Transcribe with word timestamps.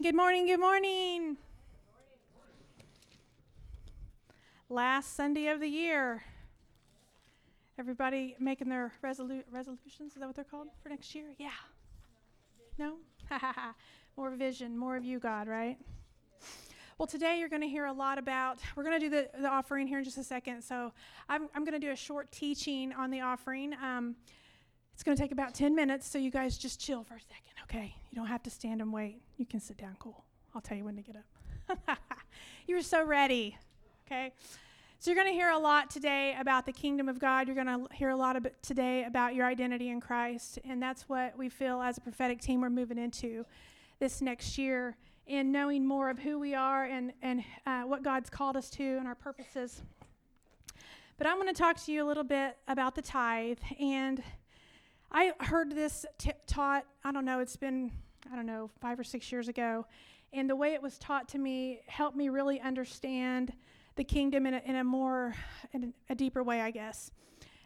Good 0.00 0.14
morning, 0.14 0.46
good 0.46 0.60
morning. 0.60 1.36
Last 4.68 5.16
Sunday 5.16 5.48
of 5.48 5.58
the 5.58 5.66
year. 5.66 6.22
Everybody 7.80 8.36
making 8.38 8.68
their 8.68 8.92
resolu- 9.02 9.42
resolutions? 9.50 10.12
Is 10.12 10.20
that 10.20 10.26
what 10.26 10.36
they're 10.36 10.44
called 10.44 10.68
for 10.80 10.88
next 10.88 11.16
year? 11.16 11.24
Yeah. 11.36 11.50
No? 12.78 12.98
more 14.16 14.30
vision, 14.36 14.78
more 14.78 14.96
of 14.96 15.04
you, 15.04 15.18
God, 15.18 15.48
right? 15.48 15.76
Well, 16.96 17.08
today 17.08 17.40
you're 17.40 17.48
going 17.48 17.62
to 17.62 17.68
hear 17.68 17.86
a 17.86 17.92
lot 17.92 18.18
about, 18.18 18.60
we're 18.76 18.84
going 18.84 19.00
to 19.00 19.04
do 19.04 19.10
the, 19.10 19.28
the 19.40 19.48
offering 19.48 19.88
here 19.88 19.98
in 19.98 20.04
just 20.04 20.16
a 20.16 20.22
second. 20.22 20.62
So 20.62 20.92
I'm, 21.28 21.48
I'm 21.56 21.64
going 21.64 21.78
to 21.78 21.84
do 21.84 21.90
a 21.90 21.96
short 21.96 22.30
teaching 22.30 22.92
on 22.92 23.10
the 23.10 23.22
offering. 23.22 23.74
Um, 23.82 24.14
it's 24.94 25.02
going 25.02 25.16
to 25.16 25.20
take 25.20 25.32
about 25.32 25.54
10 25.54 25.74
minutes, 25.74 26.08
so 26.08 26.18
you 26.18 26.30
guys 26.30 26.56
just 26.56 26.80
chill 26.80 27.02
for 27.02 27.14
a 27.14 27.20
second, 27.20 27.57
okay? 27.68 27.94
You 28.10 28.16
don't 28.16 28.26
have 28.26 28.42
to 28.44 28.50
stand 28.50 28.80
and 28.80 28.92
wait. 28.92 29.20
You 29.36 29.46
can 29.46 29.60
sit 29.60 29.76
down 29.76 29.96
cool. 29.98 30.24
I'll 30.54 30.60
tell 30.60 30.76
you 30.76 30.84
when 30.84 30.96
to 30.96 31.02
get 31.02 31.16
up. 31.16 31.98
you're 32.66 32.82
so 32.82 33.04
ready, 33.04 33.56
okay? 34.06 34.32
So, 35.00 35.10
you're 35.10 35.22
going 35.22 35.32
to 35.32 35.38
hear 35.38 35.50
a 35.50 35.58
lot 35.58 35.90
today 35.90 36.34
about 36.40 36.66
the 36.66 36.72
kingdom 36.72 37.08
of 37.08 37.20
God. 37.20 37.46
You're 37.46 37.54
going 37.54 37.66
to 37.66 37.86
hear 37.94 38.08
a 38.08 38.16
lot 38.16 38.34
of 38.34 38.48
today 38.62 39.04
about 39.04 39.34
your 39.34 39.46
identity 39.46 39.90
in 39.90 40.00
Christ. 40.00 40.58
And 40.64 40.82
that's 40.82 41.08
what 41.08 41.38
we 41.38 41.48
feel 41.48 41.80
as 41.80 41.98
a 41.98 42.00
prophetic 42.00 42.40
team 42.40 42.60
we're 42.60 42.70
moving 42.70 42.98
into 42.98 43.44
this 44.00 44.20
next 44.20 44.58
year 44.58 44.96
in 45.28 45.52
knowing 45.52 45.86
more 45.86 46.10
of 46.10 46.18
who 46.18 46.38
we 46.38 46.54
are 46.54 46.84
and, 46.84 47.12
and 47.22 47.44
uh, 47.66 47.82
what 47.82 48.02
God's 48.02 48.30
called 48.30 48.56
us 48.56 48.70
to 48.70 48.82
and 48.82 49.06
our 49.06 49.14
purposes. 49.14 49.82
But 51.18 51.26
I'm 51.26 51.36
going 51.36 51.52
to 51.52 51.58
talk 51.58 51.76
to 51.84 51.92
you 51.92 52.04
a 52.04 52.06
little 52.06 52.24
bit 52.24 52.56
about 52.66 52.94
the 52.94 53.02
tithe. 53.02 53.58
And 53.78 54.22
I 55.10 55.32
heard 55.40 55.72
this 55.72 56.04
t- 56.18 56.32
taught, 56.46 56.84
I 57.02 57.12
don't 57.12 57.24
know, 57.24 57.40
it's 57.40 57.56
been, 57.56 57.92
I 58.30 58.36
don't 58.36 58.46
know, 58.46 58.70
five 58.80 59.00
or 59.00 59.04
six 59.04 59.32
years 59.32 59.48
ago. 59.48 59.86
And 60.32 60.48
the 60.48 60.56
way 60.56 60.74
it 60.74 60.82
was 60.82 60.98
taught 60.98 61.28
to 61.30 61.38
me 61.38 61.80
helped 61.86 62.16
me 62.16 62.28
really 62.28 62.60
understand 62.60 63.52
the 63.96 64.04
kingdom 64.04 64.46
in 64.46 64.54
a, 64.54 64.62
in 64.64 64.76
a 64.76 64.84
more, 64.84 65.34
in 65.72 65.94
a 66.10 66.14
deeper 66.14 66.42
way, 66.42 66.60
I 66.60 66.70
guess. 66.70 67.10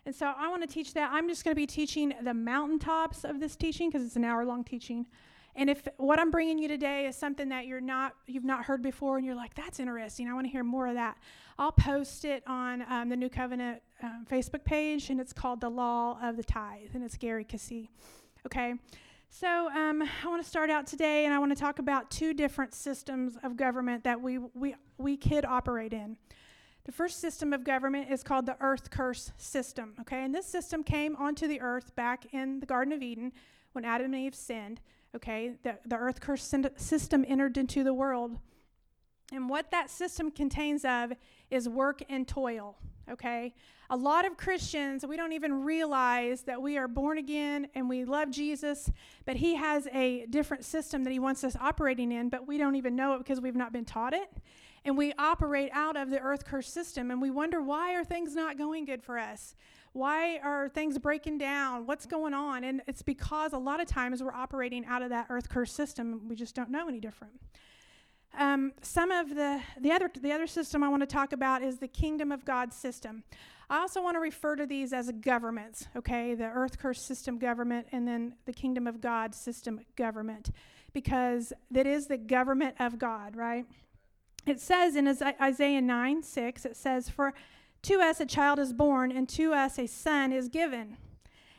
And 0.06 0.14
so 0.14 0.32
I 0.36 0.48
want 0.48 0.62
to 0.62 0.68
teach 0.68 0.94
that. 0.94 1.10
I'm 1.12 1.28
just 1.28 1.44
going 1.44 1.54
to 1.54 1.60
be 1.60 1.66
teaching 1.66 2.14
the 2.22 2.34
mountaintops 2.34 3.24
of 3.24 3.40
this 3.40 3.56
teaching 3.56 3.90
because 3.90 4.06
it's 4.06 4.16
an 4.16 4.24
hour 4.24 4.44
long 4.44 4.64
teaching. 4.64 5.06
And 5.54 5.68
if 5.68 5.86
what 5.98 6.18
I'm 6.18 6.30
bringing 6.30 6.58
you 6.58 6.68
today 6.68 7.06
is 7.06 7.16
something 7.16 7.50
that 7.50 7.66
you're 7.66 7.80
not, 7.80 8.14
you've 8.26 8.44
not 8.44 8.64
heard 8.64 8.82
before, 8.82 9.18
and 9.18 9.26
you're 9.26 9.34
like, 9.34 9.54
"That's 9.54 9.78
interesting. 9.80 10.28
I 10.28 10.32
want 10.32 10.46
to 10.46 10.50
hear 10.50 10.64
more 10.64 10.86
of 10.86 10.94
that," 10.94 11.18
I'll 11.58 11.72
post 11.72 12.24
it 12.24 12.42
on 12.46 12.84
um, 12.88 13.08
the 13.10 13.16
New 13.16 13.28
Covenant 13.28 13.82
um, 14.02 14.26
Facebook 14.30 14.64
page, 14.64 15.10
and 15.10 15.20
it's 15.20 15.32
called 15.32 15.60
"The 15.60 15.68
Law 15.68 16.18
of 16.22 16.36
the 16.36 16.44
Tithe," 16.44 16.94
and 16.94 17.04
it's 17.04 17.18
Gary 17.18 17.44
Keesee. 17.44 17.88
Okay, 18.46 18.74
so 19.28 19.68
um, 19.70 20.02
I 20.02 20.28
want 20.28 20.42
to 20.42 20.48
start 20.48 20.70
out 20.70 20.86
today, 20.86 21.26
and 21.26 21.34
I 21.34 21.38
want 21.38 21.52
to 21.52 21.60
talk 21.60 21.78
about 21.78 22.10
two 22.10 22.32
different 22.32 22.72
systems 22.72 23.36
of 23.42 23.56
government 23.56 24.04
that 24.04 24.20
we 24.20 24.38
we 24.38 24.74
we 24.96 25.18
could 25.18 25.44
operate 25.44 25.92
in. 25.92 26.16
The 26.84 26.92
first 26.92 27.20
system 27.20 27.52
of 27.52 27.62
government 27.62 28.10
is 28.10 28.22
called 28.22 28.46
the 28.46 28.56
earth 28.60 28.90
curse 28.90 29.32
system. 29.36 29.94
Okay, 30.00 30.24
and 30.24 30.34
this 30.34 30.46
system 30.46 30.82
came 30.82 31.14
onto 31.16 31.46
the 31.46 31.60
earth 31.60 31.94
back 31.94 32.24
in 32.32 32.58
the 32.60 32.66
Garden 32.66 32.94
of 32.94 33.02
Eden 33.02 33.32
when 33.72 33.84
Adam 33.84 34.14
and 34.14 34.14
Eve 34.14 34.34
sinned 34.34 34.80
okay? 35.14 35.54
The, 35.62 35.78
the 35.86 35.96
earth 35.96 36.20
curse 36.20 36.54
system 36.76 37.24
entered 37.28 37.56
into 37.56 37.84
the 37.84 37.94
world. 37.94 38.38
And 39.32 39.48
what 39.48 39.70
that 39.70 39.90
system 39.90 40.30
contains 40.30 40.84
of 40.84 41.12
is 41.50 41.68
work 41.68 42.02
and 42.08 42.28
toil, 42.28 42.76
okay? 43.10 43.54
A 43.88 43.96
lot 43.96 44.26
of 44.26 44.36
Christians, 44.36 45.06
we 45.06 45.16
don't 45.16 45.32
even 45.32 45.64
realize 45.64 46.42
that 46.42 46.60
we 46.60 46.76
are 46.76 46.88
born 46.88 47.18
again 47.18 47.68
and 47.74 47.88
we 47.88 48.04
love 48.04 48.30
Jesus, 48.30 48.90
but 49.24 49.36
He 49.36 49.54
has 49.54 49.86
a 49.92 50.26
different 50.26 50.64
system 50.64 51.04
that 51.04 51.10
He 51.10 51.18
wants 51.18 51.44
us 51.44 51.56
operating 51.60 52.12
in, 52.12 52.28
but 52.28 52.46
we 52.46 52.58
don't 52.58 52.76
even 52.76 52.94
know 52.94 53.14
it 53.14 53.18
because 53.18 53.40
we've 53.40 53.56
not 53.56 53.72
been 53.72 53.84
taught 53.84 54.12
it. 54.12 54.30
And 54.84 54.98
we 54.98 55.12
operate 55.18 55.70
out 55.72 55.96
of 55.96 56.10
the 56.10 56.18
earth 56.18 56.44
curse 56.44 56.68
system 56.68 57.10
and 57.10 57.22
we 57.22 57.30
wonder 57.30 57.62
why 57.62 57.94
are 57.94 58.04
things 58.04 58.34
not 58.34 58.58
going 58.58 58.84
good 58.84 59.02
for 59.02 59.18
us? 59.18 59.54
Why 59.92 60.38
are 60.38 60.68
things 60.68 60.98
breaking 60.98 61.38
down? 61.38 61.86
What's 61.86 62.06
going 62.06 62.32
on? 62.32 62.64
And 62.64 62.82
it's 62.86 63.02
because 63.02 63.52
a 63.52 63.58
lot 63.58 63.80
of 63.80 63.86
times 63.86 64.22
we're 64.22 64.32
operating 64.32 64.86
out 64.86 65.02
of 65.02 65.10
that 65.10 65.26
earth 65.28 65.48
curse 65.48 65.72
system. 65.72 66.28
We 66.28 66.34
just 66.34 66.54
don't 66.54 66.70
know 66.70 66.88
any 66.88 67.00
different. 67.00 67.34
Um, 68.38 68.72
some 68.80 69.10
of 69.10 69.34
the 69.34 69.60
the 69.78 69.92
other 69.92 70.10
the 70.18 70.32
other 70.32 70.46
system 70.46 70.82
I 70.82 70.88
want 70.88 71.02
to 71.02 71.06
talk 71.06 71.34
about 71.34 71.62
is 71.62 71.78
the 71.78 71.88
kingdom 71.88 72.32
of 72.32 72.46
God 72.46 72.72
system. 72.72 73.24
I 73.68 73.80
also 73.80 74.02
want 74.02 74.16
to 74.16 74.20
refer 74.20 74.56
to 74.56 74.64
these 74.64 74.94
as 74.94 75.10
governments. 75.20 75.86
Okay, 75.94 76.34
the 76.34 76.46
earth 76.46 76.78
curse 76.78 77.02
system 77.02 77.38
government, 77.38 77.88
and 77.92 78.08
then 78.08 78.34
the 78.46 78.52
kingdom 78.54 78.86
of 78.86 79.02
God 79.02 79.34
system 79.34 79.80
government, 79.96 80.50
because 80.94 81.52
that 81.70 81.86
is 81.86 82.06
the 82.06 82.16
government 82.16 82.76
of 82.80 82.98
God, 82.98 83.36
right? 83.36 83.66
It 84.46 84.60
says 84.60 84.96
in 84.96 85.06
Isaiah 85.40 85.80
9 85.80 86.22
6, 86.22 86.64
it 86.64 86.76
says, 86.76 87.08
For 87.08 87.32
to 87.82 88.00
us 88.00 88.20
a 88.20 88.26
child 88.26 88.58
is 88.58 88.72
born, 88.72 89.12
and 89.12 89.28
to 89.30 89.52
us 89.52 89.78
a 89.78 89.86
son 89.86 90.32
is 90.32 90.48
given. 90.48 90.96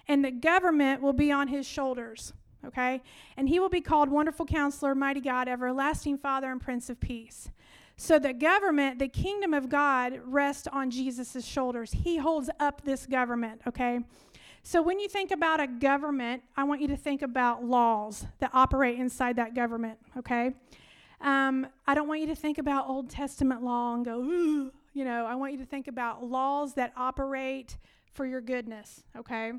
And 0.07 0.23
the 0.23 0.31
government 0.31 1.01
will 1.01 1.13
be 1.13 1.31
on 1.31 1.47
his 1.47 1.65
shoulders, 1.65 2.33
okay? 2.65 3.01
And 3.37 3.49
he 3.49 3.59
will 3.59 3.69
be 3.69 3.81
called 3.81 4.09
Wonderful 4.09 4.45
Counselor, 4.45 4.95
Mighty 4.95 5.21
God, 5.21 5.47
Everlasting 5.47 6.17
Father, 6.17 6.51
and 6.51 6.61
Prince 6.61 6.89
of 6.89 6.99
Peace. 6.99 7.49
So 7.95 8.19
the 8.19 8.33
government, 8.33 8.99
the 8.99 9.07
kingdom 9.07 9.53
of 9.53 9.69
God, 9.69 10.19
rests 10.25 10.67
on 10.67 10.89
Jesus' 10.89 11.45
shoulders. 11.45 11.91
He 11.91 12.17
holds 12.17 12.49
up 12.59 12.83
this 12.83 13.05
government, 13.05 13.61
okay? 13.67 13.99
So 14.63 14.81
when 14.81 14.99
you 14.99 15.07
think 15.09 15.31
about 15.31 15.59
a 15.59 15.67
government, 15.67 16.41
I 16.55 16.63
want 16.63 16.81
you 16.81 16.87
to 16.87 16.97
think 16.97 17.21
about 17.21 17.63
laws 17.63 18.25
that 18.39 18.49
operate 18.53 18.97
inside 18.97 19.35
that 19.35 19.53
government, 19.53 19.99
okay? 20.17 20.53
Um, 21.21 21.67
I 21.85 21.93
don't 21.93 22.07
want 22.07 22.21
you 22.21 22.27
to 22.27 22.35
think 22.35 22.57
about 22.57 22.87
Old 22.87 23.09
Testament 23.09 23.61
law 23.61 23.93
and 23.93 24.03
go, 24.03 24.19
ooh, 24.19 24.71
you 24.93 25.05
know, 25.05 25.25
I 25.25 25.35
want 25.35 25.53
you 25.53 25.57
to 25.59 25.65
think 25.65 25.87
about 25.87 26.23
laws 26.23 26.75
that 26.75 26.93
operate 26.95 27.77
for 28.13 28.25
your 28.25 28.41
goodness, 28.41 29.03
okay? 29.17 29.53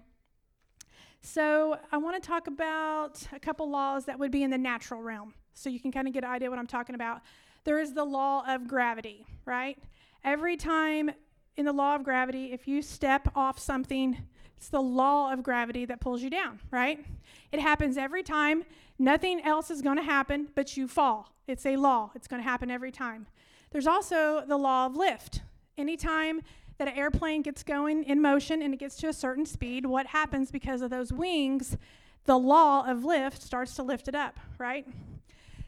So, 1.23 1.79
I 1.91 1.97
want 1.97 2.23
to 2.23 2.27
talk 2.27 2.47
about 2.47 3.21
a 3.33 3.41
couple 3.41 3.69
laws 3.69 4.05
that 4.05 4.19
would 4.19 4.31
be 4.31 4.43
in 4.43 4.51
the 4.51 4.59
natural 4.59 5.01
realm 5.03 5.35
so 5.55 5.71
you 5.71 5.81
can 5.81 5.91
kind 5.91 6.07
of 6.07 6.15
get 6.15 6.23
an 6.25 6.31
idea 6.31 6.51
what 6.51 6.59
I'm 6.59 6.67
talking 6.67 6.95
about. 6.95 7.23
There 7.65 7.79
is 7.79 7.95
the 7.95 8.05
law 8.05 8.45
of 8.47 8.69
gravity, 8.69 9.27
right? 9.47 9.79
Every 10.23 10.57
time 10.57 11.11
in 11.57 11.65
the 11.65 11.73
law 11.73 11.95
of 11.95 12.05
gravity, 12.05 12.53
if 12.53 12.69
you 12.69 12.83
step 12.83 13.29
off 13.35 13.59
something, 13.59 14.19
it's 14.57 14.69
the 14.69 14.83
law 14.83 15.33
of 15.33 15.43
gravity 15.43 15.85
that 15.87 16.01
pulls 16.01 16.23
you 16.23 16.31
down, 16.31 16.61
right? 16.71 17.05
It 17.53 17.61
happens 17.61 17.97
every 17.97 18.23
time. 18.23 18.65
Nothing 18.99 19.41
else 19.43 19.71
is 19.71 19.83
going 19.83 19.97
to 19.97 20.03
happen, 20.03 20.49
but 20.55 20.77
you 20.77 20.87
fall. 20.87 21.33
It's 21.47 21.67
a 21.67 21.77
law. 21.77 22.11
It's 22.15 22.27
going 22.29 22.43
to 22.43 22.49
happen 22.49 22.71
every 22.71 22.93
time. 22.93 23.27
There's 23.75 23.89
also 23.89 24.45
the 24.47 24.57
law 24.57 24.87
of 24.87 24.95
lift. 24.95 25.41
Anytime 25.77 26.43
that 26.79 26.87
an 26.87 26.95
airplane 26.97 27.43
gets 27.43 27.65
going 27.65 28.05
in 28.05 28.23
motion 28.23 28.63
and 28.63 28.73
it 28.73 28.77
gets 28.77 28.95
to 28.99 29.09
a 29.09 29.13
certain 29.13 29.45
speed, 29.45 29.85
what 29.85 30.07
happens 30.07 30.53
because 30.53 30.81
of 30.81 30.91
those 30.91 31.13
wings? 31.13 31.77
The 32.25 32.39
law 32.39 32.89
of 32.89 33.05
lift 33.05 33.43
starts 33.43 33.75
to 33.75 33.83
lift 33.83 34.07
it 34.07 34.15
up, 34.15 34.39
right? 34.59 34.87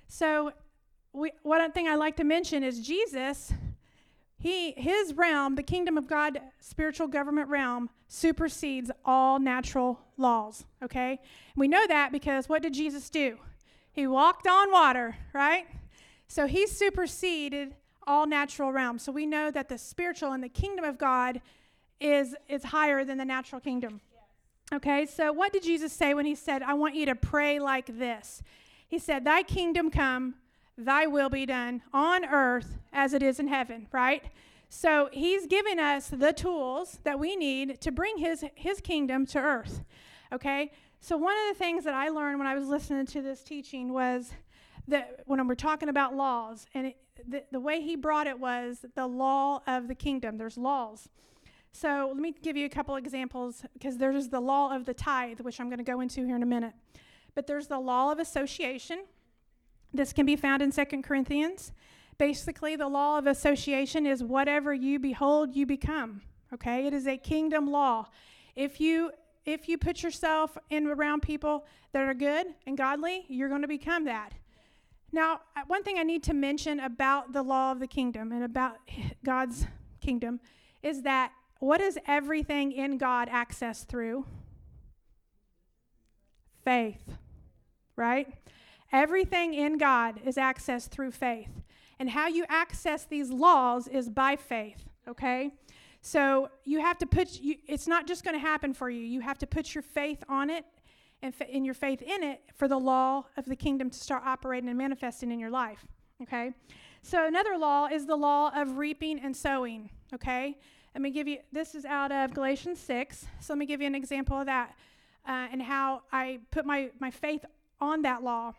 So, 0.06 0.53
we, 1.12 1.33
one 1.43 1.72
thing 1.72 1.89
I 1.89 1.97
like 1.97 2.15
to 2.19 2.25
mention 2.25 2.62
is 2.62 2.87
Jesus. 2.87 3.53
He, 4.38 4.71
his 4.77 5.12
realm, 5.15 5.56
the 5.56 5.65
kingdom 5.65 5.99
of 5.99 6.06
God, 6.06 6.41
spiritual 6.61 7.09
government 7.09 7.49
realm, 7.49 7.91
supersedes 8.06 8.88
all 9.05 9.41
natural 9.41 9.99
laws. 10.17 10.65
Okay, 10.81 11.19
we 11.56 11.67
know 11.67 11.84
that 11.88 12.12
because 12.12 12.49
what 12.49 12.62
did 12.62 12.73
Jesus 12.73 13.11
do? 13.11 13.38
He 13.91 14.06
walked 14.06 14.47
on 14.47 14.71
water, 14.71 15.17
right? 15.34 15.67
So 16.28 16.47
he 16.47 16.69
superseded 16.69 17.75
all 18.06 18.27
natural 18.27 18.72
realms. 18.72 19.03
So 19.03 19.12
we 19.12 19.27
know 19.27 19.50
that 19.50 19.69
the 19.69 19.78
spiritual 19.78 20.33
and 20.33 20.43
the 20.43 20.49
kingdom 20.49 20.84
of 20.84 20.99
God 20.99 21.41
is 22.00 22.34
is 22.49 22.65
higher 22.65 23.05
than 23.05 23.19
the 23.19 23.25
natural 23.25 23.61
kingdom. 23.61 24.00
Okay? 24.72 25.06
So 25.06 25.33
what 25.33 25.53
did 25.53 25.62
Jesus 25.62 25.93
say 25.93 26.15
when 26.15 26.27
he 26.27 26.34
said, 26.34 26.62
"I 26.62 26.75
want 26.75 26.94
you 26.94 27.06
to 27.06 27.15
pray 27.15 27.59
like 27.59 27.87
this?" 27.99 28.43
He 28.87 28.99
said, 28.99 29.25
"Thy 29.25 29.43
kingdom 29.43 29.91
come, 29.91 30.37
thy 30.76 31.06
will 31.06 31.31
be 31.31 31.47
done 31.47 31.82
on 31.93 32.25
earth 32.25 32.79
as 32.93 33.12
it 33.12 33.23
is 33.23 33.41
in 33.41 33.49
heaven," 33.49 33.88
right? 33.93 34.25
So 34.69 35.09
he's 35.12 35.47
giving 35.47 35.79
us 35.79 36.09
the 36.09 36.32
tools 36.32 36.99
that 37.05 37.19
we 37.19 37.37
need 37.37 37.81
to 37.81 37.93
bring 37.93 38.19
his 38.19 38.44
his 38.55 38.81
kingdom 38.81 39.26
to 39.26 39.38
earth. 39.38 39.82
Okay? 40.32 40.73
So 41.00 41.17
one 41.17 41.37
of 41.37 41.56
the 41.56 41.59
things 41.59 41.85
that 41.85 41.94
I 41.94 42.09
learned 42.09 42.38
when 42.38 42.49
I 42.49 42.55
was 42.55 42.67
listening 42.69 43.06
to 43.06 43.23
this 43.23 43.43
teaching 43.44 43.93
was 43.93 44.32
that 44.88 45.23
when 45.26 45.47
we're 45.47 45.55
talking 45.55 45.88
about 45.88 46.14
laws, 46.14 46.67
and 46.75 46.88
it, 46.88 46.97
the, 47.26 47.44
the 47.52 47.60
way 47.60 47.80
he 47.80 47.96
brought 47.96 48.26
it 48.26 48.38
was 48.38 48.84
the 48.94 49.06
law 49.06 49.62
of 49.66 49.88
the 49.88 49.94
kingdom. 49.94 50.38
There's 50.38 50.58
laws. 50.58 51.08
So 51.72 52.10
let 52.12 52.20
me 52.20 52.34
give 52.42 52.56
you 52.56 52.64
a 52.64 52.70
couple 52.70 52.96
examples 52.96 53.62
because 53.74 53.98
there's 53.98 54.28
the 54.28 54.40
law 54.40 54.74
of 54.74 54.86
the 54.86 54.94
tithe, 54.94 55.40
which 55.40 55.60
I'm 55.60 55.68
going 55.68 55.78
to 55.78 55.84
go 55.84 56.00
into 56.00 56.24
here 56.24 56.36
in 56.36 56.42
a 56.42 56.46
minute. 56.46 56.72
But 57.34 57.46
there's 57.46 57.66
the 57.66 57.78
law 57.78 58.12
of 58.12 58.18
association. 58.18 59.04
This 59.92 60.12
can 60.12 60.24
be 60.24 60.36
found 60.36 60.62
in 60.62 60.72
Second 60.72 61.02
Corinthians. 61.02 61.72
Basically, 62.18 62.76
the 62.76 62.88
law 62.88 63.18
of 63.18 63.26
association 63.26 64.06
is 64.06 64.24
whatever 64.24 64.72
you 64.72 64.98
behold, 64.98 65.54
you 65.54 65.66
become. 65.66 66.22
Okay? 66.52 66.86
It 66.86 66.94
is 66.94 67.06
a 67.06 67.18
kingdom 67.18 67.70
law. 67.70 68.06
If 68.54 68.80
you 68.80 69.10
if 69.44 69.68
you 69.68 69.78
put 69.78 70.02
yourself 70.02 70.58
in 70.70 70.88
around 70.88 71.22
people 71.22 71.66
that 71.92 72.02
are 72.02 72.14
good 72.14 72.46
and 72.66 72.76
godly, 72.76 73.24
you're 73.28 73.48
going 73.48 73.62
to 73.62 73.68
become 73.68 74.04
that. 74.06 74.32
Now, 75.16 75.40
uh, 75.56 75.62
one 75.66 75.82
thing 75.82 75.98
I 75.98 76.02
need 76.02 76.22
to 76.24 76.34
mention 76.34 76.78
about 76.78 77.32
the 77.32 77.42
law 77.42 77.72
of 77.72 77.80
the 77.80 77.86
kingdom 77.86 78.32
and 78.32 78.44
about 78.44 78.76
God's 79.24 79.64
kingdom 80.02 80.40
is 80.82 81.02
that 81.02 81.32
what 81.58 81.80
is 81.80 81.98
everything 82.06 82.70
in 82.70 82.98
God 82.98 83.30
access 83.30 83.84
through? 83.84 84.26
Faith, 86.66 87.16
right? 87.96 88.28
Everything 88.92 89.54
in 89.54 89.78
God 89.78 90.20
is 90.22 90.36
accessed 90.36 90.88
through 90.88 91.12
faith. 91.12 91.62
And 91.98 92.10
how 92.10 92.28
you 92.28 92.44
access 92.50 93.06
these 93.06 93.30
laws 93.30 93.88
is 93.88 94.10
by 94.10 94.36
faith, 94.36 94.84
okay? 95.08 95.50
So 96.02 96.50
you 96.64 96.82
have 96.82 96.98
to 96.98 97.06
put, 97.06 97.40
you, 97.40 97.56
it's 97.66 97.88
not 97.88 98.06
just 98.06 98.22
going 98.22 98.34
to 98.34 98.38
happen 98.38 98.74
for 98.74 98.90
you. 98.90 99.00
You 99.00 99.20
have 99.20 99.38
to 99.38 99.46
put 99.46 99.74
your 99.74 99.80
faith 99.80 100.22
on 100.28 100.50
it 100.50 100.66
and 101.22 101.64
your 101.64 101.74
faith 101.74 102.02
in 102.02 102.22
it 102.22 102.42
for 102.54 102.68
the 102.68 102.78
law 102.78 103.24
of 103.36 103.46
the 103.46 103.56
kingdom 103.56 103.90
to 103.90 103.98
start 103.98 104.22
operating 104.24 104.68
and 104.68 104.78
manifesting 104.78 105.30
in 105.32 105.38
your 105.38 105.50
life, 105.50 105.86
okay? 106.22 106.52
So 107.02 107.26
another 107.26 107.56
law 107.56 107.86
is 107.86 108.06
the 108.06 108.16
law 108.16 108.50
of 108.54 108.76
reaping 108.76 109.18
and 109.20 109.36
sowing, 109.36 109.90
okay? 110.14 110.56
Let 110.94 111.02
me 111.02 111.10
give 111.10 111.28
you, 111.28 111.38
this 111.52 111.74
is 111.74 111.84
out 111.84 112.10
of 112.10 112.32
Galatians 112.32 112.80
6. 112.80 113.26
So 113.40 113.52
let 113.52 113.58
me 113.58 113.66
give 113.66 113.80
you 113.80 113.86
an 113.86 113.94
example 113.94 114.38
of 114.38 114.46
that 114.46 114.74
uh, 115.28 115.46
and 115.52 115.60
how 115.60 116.02
I 116.12 116.40
put 116.50 116.64
my, 116.64 116.90
my 117.00 117.10
faith 117.10 117.44
on 117.80 118.02
that 118.02 118.22
law. 118.22 118.54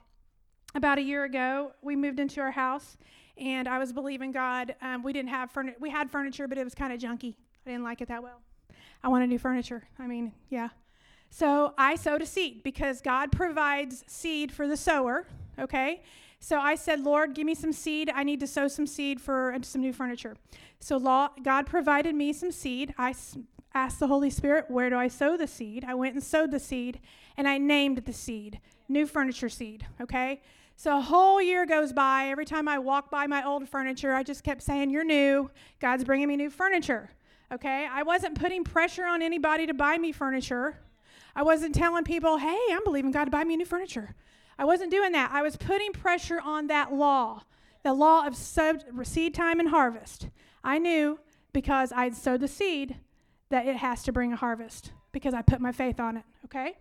About 0.75 0.97
a 0.97 1.01
year 1.01 1.23
ago, 1.23 1.71
we 1.81 1.95
moved 1.95 2.19
into 2.19 2.39
our 2.41 2.51
house 2.51 2.97
and 3.37 3.67
I 3.67 3.79
was 3.79 3.91
believing 3.93 4.31
God. 4.31 4.75
Um, 4.81 5.01
we 5.01 5.13
didn't 5.13 5.29
have 5.29 5.49
furniture. 5.51 5.77
We 5.79 5.89
had 5.89 6.11
furniture, 6.11 6.47
but 6.47 6.57
it 6.57 6.63
was 6.63 6.75
kind 6.75 6.93
of 6.93 6.99
junky. 6.99 7.35
I 7.65 7.71
didn't 7.71 7.83
like 7.83 8.01
it 8.01 8.07
that 8.09 8.21
well. 8.21 8.41
I 9.03 9.07
wanted 9.07 9.29
new 9.29 9.39
furniture. 9.39 9.83
I 9.97 10.07
mean, 10.07 10.33
yeah. 10.49 10.69
So 11.29 11.73
I 11.77 11.95
sowed 11.95 12.21
a 12.21 12.25
seed 12.25 12.63
because 12.63 13.01
God 13.01 13.31
provides 13.31 14.03
seed 14.07 14.51
for 14.51 14.67
the 14.67 14.77
sower. 14.77 15.27
Okay. 15.59 16.01
So 16.39 16.59
I 16.59 16.75
said, 16.75 17.01
Lord, 17.01 17.33
give 17.33 17.45
me 17.45 17.55
some 17.55 17.73
seed. 17.73 18.11
I 18.13 18.23
need 18.23 18.39
to 18.39 18.47
sow 18.47 18.67
some 18.67 18.87
seed 18.87 19.19
for 19.19 19.53
uh, 19.53 19.59
some 19.61 19.81
new 19.81 19.93
furniture. 19.93 20.35
So 20.79 20.97
law, 20.97 21.29
God 21.43 21.65
provided 21.65 22.15
me 22.15 22.31
some 22.33 22.51
seed. 22.51 22.93
I 22.97 23.13
asked 23.73 23.99
the 23.99 24.07
Holy 24.07 24.29
Spirit, 24.29 24.65
where 24.69 24.89
do 24.89 24.95
I 24.95 25.07
sow 25.07 25.35
the 25.35 25.47
seed? 25.47 25.83
I 25.87 25.95
went 25.95 26.13
and 26.13 26.23
sowed 26.23 26.51
the 26.51 26.59
seed, 26.59 26.99
and 27.35 27.47
I 27.47 27.57
named 27.57 27.99
the 27.99 28.13
seed, 28.13 28.59
new 28.87 29.07
furniture 29.07 29.49
seed. 29.49 29.85
Okay. 29.99 30.41
So 30.75 30.97
a 30.97 31.01
whole 31.01 31.41
year 31.41 31.65
goes 31.65 31.91
by. 31.91 32.27
Every 32.27 32.45
time 32.45 32.67
I 32.67 32.77
walk 32.77 33.09
by 33.09 33.25
my 33.25 33.43
old 33.43 33.67
furniture, 33.67 34.13
I 34.13 34.21
just 34.21 34.43
kept 34.43 34.61
saying, 34.61 34.91
You're 34.91 35.03
new. 35.03 35.49
God's 35.79 36.03
bringing 36.03 36.27
me 36.27 36.37
new 36.37 36.51
furniture. 36.51 37.09
Okay? 37.51 37.87
I 37.91 38.03
wasn't 38.03 38.39
putting 38.39 38.63
pressure 38.63 39.05
on 39.05 39.23
anybody 39.23 39.65
to 39.65 39.73
buy 39.73 39.97
me 39.97 40.11
furniture. 40.11 40.77
I 41.37 41.43
wasn't 41.43 41.75
telling 41.75 42.03
people, 42.03 42.37
Hey, 42.37 42.59
I'm 42.71 42.83
believing 42.83 43.11
God 43.11 43.25
to 43.25 43.31
buy 43.31 43.43
me 43.43 43.55
new 43.55 43.65
furniture. 43.65 44.15
I 44.57 44.65
wasn't 44.65 44.89
doing 44.89 45.11
that. 45.11 45.29
I 45.31 45.43
was 45.43 45.55
putting 45.55 45.93
pressure 45.93 46.41
on 46.43 46.65
that 46.67 46.91
law, 46.91 47.43
the 47.83 47.93
law 47.93 48.25
of 48.25 48.35
seed 48.35 49.33
time 49.35 49.59
and 49.59 49.69
harvest. 49.69 50.29
I 50.63 50.79
knew 50.79 51.19
because 51.53 51.91
I'd 51.91 52.15
sowed 52.15 52.41
the 52.41 52.47
seed 52.47 52.97
that 53.49 53.67
it 53.67 53.77
has 53.77 54.01
to 54.03 54.11
bring 54.11 54.33
a 54.33 54.35
harvest 54.35 54.91
because 55.11 55.35
I 55.35 55.43
put 55.43 55.61
my 55.61 55.71
faith 55.71 55.99
on 55.99 56.17
it. 56.17 56.23
Okay? 56.45 56.73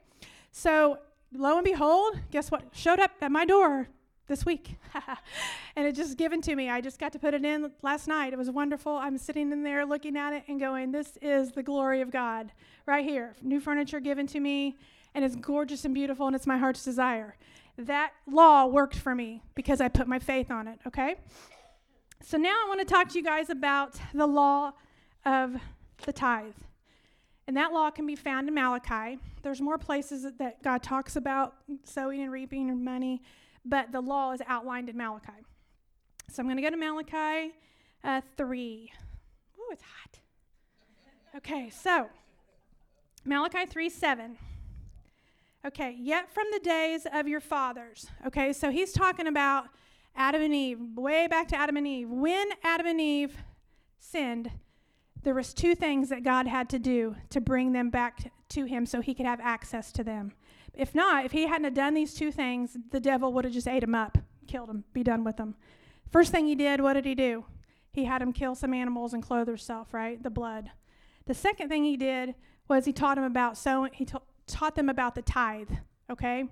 So 0.52 1.00
lo 1.34 1.56
and 1.56 1.64
behold, 1.64 2.18
guess 2.30 2.50
what? 2.50 2.64
Showed 2.72 2.98
up 2.98 3.10
at 3.20 3.30
my 3.30 3.44
door 3.44 3.88
this 4.26 4.44
week. 4.44 4.76
and 5.76 5.86
it 5.86 5.94
just 5.94 6.16
given 6.16 6.40
to 6.42 6.54
me. 6.56 6.68
I 6.68 6.80
just 6.80 6.98
got 6.98 7.12
to 7.12 7.18
put 7.18 7.34
it 7.34 7.44
in 7.44 7.70
last 7.82 8.08
night. 8.08 8.32
It 8.32 8.38
was 8.38 8.50
wonderful. 8.50 8.92
I'm 8.96 9.18
sitting 9.18 9.52
in 9.52 9.62
there 9.62 9.84
looking 9.84 10.16
at 10.16 10.32
it 10.32 10.44
and 10.48 10.58
going, 10.58 10.92
This 10.92 11.18
is 11.22 11.52
the 11.52 11.62
glory 11.62 12.00
of 12.00 12.10
God 12.10 12.52
right 12.86 13.04
here. 13.04 13.34
New 13.42 13.60
furniture 13.60 14.00
given 14.00 14.26
to 14.28 14.40
me, 14.40 14.76
and 15.14 15.24
it's 15.24 15.36
gorgeous 15.36 15.84
and 15.84 15.94
beautiful, 15.94 16.26
and 16.26 16.36
it's 16.36 16.46
my 16.46 16.58
heart's 16.58 16.84
desire. 16.84 17.36
That 17.78 18.12
law 18.26 18.66
worked 18.66 18.96
for 18.96 19.14
me 19.14 19.42
because 19.54 19.80
I 19.80 19.88
put 19.88 20.06
my 20.06 20.18
faith 20.18 20.50
on 20.50 20.66
it, 20.66 20.78
okay? 20.86 21.16
So 22.22 22.38
now 22.38 22.50
I 22.50 22.64
want 22.68 22.80
to 22.80 22.86
talk 22.86 23.08
to 23.10 23.18
you 23.18 23.24
guys 23.24 23.50
about 23.50 23.96
the 24.14 24.26
law 24.26 24.72
of 25.24 25.56
the 26.04 26.12
tithe. 26.12 26.54
And 27.46 27.56
that 27.56 27.72
law 27.72 27.90
can 27.90 28.06
be 28.06 28.16
found 28.16 28.48
in 28.48 28.54
Malachi. 28.54 29.18
There's 29.42 29.60
more 29.60 29.78
places 29.78 30.26
that 30.38 30.62
God 30.62 30.82
talks 30.82 31.14
about 31.16 31.54
sowing 31.84 32.22
and 32.22 32.32
reaping 32.32 32.70
and 32.70 32.84
money, 32.84 33.22
but 33.68 33.92
the 33.92 34.00
law 34.00 34.32
is 34.32 34.40
outlined 34.46 34.88
in 34.88 34.96
Malachi. 34.96 35.32
So 36.30 36.40
I'm 36.40 36.46
going 36.46 36.56
to 36.56 36.62
go 36.62 36.70
to 36.70 36.76
Malachi 36.76 37.54
uh, 38.04 38.20
3. 38.36 38.92
Ooh, 39.58 39.72
it's 39.72 39.82
hot. 39.82 40.18
Okay, 41.36 41.70
so 41.70 42.08
Malachi 43.24 43.66
3 43.66 43.90
7. 43.90 44.38
Okay, 45.66 45.96
yet 45.98 46.32
from 46.32 46.44
the 46.52 46.60
days 46.60 47.06
of 47.12 47.26
your 47.26 47.40
fathers. 47.40 48.06
Okay, 48.26 48.52
so 48.52 48.70
he's 48.70 48.92
talking 48.92 49.26
about 49.26 49.66
Adam 50.14 50.40
and 50.40 50.54
Eve, 50.54 50.78
way 50.94 51.26
back 51.26 51.48
to 51.48 51.56
Adam 51.56 51.76
and 51.76 51.86
Eve. 51.86 52.08
When 52.08 52.48
Adam 52.62 52.86
and 52.86 53.00
Eve 53.00 53.36
sinned, 53.98 54.50
there 55.22 55.34
was 55.34 55.52
two 55.52 55.74
things 55.74 56.08
that 56.08 56.22
God 56.22 56.46
had 56.46 56.68
to 56.70 56.78
do 56.78 57.16
to 57.30 57.40
bring 57.40 57.72
them 57.72 57.90
back 57.90 58.30
to 58.50 58.64
him 58.64 58.86
so 58.86 59.00
he 59.00 59.12
could 59.12 59.26
have 59.26 59.40
access 59.40 59.90
to 59.92 60.04
them. 60.04 60.32
If 60.76 60.94
not, 60.94 61.24
if 61.24 61.32
he 61.32 61.46
hadn't 61.46 61.64
have 61.64 61.74
done 61.74 61.94
these 61.94 62.14
two 62.14 62.30
things, 62.30 62.76
the 62.90 63.00
devil 63.00 63.32
would 63.32 63.44
have 63.44 63.54
just 63.54 63.66
ate 63.66 63.82
him 63.82 63.94
up, 63.94 64.18
killed 64.46 64.68
him, 64.68 64.84
be 64.92 65.02
done 65.02 65.24
with 65.24 65.38
him. 65.38 65.54
First 66.10 66.30
thing 66.30 66.46
he 66.46 66.54
did, 66.54 66.80
what 66.80 66.92
did 66.92 67.06
he 67.06 67.14
do? 67.14 67.46
He 67.92 68.04
had 68.04 68.20
him 68.20 68.32
kill 68.32 68.54
some 68.54 68.74
animals 68.74 69.14
and 69.14 69.22
clothe 69.22 69.48
herself, 69.48 69.94
right? 69.94 70.22
The 70.22 70.30
blood. 70.30 70.70
The 71.24 71.34
second 71.34 71.70
thing 71.70 71.84
he 71.84 71.96
did 71.96 72.34
was 72.68 72.84
he 72.84 72.92
taught 72.92 73.16
him 73.16 73.24
about 73.24 73.56
sowing, 73.56 73.90
he 73.94 74.04
ta- 74.04 74.20
taught 74.46 74.74
them 74.74 74.90
about 74.90 75.14
the 75.14 75.22
tithe, 75.22 75.70
okay? 76.10 76.44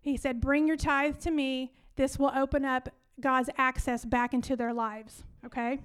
He 0.00 0.18
said, 0.18 0.40
Bring 0.40 0.68
your 0.68 0.76
tithe 0.76 1.18
to 1.20 1.30
me. 1.30 1.72
This 1.96 2.18
will 2.18 2.32
open 2.34 2.64
up 2.64 2.90
God's 3.20 3.48
access 3.56 4.04
back 4.04 4.34
into 4.34 4.54
their 4.54 4.74
lives, 4.74 5.24
okay? 5.46 5.80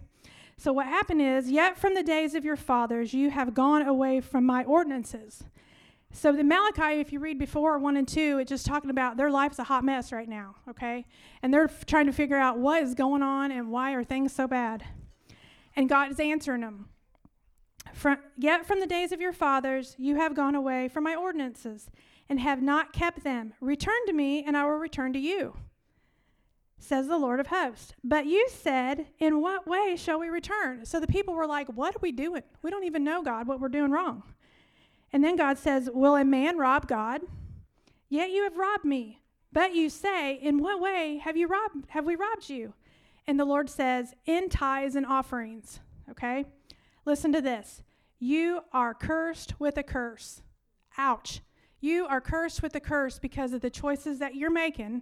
So 0.57 0.73
what 0.73 0.87
happened 0.87 1.21
is, 1.21 1.49
yet 1.49 1.77
from 1.77 1.93
the 1.93 2.03
days 2.03 2.33
of 2.33 2.43
your 2.43 2.55
fathers 2.55 3.13
you 3.13 3.29
have 3.29 3.53
gone 3.53 3.83
away 3.83 4.19
from 4.19 4.45
my 4.45 4.63
ordinances. 4.63 5.43
So 6.11 6.31
the 6.31 6.43
Malachi, 6.43 6.99
if 6.99 7.11
you 7.11 7.19
read 7.19 7.37
before 7.37 7.77
one 7.77 7.97
and 7.97 8.07
two, 8.07 8.39
it's 8.39 8.49
just 8.49 8.65
talking 8.65 8.89
about 8.89 9.17
their 9.17 9.29
life's 9.29 9.59
a 9.59 9.63
hot 9.63 9.83
mess 9.83 10.11
right 10.11 10.27
now, 10.27 10.55
okay? 10.69 11.05
And 11.41 11.53
they're 11.53 11.65
f- 11.65 11.85
trying 11.85 12.07
to 12.07 12.13
figure 12.13 12.37
out 12.37 12.57
what 12.57 12.81
is 12.81 12.95
going 12.95 13.21
on 13.21 13.51
and 13.51 13.69
why 13.69 13.93
are 13.93 14.03
things 14.03 14.33
so 14.33 14.47
bad. 14.47 14.83
And 15.75 15.89
God 15.89 16.11
is 16.11 16.19
answering 16.19 16.61
them. 16.61 16.89
From, 17.93 18.17
yet 18.37 18.65
from 18.65 18.79
the 18.79 18.87
days 18.87 19.11
of 19.11 19.21
your 19.21 19.33
fathers 19.33 19.95
you 19.97 20.15
have 20.15 20.35
gone 20.35 20.55
away 20.55 20.87
from 20.87 21.03
my 21.03 21.15
ordinances 21.15 21.89
and 22.29 22.39
have 22.39 22.61
not 22.61 22.93
kept 22.93 23.23
them. 23.23 23.53
Return 23.61 24.05
to 24.07 24.13
me, 24.13 24.43
and 24.43 24.57
I 24.57 24.65
will 24.65 24.71
return 24.71 25.13
to 25.13 25.19
you 25.19 25.55
says 26.79 27.07
the 27.07 27.17
Lord 27.17 27.39
of 27.39 27.47
hosts. 27.47 27.93
But 28.03 28.25
you 28.25 28.47
said, 28.49 29.07
In 29.19 29.41
what 29.41 29.67
way 29.67 29.95
shall 29.97 30.19
we 30.19 30.29
return? 30.29 30.85
So 30.85 30.99
the 30.99 31.07
people 31.07 31.33
were 31.33 31.47
like, 31.47 31.67
What 31.69 31.95
are 31.95 31.99
we 32.01 32.11
doing? 32.11 32.43
We 32.61 32.71
don't 32.71 32.85
even 32.85 33.03
know, 33.03 33.23
God, 33.23 33.47
what 33.47 33.59
we're 33.59 33.69
doing 33.69 33.91
wrong. 33.91 34.23
And 35.17 35.23
then 35.23 35.35
God 35.35 35.57
says, 35.57 35.89
Will 35.91 36.15
a 36.15 36.23
man 36.23 36.59
rob 36.59 36.87
God? 36.87 37.21
Yet 38.07 38.29
you 38.29 38.43
have 38.43 38.55
robbed 38.55 38.85
me. 38.85 39.19
But 39.51 39.73
you 39.73 39.89
say, 39.89 40.35
In 40.35 40.59
what 40.59 40.79
way 40.79 41.19
have 41.23 41.35
you 41.35 41.47
robbed 41.47 41.87
have 41.87 42.05
we 42.05 42.15
robbed 42.15 42.51
you? 42.51 42.75
And 43.25 43.39
the 43.39 43.43
Lord 43.43 43.67
says, 43.67 44.13
In 44.27 44.47
tithes 44.47 44.95
and 44.95 45.07
offerings. 45.07 45.79
Okay? 46.11 46.45
Listen 47.03 47.33
to 47.33 47.41
this. 47.41 47.81
You 48.19 48.61
are 48.71 48.93
cursed 48.93 49.59
with 49.59 49.75
a 49.77 49.81
curse. 49.81 50.43
Ouch. 50.99 51.41
You 51.81 52.05
are 52.05 52.21
cursed 52.21 52.61
with 52.61 52.75
a 52.75 52.79
curse 52.79 53.17
because 53.17 53.53
of 53.53 53.61
the 53.61 53.71
choices 53.71 54.19
that 54.19 54.35
you're 54.35 54.51
making 54.51 55.01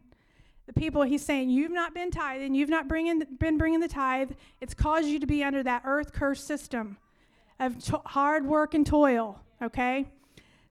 the 0.66 0.72
people 0.72 1.02
he's 1.02 1.26
saying 1.26 1.50
you've 1.50 1.74
not 1.74 1.94
been 1.94 2.10
tithing 2.10 2.56
you've 2.56 2.70
not 2.70 2.88
bringing, 2.88 3.22
been 3.38 3.58
bringing 3.58 3.82
the 3.82 3.88
tithe 3.88 4.32
it's 4.62 4.74
caused 4.74 5.08
you 5.08 5.20
to 5.20 5.28
be 5.28 5.44
under 5.44 5.62
that 5.62 5.84
earth 5.86 6.12
curse 6.12 6.44
system 6.44 6.98
of 7.60 7.76
hard 8.06 8.48
work 8.48 8.74
and 8.74 8.88
toil 8.88 9.45
okay? 9.62 10.08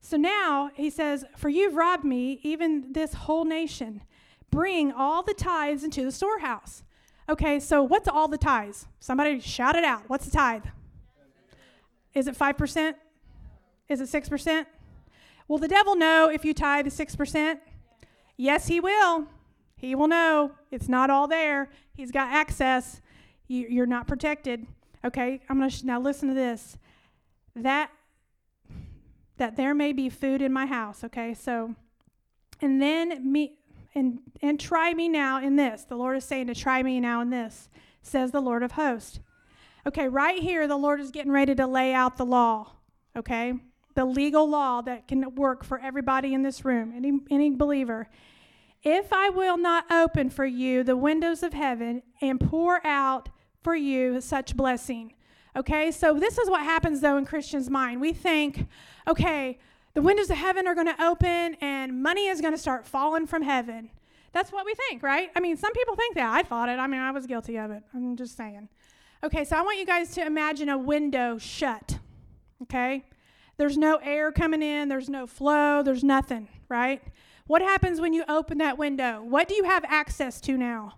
So 0.00 0.16
now 0.16 0.70
he 0.74 0.90
says 0.90 1.24
for 1.36 1.48
you've 1.48 1.74
robbed 1.74 2.04
me 2.04 2.40
even 2.42 2.92
this 2.92 3.14
whole 3.14 3.44
nation. 3.44 4.02
Bring 4.50 4.92
all 4.92 5.22
the 5.22 5.34
tithes 5.34 5.82
into 5.82 6.04
the 6.04 6.12
storehouse. 6.12 6.82
Okay 7.28 7.58
so 7.58 7.82
what's 7.82 8.08
all 8.08 8.28
the 8.28 8.38
tithes? 8.38 8.86
Somebody 9.00 9.40
shout 9.40 9.76
it 9.76 9.84
out. 9.84 10.02
What's 10.08 10.26
the 10.26 10.30
tithe? 10.30 10.64
Is 12.12 12.26
it 12.26 12.36
5% 12.36 12.94
is 13.88 14.00
it 14.00 14.22
6% 14.22 14.66
will 15.48 15.58
the 15.58 15.68
devil 15.68 15.94
know 15.96 16.28
if 16.28 16.44
you 16.44 16.54
tithe 16.54 16.86
6% 16.86 17.58
yes 18.36 18.66
he 18.66 18.80
will. 18.80 19.28
He 19.76 19.94
will 19.94 20.08
know. 20.08 20.52
It's 20.70 20.88
not 20.88 21.10
all 21.10 21.28
there. 21.28 21.68
He's 21.94 22.10
got 22.10 22.32
access. 22.32 23.02
You, 23.48 23.82
are 23.82 23.86
not 23.86 24.06
protected. 24.06 24.66
Okay, 25.04 25.40
I'm 25.48 25.58
going 25.58 25.68
to 25.68 25.76
sh- 25.76 25.82
now 25.82 26.00
listen 26.00 26.28
to 26.28 26.34
this. 26.34 26.78
That 27.54 27.90
that 29.36 29.56
there 29.56 29.74
may 29.74 29.92
be 29.92 30.08
food 30.08 30.42
in 30.42 30.52
my 30.52 30.66
house. 30.66 31.04
Okay, 31.04 31.34
so 31.34 31.74
and 32.60 32.80
then 32.80 33.30
me 33.30 33.58
and 33.94 34.20
and 34.42 34.58
try 34.58 34.94
me 34.94 35.08
now 35.08 35.42
in 35.42 35.56
this. 35.56 35.84
The 35.84 35.96
Lord 35.96 36.16
is 36.16 36.24
saying 36.24 36.46
to 36.48 36.54
try 36.54 36.82
me 36.82 37.00
now 37.00 37.20
in 37.20 37.30
this. 37.30 37.68
Says 38.02 38.30
the 38.30 38.40
Lord 38.40 38.62
of 38.62 38.72
hosts. 38.72 39.20
Okay, 39.86 40.08
right 40.08 40.42
here, 40.42 40.66
the 40.66 40.76
Lord 40.76 41.00
is 41.00 41.10
getting 41.10 41.32
ready 41.32 41.54
to 41.54 41.66
lay 41.66 41.92
out 41.92 42.16
the 42.16 42.26
law. 42.26 42.72
Okay, 43.16 43.54
the 43.94 44.04
legal 44.04 44.48
law 44.48 44.80
that 44.82 45.08
can 45.08 45.34
work 45.34 45.64
for 45.64 45.78
everybody 45.78 46.34
in 46.34 46.42
this 46.42 46.64
room, 46.64 46.92
any 46.94 47.20
any 47.30 47.50
believer. 47.50 48.08
If 48.82 49.12
I 49.12 49.30
will 49.30 49.56
not 49.56 49.90
open 49.90 50.28
for 50.28 50.44
you 50.44 50.84
the 50.84 50.96
windows 50.96 51.42
of 51.42 51.54
heaven 51.54 52.02
and 52.20 52.38
pour 52.38 52.86
out 52.86 53.30
for 53.62 53.74
you 53.74 54.20
such 54.20 54.56
blessing. 54.56 55.14
Okay, 55.56 55.90
so 55.90 56.18
this 56.18 56.38
is 56.38 56.50
what 56.50 56.62
happens 56.62 57.00
though 57.00 57.16
in 57.16 57.24
Christians' 57.24 57.70
mind. 57.70 58.00
We 58.00 58.12
think, 58.12 58.66
okay, 59.06 59.58
the 59.94 60.02
windows 60.02 60.28
of 60.30 60.36
heaven 60.36 60.66
are 60.66 60.74
going 60.74 60.88
to 60.88 61.04
open 61.04 61.56
and 61.60 62.02
money 62.02 62.26
is 62.26 62.40
going 62.40 62.52
to 62.52 62.58
start 62.58 62.84
falling 62.84 63.26
from 63.26 63.42
heaven. 63.42 63.90
That's 64.32 64.50
what 64.50 64.66
we 64.66 64.74
think, 64.74 65.02
right? 65.02 65.30
I 65.36 65.40
mean, 65.40 65.56
some 65.56 65.72
people 65.72 65.94
think 65.94 66.16
that. 66.16 66.34
I 66.34 66.42
thought 66.42 66.68
it. 66.68 66.78
I 66.80 66.88
mean, 66.88 67.00
I 67.00 67.12
was 67.12 67.26
guilty 67.26 67.56
of 67.56 67.70
it. 67.70 67.84
I'm 67.94 68.16
just 68.16 68.36
saying. 68.36 68.68
Okay, 69.22 69.44
so 69.44 69.56
I 69.56 69.62
want 69.62 69.78
you 69.78 69.86
guys 69.86 70.12
to 70.14 70.26
imagine 70.26 70.68
a 70.68 70.76
window 70.76 71.38
shut. 71.38 71.98
Okay? 72.62 73.04
There's 73.56 73.78
no 73.78 73.96
air 74.02 74.32
coming 74.32 74.62
in, 74.62 74.88
there's 74.88 75.08
no 75.08 75.28
flow, 75.28 75.82
there's 75.84 76.02
nothing, 76.02 76.48
right? 76.68 77.00
What 77.46 77.62
happens 77.62 78.00
when 78.00 78.12
you 78.12 78.24
open 78.28 78.58
that 78.58 78.76
window? 78.76 79.22
What 79.22 79.46
do 79.46 79.54
you 79.54 79.64
have 79.64 79.84
access 79.86 80.40
to 80.42 80.56
now? 80.56 80.94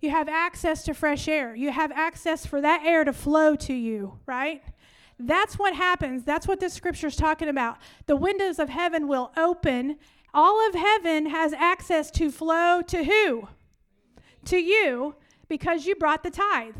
You 0.00 0.10
have 0.10 0.28
access 0.28 0.82
to 0.84 0.94
fresh 0.94 1.28
air. 1.28 1.54
You 1.54 1.70
have 1.70 1.92
access 1.92 2.46
for 2.46 2.60
that 2.60 2.82
air 2.84 3.04
to 3.04 3.12
flow 3.12 3.54
to 3.56 3.74
you, 3.74 4.18
right? 4.26 4.62
That's 5.18 5.58
what 5.58 5.74
happens. 5.74 6.24
That's 6.24 6.48
what 6.48 6.60
this 6.60 6.72
scripture 6.72 7.08
is 7.08 7.16
talking 7.16 7.48
about. 7.48 7.76
The 8.06 8.16
windows 8.16 8.58
of 8.58 8.70
heaven 8.70 9.06
will 9.06 9.32
open. 9.36 9.96
All 10.32 10.66
of 10.66 10.74
heaven 10.74 11.26
has 11.26 11.52
access 11.52 12.10
to 12.12 12.30
flow 12.30 12.80
to 12.82 13.04
who? 13.04 13.48
To 14.46 14.56
you 14.56 15.16
because 15.48 15.84
you 15.84 15.94
brought 15.94 16.22
the 16.22 16.30
tithe. 16.30 16.76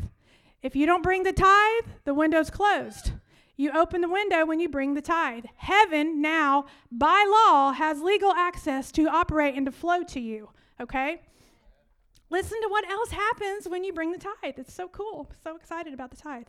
If 0.63 0.75
you 0.75 0.87
don't 0.87 1.03
bring 1.03 1.23
the 1.23 1.33
tithe, 1.33 1.85
the 2.03 2.15
window's 2.15 2.49
closed. 2.49 3.11
You 3.57 3.71
open 3.75 4.01
the 4.01 4.09
window 4.09 4.45
when 4.45 4.59
you 4.59 4.69
bring 4.69 4.95
the 4.95 5.01
tithe. 5.01 5.45
Heaven 5.57 6.21
now, 6.21 6.65
by 6.91 7.23
law, 7.29 7.73
has 7.73 8.01
legal 8.01 8.31
access 8.31 8.91
to 8.93 9.07
operate 9.07 9.53
and 9.55 9.67
to 9.67 9.71
flow 9.71 10.01
to 10.03 10.19
you, 10.19 10.49
okay? 10.79 11.21
Listen 12.31 12.61
to 12.61 12.69
what 12.69 12.89
else 12.89 13.11
happens 13.11 13.67
when 13.67 13.83
you 13.83 13.93
bring 13.93 14.11
the 14.11 14.17
tithe. 14.17 14.57
It's 14.57 14.73
so 14.73 14.87
cool. 14.87 15.29
So 15.43 15.55
excited 15.55 15.93
about 15.93 16.09
the 16.09 16.17
tithe. 16.17 16.47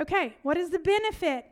Okay, 0.00 0.36
what 0.42 0.56
is 0.56 0.70
the 0.70 0.78
benefit? 0.78 1.44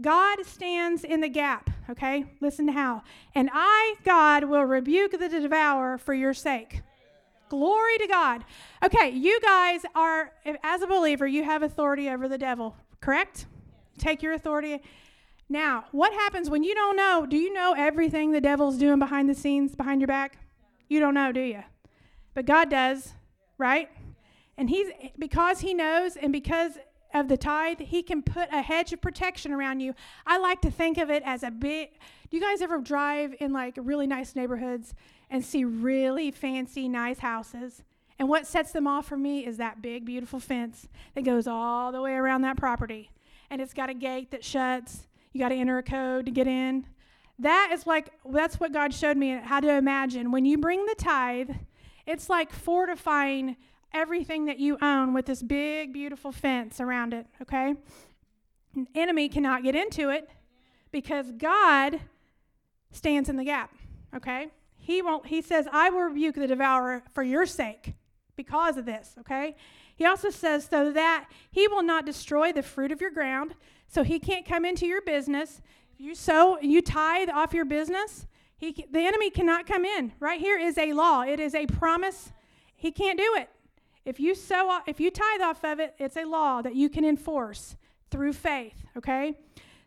God 0.00 0.44
stands 0.46 1.04
in 1.04 1.20
the 1.20 1.28
gap, 1.28 1.68
okay? 1.90 2.24
Listen 2.40 2.66
to 2.66 2.72
how. 2.72 3.02
And 3.34 3.50
I, 3.52 3.96
God, 4.04 4.44
will 4.44 4.64
rebuke 4.64 5.12
the 5.12 5.28
devourer 5.28 5.98
for 5.98 6.14
your 6.14 6.32
sake. 6.32 6.80
Glory 7.50 7.98
to 7.98 8.06
God. 8.06 8.44
Okay, 8.82 9.10
you 9.10 9.38
guys 9.40 9.82
are, 9.94 10.32
as 10.64 10.80
a 10.80 10.86
believer, 10.86 11.26
you 11.26 11.44
have 11.44 11.62
authority 11.62 12.08
over 12.08 12.26
the 12.26 12.38
devil, 12.38 12.74
correct? 13.00 13.44
Take 13.98 14.22
your 14.22 14.32
authority. 14.32 14.80
Now, 15.50 15.84
what 15.92 16.14
happens 16.14 16.48
when 16.48 16.64
you 16.64 16.74
don't 16.74 16.96
know? 16.96 17.26
Do 17.28 17.36
you 17.36 17.52
know 17.52 17.74
everything 17.76 18.32
the 18.32 18.40
devil's 18.40 18.78
doing 18.78 18.98
behind 18.98 19.28
the 19.28 19.34
scenes, 19.34 19.76
behind 19.76 20.00
your 20.00 20.08
back? 20.08 20.38
You 20.88 20.98
don't 20.98 21.12
know, 21.12 21.30
do 21.30 21.40
you? 21.40 21.62
But 22.34 22.46
God 22.46 22.70
does, 22.70 23.12
right? 23.58 23.88
And 24.56 24.70
he's 24.70 24.88
because 25.18 25.60
he 25.60 25.74
knows 25.74 26.16
and 26.16 26.32
because 26.32 26.78
of 27.14 27.28
the 27.28 27.36
tithe, 27.36 27.80
he 27.80 28.02
can 28.02 28.22
put 28.22 28.48
a 28.52 28.62
hedge 28.62 28.92
of 28.92 29.00
protection 29.00 29.52
around 29.52 29.80
you. 29.80 29.94
I 30.26 30.38
like 30.38 30.60
to 30.62 30.70
think 30.70 30.98
of 30.98 31.10
it 31.10 31.22
as 31.24 31.42
a 31.42 31.50
big. 31.50 31.90
Do 32.30 32.36
you 32.36 32.42
guys 32.42 32.62
ever 32.62 32.78
drive 32.78 33.34
in 33.40 33.52
like 33.52 33.74
really 33.76 34.06
nice 34.06 34.34
neighborhoods 34.34 34.94
and 35.30 35.44
see 35.44 35.64
really 35.64 36.30
fancy, 36.30 36.88
nice 36.88 37.18
houses? 37.18 37.82
And 38.18 38.28
what 38.28 38.46
sets 38.46 38.72
them 38.72 38.86
off 38.86 39.06
for 39.06 39.16
me 39.16 39.44
is 39.44 39.56
that 39.56 39.82
big, 39.82 40.04
beautiful 40.04 40.40
fence 40.40 40.88
that 41.14 41.24
goes 41.24 41.46
all 41.46 41.92
the 41.92 42.00
way 42.00 42.12
around 42.12 42.42
that 42.42 42.56
property. 42.56 43.10
And 43.50 43.60
it's 43.60 43.74
got 43.74 43.90
a 43.90 43.94
gate 43.94 44.30
that 44.30 44.44
shuts. 44.44 45.06
You 45.32 45.40
got 45.40 45.48
to 45.48 45.54
enter 45.54 45.78
a 45.78 45.82
code 45.82 46.26
to 46.26 46.30
get 46.30 46.46
in. 46.46 46.86
That 47.38 47.70
is 47.72 47.86
like, 47.86 48.10
that's 48.30 48.60
what 48.60 48.72
God 48.72 48.94
showed 48.94 49.16
me 49.16 49.40
how 49.42 49.60
to 49.60 49.72
imagine. 49.72 50.30
When 50.30 50.44
you 50.44 50.56
bring 50.58 50.86
the 50.86 50.94
tithe, 50.94 51.50
it's 52.06 52.28
like 52.28 52.52
fortifying 52.52 53.56
everything 53.92 54.46
that 54.46 54.58
you 54.58 54.78
own 54.80 55.12
with 55.12 55.26
this 55.26 55.42
big, 55.42 55.92
beautiful 55.92 56.32
fence 56.32 56.80
around 56.80 57.12
it, 57.12 57.26
okay? 57.40 57.74
An 58.74 58.88
enemy 58.94 59.28
cannot 59.28 59.62
get 59.62 59.74
into 59.74 60.08
it 60.08 60.30
because 60.90 61.30
God 61.32 62.00
stands 62.90 63.28
in 63.28 63.36
the 63.36 63.44
gap, 63.44 63.74
okay? 64.14 64.48
He 64.76 65.02
won't 65.02 65.26
he 65.26 65.42
says, 65.42 65.68
"I 65.70 65.90
will 65.90 66.02
rebuke 66.02 66.34
the 66.34 66.46
devourer 66.46 67.04
for 67.12 67.22
your 67.22 67.46
sake 67.46 67.94
because 68.34 68.76
of 68.76 68.84
this," 68.84 69.14
okay? 69.20 69.54
He 69.94 70.06
also 70.06 70.30
says 70.30 70.66
so 70.68 70.90
that 70.92 71.28
he 71.50 71.68
will 71.68 71.82
not 71.82 72.06
destroy 72.06 72.52
the 72.52 72.62
fruit 72.62 72.90
of 72.90 73.00
your 73.00 73.10
ground, 73.10 73.54
so 73.86 74.02
he 74.02 74.18
can't 74.18 74.46
come 74.46 74.64
into 74.64 74.86
your 74.86 75.02
business. 75.02 75.60
If 75.92 76.00
you 76.00 76.14
sow, 76.14 76.58
you 76.60 76.82
tithe 76.82 77.28
off 77.28 77.54
your 77.54 77.66
business, 77.66 78.26
he, 78.62 78.86
the 78.92 79.00
enemy 79.00 79.28
cannot 79.28 79.66
come 79.66 79.84
in. 79.84 80.12
Right 80.20 80.40
here 80.40 80.56
is 80.56 80.78
a 80.78 80.92
law. 80.92 81.22
It 81.22 81.40
is 81.40 81.52
a 81.54 81.66
promise. 81.66 82.30
He 82.76 82.92
can't 82.92 83.18
do 83.18 83.34
it. 83.36 83.50
If 84.04 84.20
you 84.20 84.36
sow, 84.36 84.78
if 84.86 85.00
you 85.00 85.10
tithe 85.10 85.40
off 85.40 85.64
of 85.64 85.80
it, 85.80 85.94
it's 85.98 86.16
a 86.16 86.24
law 86.24 86.62
that 86.62 86.76
you 86.76 86.88
can 86.88 87.04
enforce 87.04 87.76
through 88.10 88.34
faith. 88.34 88.84
Okay, 88.96 89.34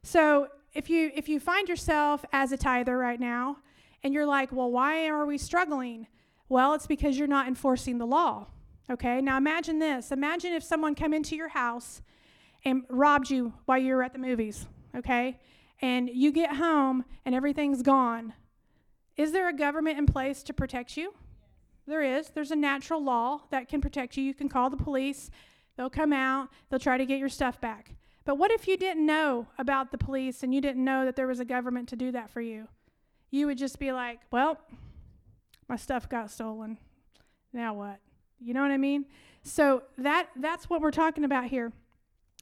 so 0.04 0.50
if 0.74 0.90
you 0.90 1.10
if 1.16 1.30
you 1.30 1.40
find 1.40 1.70
yourself 1.70 2.26
as 2.34 2.52
a 2.52 2.58
tither 2.58 2.98
right 2.98 3.20
now, 3.20 3.58
and 4.04 4.14
you're 4.14 4.26
like, 4.26 4.52
well, 4.52 4.70
why 4.70 5.08
are 5.08 5.26
we 5.26 5.38
struggling? 5.38 6.08
Well, 6.50 6.74
it's 6.74 6.88
because 6.88 7.18
you're 7.18 7.28
not 7.28 7.48
enforcing 7.48 7.98
the 7.98 8.06
law. 8.06 8.48
Okay, 8.90 9.22
now 9.22 9.38
imagine 9.38 9.80
this. 9.80 10.12
Imagine 10.12 10.52
if 10.52 10.64
someone 10.64 10.96
come 10.96 11.14
into 11.14 11.36
your 11.36 11.50
house 11.50 12.02
and 12.66 12.84
robbed 12.90 13.30
you 13.30 13.54
while 13.66 13.78
you 13.78 13.96
were 13.96 14.04
at 14.04 14.12
the 14.12 14.20
movies. 14.20 14.68
Okay, 14.96 15.40
and 15.82 16.10
you 16.10 16.34
get 16.34 16.56
home 16.56 17.06
and 17.26 17.34
everything's 17.34 17.82
gone. 17.82 18.34
Is 19.18 19.32
there 19.32 19.48
a 19.48 19.54
government 19.54 19.98
in 19.98 20.06
place 20.06 20.44
to 20.44 20.54
protect 20.54 20.98
you? 20.98 21.14
There 21.88 22.02
is. 22.02 22.30
There's 22.30 22.52
a 22.52 22.56
natural 22.56 23.04
law 23.04 23.42
that 23.52 23.70
can 23.70 23.80
protect 23.82 24.18
you. 24.18 24.24
You 24.24 24.34
can 24.34 24.50
call 24.50 24.70
the 24.70 24.78
police, 24.78 25.30
they'll 25.78 25.90
come 25.90 26.14
out, 26.14 26.50
they'll 26.70 26.80
try 26.80 26.98
to 26.98 27.06
get 27.06 27.20
your 27.20 27.30
stuff 27.30 27.62
back. 27.62 27.96
But 28.26 28.40
what 28.40 28.52
if 28.52 28.68
you 28.68 28.76
didn't 28.76 29.06
know 29.06 29.48
about 29.60 29.92
the 29.92 29.98
police 30.00 30.42
and 30.42 30.54
you 30.54 30.60
didn't 30.60 30.84
know 30.84 31.06
that 31.06 31.16
there 31.16 31.28
was 31.28 31.40
a 31.40 31.46
government 31.46 31.88
to 31.90 31.96
do 31.96 32.12
that 32.12 32.32
for 32.32 32.42
you? 32.42 32.68
You 33.30 33.46
would 33.46 33.58
just 33.58 33.78
be 33.78 33.92
like, 33.92 34.20
well, 34.32 34.60
my 35.68 35.76
stuff 35.76 36.10
got 36.10 36.32
stolen. 36.32 36.78
Now 37.54 37.74
what? 37.74 38.00
You 38.40 38.54
know 38.54 38.62
what 38.62 38.72
I 38.72 38.78
mean? 38.78 39.06
So 39.44 39.84
that 39.98 40.30
that's 40.36 40.70
what 40.70 40.82
we're 40.82 40.92
talking 40.92 41.24
about 41.24 41.46
here. 41.46 41.72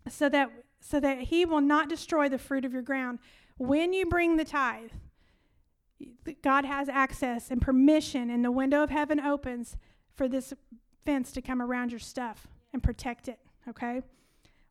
So 0.10 0.30
that 0.30 0.52
so 0.80 1.00
that 1.00 1.20
he 1.20 1.46
will 1.46 1.62
not 1.62 1.90
destroy 1.90 2.30
the 2.30 2.38
fruit 2.38 2.66
of 2.66 2.74
your 2.74 2.82
ground. 2.82 3.20
When 3.58 3.94
you 3.94 4.06
bring 4.06 4.38
the 4.38 4.46
tithe, 4.46 4.92
God 6.42 6.66
has 6.66 6.90
access 6.90 7.52
and 7.52 7.62
permission, 7.62 8.30
and 8.30 8.44
the 8.44 8.52
window 8.52 8.84
of 8.84 8.90
heaven 8.90 9.20
opens 9.20 9.78
for 10.16 10.28
this 10.28 10.54
fence 11.06 11.32
to 11.34 11.42
come 11.42 11.62
around 11.62 11.92
your 11.92 12.00
stuff 12.00 12.48
and 12.74 12.82
protect 12.82 13.28
it. 13.28 13.40
Okay? 13.68 14.02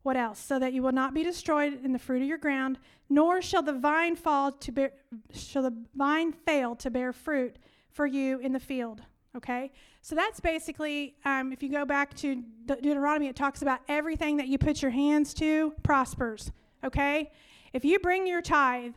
What 0.03 0.17
else? 0.17 0.39
So 0.39 0.59
that 0.59 0.73
you 0.73 0.83
will 0.83 0.93
not 0.93 1.15
be 1.15 1.23
destroyed 1.23 1.85
in 1.85 1.93
the 1.93 1.99
fruit 1.99 2.23
of 2.23 2.29
your 2.29 2.39
ground, 2.39 2.79
nor 3.09 3.41
shall 3.41 3.63
the 3.63 3.73
vine 3.73 4.17
fall 4.17 4.53
to 4.53 4.73
bear, 4.73 4.93
shall 5.33 5.63
the 5.63 5.77
vine 5.95 6.33
fail 6.33 6.75
to 6.77 6.91
bear 6.91 7.13
fruit 7.13 7.57
for 7.91 8.07
you 8.07 8.39
in 8.41 8.53
the 8.53 8.61
field. 8.61 9.03
Okay? 9.37 9.73
So 10.01 10.15
that's 10.15 10.41
basically, 10.41 11.15
um, 11.25 11.53
if 11.53 11.63
you 11.63 11.71
go 11.71 11.85
back 11.85 12.15
to 12.17 12.43
De- 12.67 12.77
Deuteronomy, 12.77 13.29
it 13.29 13.37
talks 13.37 13.63
about 13.63 13.81
everything 13.89 14.37
that 14.39 14.49
you 14.49 14.59
put 14.59 14.83
your 14.83 14.91
hands 14.91 15.33
to 15.35 15.73
prospers. 15.83 16.51
Okay? 16.85 17.31
If 17.73 17.85
you 17.85 17.99
bring 17.99 18.27
your 18.27 18.43
tithe, 18.43 18.95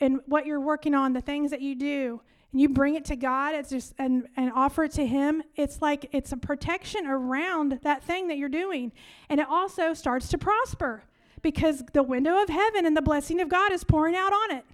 and 0.00 0.20
what 0.26 0.46
you're 0.46 0.60
working 0.60 0.94
on, 0.94 1.12
the 1.12 1.20
things 1.20 1.50
that 1.50 1.60
you 1.60 1.74
do, 1.74 2.20
and 2.52 2.60
you 2.60 2.68
bring 2.68 2.94
it 2.94 3.04
to 3.06 3.16
God 3.16 3.54
it's 3.54 3.70
just 3.70 3.94
and, 3.98 4.26
and 4.36 4.52
offer 4.52 4.84
it 4.84 4.92
to 4.92 5.06
Him, 5.06 5.42
it's 5.56 5.82
like 5.82 6.08
it's 6.12 6.32
a 6.32 6.36
protection 6.36 7.06
around 7.06 7.80
that 7.82 8.02
thing 8.02 8.28
that 8.28 8.38
you're 8.38 8.48
doing. 8.48 8.92
And 9.28 9.40
it 9.40 9.46
also 9.48 9.94
starts 9.94 10.28
to 10.28 10.38
prosper 10.38 11.02
because 11.42 11.82
the 11.92 12.02
window 12.02 12.42
of 12.42 12.48
heaven 12.48 12.86
and 12.86 12.96
the 12.96 13.02
blessing 13.02 13.40
of 13.40 13.48
God 13.48 13.72
is 13.72 13.84
pouring 13.84 14.16
out 14.16 14.32
on 14.32 14.56
it. 14.56 14.64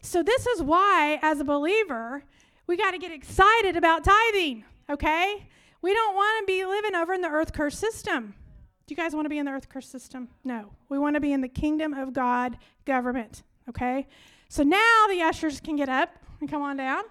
So, 0.00 0.22
this 0.22 0.46
is 0.46 0.62
why, 0.62 1.18
as 1.22 1.40
a 1.40 1.44
believer, 1.44 2.24
we 2.66 2.76
got 2.76 2.92
to 2.92 2.98
get 2.98 3.10
excited 3.10 3.76
about 3.76 4.04
tithing, 4.04 4.64
okay? 4.90 5.46
We 5.82 5.92
don't 5.92 6.14
want 6.14 6.46
to 6.46 6.52
be 6.52 6.64
living 6.64 6.94
over 6.94 7.12
in 7.12 7.20
the 7.20 7.28
earth 7.28 7.52
curse 7.52 7.78
system. 7.78 8.34
Do 8.86 8.92
you 8.92 8.96
guys 8.96 9.14
want 9.14 9.24
to 9.24 9.30
be 9.30 9.38
in 9.38 9.46
the 9.46 9.52
earth 9.52 9.68
curse 9.68 9.88
system? 9.88 10.28
No. 10.44 10.70
We 10.88 10.98
want 10.98 11.14
to 11.14 11.20
be 11.20 11.32
in 11.32 11.40
the 11.40 11.48
kingdom 11.48 11.94
of 11.94 12.12
God 12.12 12.58
government, 12.84 13.42
okay? 13.68 14.06
So 14.54 14.62
now 14.62 15.06
the 15.08 15.20
ushers 15.20 15.58
can 15.58 15.74
get 15.74 15.88
up 15.88 16.16
and 16.40 16.48
come 16.48 16.62
on 16.62 16.76
down. 16.76 17.02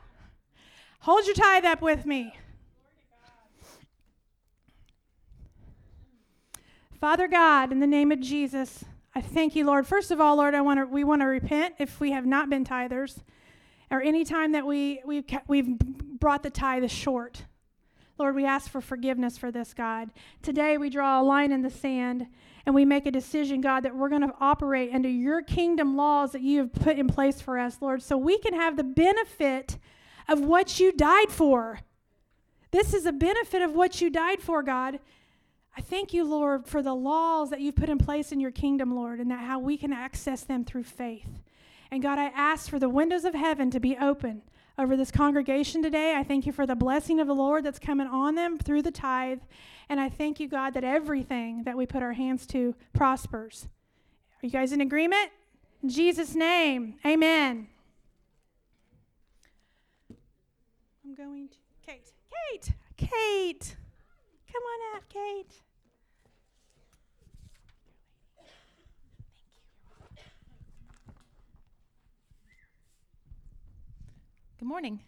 Hold 1.01 1.25
your 1.25 1.35
tithe 1.35 1.65
up 1.65 1.81
with 1.81 2.05
me. 2.05 2.33
Father 7.01 7.27
God, 7.27 7.73
in 7.73 7.81
the 7.81 7.85
name 7.85 8.13
of 8.13 8.21
Jesus, 8.21 8.85
I 9.13 9.19
thank 9.19 9.57
you, 9.57 9.65
Lord. 9.65 9.85
First 9.85 10.09
of 10.09 10.21
all, 10.21 10.37
Lord, 10.37 10.55
I 10.55 10.61
want 10.61 10.79
to 10.79 10.85
we 10.85 11.03
want 11.03 11.21
to 11.21 11.25
repent 11.25 11.75
if 11.79 11.99
we 11.99 12.11
have 12.11 12.25
not 12.25 12.49
been 12.49 12.63
tithers, 12.63 13.17
or 13.91 14.01
any 14.01 14.23
time 14.23 14.53
that 14.53 14.65
we 14.65 15.01
we've 15.05 15.25
we've 15.45 15.77
brought 15.77 16.43
the 16.43 16.49
tithe 16.49 16.89
short. 16.89 17.43
Lord, 18.23 18.35
we 18.35 18.45
ask 18.45 18.71
for 18.71 18.79
forgiveness 18.79 19.37
for 19.37 19.51
this, 19.51 19.73
God. 19.73 20.09
Today 20.41 20.77
we 20.77 20.89
draw 20.89 21.19
a 21.19 21.21
line 21.21 21.51
in 21.51 21.61
the 21.61 21.69
sand 21.69 22.27
and 22.65 22.73
we 22.73 22.85
make 22.85 23.05
a 23.05 23.11
decision, 23.11 23.59
God, 23.59 23.81
that 23.81 23.97
we're 23.97 24.07
going 24.07 24.21
to 24.21 24.33
operate 24.39 24.91
under 24.93 25.09
your 25.09 25.41
kingdom 25.41 25.97
laws 25.97 26.31
that 26.31 26.41
you 26.41 26.59
have 26.59 26.71
put 26.71 26.97
in 26.97 27.05
place 27.05 27.41
for 27.41 27.59
us, 27.59 27.79
Lord, 27.81 28.01
so 28.01 28.15
we 28.15 28.37
can 28.37 28.53
have 28.53 28.77
the 28.77 28.83
benefit 28.85 29.77
of 30.29 30.39
what 30.39 30.79
you 30.79 30.93
died 30.93 31.31
for. 31.31 31.81
This 32.71 32.93
is 32.93 33.05
a 33.05 33.11
benefit 33.11 33.61
of 33.61 33.73
what 33.73 33.99
you 33.99 34.09
died 34.09 34.39
for, 34.39 34.63
God. 34.63 34.99
I 35.75 35.81
thank 35.81 36.13
you, 36.13 36.23
Lord, 36.23 36.65
for 36.65 36.81
the 36.81 36.95
laws 36.95 37.49
that 37.49 37.59
you've 37.59 37.75
put 37.75 37.89
in 37.89 37.97
place 37.97 38.31
in 38.31 38.39
your 38.39 38.51
kingdom, 38.51 38.95
Lord, 38.95 39.19
and 39.19 39.29
that 39.31 39.41
how 39.41 39.59
we 39.59 39.75
can 39.75 39.91
access 39.91 40.43
them 40.43 40.63
through 40.63 40.85
faith. 40.85 41.41
And 41.91 42.01
God, 42.01 42.19
I 42.19 42.27
ask 42.27 42.69
for 42.69 42.79
the 42.79 42.87
windows 42.87 43.25
of 43.25 43.35
heaven 43.35 43.69
to 43.71 43.81
be 43.81 43.97
open 43.97 44.43
over 44.77 44.97
this 44.97 45.11
congregation 45.11 45.83
today. 45.83 46.15
I 46.15 46.23
thank 46.23 46.45
you 46.45 46.51
for 46.51 46.65
the 46.65 46.75
blessing 46.75 47.19
of 47.19 47.27
the 47.27 47.35
Lord 47.35 47.63
that's 47.63 47.79
coming 47.79 48.07
on 48.07 48.35
them 48.35 48.57
through 48.57 48.81
the 48.81 48.91
tithe. 48.91 49.41
And 49.89 49.99
I 49.99 50.09
thank 50.09 50.39
you, 50.39 50.47
God, 50.47 50.73
that 50.73 50.83
everything 50.83 51.63
that 51.63 51.77
we 51.77 51.85
put 51.85 52.01
our 52.01 52.13
hands 52.13 52.47
to 52.47 52.75
prospers. 52.93 53.67
Are 54.41 54.45
you 54.45 54.51
guys 54.51 54.71
in 54.71 54.81
agreement? 54.81 55.29
In 55.81 55.89
Jesus' 55.89 56.33
name, 56.33 56.95
amen. 57.05 57.67
I'm 61.05 61.15
going 61.15 61.49
to 61.49 61.57
Kate. 61.85 62.11
Kate, 62.51 62.73
Kate. 62.97 63.75
Come 64.51 64.63
on 64.63 64.95
out, 64.95 65.09
Kate. 65.09 65.61
Good 74.63 74.69
morning. 74.69 75.01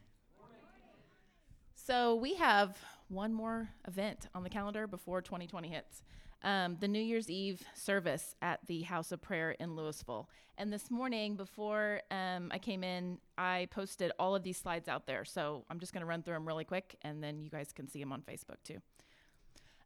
So 1.76 2.16
we 2.16 2.34
have 2.34 2.78
one 3.08 3.34
more 3.34 3.70
event 3.88 4.28
on 4.36 4.44
the 4.44 4.50
calendar 4.50 4.86
before 4.86 5.22
2020 5.22 5.70
hits. 5.70 6.04
Um, 6.44 6.76
the 6.82 6.90
New 6.90 7.00
Year's 7.00 7.30
Eve 7.30 7.64
service 7.74 8.36
at 8.42 8.60
the 8.68 8.82
House 8.82 9.14
of 9.14 9.22
Prayer 9.22 9.52
in 9.52 9.78
Louisville. 9.78 10.30
And 10.58 10.74
this 10.74 10.92
morning, 10.92 11.38
before 11.38 12.02
um, 12.12 12.50
I 12.52 12.58
came 12.58 12.84
in, 12.84 13.18
I 13.38 13.70
posted 13.72 14.12
all 14.20 14.36
of 14.36 14.44
these 14.44 14.58
slides 14.58 14.90
out 14.90 15.08
there. 15.08 15.24
So 15.24 15.64
I'm 15.70 15.80
just 15.80 15.94
going 15.94 16.02
to 16.02 16.06
run 16.06 16.22
through 16.22 16.34
them 16.34 16.46
really 16.46 16.66
quick, 16.66 16.98
and 17.04 17.24
then 17.24 17.42
you 17.42 17.50
guys 17.50 17.72
can 17.72 17.88
see 17.88 18.02
them 18.02 18.12
on 18.12 18.24
Facebook 18.24 18.62
too. 18.66 18.80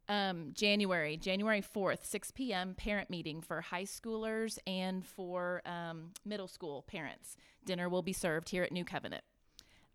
Um, 0.08 0.50
January, 0.52 1.16
January 1.16 1.62
4th, 1.62 2.04
6 2.04 2.32
p.m., 2.32 2.74
parent 2.74 3.08
meeting 3.08 3.40
for 3.40 3.60
high 3.60 3.84
schoolers 3.84 4.58
and 4.66 5.06
for 5.06 5.62
um, 5.64 6.10
middle 6.24 6.48
school 6.48 6.82
parents. 6.88 7.36
Dinner 7.64 7.88
will 7.88 8.02
be 8.02 8.12
served 8.12 8.48
here 8.48 8.64
at 8.64 8.72
New 8.72 8.84
Covenant. 8.84 9.22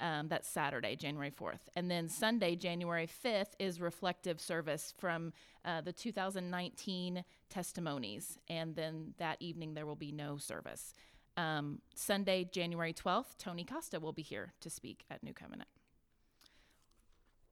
Um, 0.01 0.27
that's 0.27 0.49
Saturday, 0.49 0.95
January 0.95 1.31
4th. 1.31 1.69
And 1.75 1.89
then 1.89 2.09
Sunday, 2.09 2.55
January 2.55 3.07
5th, 3.07 3.53
is 3.59 3.79
reflective 3.79 4.41
service 4.41 4.93
from 4.97 5.31
uh, 5.63 5.81
the 5.81 5.93
2019 5.93 7.23
testimonies. 7.49 8.37
And 8.49 8.75
then 8.75 9.13
that 9.19 9.37
evening, 9.39 9.73
there 9.73 9.85
will 9.85 9.95
be 9.95 10.11
no 10.11 10.37
service. 10.37 10.93
Um, 11.37 11.79
Sunday, 11.95 12.47
January 12.51 12.93
12th, 12.93 13.37
Tony 13.37 13.63
Costa 13.63 13.99
will 13.99 14.13
be 14.13 14.21
here 14.21 14.53
to 14.61 14.69
speak 14.69 15.05
at 15.09 15.23
New 15.23 15.33
Covenant. 15.33 15.69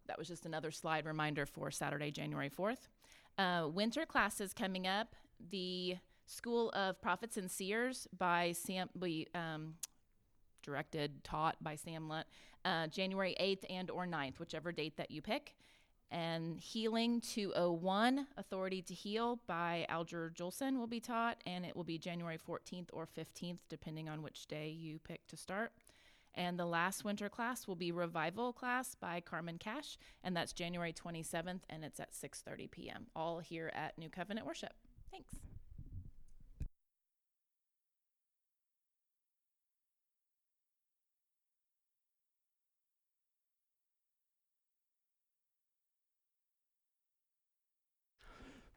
That 0.08 0.18
was 0.18 0.28
just 0.28 0.46
another 0.46 0.72
slide 0.72 1.06
reminder 1.06 1.46
for 1.46 1.72
Saturday, 1.72 2.12
January 2.12 2.50
4th. 2.50 2.90
Uh, 3.38 3.68
winter 3.68 4.06
classes 4.06 4.54
coming 4.54 4.86
up. 4.86 5.16
The 5.50 5.98
School 6.26 6.72
of 6.72 7.02
Prophets 7.02 7.38
and 7.38 7.50
Seers 7.50 8.08
by 8.18 8.54
Sam, 8.54 8.90
we, 8.98 9.28
um, 9.36 9.76
directed, 10.64 11.24
taught 11.24 11.58
by 11.62 11.76
Sam 11.76 12.08
Lunt, 12.08 12.28
uh, 12.66 12.88
January 12.88 13.36
8th 13.40 13.66
and 13.70 13.90
or 13.92 14.08
9th, 14.08 14.40
whichever 14.40 14.72
date 14.72 14.98
that 14.98 15.12
you 15.12 15.22
pick. 15.22 15.56
And 16.10 16.60
Healing 16.60 17.22
201, 17.22 18.28
Authority 18.38 18.84
to 18.84 18.94
Heal 18.94 19.40
by 19.48 19.86
Alger 19.90 20.32
Jolson 20.36 20.78
will 20.78 20.88
be 20.88 21.00
taught, 21.00 21.42
and 21.48 21.66
it 21.66 21.76
will 21.76 21.84
be 21.84 21.98
January 21.98 22.38
14th 22.38 22.90
or 22.94 23.08
15th, 23.08 23.60
depending 23.68 24.08
on 24.08 24.22
which 24.22 24.48
day 24.48 24.70
you 24.70 25.00
pick 25.00 25.26
to 25.28 25.38
start. 25.38 25.72
And 26.36 26.60
the 26.60 26.66
last 26.66 27.04
winter 27.04 27.30
class 27.30 27.68
will 27.68 27.76
be 27.76 27.92
Revival 27.92 28.54
class 28.54 28.96
by 28.96 29.22
Carmen 29.22 29.58
Cash, 29.58 29.98
and 30.24 30.36
that's 30.36 30.54
January 30.54 30.94
27th, 30.94 31.62
and 31.70 31.84
it's 31.84 32.00
at 32.00 32.14
6:30 32.14 32.70
p.m. 32.70 33.08
All 33.16 33.40
here 33.40 33.72
at 33.74 33.98
New 33.98 34.10
Covenant 34.10 34.46
Worship. 34.46 34.74
Thanks. 35.12 35.53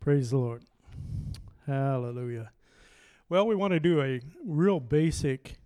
Praise 0.06 0.30
the 0.30 0.38
Lord. 0.38 0.62
Hallelujah. 1.66 2.52
Well, 3.28 3.44
we 3.44 3.56
want 3.56 3.72
to 3.72 3.80
do 3.80 4.00
a 4.00 4.20
real 4.44 4.78
basic 4.78 5.58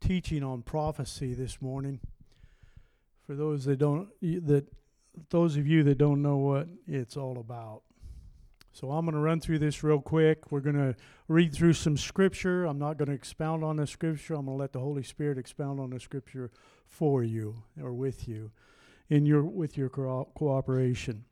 teaching 0.00 0.42
on 0.42 0.62
prophecy 0.62 1.34
this 1.34 1.60
morning. 1.60 2.00
For 3.26 3.34
those 3.34 3.66
that 3.66 3.76
don't 3.76 4.08
that 4.22 4.64
those 5.28 5.58
of 5.58 5.66
you 5.66 5.82
that 5.82 5.98
don't 5.98 6.22
know 6.22 6.38
what 6.38 6.68
it's 6.88 7.18
all 7.18 7.36
about. 7.36 7.82
So 8.72 8.90
I'm 8.90 9.04
going 9.04 9.16
to 9.16 9.20
run 9.20 9.40
through 9.40 9.58
this 9.58 9.84
real 9.84 10.00
quick. 10.00 10.50
We're 10.50 10.60
going 10.60 10.76
to 10.76 10.96
read 11.28 11.54
through 11.54 11.74
some 11.74 11.98
scripture. 11.98 12.64
I'm 12.64 12.78
not 12.78 12.96
going 12.96 13.08
to 13.08 13.14
expound 13.14 13.62
on 13.64 13.76
the 13.76 13.86
scripture. 13.86 14.32
I'm 14.32 14.46
going 14.46 14.56
to 14.56 14.62
let 14.62 14.72
the 14.72 14.80
Holy 14.80 15.02
Spirit 15.02 15.36
expound 15.36 15.78
on 15.78 15.90
the 15.90 16.00
scripture 16.00 16.50
for 16.86 17.22
you 17.22 17.64
or 17.78 17.92
with 17.92 18.26
you 18.26 18.50
in 19.10 19.26
your 19.26 19.42
with 19.42 19.76
your 19.76 19.90
co- 19.90 20.30
cooperation. 20.34 21.26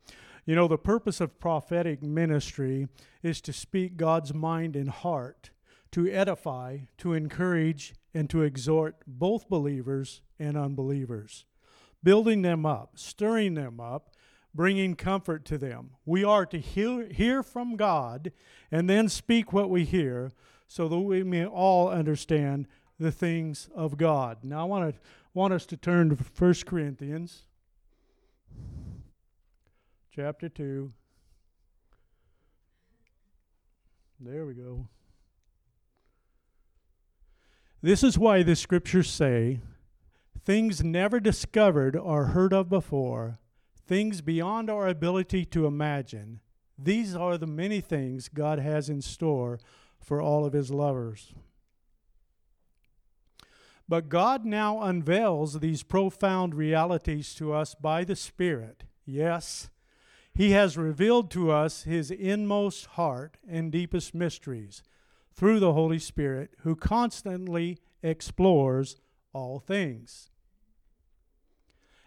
You 0.45 0.55
know, 0.55 0.67
the 0.67 0.77
purpose 0.77 1.21
of 1.21 1.39
prophetic 1.39 2.03
ministry 2.03 2.89
is 3.21 3.39
to 3.41 3.53
speak 3.53 3.95
God's 3.95 4.33
mind 4.33 4.75
and 4.75 4.89
heart, 4.89 5.51
to 5.91 6.09
edify, 6.09 6.79
to 6.97 7.13
encourage, 7.13 7.93
and 8.13 8.29
to 8.29 8.41
exhort 8.41 8.97
both 9.07 9.47
believers 9.47 10.21
and 10.37 10.57
unbelievers, 10.57 11.45
building 12.03 12.41
them 12.41 12.65
up, 12.65 12.99
stirring 12.99 13.53
them 13.53 13.79
up, 13.79 14.15
bringing 14.53 14.95
comfort 14.95 15.45
to 15.45 15.57
them. 15.57 15.91
We 16.05 16.23
are 16.23 16.45
to 16.47 16.59
hear, 16.59 17.07
hear 17.07 17.41
from 17.41 17.75
God 17.75 18.31
and 18.69 18.89
then 18.89 19.07
speak 19.09 19.53
what 19.53 19.69
we 19.69 19.85
hear 19.85 20.31
so 20.67 20.87
that 20.89 20.99
we 20.99 21.23
may 21.23 21.45
all 21.45 21.89
understand 21.89 22.67
the 22.99 23.11
things 23.11 23.69
of 23.73 23.97
God. 23.97 24.39
Now, 24.43 24.61
I 24.61 24.63
want, 24.65 24.93
to, 24.93 24.99
want 25.33 25.53
us 25.53 25.65
to 25.67 25.77
turn 25.77 26.09
to 26.09 26.15
1 26.15 26.53
Corinthians 26.65 27.43
chapter 30.15 30.47
2. 30.47 30.91
There 34.19 34.45
we 34.45 34.53
go. 34.53 34.87
This 37.81 38.03
is 38.03 38.17
why 38.17 38.43
the 38.43 38.55
scriptures 38.55 39.09
say 39.09 39.59
things 40.45 40.83
never 40.83 41.19
discovered 41.19 41.95
or 41.95 42.25
heard 42.27 42.53
of 42.53 42.69
before, 42.69 43.39
things 43.87 44.21
beyond 44.21 44.69
our 44.69 44.87
ability 44.87 45.45
to 45.45 45.65
imagine. 45.65 46.41
These 46.77 47.15
are 47.15 47.37
the 47.37 47.47
many 47.47 47.81
things 47.81 48.29
God 48.29 48.59
has 48.59 48.89
in 48.89 49.01
store 49.01 49.59
for 49.99 50.21
all 50.21 50.45
of 50.45 50.53
his 50.53 50.69
lovers. 50.69 51.33
But 53.89 54.09
God 54.09 54.45
now 54.45 54.79
unveils 54.81 55.59
these 55.59 55.81
profound 55.81 56.53
realities 56.53 57.33
to 57.35 57.51
us 57.51 57.73
by 57.73 58.03
the 58.03 58.15
Spirit. 58.15 58.83
Yes, 59.05 59.69
he 60.35 60.51
has 60.51 60.77
revealed 60.77 61.29
to 61.31 61.51
us 61.51 61.83
his 61.83 62.09
inmost 62.09 62.85
heart 62.87 63.37
and 63.47 63.71
deepest 63.71 64.13
mysteries 64.13 64.81
through 65.35 65.59
the 65.59 65.73
Holy 65.73 65.99
Spirit, 65.99 66.51
who 66.59 66.75
constantly 66.75 67.77
explores 68.01 68.95
all 69.33 69.59
things. 69.59 70.29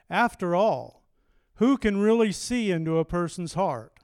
After 0.09 0.55
all, 0.55 1.03
who 1.57 1.77
can 1.77 1.97
really 1.99 2.33
see 2.33 2.71
into 2.71 2.99
a 2.99 3.05
person's 3.05 3.55
heart 3.55 4.01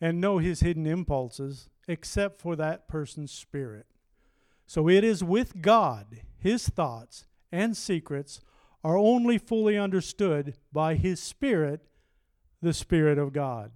and 0.00 0.20
know 0.20 0.38
his 0.38 0.60
hidden 0.60 0.86
impulses 0.86 1.68
except 1.86 2.40
for 2.40 2.56
that 2.56 2.88
person's 2.88 3.32
spirit? 3.32 3.86
So 4.66 4.88
it 4.88 5.04
is 5.04 5.24
with 5.24 5.62
God, 5.62 6.20
his 6.38 6.68
thoughts 6.68 7.24
and 7.50 7.76
secrets 7.76 8.40
are 8.84 8.98
only 8.98 9.38
fully 9.38 9.76
understood 9.76 10.54
by 10.72 10.94
his 10.94 11.20
Spirit 11.20 11.87
the 12.60 12.72
Spirit 12.72 13.18
of 13.18 13.32
God. 13.32 13.72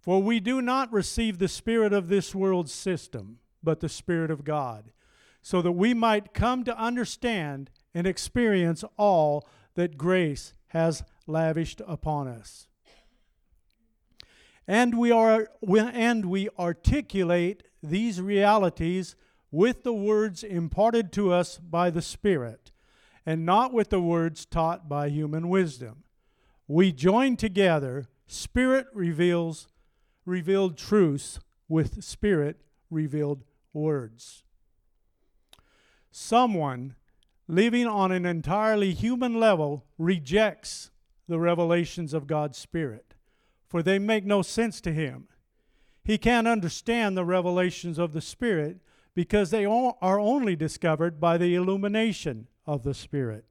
For 0.00 0.22
we 0.22 0.40
do 0.40 0.62
not 0.62 0.92
receive 0.92 1.38
the 1.38 1.48
Spirit 1.48 1.92
of 1.92 2.08
this 2.08 2.34
world 2.34 2.70
system, 2.70 3.38
but 3.62 3.80
the 3.80 3.88
Spirit 3.88 4.30
of 4.30 4.44
God, 4.44 4.92
so 5.42 5.60
that 5.62 5.72
we 5.72 5.92
might 5.92 6.32
come 6.32 6.64
to 6.64 6.78
understand 6.78 7.70
and 7.94 8.06
experience 8.06 8.84
all 8.96 9.46
that 9.74 9.98
grace 9.98 10.54
has 10.68 11.02
lavished 11.26 11.82
upon 11.86 12.28
us. 12.28 12.66
And 14.66 14.96
we, 14.96 15.10
are, 15.10 15.48
and 15.68 16.26
we 16.26 16.48
articulate 16.58 17.64
these 17.82 18.20
realities 18.20 19.16
with 19.50 19.82
the 19.82 19.92
words 19.92 20.44
imparted 20.44 21.12
to 21.12 21.32
us 21.32 21.58
by 21.58 21.90
the 21.90 22.02
Spirit, 22.02 22.70
and 23.26 23.44
not 23.44 23.72
with 23.72 23.90
the 23.90 24.00
words 24.00 24.46
taught 24.46 24.88
by 24.88 25.08
human 25.08 25.48
wisdom 25.48 26.04
we 26.72 26.92
join 26.92 27.36
together 27.36 28.06
spirit 28.26 28.86
reveals 28.92 29.68
revealed 30.24 30.76
truths 30.76 31.40
with 31.68 32.02
spirit 32.02 32.60
revealed 32.90 33.42
words 33.72 34.44
someone 36.10 36.94
living 37.48 37.86
on 37.86 38.12
an 38.12 38.24
entirely 38.24 38.92
human 38.92 39.40
level 39.40 39.84
rejects 39.98 40.90
the 41.30 41.38
revelations 41.38 42.12
of 42.12 42.26
God's 42.26 42.58
Spirit, 42.58 43.14
for 43.68 43.82
they 43.82 43.98
make 43.98 44.24
no 44.24 44.42
sense 44.42 44.80
to 44.80 44.92
him. 44.92 45.28
He 46.02 46.18
can't 46.18 46.48
understand 46.48 47.16
the 47.16 47.24
revelations 47.24 47.98
of 47.98 48.12
the 48.12 48.20
Spirit 48.20 48.78
because 49.14 49.50
they 49.50 49.64
are 49.64 50.20
only 50.20 50.56
discovered 50.56 51.20
by 51.20 51.38
the 51.38 51.54
illumination 51.54 52.48
of 52.66 52.82
the 52.82 52.94
Spirit. 52.94 53.44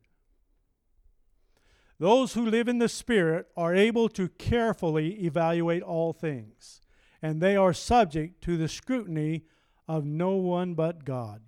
Those 2.00 2.34
who 2.34 2.46
live 2.46 2.70
in 2.70 2.80
the 2.80 2.88
Spirit 2.88 3.48
are 3.58 3.76
able 3.76 4.08
to 4.10 4.30
carefully 4.30 5.26
evaluate 5.26 5.84
all 5.84 6.14
things, 6.14 6.80
and 7.22 7.42
they 7.42 7.58
are 7.58 7.74
subject 7.74 8.42
to 8.46 8.56
the 8.56 8.70
scrutiny 8.70 9.44
of 9.86 10.06
no 10.06 10.32
one 10.36 10.76
but 10.76 11.04
God. 11.04 11.42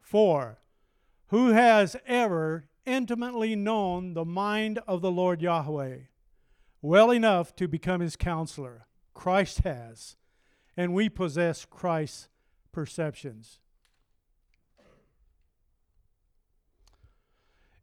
4. 0.00 0.58
Who 1.28 1.48
has 1.50 1.96
ever 2.06 2.64
intimately 2.86 3.54
known 3.54 4.14
the 4.14 4.24
mind 4.24 4.80
of 4.88 5.02
the 5.02 5.10
Lord 5.10 5.42
Yahweh 5.42 5.98
well 6.82 7.10
enough 7.10 7.54
to 7.56 7.68
become 7.68 8.00
his 8.00 8.16
counselor? 8.16 8.86
Christ 9.12 9.58
has, 9.60 10.16
and 10.78 10.94
we 10.94 11.10
possess 11.10 11.66
Christ's 11.66 12.28
perceptions. 12.72 13.60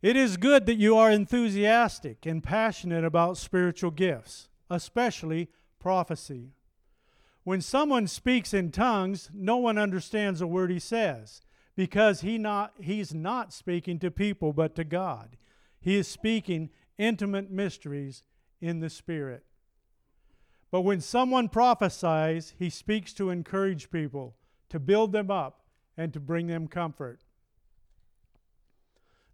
It 0.08 0.16
is 0.16 0.38
good 0.38 0.68
that 0.68 0.78
you 0.78 0.96
are 0.96 1.12
enthusiastic 1.12 2.26
and 2.26 2.42
passionate 2.42 3.04
about 3.04 3.36
spiritual 3.36 3.92
gifts, 3.92 4.48
especially 4.70 5.50
prophecy. 5.80 6.54
When 7.44 7.60
someone 7.60 8.08
speaks 8.08 8.54
in 8.54 8.72
tongues, 8.72 9.30
no 9.34 9.58
one 9.58 9.78
understands 9.78 10.40
a 10.40 10.48
word 10.48 10.72
he 10.72 10.80
says 10.80 11.42
because 11.76 12.22
he 12.22 12.38
not, 12.38 12.72
he's 12.80 13.14
not 13.14 13.52
speaking 13.52 14.00
to 14.00 14.10
people 14.10 14.54
but 14.54 14.76
to 14.76 14.86
God. 14.86 15.36
He 15.82 15.98
is 15.98 16.08
speaking 16.08 16.70
intimate 16.98 17.52
mysteries 17.52 18.24
in 18.62 18.80
the 18.80 18.90
Spirit. 18.90 19.44
But 20.72 20.84
when 20.84 21.02
someone 21.02 21.50
prophesies, 21.50 22.54
he 22.58 22.70
speaks 22.70 23.12
to 23.16 23.30
encourage 23.30 23.92
people, 23.92 24.38
to 24.70 24.80
build 24.80 25.12
them 25.12 25.30
up, 25.30 25.66
and 25.98 26.14
to 26.14 26.22
bring 26.22 26.48
them 26.48 26.70
comfort. 26.70 27.26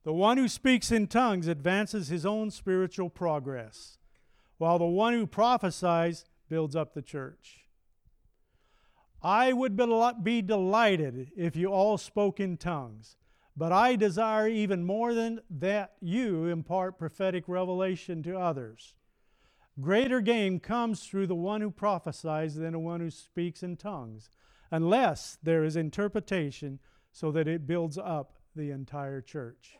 The 0.03 0.13
one 0.13 0.37
who 0.37 0.49
speaks 0.49 0.91
in 0.91 1.07
tongues 1.07 1.47
advances 1.47 2.09
his 2.09 2.25
own 2.25 2.51
spiritual 2.51 3.09
progress, 3.09 3.97
while 4.57 4.77
the 4.77 4.85
one 4.85 5.13
who 5.13 5.25
prophesies 5.25 6.25
builds 6.49 6.75
up 6.75 6.93
the 6.93 7.01
church. 7.01 7.65
I 9.21 9.53
would 9.53 9.77
be 10.23 10.41
delighted 10.41 11.31
if 11.37 11.55
you 11.55 11.67
all 11.67 11.97
spoke 11.97 12.41
in 12.41 12.57
tongues, 12.57 13.15
but 13.55 13.71
I 13.71 13.95
desire 13.95 14.49
even 14.49 14.83
more 14.83 15.13
than 15.13 15.39
that 15.49 15.93
you 16.01 16.47
impart 16.47 16.99
prophetic 16.99 17.45
revelation 17.47 18.21
to 18.23 18.37
others. 18.37 18.95
Greater 19.79 20.19
gain 20.19 20.59
comes 20.59 21.05
through 21.07 21.27
the 21.27 21.35
one 21.35 21.61
who 21.61 21.71
prophesies 21.71 22.55
than 22.55 22.73
the 22.73 22.79
one 22.79 22.99
who 22.99 23.09
speaks 23.09 23.63
in 23.63 23.77
tongues, 23.77 24.29
unless 24.69 25.37
there 25.41 25.63
is 25.63 25.77
interpretation 25.77 26.79
so 27.13 27.31
that 27.31 27.47
it 27.47 27.65
builds 27.65 27.97
up 27.97 28.33
the 28.55 28.69
entire 28.69 29.21
church. 29.21 29.77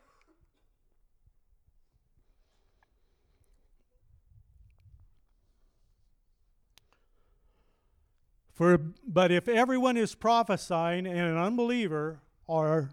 For, 8.53 8.77
but 9.07 9.31
if 9.31 9.47
everyone 9.47 9.97
is 9.97 10.13
prophesying 10.13 11.07
and 11.07 11.17
an 11.17 11.37
unbeliever 11.37 12.21
or 12.45 12.91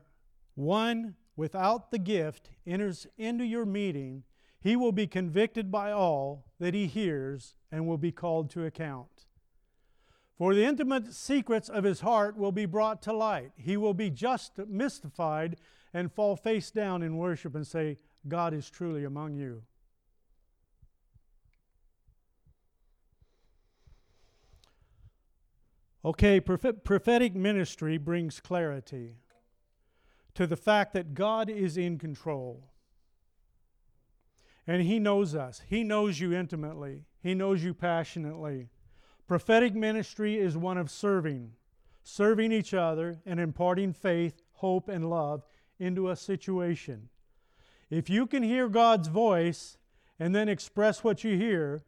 one 0.54 1.16
without 1.36 1.90
the 1.90 1.98
gift 1.98 2.50
enters 2.66 3.06
into 3.18 3.44
your 3.44 3.66
meeting, 3.66 4.24
he 4.60 4.74
will 4.76 4.92
be 4.92 5.06
convicted 5.06 5.70
by 5.70 5.92
all 5.92 6.44
that 6.58 6.74
he 6.74 6.86
hears 6.86 7.54
and 7.70 7.86
will 7.86 7.98
be 7.98 8.12
called 8.12 8.50
to 8.50 8.64
account. 8.64 9.26
For 10.38 10.54
the 10.54 10.64
intimate 10.64 11.12
secrets 11.12 11.68
of 11.68 11.84
his 11.84 12.00
heart 12.00 12.36
will 12.36 12.52
be 12.52 12.64
brought 12.64 13.02
to 13.02 13.12
light. 13.12 13.52
He 13.56 13.76
will 13.76 13.92
be 13.92 14.08
just 14.08 14.56
mystified 14.66 15.56
and 15.92 16.10
fall 16.10 16.36
face 16.36 16.70
down 16.70 17.02
in 17.02 17.18
worship 17.18 17.54
and 17.54 17.66
say, 17.66 17.98
God 18.26 18.54
is 18.54 18.70
truly 18.70 19.04
among 19.04 19.34
you. 19.34 19.62
Okay, 26.04 26.40
prophetic 26.40 27.34
ministry 27.34 27.98
brings 27.98 28.40
clarity 28.40 29.16
to 30.34 30.46
the 30.46 30.56
fact 30.56 30.94
that 30.94 31.14
God 31.14 31.50
is 31.50 31.76
in 31.76 31.98
control. 31.98 32.70
And 34.66 34.82
He 34.82 34.98
knows 34.98 35.34
us. 35.34 35.60
He 35.66 35.84
knows 35.84 36.20
you 36.20 36.32
intimately, 36.32 37.04
He 37.22 37.34
knows 37.34 37.62
you 37.62 37.74
passionately. 37.74 38.70
Prophetic 39.26 39.74
ministry 39.74 40.38
is 40.38 40.56
one 40.56 40.78
of 40.78 40.90
serving, 40.90 41.52
serving 42.02 42.50
each 42.50 42.72
other 42.72 43.20
and 43.26 43.38
imparting 43.38 43.92
faith, 43.92 44.42
hope, 44.54 44.88
and 44.88 45.10
love 45.10 45.44
into 45.78 46.08
a 46.08 46.16
situation. 46.16 47.10
If 47.90 48.08
you 48.08 48.26
can 48.26 48.42
hear 48.42 48.68
God's 48.68 49.08
voice 49.08 49.76
and 50.18 50.34
then 50.34 50.48
express 50.48 51.04
what 51.04 51.24
you 51.24 51.36
hear, 51.36 51.82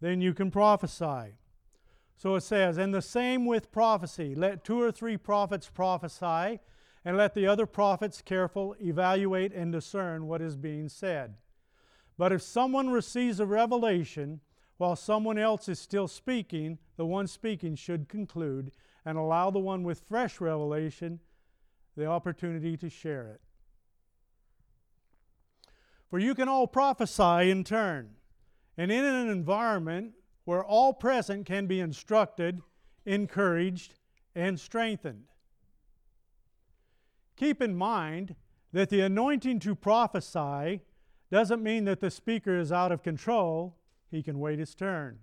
then 0.00 0.20
you 0.20 0.34
can 0.34 0.50
prophesy. 0.50 1.34
So 2.16 2.36
it 2.36 2.42
says, 2.42 2.78
and 2.78 2.94
the 2.94 3.02
same 3.02 3.46
with 3.46 3.72
prophecy. 3.72 4.34
Let 4.34 4.64
two 4.64 4.80
or 4.80 4.92
three 4.92 5.16
prophets 5.16 5.68
prophesy, 5.68 6.60
and 7.04 7.16
let 7.16 7.34
the 7.34 7.46
other 7.46 7.66
prophets 7.66 8.22
careful 8.22 8.76
evaluate 8.80 9.52
and 9.52 9.72
discern 9.72 10.26
what 10.26 10.40
is 10.40 10.56
being 10.56 10.88
said. 10.88 11.34
But 12.16 12.32
if 12.32 12.42
someone 12.42 12.90
receives 12.90 13.40
a 13.40 13.46
revelation 13.46 14.40
while 14.76 14.94
someone 14.94 15.38
else 15.38 15.68
is 15.68 15.80
still 15.80 16.06
speaking, 16.06 16.78
the 16.96 17.06
one 17.06 17.26
speaking 17.26 17.74
should 17.74 18.08
conclude 18.08 18.70
and 19.04 19.18
allow 19.18 19.50
the 19.50 19.58
one 19.58 19.82
with 19.82 20.04
fresh 20.08 20.40
revelation 20.40 21.20
the 21.96 22.06
opportunity 22.06 22.76
to 22.76 22.88
share 22.88 23.28
it. 23.28 23.40
For 26.08 26.18
you 26.18 26.34
can 26.34 26.48
all 26.48 26.66
prophesy 26.66 27.50
in 27.50 27.64
turn. 27.64 28.10
And 28.76 28.92
in 28.92 29.04
an 29.04 29.28
environment 29.28 30.12
where 30.44 30.64
all 30.64 30.92
present 30.92 31.46
can 31.46 31.66
be 31.66 31.80
instructed, 31.80 32.60
encouraged, 33.06 33.94
and 34.34 34.58
strengthened. 34.58 35.24
Keep 37.36 37.62
in 37.62 37.74
mind 37.74 38.34
that 38.72 38.88
the 38.88 39.00
anointing 39.00 39.60
to 39.60 39.74
prophesy 39.74 40.80
doesn't 41.30 41.62
mean 41.62 41.84
that 41.84 42.00
the 42.00 42.10
speaker 42.10 42.58
is 42.58 42.72
out 42.72 42.92
of 42.92 43.02
control, 43.02 43.76
he 44.10 44.22
can 44.22 44.38
wait 44.38 44.58
his 44.58 44.74
turn. 44.74 45.18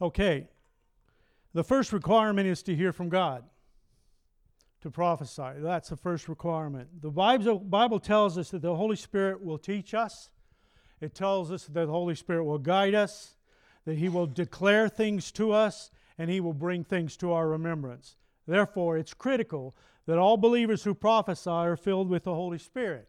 Okay, 0.00 0.48
the 1.52 1.62
first 1.62 1.92
requirement 1.92 2.48
is 2.48 2.62
to 2.62 2.74
hear 2.74 2.92
from 2.92 3.10
God 3.10 3.44
to 4.82 4.90
prophesy. 4.90 5.50
That's 5.58 5.90
the 5.90 5.96
first 5.96 6.28
requirement. 6.28 7.02
The 7.02 7.10
Bible, 7.10 8.00
tells 8.00 8.38
us 8.38 8.50
that 8.50 8.62
the 8.62 8.74
Holy 8.74 8.96
Spirit 8.96 9.44
will 9.44 9.58
teach 9.58 9.94
us, 9.94 10.30
it 11.00 11.14
tells 11.14 11.50
us 11.50 11.64
that 11.64 11.86
the 11.86 11.92
Holy 11.92 12.14
Spirit 12.14 12.44
will 12.44 12.58
guide 12.58 12.94
us, 12.94 13.36
that 13.84 13.96
He 13.96 14.08
will 14.08 14.26
declare 14.26 14.88
things 14.88 15.32
to 15.32 15.52
us, 15.52 15.90
and 16.18 16.30
He 16.30 16.40
will 16.40 16.52
bring 16.52 16.84
things 16.84 17.16
to 17.18 17.32
our 17.32 17.48
remembrance. 17.48 18.16
Therefore, 18.46 18.98
it's 18.98 19.14
critical 19.14 19.74
that 20.06 20.18
all 20.18 20.36
believers 20.36 20.84
who 20.84 20.94
prophesy 20.94 21.50
are 21.50 21.76
filled 21.76 22.08
with 22.08 22.24
the 22.24 22.34
Holy 22.34 22.58
Spirit. 22.58 23.08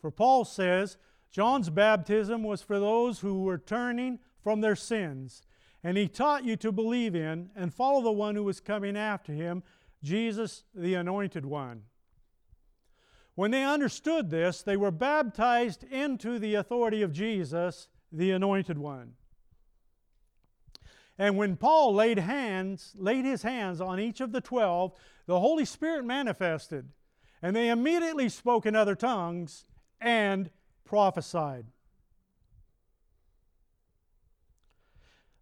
For 0.00 0.10
Paul 0.10 0.44
says, 0.44 0.98
John's 1.30 1.70
baptism 1.70 2.42
was 2.42 2.62
for 2.62 2.78
those 2.78 3.20
who 3.20 3.42
were 3.42 3.58
turning 3.58 4.18
from 4.42 4.60
their 4.60 4.76
sins, 4.76 5.42
and 5.82 5.96
he 5.96 6.08
taught 6.08 6.44
you 6.44 6.56
to 6.56 6.70
believe 6.70 7.14
in 7.14 7.50
and 7.56 7.72
follow 7.72 8.02
the 8.02 8.12
one 8.12 8.36
who 8.36 8.44
was 8.44 8.60
coming 8.60 8.96
after 8.96 9.32
him 9.32 9.62
Jesus, 10.02 10.64
the 10.74 10.94
Anointed 10.94 11.44
One. 11.46 11.82
When 13.34 13.50
they 13.50 13.64
understood 13.64 14.30
this, 14.30 14.62
they 14.62 14.76
were 14.76 14.90
baptized 14.90 15.84
into 15.84 16.38
the 16.38 16.54
authority 16.54 17.02
of 17.02 17.12
Jesus, 17.12 17.88
the 18.10 18.30
Anointed 18.30 18.76
One. 18.76 19.14
And 21.18 21.36
when 21.36 21.56
Paul 21.56 21.94
laid 21.94 22.18
hands, 22.18 22.94
laid 22.96 23.24
his 23.24 23.42
hands 23.42 23.80
on 23.80 24.00
each 24.00 24.20
of 24.20 24.32
the 24.32 24.40
twelve, 24.40 24.92
the 25.26 25.40
Holy 25.40 25.64
Spirit 25.64 26.04
manifested, 26.04 26.88
and 27.40 27.54
they 27.54 27.68
immediately 27.68 28.28
spoke 28.28 28.66
in 28.66 28.74
other 28.74 28.94
tongues 28.94 29.64
and 30.00 30.50
prophesied. 30.84 31.66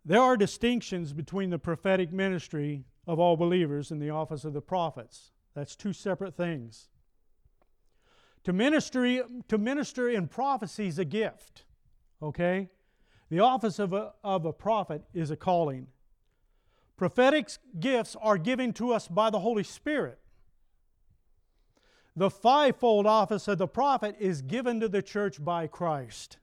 There 0.04 0.20
are 0.20 0.36
distinctions 0.36 1.12
between 1.12 1.50
the 1.50 1.58
prophetic 1.58 2.12
ministry 2.12 2.84
of 3.06 3.18
all 3.18 3.36
believers 3.36 3.90
in 3.90 3.98
the 3.98 4.10
office 4.10 4.44
of 4.44 4.52
the 4.52 4.60
prophets. 4.60 5.32
That's 5.54 5.76
two 5.76 5.92
separate 5.92 6.36
things. 6.36 6.88
To 8.44 8.52
minister, 8.52 9.24
to 9.48 9.58
minister 9.58 10.08
in 10.08 10.28
prophecy 10.28 10.86
is 10.86 10.98
a 10.98 11.04
gift, 11.04 11.64
okay? 12.22 12.68
The 13.28 13.40
office 13.40 13.78
of 13.78 13.92
a, 13.92 14.12
of 14.24 14.44
a 14.44 14.52
prophet 14.52 15.02
is 15.12 15.30
a 15.30 15.36
calling. 15.36 15.88
Prophetic 16.96 17.48
gifts 17.78 18.16
are 18.20 18.36
given 18.36 18.72
to 18.74 18.92
us 18.92 19.08
by 19.08 19.30
the 19.30 19.40
Holy 19.40 19.64
Spirit, 19.64 20.18
The 22.16 22.30
fivefold 22.30 23.06
office 23.06 23.48
of 23.48 23.58
the 23.58 23.68
prophet 23.68 24.16
is 24.18 24.42
given 24.42 24.80
to 24.80 24.88
the 24.88 25.00
church 25.00 25.42
by 25.42 25.66
Christ. 25.66 26.38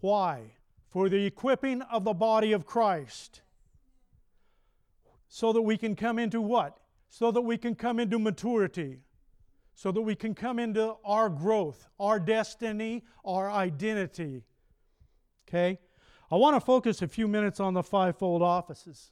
Why? 0.00 0.52
For 0.88 1.08
the 1.08 1.26
equipping 1.26 1.82
of 1.82 2.04
the 2.04 2.14
body 2.14 2.52
of 2.52 2.66
Christ. 2.66 3.42
So 5.34 5.52
that 5.52 5.62
we 5.62 5.76
can 5.76 5.96
come 5.96 6.20
into 6.20 6.40
what? 6.40 6.78
So 7.08 7.32
that 7.32 7.40
we 7.40 7.58
can 7.58 7.74
come 7.74 7.98
into 7.98 8.20
maturity. 8.20 9.00
So 9.74 9.90
that 9.90 10.00
we 10.00 10.14
can 10.14 10.32
come 10.32 10.60
into 10.60 10.94
our 11.04 11.28
growth, 11.28 11.88
our 11.98 12.20
destiny, 12.20 13.02
our 13.24 13.50
identity. 13.50 14.44
Okay? 15.48 15.80
I 16.30 16.36
want 16.36 16.54
to 16.54 16.60
focus 16.60 17.02
a 17.02 17.08
few 17.08 17.26
minutes 17.26 17.58
on 17.58 17.74
the 17.74 17.82
fivefold 17.82 18.42
offices. 18.42 19.10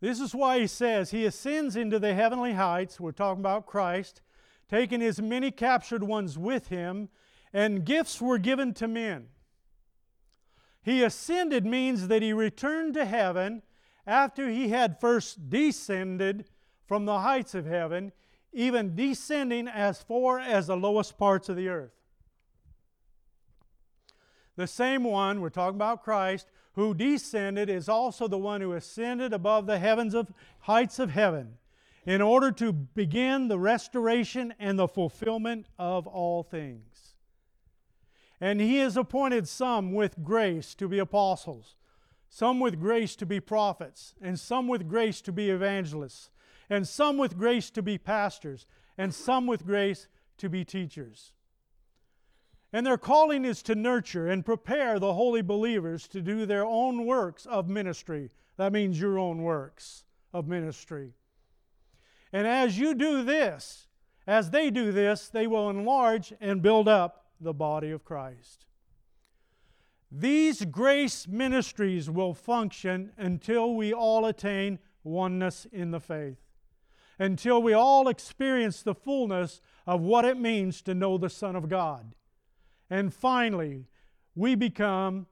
This 0.00 0.20
is 0.20 0.32
why 0.32 0.60
he 0.60 0.68
says 0.68 1.10
he 1.10 1.26
ascends 1.26 1.74
into 1.74 1.98
the 1.98 2.14
heavenly 2.14 2.52
heights. 2.52 3.00
We're 3.00 3.10
talking 3.10 3.40
about 3.40 3.66
Christ, 3.66 4.22
taking 4.70 5.00
his 5.00 5.20
many 5.20 5.50
captured 5.50 6.04
ones 6.04 6.38
with 6.38 6.68
him, 6.68 7.08
and 7.52 7.84
gifts 7.84 8.22
were 8.22 8.38
given 8.38 8.74
to 8.74 8.86
men. 8.86 9.26
He 10.84 11.02
ascended 11.02 11.64
means 11.64 12.08
that 12.08 12.20
he 12.22 12.34
returned 12.34 12.92
to 12.94 13.06
heaven 13.06 13.62
after 14.06 14.48
he 14.48 14.68
had 14.68 15.00
first 15.00 15.48
descended 15.48 16.44
from 16.86 17.06
the 17.06 17.20
heights 17.20 17.54
of 17.54 17.64
heaven, 17.64 18.12
even 18.52 18.94
descending 18.94 19.66
as 19.66 20.02
far 20.02 20.38
as 20.38 20.66
the 20.66 20.76
lowest 20.76 21.16
parts 21.16 21.48
of 21.48 21.56
the 21.56 21.68
earth. 21.68 21.94
The 24.56 24.66
same 24.66 25.04
one, 25.04 25.40
we're 25.40 25.48
talking 25.48 25.76
about 25.76 26.04
Christ, 26.04 26.50
who 26.74 26.92
descended 26.92 27.70
is 27.70 27.88
also 27.88 28.28
the 28.28 28.38
one 28.38 28.60
who 28.60 28.72
ascended 28.72 29.32
above 29.32 29.66
the 29.66 29.78
heavens 29.78 30.14
of 30.14 30.32
heights 30.60 30.98
of 30.98 31.10
heaven 31.10 31.56
in 32.04 32.20
order 32.20 32.52
to 32.52 32.72
begin 32.72 33.48
the 33.48 33.58
restoration 33.58 34.52
and 34.58 34.78
the 34.78 34.88
fulfillment 34.88 35.66
of 35.78 36.06
all 36.06 36.42
things. 36.42 36.93
And 38.40 38.60
he 38.60 38.78
has 38.78 38.96
appointed 38.96 39.48
some 39.48 39.92
with 39.92 40.22
grace 40.22 40.74
to 40.76 40.88
be 40.88 40.98
apostles, 40.98 41.76
some 42.28 42.60
with 42.60 42.80
grace 42.80 43.16
to 43.16 43.26
be 43.26 43.40
prophets, 43.40 44.14
and 44.20 44.38
some 44.38 44.68
with 44.68 44.88
grace 44.88 45.20
to 45.22 45.32
be 45.32 45.50
evangelists, 45.50 46.30
and 46.68 46.86
some 46.86 47.16
with 47.16 47.38
grace 47.38 47.70
to 47.70 47.82
be 47.82 47.96
pastors, 47.96 48.66
and 48.98 49.14
some 49.14 49.46
with 49.46 49.64
grace 49.64 50.08
to 50.38 50.48
be 50.48 50.64
teachers. 50.64 51.32
And 52.72 52.84
their 52.84 52.98
calling 52.98 53.44
is 53.44 53.62
to 53.62 53.76
nurture 53.76 54.26
and 54.26 54.44
prepare 54.44 54.98
the 54.98 55.14
holy 55.14 55.42
believers 55.42 56.08
to 56.08 56.20
do 56.20 56.44
their 56.44 56.64
own 56.64 57.06
works 57.06 57.46
of 57.46 57.68
ministry. 57.68 58.30
That 58.56 58.72
means 58.72 59.00
your 59.00 59.16
own 59.16 59.42
works 59.42 60.02
of 60.32 60.48
ministry. 60.48 61.12
And 62.32 62.48
as 62.48 62.76
you 62.76 62.94
do 62.94 63.22
this, 63.22 63.86
as 64.26 64.50
they 64.50 64.70
do 64.70 64.90
this, 64.90 65.28
they 65.28 65.46
will 65.46 65.70
enlarge 65.70 66.32
and 66.40 66.62
build 66.62 66.88
up 66.88 67.23
the 67.40 67.52
body 67.52 67.90
of 67.90 68.04
Christ. 68.04 68.66
These 70.10 70.64
grace 70.66 71.26
ministries 71.26 72.08
will 72.08 72.34
function 72.34 73.12
until 73.16 73.74
we 73.74 73.92
all 73.92 74.26
attain 74.26 74.78
oneness 75.02 75.66
in 75.72 75.90
the 75.90 76.00
faith, 76.00 76.38
until 77.18 77.62
we 77.62 77.72
all 77.72 78.08
experience 78.08 78.82
the 78.82 78.94
fullness 78.94 79.60
of 79.86 80.00
what 80.00 80.24
it 80.24 80.38
means 80.38 80.82
to 80.82 80.94
know 80.94 81.18
the 81.18 81.28
Son 81.28 81.56
of 81.56 81.68
God. 81.68 82.14
And 82.88 83.12
finally, 83.12 83.86
we 84.36 84.54
become 84.54 85.26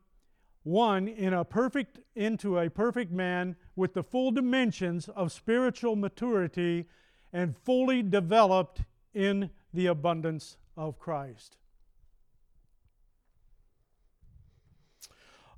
one 0.65 1.09
in 1.09 1.33
a 1.33 1.45
perfect 1.45 2.01
into 2.15 2.59
a 2.59 2.69
perfect 2.71 3.11
man 3.11 3.57
with 3.75 3.95
the 3.95 4.03
full 4.03 4.31
dimensions 4.31 5.09
of 5.09 5.33
spiritual 5.33 5.97
maturity 5.97 6.87
and 7.33 7.57
fully 7.57 8.03
developed 8.03 8.83
in 9.15 9.51
the 9.73 9.87
abundance 9.87 10.57
of 10.77 10.99
Christ. 10.99 11.57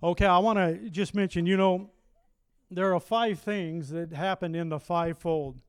Okay, 0.04 0.26
I 0.26 0.36
want 0.36 0.58
to 0.58 0.90
just 0.90 1.14
mention, 1.14 1.46
you 1.46 1.56
know, 1.56 1.88
there 2.70 2.94
are 2.94 3.00
five 3.00 3.40
things 3.40 3.88
that 3.88 4.12
happened 4.12 4.54
in 4.54 4.68
the 4.68 4.78
fivefold. 4.78 5.62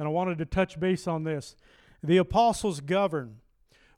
And 0.00 0.08
I 0.08 0.10
wanted 0.10 0.38
to 0.38 0.46
touch 0.46 0.80
base 0.80 1.06
on 1.06 1.22
this. 1.22 1.54
The 2.02 2.16
apostles 2.16 2.80
govern 2.80 3.36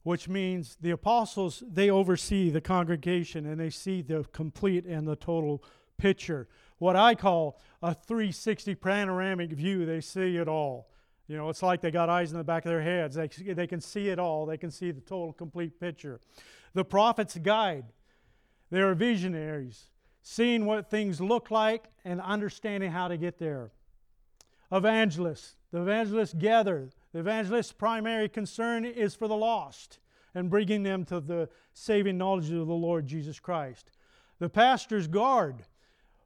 which 0.02 0.28
means 0.28 0.78
the 0.80 0.90
apostles 0.90 1.62
they 1.70 1.90
oversee 1.90 2.48
the 2.48 2.60
congregation 2.60 3.44
and 3.44 3.60
they 3.60 3.68
see 3.68 4.00
the 4.00 4.24
complete 4.32 4.86
and 4.86 5.06
the 5.06 5.14
total 5.14 5.62
picture 5.98 6.48
what 6.78 6.96
i 6.96 7.14
call 7.14 7.60
a 7.82 7.92
360 7.92 8.74
panoramic 8.76 9.50
view 9.50 9.84
they 9.84 10.00
see 10.00 10.38
it 10.38 10.48
all 10.48 10.88
you 11.28 11.36
know 11.36 11.50
it's 11.50 11.62
like 11.62 11.82
they 11.82 11.90
got 11.90 12.08
eyes 12.08 12.32
in 12.32 12.38
the 12.38 12.42
back 12.44 12.64
of 12.64 12.70
their 12.70 12.80
heads 12.80 13.14
they, 13.14 13.28
they 13.28 13.66
can 13.66 13.78
see 13.78 14.08
it 14.08 14.18
all 14.18 14.46
they 14.46 14.56
can 14.56 14.70
see 14.70 14.90
the 14.90 15.02
total 15.02 15.34
complete 15.34 15.78
picture 15.78 16.18
the 16.72 16.82
prophets 16.82 17.36
guide 17.36 17.84
they're 18.70 18.94
visionaries 18.94 19.90
seeing 20.22 20.66
what 20.66 20.90
things 20.90 21.20
look 21.20 21.50
like 21.50 21.84
and 22.04 22.20
understanding 22.20 22.90
how 22.90 23.08
to 23.08 23.16
get 23.16 23.38
there 23.38 23.70
evangelists 24.72 25.56
the 25.72 25.80
evangelists 25.80 26.34
gather 26.34 26.88
the 27.12 27.20
evangelist's 27.20 27.72
primary 27.72 28.28
concern 28.28 28.84
is 28.84 29.14
for 29.14 29.28
the 29.28 29.36
lost 29.36 29.98
and 30.34 30.50
bringing 30.50 30.82
them 30.82 31.04
to 31.06 31.20
the 31.20 31.48
saving 31.72 32.18
knowledge 32.18 32.50
of 32.50 32.66
the 32.66 32.72
Lord 32.72 33.06
Jesus 33.06 33.40
Christ. 33.40 33.90
The 34.38 34.48
pastors 34.48 35.06
guard. 35.06 35.64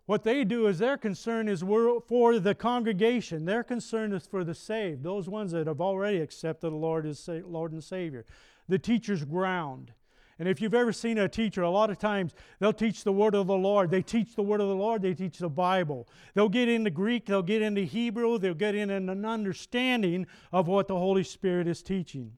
What 0.06 0.22
they 0.22 0.44
do 0.44 0.66
is 0.66 0.78
their 0.78 0.98
concern 0.98 1.48
is 1.48 1.62
for 1.62 2.38
the 2.38 2.54
congregation. 2.54 3.46
Their 3.46 3.64
concern 3.64 4.12
is 4.12 4.26
for 4.26 4.44
the 4.44 4.54
saved, 4.54 5.02
those 5.02 5.30
ones 5.30 5.52
that 5.52 5.66
have 5.66 5.80
already 5.80 6.18
accepted 6.18 6.70
the 6.70 6.76
Lord 6.76 7.06
as 7.06 7.26
Lord 7.46 7.72
and 7.72 7.82
Savior. 7.82 8.26
The 8.68 8.78
teacher's 8.78 9.24
ground. 9.24 9.92
And 10.38 10.48
if 10.48 10.60
you've 10.60 10.74
ever 10.74 10.92
seen 10.92 11.18
a 11.18 11.28
teacher, 11.28 11.62
a 11.62 11.70
lot 11.70 11.90
of 11.90 11.98
times 11.98 12.34
they'll 12.58 12.72
teach 12.72 13.04
the 13.04 13.12
word 13.12 13.34
of 13.34 13.46
the 13.46 13.56
Lord. 13.56 13.90
They 13.90 14.02
teach 14.02 14.34
the 14.34 14.42
word 14.42 14.60
of 14.60 14.68
the 14.68 14.74
Lord, 14.74 15.02
they 15.02 15.14
teach 15.14 15.38
the 15.38 15.48
Bible. 15.48 16.08
They'll 16.34 16.48
get 16.48 16.68
into 16.68 16.90
Greek, 16.90 17.26
they'll 17.26 17.42
get 17.42 17.62
into 17.62 17.82
Hebrew, 17.82 18.38
they'll 18.38 18.54
get 18.54 18.74
in 18.74 18.90
an 18.90 19.24
understanding 19.24 20.26
of 20.52 20.66
what 20.66 20.88
the 20.88 20.98
Holy 20.98 21.22
Spirit 21.22 21.68
is 21.68 21.82
teaching. 21.82 22.32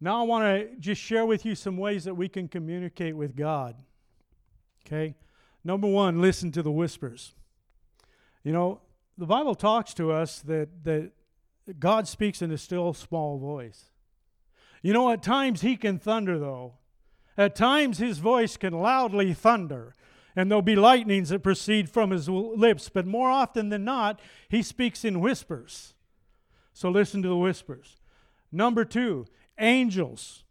Now, 0.00 0.20
I 0.20 0.22
want 0.24 0.44
to 0.44 0.76
just 0.78 1.00
share 1.00 1.24
with 1.24 1.44
you 1.46 1.54
some 1.54 1.78
ways 1.78 2.04
that 2.04 2.14
we 2.14 2.28
can 2.28 2.48
communicate 2.48 3.16
with 3.16 3.34
God. 3.34 3.76
Okay? 4.86 5.14
Number 5.64 5.88
one, 5.88 6.20
listen 6.20 6.52
to 6.52 6.62
the 6.62 6.70
whispers. 6.70 7.34
You 8.44 8.52
know, 8.52 8.82
the 9.18 9.26
Bible 9.26 9.54
talks 9.54 9.94
to 9.94 10.12
us 10.12 10.40
that, 10.42 10.84
that 10.84 11.10
God 11.80 12.06
speaks 12.06 12.42
in 12.42 12.52
a 12.52 12.58
still 12.58 12.92
small 12.92 13.38
voice. 13.38 13.86
You 14.86 14.92
know, 14.92 15.10
at 15.10 15.20
times 15.20 15.62
he 15.62 15.74
can 15.74 15.98
thunder, 15.98 16.38
though. 16.38 16.74
At 17.36 17.56
times 17.56 17.98
his 17.98 18.18
voice 18.18 18.56
can 18.56 18.72
loudly 18.72 19.34
thunder, 19.34 19.96
and 20.36 20.48
there'll 20.48 20.62
be 20.62 20.76
lightnings 20.76 21.30
that 21.30 21.42
proceed 21.42 21.90
from 21.90 22.12
his 22.12 22.28
lips, 22.28 22.88
but 22.88 23.04
more 23.04 23.28
often 23.28 23.68
than 23.68 23.84
not, 23.84 24.20
he 24.48 24.62
speaks 24.62 25.04
in 25.04 25.18
whispers. 25.18 25.94
So 26.72 26.88
listen 26.88 27.20
to 27.22 27.28
the 27.28 27.36
whispers. 27.36 27.96
Number 28.52 28.84
two, 28.84 29.26
angels 29.58 30.44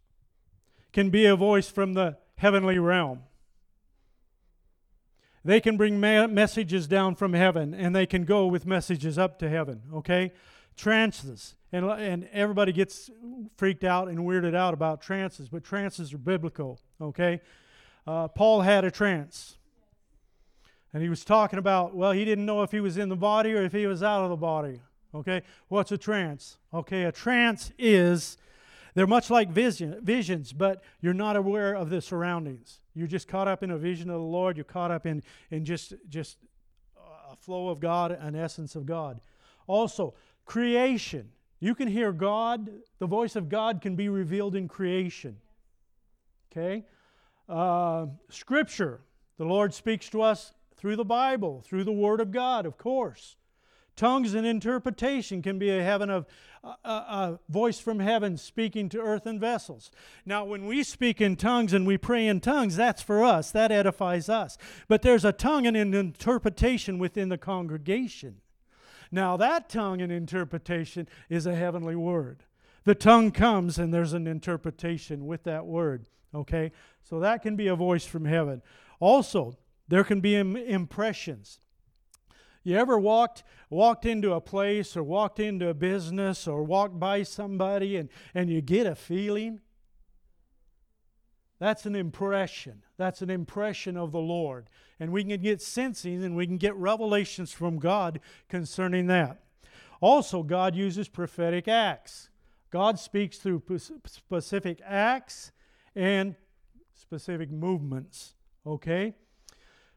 can 0.92 1.08
be 1.08 1.24
a 1.24 1.34
voice 1.34 1.70
from 1.70 1.94
the 1.94 2.18
heavenly 2.36 2.78
realm. 2.78 3.20
They 5.46 5.60
can 5.60 5.78
bring 5.78 5.98
ma- 5.98 6.26
messages 6.26 6.86
down 6.86 7.14
from 7.14 7.32
heaven, 7.32 7.72
and 7.72 7.96
they 7.96 8.04
can 8.04 8.26
go 8.26 8.46
with 8.48 8.66
messages 8.66 9.16
up 9.16 9.38
to 9.38 9.48
heaven, 9.48 9.84
okay? 9.94 10.32
Trances 10.76 11.54
and, 11.72 11.84
and 11.86 12.28
everybody 12.32 12.72
gets 12.72 13.10
freaked 13.56 13.84
out 13.84 14.08
and 14.08 14.18
weirded 14.20 14.54
out 14.54 14.74
about 14.74 15.00
trances, 15.00 15.48
but 15.48 15.64
trances 15.64 16.12
are 16.12 16.18
biblical, 16.18 16.80
okay? 17.00 17.40
Uh, 18.06 18.28
Paul 18.28 18.62
had 18.62 18.84
a 18.84 18.90
trance. 18.90 19.56
And 20.92 21.02
he 21.02 21.08
was 21.08 21.24
talking 21.24 21.58
about, 21.58 21.94
well, 21.94 22.12
he 22.12 22.24
didn't 22.24 22.46
know 22.46 22.62
if 22.62 22.70
he 22.70 22.80
was 22.80 22.96
in 22.96 23.08
the 23.08 23.16
body 23.16 23.52
or 23.52 23.62
if 23.62 23.72
he 23.72 23.86
was 23.86 24.02
out 24.02 24.22
of 24.22 24.30
the 24.30 24.36
body. 24.36 24.80
Okay? 25.14 25.42
What's 25.68 25.92
a 25.92 25.98
trance? 25.98 26.56
Okay, 26.72 27.04
a 27.04 27.12
trance 27.12 27.72
is, 27.78 28.38
they're 28.94 29.06
much 29.06 29.28
like 29.28 29.50
vision, 29.50 29.98
visions, 30.02 30.52
but 30.52 30.82
you're 31.00 31.12
not 31.12 31.36
aware 31.36 31.74
of 31.74 31.90
the 31.90 32.00
surroundings. 32.00 32.80
You're 32.94 33.06
just 33.08 33.28
caught 33.28 33.48
up 33.48 33.62
in 33.62 33.70
a 33.70 33.78
vision 33.78 34.08
of 34.08 34.20
the 34.20 34.26
Lord. 34.26 34.56
You're 34.56 34.64
caught 34.64 34.90
up 34.90 35.04
in, 35.04 35.22
in 35.50 35.64
just, 35.64 35.94
just 36.08 36.38
a 37.30 37.36
flow 37.36 37.68
of 37.68 37.80
God, 37.80 38.12
an 38.12 38.34
essence 38.34 38.76
of 38.76 38.86
God. 38.86 39.20
Also, 39.66 40.14
creation. 40.46 41.30
You 41.60 41.74
can 41.74 41.88
hear 41.88 42.12
God, 42.12 42.70
the 42.98 43.06
voice 43.06 43.36
of 43.36 43.48
God 43.48 43.82
can 43.82 43.96
be 43.96 44.08
revealed 44.08 44.54
in 44.54 44.68
creation. 44.68 45.36
Okay? 46.50 46.84
Uh, 47.48 48.06
scripture. 48.30 49.00
The 49.38 49.44
Lord 49.44 49.74
speaks 49.74 50.08
to 50.10 50.22
us 50.22 50.54
through 50.76 50.96
the 50.96 51.04
Bible, 51.04 51.62
through 51.66 51.84
the 51.84 51.92
Word 51.92 52.20
of 52.20 52.30
God, 52.30 52.64
of 52.64 52.78
course. 52.78 53.36
Tongues 53.96 54.34
and 54.34 54.46
interpretation 54.46 55.40
can 55.40 55.58
be 55.58 55.70
a 55.70 55.82
heaven 55.82 56.10
of 56.10 56.26
a, 56.62 56.90
a, 56.90 57.38
voice 57.48 57.78
from 57.78 58.00
heaven 58.00 58.36
speaking 58.36 58.88
to 58.90 59.00
earthen 59.00 59.40
vessels. 59.40 59.90
Now, 60.26 60.44
when 60.44 60.66
we 60.66 60.82
speak 60.82 61.20
in 61.20 61.36
tongues 61.36 61.72
and 61.72 61.86
we 61.86 61.96
pray 61.96 62.26
in 62.26 62.40
tongues, 62.40 62.76
that's 62.76 63.02
for 63.02 63.24
us. 63.24 63.50
That 63.52 63.72
edifies 63.72 64.28
us. 64.28 64.58
But 64.88 65.02
there's 65.02 65.24
a 65.24 65.32
tongue 65.32 65.66
and 65.66 65.76
an 65.76 65.94
interpretation 65.94 66.98
within 66.98 67.30
the 67.30 67.38
congregation. 67.38 68.40
Now, 69.16 69.38
that 69.38 69.70
tongue 69.70 70.02
and 70.02 70.12
interpretation 70.12 71.08
is 71.30 71.46
a 71.46 71.54
heavenly 71.54 71.96
word. 71.96 72.44
The 72.84 72.94
tongue 72.94 73.30
comes 73.30 73.78
and 73.78 73.92
there's 73.92 74.12
an 74.12 74.26
interpretation 74.26 75.26
with 75.26 75.44
that 75.44 75.64
word. 75.64 76.10
Okay? 76.34 76.70
So 77.02 77.18
that 77.20 77.40
can 77.40 77.56
be 77.56 77.66
a 77.68 77.74
voice 77.74 78.04
from 78.04 78.26
heaven. 78.26 78.60
Also, 79.00 79.56
there 79.88 80.04
can 80.04 80.20
be 80.20 80.36
Im- 80.36 80.54
impressions. 80.54 81.60
You 82.62 82.76
ever 82.76 82.98
walked 82.98 83.42
walked 83.70 84.04
into 84.04 84.34
a 84.34 84.40
place 84.42 84.98
or 84.98 85.02
walked 85.02 85.40
into 85.40 85.70
a 85.70 85.74
business 85.74 86.46
or 86.46 86.62
walked 86.62 87.00
by 87.00 87.22
somebody 87.22 87.96
and, 87.96 88.10
and 88.34 88.50
you 88.50 88.60
get 88.60 88.86
a 88.86 88.94
feeling? 88.94 89.62
That's 91.58 91.86
an 91.86 91.94
impression. 91.94 92.82
That's 92.96 93.22
an 93.22 93.30
impression 93.30 93.96
of 93.96 94.12
the 94.12 94.20
Lord. 94.20 94.68
And 95.00 95.10
we 95.10 95.24
can 95.24 95.40
get 95.40 95.62
sensing 95.62 96.22
and 96.22 96.36
we 96.36 96.46
can 96.46 96.58
get 96.58 96.74
revelations 96.76 97.52
from 97.52 97.78
God 97.78 98.20
concerning 98.48 99.06
that. 99.06 99.40
Also, 100.00 100.42
God 100.42 100.74
uses 100.74 101.08
prophetic 101.08 101.68
acts. 101.68 102.28
God 102.70 102.98
speaks 102.98 103.38
through 103.38 103.62
specific 104.06 104.80
acts 104.84 105.52
and 105.94 106.34
specific 106.94 107.50
movements. 107.50 108.34
Okay? 108.66 109.14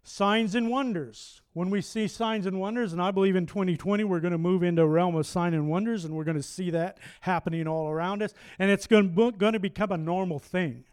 Signs 0.04 0.56
and 0.56 0.70
wonders. 0.70 1.42
When 1.54 1.70
we 1.70 1.82
see 1.82 2.08
signs 2.08 2.46
and 2.46 2.60
wonders, 2.60 2.94
and 2.94 3.02
I 3.02 3.12
believe 3.12 3.36
in 3.36 3.46
2020 3.46 4.06
we're 4.06 4.22
going 4.22 4.32
to 4.32 4.38
move 4.38 4.64
into 4.64 4.84
a 4.84 4.88
realm 4.88 5.16
of 5.16 5.28
sign 5.28 5.54
and 5.54 5.70
wonders, 5.70 6.06
and 6.06 6.16
we're 6.16 6.24
going 6.24 6.38
to 6.38 6.44
see 6.44 6.70
that 6.72 7.00
happening 7.22 7.68
all 7.68 7.90
around 7.90 8.24
us, 8.24 8.34
and 8.60 8.72
it's 8.72 8.88
going 8.88 9.14
to, 9.14 9.32
going 9.34 9.54
to 9.54 9.60
become 9.60 9.92
a 9.92 9.98
normal 9.98 10.40
thing. 10.40 10.86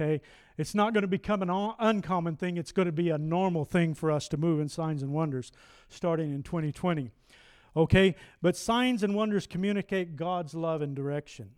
Okay? 0.00 0.20
It's 0.56 0.74
not 0.74 0.94
going 0.94 1.02
to 1.02 1.08
become 1.08 1.42
an 1.42 1.50
uncommon 1.78 2.36
thing, 2.36 2.56
it's 2.56 2.72
going 2.72 2.86
to 2.86 2.92
be 2.92 3.10
a 3.10 3.18
normal 3.18 3.64
thing 3.64 3.94
for 3.94 4.10
us 4.10 4.28
to 4.28 4.36
move 4.36 4.60
in 4.60 4.68
signs 4.68 5.02
and 5.02 5.12
wonders 5.12 5.52
starting 5.88 6.32
in 6.32 6.42
2020. 6.42 7.10
Okay? 7.76 8.14
But 8.40 8.56
signs 8.56 9.02
and 9.02 9.14
wonders 9.14 9.46
communicate 9.46 10.16
God's 10.16 10.54
love 10.54 10.82
and 10.82 10.94
direction. 10.94 11.50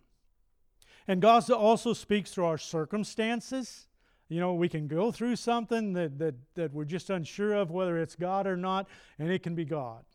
And 1.07 1.21
God 1.21 1.49
also 1.51 1.93
speaks 1.93 2.31
through 2.31 2.45
our 2.45 2.57
circumstances 2.57 3.87
you 4.33 4.39
know, 4.39 4.53
we 4.53 4.67
can 4.67 4.87
go 4.87 5.11
through 5.11 5.35
something 5.35 5.93
that, 5.93 6.17
that, 6.17 6.35
that 6.55 6.73
we're 6.73 6.85
just 6.85 7.11
unsure 7.11 7.53
of 7.53 7.69
whether 7.69 7.99
it's 7.99 8.15
God 8.15 8.47
or 8.47 8.57
not, 8.57 8.87
and 9.19 9.31
it 9.31 9.43
can 9.43 9.53
be 9.53 9.63
God. 9.63 10.05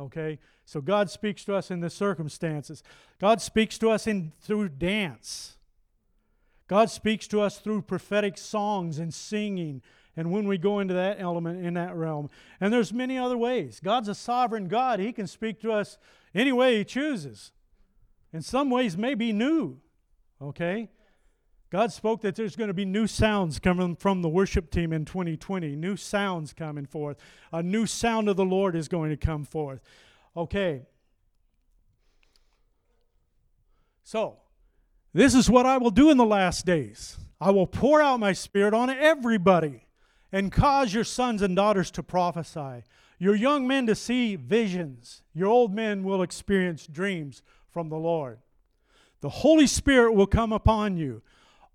Okay? 0.00 0.40
So 0.64 0.80
God 0.80 1.10
speaks 1.10 1.44
to 1.44 1.54
us 1.54 1.70
in 1.70 1.78
the 1.78 1.88
circumstances. 1.88 2.82
God 3.20 3.40
speaks 3.40 3.78
to 3.78 3.90
us 3.90 4.06
in 4.08 4.32
through 4.40 4.70
dance. 4.70 5.55
God 6.68 6.90
speaks 6.90 7.28
to 7.28 7.40
us 7.40 7.58
through 7.58 7.82
prophetic 7.82 8.36
songs 8.36 8.98
and 8.98 9.14
singing. 9.14 9.82
And 10.16 10.30
when 10.30 10.48
we 10.48 10.58
go 10.58 10.80
into 10.80 10.94
that 10.94 11.20
element 11.20 11.64
in 11.64 11.74
that 11.74 11.94
realm, 11.94 12.30
and 12.60 12.72
there's 12.72 12.92
many 12.92 13.18
other 13.18 13.36
ways. 13.36 13.80
God's 13.82 14.08
a 14.08 14.14
sovereign 14.14 14.66
God. 14.66 14.98
He 14.98 15.12
can 15.12 15.26
speak 15.26 15.60
to 15.60 15.72
us 15.72 15.98
any 16.34 16.52
way 16.52 16.78
He 16.78 16.84
chooses. 16.84 17.52
In 18.32 18.42
some 18.42 18.70
ways, 18.70 18.96
may 18.96 19.14
be 19.14 19.32
new. 19.32 19.78
Okay? 20.40 20.90
God 21.70 21.92
spoke 21.92 22.22
that 22.22 22.36
there's 22.36 22.56
going 22.56 22.68
to 22.68 22.74
be 22.74 22.84
new 22.84 23.06
sounds 23.06 23.58
coming 23.58 23.96
from 23.96 24.22
the 24.22 24.28
worship 24.28 24.70
team 24.70 24.92
in 24.92 25.04
2020, 25.04 25.74
new 25.74 25.96
sounds 25.96 26.52
coming 26.52 26.86
forth. 26.86 27.18
A 27.52 27.62
new 27.62 27.86
sound 27.86 28.28
of 28.28 28.36
the 28.36 28.44
Lord 28.44 28.76
is 28.76 28.88
going 28.88 29.10
to 29.10 29.16
come 29.16 29.44
forth. 29.44 29.80
Okay. 30.36 30.82
So, 34.04 34.38
this 35.16 35.34
is 35.34 35.48
what 35.48 35.64
I 35.64 35.78
will 35.78 35.90
do 35.90 36.10
in 36.10 36.18
the 36.18 36.26
last 36.26 36.66
days 36.66 37.16
I 37.40 37.50
will 37.50 37.66
pour 37.66 38.02
out 38.02 38.20
my 38.20 38.32
spirit 38.32 38.74
on 38.74 38.90
everybody 38.90 39.86
and 40.30 40.52
cause 40.52 40.92
your 40.92 41.04
sons 41.04 41.40
and 41.40 41.56
daughters 41.56 41.90
to 41.92 42.02
prophesy, 42.02 42.84
your 43.18 43.34
young 43.34 43.66
men 43.66 43.86
to 43.86 43.94
see 43.94 44.36
visions, 44.36 45.22
your 45.32 45.48
old 45.48 45.74
men 45.74 46.04
will 46.04 46.22
experience 46.22 46.86
dreams 46.86 47.42
from 47.70 47.88
the 47.88 47.96
Lord. 47.96 48.38
The 49.22 49.28
Holy 49.30 49.66
Spirit 49.66 50.12
will 50.12 50.26
come 50.26 50.52
upon 50.52 50.96
you 50.96 51.22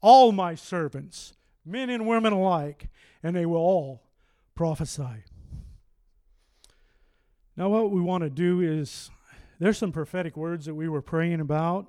all 0.02 0.32
my 0.32 0.56
servants, 0.56 1.34
men 1.66 1.90
and 1.90 2.08
women 2.08 2.34
alike, 2.34 2.90
and 3.24 3.36
they 3.36 3.46
will 3.46 3.58
all 3.58 4.04
prophesy. 4.56 5.24
Now, 7.58 7.70
what 7.70 7.92
we 7.92 8.02
want 8.02 8.24
to 8.24 8.30
do 8.30 8.62
is 8.62 9.10
there's 9.60 9.78
some 9.78 9.92
prophetic 9.92 10.36
words 10.38 10.66
that 10.66 10.76
we 10.76 10.88
were 10.88 11.02
praying 11.02 11.40
about. 11.40 11.88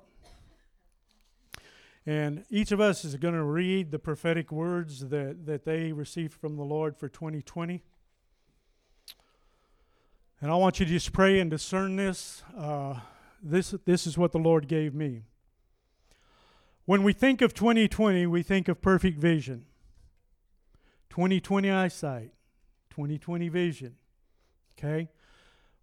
And 2.05 2.43
each 2.49 2.71
of 2.71 2.81
us 2.81 3.05
is 3.05 3.15
going 3.15 3.33
to 3.33 3.43
read 3.43 3.91
the 3.91 3.99
prophetic 3.99 4.51
words 4.51 5.07
that, 5.07 5.45
that 5.45 5.63
they 5.63 5.93
received 5.93 6.33
from 6.33 6.57
the 6.57 6.63
Lord 6.63 6.97
for 6.97 7.07
2020. 7.07 7.81
And 10.41 10.51
I 10.51 10.55
want 10.55 10.79
you 10.79 10.85
to 10.85 10.91
just 10.91 11.13
pray 11.13 11.39
and 11.39 11.49
discern 11.49 11.95
this. 11.95 12.43
Uh, 12.57 12.95
this, 13.41 13.73
this 13.85 14.05
is 14.05 14.17
what 14.17 14.33
the 14.33 14.39
Lord 14.39 14.67
gave 14.67 14.93
me. 14.93 15.23
When 16.85 17.03
we 17.03 17.13
think 17.13 17.41
of 17.41 17.53
2020, 17.53 18.25
we 18.27 18.43
think 18.43 18.67
of 18.67 18.81
perfect 18.81 19.17
vision. 19.17 19.65
2020 21.09 21.69
eyesight, 21.69 22.31
2020 22.89 23.47
vision. 23.47 23.95
Okay? 24.77 25.07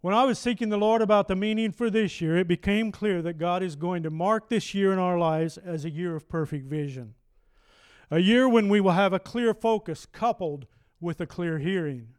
When 0.00 0.14
I 0.14 0.24
was 0.24 0.38
seeking 0.38 0.70
the 0.70 0.78
Lord 0.78 1.02
about 1.02 1.28
the 1.28 1.36
meaning 1.36 1.72
for 1.72 1.90
this 1.90 2.22
year, 2.22 2.38
it 2.38 2.48
became 2.48 2.90
clear 2.90 3.20
that 3.20 3.36
God 3.36 3.62
is 3.62 3.76
going 3.76 4.02
to 4.04 4.10
mark 4.10 4.48
this 4.48 4.72
year 4.74 4.94
in 4.94 4.98
our 4.98 5.18
lives 5.18 5.58
as 5.58 5.84
a 5.84 5.90
year 5.90 6.16
of 6.16 6.26
perfect 6.26 6.66
vision. 6.66 7.14
A 8.10 8.18
year 8.18 8.48
when 8.48 8.70
we 8.70 8.80
will 8.80 8.92
have 8.92 9.12
a 9.12 9.18
clear 9.18 9.52
focus 9.52 10.06
coupled 10.06 10.66
with 11.00 11.20
a 11.20 11.26
clear 11.26 11.58
hearing. 11.58 12.14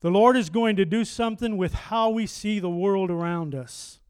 The 0.00 0.10
Lord 0.10 0.34
is 0.34 0.48
going 0.48 0.76
to 0.76 0.86
do 0.86 1.04
something 1.04 1.58
with 1.58 1.74
how 1.74 2.08
we 2.08 2.26
see 2.26 2.58
the 2.58 2.70
world 2.70 3.10
around 3.10 3.54
us. 3.54 4.00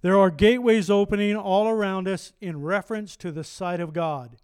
There 0.00 0.18
are 0.18 0.30
gateways 0.30 0.88
opening 0.88 1.36
all 1.36 1.68
around 1.68 2.08
us 2.08 2.32
in 2.40 2.62
reference 2.62 3.14
to 3.18 3.30
the 3.30 3.44
sight 3.44 3.78
of 3.78 3.92
God, 3.92 4.36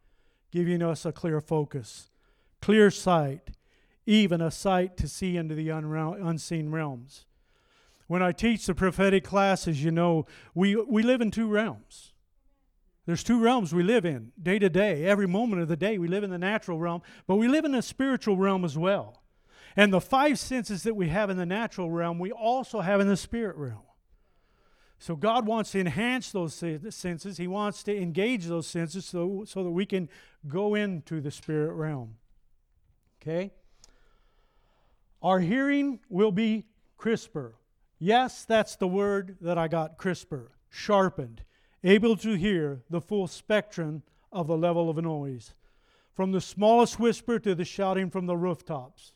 giving 0.52 0.82
us 0.82 1.06
a 1.06 1.12
clear 1.12 1.40
focus, 1.40 2.10
clear 2.60 2.90
sight, 2.90 3.50
even 4.04 4.42
a 4.42 4.50
sight 4.50 4.98
to 4.98 5.08
see 5.08 5.38
into 5.38 5.54
the 5.54 5.70
unseen 5.70 6.70
realms. 6.70 7.24
When 8.08 8.22
I 8.22 8.32
teach 8.32 8.66
the 8.66 8.74
prophetic 8.74 9.22
classes, 9.22 9.84
you 9.84 9.90
know, 9.90 10.26
we, 10.54 10.74
we 10.74 11.02
live 11.02 11.20
in 11.20 11.30
two 11.30 11.46
realms. 11.46 12.12
There's 13.06 13.22
two 13.22 13.40
realms 13.40 13.72
we 13.72 13.82
live 13.82 14.04
in 14.04 14.32
day 14.42 14.58
to 14.58 14.68
day. 14.68 15.04
Every 15.04 15.26
moment 15.26 15.62
of 15.62 15.68
the 15.68 15.76
day, 15.76 15.96
we 15.96 16.08
live 16.08 16.24
in 16.24 16.30
the 16.30 16.38
natural 16.38 16.78
realm, 16.78 17.02
but 17.26 17.36
we 17.36 17.48
live 17.48 17.64
in 17.64 17.72
the 17.72 17.82
spiritual 17.82 18.36
realm 18.36 18.64
as 18.64 18.76
well. 18.76 19.22
And 19.76 19.92
the 19.92 20.00
five 20.00 20.38
senses 20.38 20.82
that 20.82 20.96
we 20.96 21.08
have 21.08 21.30
in 21.30 21.36
the 21.36 21.46
natural 21.46 21.90
realm, 21.90 22.18
we 22.18 22.32
also 22.32 22.80
have 22.80 23.00
in 23.00 23.08
the 23.08 23.16
spirit 23.16 23.56
realm. 23.56 23.82
So 24.98 25.14
God 25.14 25.46
wants 25.46 25.70
to 25.72 25.80
enhance 25.80 26.32
those 26.32 26.54
senses. 26.90 27.36
He 27.36 27.46
wants 27.46 27.82
to 27.84 27.96
engage 27.96 28.46
those 28.46 28.66
senses 28.66 29.04
so, 29.04 29.44
so 29.46 29.62
that 29.62 29.70
we 29.70 29.86
can 29.86 30.08
go 30.46 30.74
into 30.74 31.20
the 31.20 31.30
spirit 31.30 31.74
realm. 31.74 32.16
Okay? 33.22 33.52
Our 35.22 35.40
hearing 35.40 36.00
will 36.08 36.32
be 36.32 36.64
crisper. 36.96 37.54
Yes, 37.98 38.44
that's 38.44 38.76
the 38.76 38.88
word 38.88 39.36
that 39.40 39.58
I 39.58 39.68
got 39.68 39.98
crisper, 39.98 40.52
sharpened, 40.68 41.42
able 41.82 42.16
to 42.18 42.34
hear 42.34 42.82
the 42.88 43.00
full 43.00 43.26
spectrum 43.26 44.02
of 44.30 44.46
the 44.46 44.56
level 44.56 44.88
of 44.88 44.96
noise, 44.98 45.54
from 46.14 46.32
the 46.32 46.40
smallest 46.40 47.00
whisper 47.00 47.38
to 47.38 47.54
the 47.54 47.64
shouting 47.64 48.10
from 48.10 48.26
the 48.26 48.36
rooftops, 48.36 49.12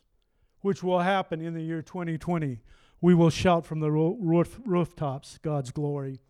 which 0.61 0.83
will 0.83 0.99
happen 0.99 1.41
in 1.41 1.53
the 1.53 1.61
year 1.61 1.81
2020 1.81 2.59
we 3.03 3.13
will 3.13 3.29
shout 3.29 3.65
from 3.65 3.81
the 3.81 3.91
roof, 3.91 4.61
rooftops 4.63 5.37
God's 5.39 5.71
glory. 5.71 6.21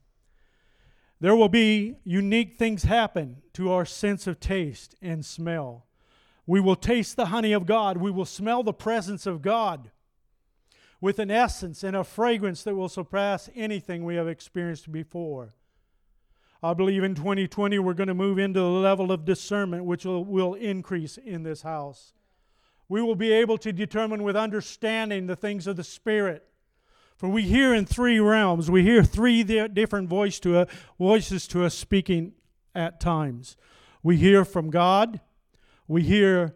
There 1.20 1.36
will 1.36 1.48
be 1.48 1.98
unique 2.04 2.58
things 2.58 2.82
happen 2.82 3.44
to 3.54 3.72
our 3.72 3.86
sense 3.86 4.26
of 4.26 4.40
taste 4.40 4.96
and 5.00 5.24
smell. 5.24 5.86
We 6.48 6.60
will 6.60 6.76
taste 6.76 7.16
the 7.16 7.28
honey 7.28 7.54
of 7.54 7.68
God. 7.68 7.98
We 7.98 8.10
will 8.10 8.26
smell 8.26 8.64
the 8.64 8.74
presence 8.74 9.28
of 9.28 9.44
God 9.44 9.92
with 11.04 11.20
an 11.20 11.30
essence 11.30 11.84
and 11.84 11.98
a 11.98 12.04
fragrance 12.04 12.64
that 12.64 12.74
will 12.74 12.88
surpass 12.88 13.50
anything 13.58 14.06
we 14.06 14.16
have 14.16 14.26
experienced 14.26 14.90
before. 14.90 15.54
I 16.64 16.74
believe 16.74 17.04
in 17.04 17.14
2020 17.14 17.78
we're 17.80 17.94
going 17.94 18.08
to 18.08 18.14
move 18.14 18.40
into 18.40 18.62
the 18.62 18.66
level 18.66 19.12
of 19.12 19.26
discernment 19.26 19.84
which 19.84 20.06
will, 20.06 20.24
will 20.24 20.54
increase 20.54 21.18
in 21.18 21.44
this 21.44 21.64
house. 21.64 22.14
We 22.88 23.02
will 23.02 23.18
be 23.18 23.34
able 23.34 23.58
to 23.58 23.74
determine 23.74 24.24
with 24.24 24.38
understanding 24.38 25.28
the 25.28 25.36
things 25.36 25.68
of 25.68 25.76
the 25.76 25.84
Spirit 25.84 26.48
for 27.18 27.28
we 27.28 27.42
hear 27.42 27.74
in 27.74 27.86
three 27.86 28.22
realms. 28.22 28.72
We 28.72 28.84
hear 28.84 29.04
three 29.04 29.44
different 29.44 30.08
voice 30.08 30.40
to 30.40 30.68
voices 30.98 31.50
to 31.50 31.66
us 31.66 31.76
speaking 31.76 32.32
at 32.74 33.02
times. 33.02 33.58
We 34.04 34.16
hear 34.16 34.46
from 34.46 34.70
God, 34.70 35.20
we 35.86 36.04
hear 36.04 36.56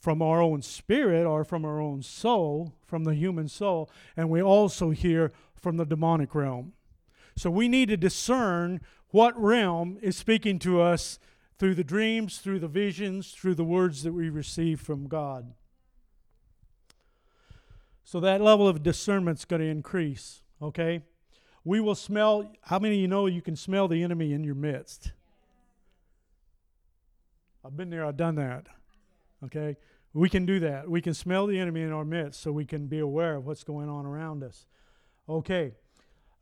from 0.00 0.22
our 0.22 0.40
own 0.40 0.62
spirit 0.62 1.26
or 1.26 1.44
from 1.44 1.64
our 1.64 1.78
own 1.78 2.02
soul, 2.02 2.72
from 2.86 3.04
the 3.04 3.14
human 3.14 3.46
soul, 3.46 3.90
and 4.16 4.30
we 4.30 4.42
also 4.42 4.90
hear 4.90 5.30
from 5.54 5.76
the 5.76 5.84
demonic 5.84 6.34
realm. 6.34 6.72
So 7.36 7.50
we 7.50 7.68
need 7.68 7.90
to 7.90 7.96
discern 7.96 8.80
what 9.10 9.40
realm 9.40 9.98
is 10.00 10.16
speaking 10.16 10.58
to 10.60 10.80
us 10.80 11.18
through 11.58 11.74
the 11.74 11.84
dreams, 11.84 12.38
through 12.38 12.60
the 12.60 12.68
visions, 12.68 13.32
through 13.32 13.54
the 13.54 13.64
words 13.64 14.02
that 14.02 14.12
we 14.12 14.30
receive 14.30 14.80
from 14.80 15.06
God. 15.06 15.52
So 18.02 18.18
that 18.20 18.40
level 18.40 18.66
of 18.66 18.82
discernment's 18.82 19.44
going 19.44 19.60
to 19.60 19.68
increase, 19.68 20.40
okay? 20.62 21.02
We 21.62 21.78
will 21.78 21.94
smell, 21.94 22.50
how 22.62 22.78
many 22.78 22.94
of 22.96 23.00
you 23.02 23.08
know 23.08 23.26
you 23.26 23.42
can 23.42 23.54
smell 23.54 23.86
the 23.86 24.02
enemy 24.02 24.32
in 24.32 24.44
your 24.44 24.54
midst? 24.54 25.12
I've 27.62 27.76
been 27.76 27.90
there, 27.90 28.06
I've 28.06 28.16
done 28.16 28.36
that. 28.36 28.66
Okay? 29.44 29.76
We 30.12 30.28
can 30.28 30.44
do 30.44 30.60
that. 30.60 30.90
We 30.90 31.00
can 31.00 31.14
smell 31.14 31.46
the 31.46 31.58
enemy 31.58 31.82
in 31.82 31.92
our 31.92 32.04
midst 32.04 32.40
so 32.40 32.50
we 32.50 32.64
can 32.64 32.86
be 32.86 32.98
aware 32.98 33.36
of 33.36 33.46
what's 33.46 33.64
going 33.64 33.88
on 33.88 34.06
around 34.06 34.42
us. 34.42 34.66
Okay. 35.28 35.74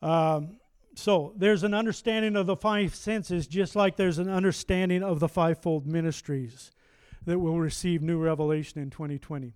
Um, 0.01 0.57
so 0.95 1.35
there's 1.37 1.63
an 1.63 1.75
understanding 1.75 2.35
of 2.35 2.47
the 2.47 2.57
five 2.57 2.95
senses, 2.95 3.47
just 3.47 3.77
like 3.77 3.97
there's 3.97 4.19
an 4.19 4.29
understanding 4.29 5.03
of 5.03 5.21
the 5.21 5.29
fivefold 5.29 5.87
ministries 5.87 6.71
that 7.25 7.39
will 7.39 7.61
receive 7.61 8.03
new 8.03 8.19
revelation 8.19 8.81
in 8.81 8.91
2020. 8.91 9.53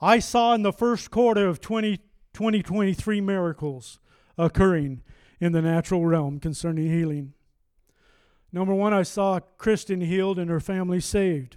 I 0.00 0.18
saw 0.18 0.54
in 0.54 0.62
the 0.62 0.72
first 0.72 1.10
quarter 1.10 1.46
of 1.46 1.60
20, 1.60 1.98
2023 2.32 3.20
miracles 3.20 4.00
occurring 4.38 5.02
in 5.40 5.52
the 5.52 5.60
natural 5.60 6.06
realm 6.06 6.40
concerning 6.40 6.90
healing. 6.90 7.34
Number 8.52 8.74
one, 8.74 8.94
I 8.94 9.02
saw 9.02 9.40
Kristen 9.58 10.00
healed 10.00 10.38
and 10.38 10.50
her 10.50 10.60
family 10.60 11.00
saved. 11.00 11.56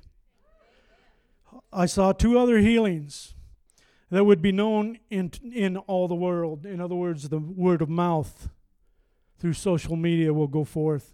I 1.71 1.85
saw 1.85 2.11
two 2.11 2.37
other 2.37 2.59
healings 2.59 3.33
that 4.09 4.25
would 4.25 4.41
be 4.41 4.51
known 4.51 4.99
in, 5.09 5.31
in 5.53 5.77
all 5.77 6.07
the 6.07 6.15
world. 6.15 6.65
In 6.65 6.79
other 6.79 6.95
words, 6.95 7.29
the 7.29 7.39
word 7.39 7.81
of 7.81 7.89
mouth 7.89 8.49
through 9.39 9.53
social 9.53 9.95
media 9.95 10.33
will 10.33 10.47
go 10.47 10.63
forth. 10.63 11.13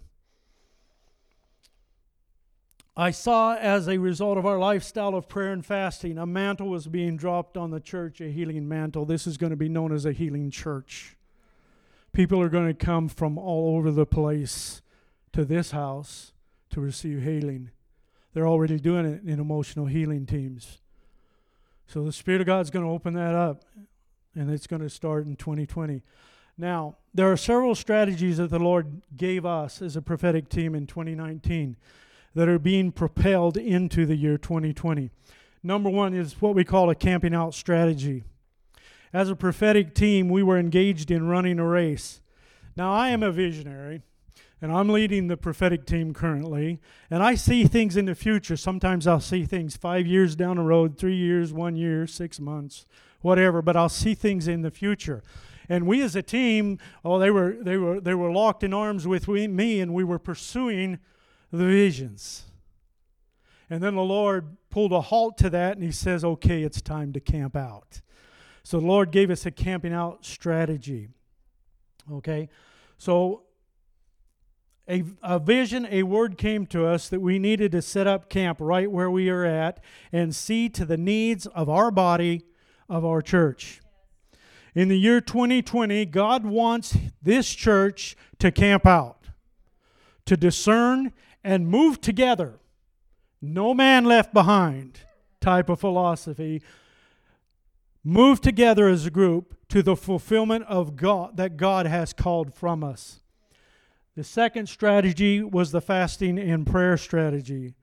I 2.98 3.12
saw 3.12 3.56
as 3.56 3.88
a 3.88 3.98
result 3.98 4.38
of 4.38 4.46
our 4.46 4.60
lifestyle 4.60 5.16
of 5.16 5.30
prayer 5.30 5.54
and 5.54 5.66
fasting, 5.66 6.18
a 6.18 6.26
mantle 6.26 6.68
was 6.68 6.88
being 6.88 7.16
dropped 7.16 7.56
on 7.56 7.72
the 7.72 7.80
church, 7.80 8.20
a 8.20 8.30
healing 8.30 8.68
mantle. 8.68 9.06
This 9.06 9.26
is 9.26 9.38
going 9.38 9.52
to 9.52 9.56
be 9.56 9.70
known 9.70 9.94
as 9.94 10.06
a 10.06 10.12
healing 10.12 10.52
church. 10.52 11.16
People 12.12 12.42
are 12.42 12.50
going 12.50 12.68
to 12.68 12.74
come 12.74 13.08
from 13.08 13.38
all 13.38 13.78
over 13.78 13.92
the 13.92 14.06
place 14.06 14.82
to 15.32 15.46
this 15.46 15.72
house 15.72 16.34
to 16.72 16.82
receive 16.82 17.24
healing. 17.24 17.72
They're 18.34 18.48
already 18.48 18.80
doing 18.80 19.06
it 19.06 19.24
in 19.24 19.40
emotional 19.40 19.86
healing 19.86 20.26
teams. 20.26 20.80
So 21.88 22.04
the 22.04 22.12
Spirit 22.12 22.42
of 22.42 22.48
God's 22.48 22.70
going 22.70 22.86
to 22.86 22.92
open 22.92 23.14
that 23.16 23.34
up, 23.34 23.64
and 24.36 24.52
it's 24.52 24.68
going 24.68 24.82
to 24.82 24.90
start 24.90 25.26
in 25.26 25.36
2020. 25.36 26.04
Now, 26.58 26.98
there 27.14 27.32
are 27.32 27.38
several 27.38 27.74
strategies 27.74 28.38
that 28.38 28.50
the 28.50 28.60
Lord 28.60 29.02
gave 29.16 29.46
us 29.46 29.82
as 29.82 29.96
a 29.96 30.02
prophetic 30.02 30.50
team 30.50 30.76
in 30.76 30.86
2019 30.86 31.78
that 32.36 32.48
are 32.48 32.60
being 32.60 32.92
propelled 32.92 33.58
into 33.58 34.06
the 34.06 34.16
year 34.16 34.38
2020. 34.38 35.10
Number 35.64 35.90
one 35.90 36.14
is 36.14 36.42
what 36.42 36.56
we 36.56 36.64
call 36.64 36.90
a 36.90 36.96
camping 36.96 37.34
out 37.34 37.54
strategy. 37.54 38.24
As 39.12 39.30
a 39.30 39.36
prophetic 39.36 39.96
team, 39.96 40.30
we 40.30 40.44
were 40.44 40.60
engaged 40.60 41.10
in 41.10 41.28
running 41.28 41.60
a 41.60 41.66
race. 41.66 42.22
Now, 42.76 42.94
I 42.94 43.10
am 43.10 43.24
a 43.24 43.32
visionary, 43.32 44.04
and 44.62 44.72
I'm 44.72 44.90
leading 44.90 45.28
the 45.28 45.38
prophetic 45.38 45.86
team 45.86 46.14
currently, 46.14 46.80
and 47.10 47.24
I 47.24 47.36
see 47.36 47.66
things 47.66 47.96
in 47.96 48.06
the 48.06 48.16
future. 48.16 48.58
Sometimes 48.58 49.08
I'll 49.08 49.20
see 49.20 49.46
things 49.46 49.78
five 49.78 50.06
years 50.06 50.36
down 50.36 50.58
the 50.58 50.64
road, 50.64 50.98
three 50.98 51.16
years, 51.16 51.54
one 51.54 51.76
year, 51.76 52.06
six 52.08 52.40
months, 52.40 52.86
whatever, 53.22 53.62
but 53.62 53.78
I'll 53.78 53.90
see 53.90 54.14
things 54.14 54.48
in 54.48 54.62
the 54.62 54.72
future. 54.72 55.24
And 55.70 55.86
we 55.86 56.02
as 56.02 56.16
a 56.16 56.22
team, 56.22 56.80
oh, 57.06 57.20
they 57.20 57.30
were, 57.32 57.56
they 57.62 57.78
were, 57.78 58.02
they 58.02 58.16
were 58.16 58.32
locked 58.32 58.64
in 58.64 58.74
arms 58.74 59.08
with 59.08 59.28
me, 59.28 59.80
and 59.80 59.94
we 59.94 60.04
were 60.04 60.20
pursuing 60.20 61.00
the 61.52 61.66
visions. 61.66 62.46
And 63.70 63.82
then 63.84 63.96
the 63.96 64.02
Lord 64.02 64.58
pulled 64.72 64.92
a 64.92 65.02
halt 65.02 65.38
to 65.38 65.50
that, 65.52 65.78
and 65.78 65.84
He 65.84 65.92
says, 65.92 66.26
okay, 66.26 66.64
it's 66.64 66.82
time 66.82 67.14
to 67.14 67.20
camp 67.20 67.56
out. 67.56 68.02
So 68.64 68.80
the 68.80 68.88
Lord 68.88 69.12
gave 69.12 69.30
us 69.30 69.46
a 69.46 69.52
camping 69.52 69.94
out 69.94 70.26
strategy. 70.26 71.10
Okay? 72.12 72.50
So 72.98 73.44
a, 74.90 75.04
a 75.22 75.40
vision, 75.40 75.88
a 75.92 76.04
word 76.04 76.38
came 76.38 76.66
to 76.68 76.86
us 76.86 77.10
that 77.10 77.20
we 77.20 77.38
needed 77.38 77.72
to 77.74 77.82
set 77.82 78.08
up 78.08 78.30
camp 78.30 78.58
right 78.60 78.92
where 78.92 79.12
we 79.12 79.30
are 79.30 79.46
at 79.46 79.80
and 80.12 80.36
see 80.36 80.68
to 80.70 80.84
the 80.84 80.98
needs 80.98 81.46
of 81.48 81.70
our 81.70 81.92
body, 81.92 82.44
of 82.90 83.06
our 83.06 83.22
church. 83.22 83.82
In 84.74 84.88
the 84.88 84.98
year 84.98 85.22
2020, 85.22 86.06
God 86.08 86.46
wants 86.46 86.98
this 87.22 87.54
church 87.54 88.16
to 88.40 88.52
camp 88.52 88.86
out, 88.86 89.28
to 90.26 90.36
discern 90.36 91.14
and 91.44 91.68
move 91.68 92.02
together. 92.02 92.60
No 93.42 93.74
man 93.74 94.06
left 94.06 94.34
behind 94.34 95.02
type 95.40 95.70
of 95.70 95.80
philosophy. 95.80 96.62
Move 98.04 98.42
together 98.42 98.88
as 98.88 99.06
a 99.06 99.12
group 99.12 99.56
to 99.70 99.84
the 99.84 99.96
fulfillment 99.96 100.66
of 100.68 100.96
God 100.96 101.38
that 101.38 101.58
God 101.58 101.86
has 101.86 102.12
called 102.12 102.54
from 102.54 102.84
us. 102.84 103.22
The 104.20 104.26
second 104.26 104.68
strategy 104.68 105.42
was 105.42 105.72
the 105.72 105.80
fasting 105.80 106.38
and 106.38 106.68
prayer 106.68 106.98
strategy. 106.98 107.76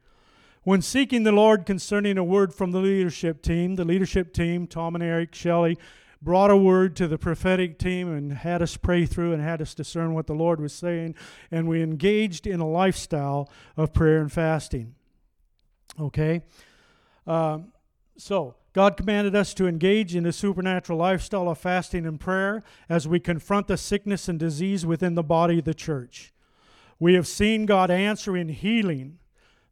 When 0.64 0.82
seeking 0.82 1.22
the 1.22 1.32
Lord 1.32 1.64
concerning 1.64 2.18
a 2.18 2.24
word 2.24 2.53
from 2.53 2.72
the 2.72 2.78
leadership 2.80 3.41
team, 3.41 3.76
the 3.76 3.87
leadership 3.87 4.34
team, 4.34 4.66
Tom 4.66 4.95
and 4.95 5.03
Eric, 5.03 5.34
Shelley, 5.34 5.78
brought 6.20 6.51
a 6.51 6.57
word 6.59 6.95
to 6.97 7.09
the 7.09 7.16
prophetic 7.16 7.78
team 7.78 8.14
and 8.14 8.34
had 8.34 8.61
us 8.61 8.76
pray 8.76 9.07
through 9.07 9.32
and 9.32 9.41
had 9.41 9.62
us 9.62 9.72
discern 9.72 10.12
what 10.12 10.26
the 10.26 10.34
Lord 10.34 10.61
was 10.61 10.74
saying, 10.74 11.14
and 11.51 11.66
we 11.66 11.82
engaged 11.82 12.47
in 12.47 12.61
a 12.61 12.68
lifestyle 12.68 13.51
of 13.74 13.95
prayer 13.95 14.20
and 14.20 14.30
fasting. 14.30 14.95
Okay? 15.99 16.43
Um, 17.26 17.72
so, 18.18 18.57
God 18.77 18.99
commanded 18.99 19.35
us 19.35 19.55
to 19.55 19.66
engage 19.66 20.14
in 20.14 20.27
a 20.27 20.33
supernatural 20.35 20.99
lifestyle 20.99 21.49
of 21.49 21.57
fasting 21.57 22.05
and 22.05 22.20
prayer 22.20 22.62
as 22.91 23.09
we 23.09 23.18
confront 23.18 23.68
the 23.68 23.79
sickness 23.79 24.29
and 24.29 24.39
disease 24.39 24.85
within 24.85 25.14
the 25.14 25.22
body 25.22 25.61
of 25.61 25.64
the 25.64 25.72
church. 25.72 26.35
We 26.99 27.14
have 27.14 27.27
seen 27.27 27.64
God 27.64 27.91
answer 27.91 28.37
in 28.37 28.51
healing. 28.51 29.18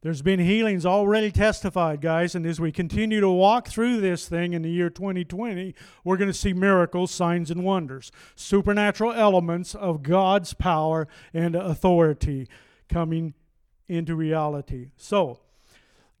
There's 0.01 0.23
been 0.23 0.39
healings 0.39 0.87
already 0.87 1.29
testified, 1.29 2.01
guys, 2.01 2.33
and 2.33 2.47
as 2.47 2.59
we 2.59 2.71
continue 2.71 3.19
to 3.19 3.29
walk 3.29 3.67
through 3.67 4.01
this 4.01 4.27
thing 4.27 4.53
in 4.53 4.63
the 4.63 4.71
year 4.71 4.89
2020, 4.89 5.75
we're 6.03 6.17
going 6.17 6.31
to 6.31 6.33
see 6.33 6.53
miracles, 6.53 7.11
signs, 7.11 7.51
and 7.51 7.63
wonders, 7.63 8.11
supernatural 8.35 9.13
elements 9.13 9.75
of 9.75 10.01
God's 10.01 10.55
power 10.55 11.07
and 11.31 11.55
authority 11.55 12.47
coming 12.89 13.35
into 13.87 14.15
reality. 14.15 14.89
So, 14.97 15.41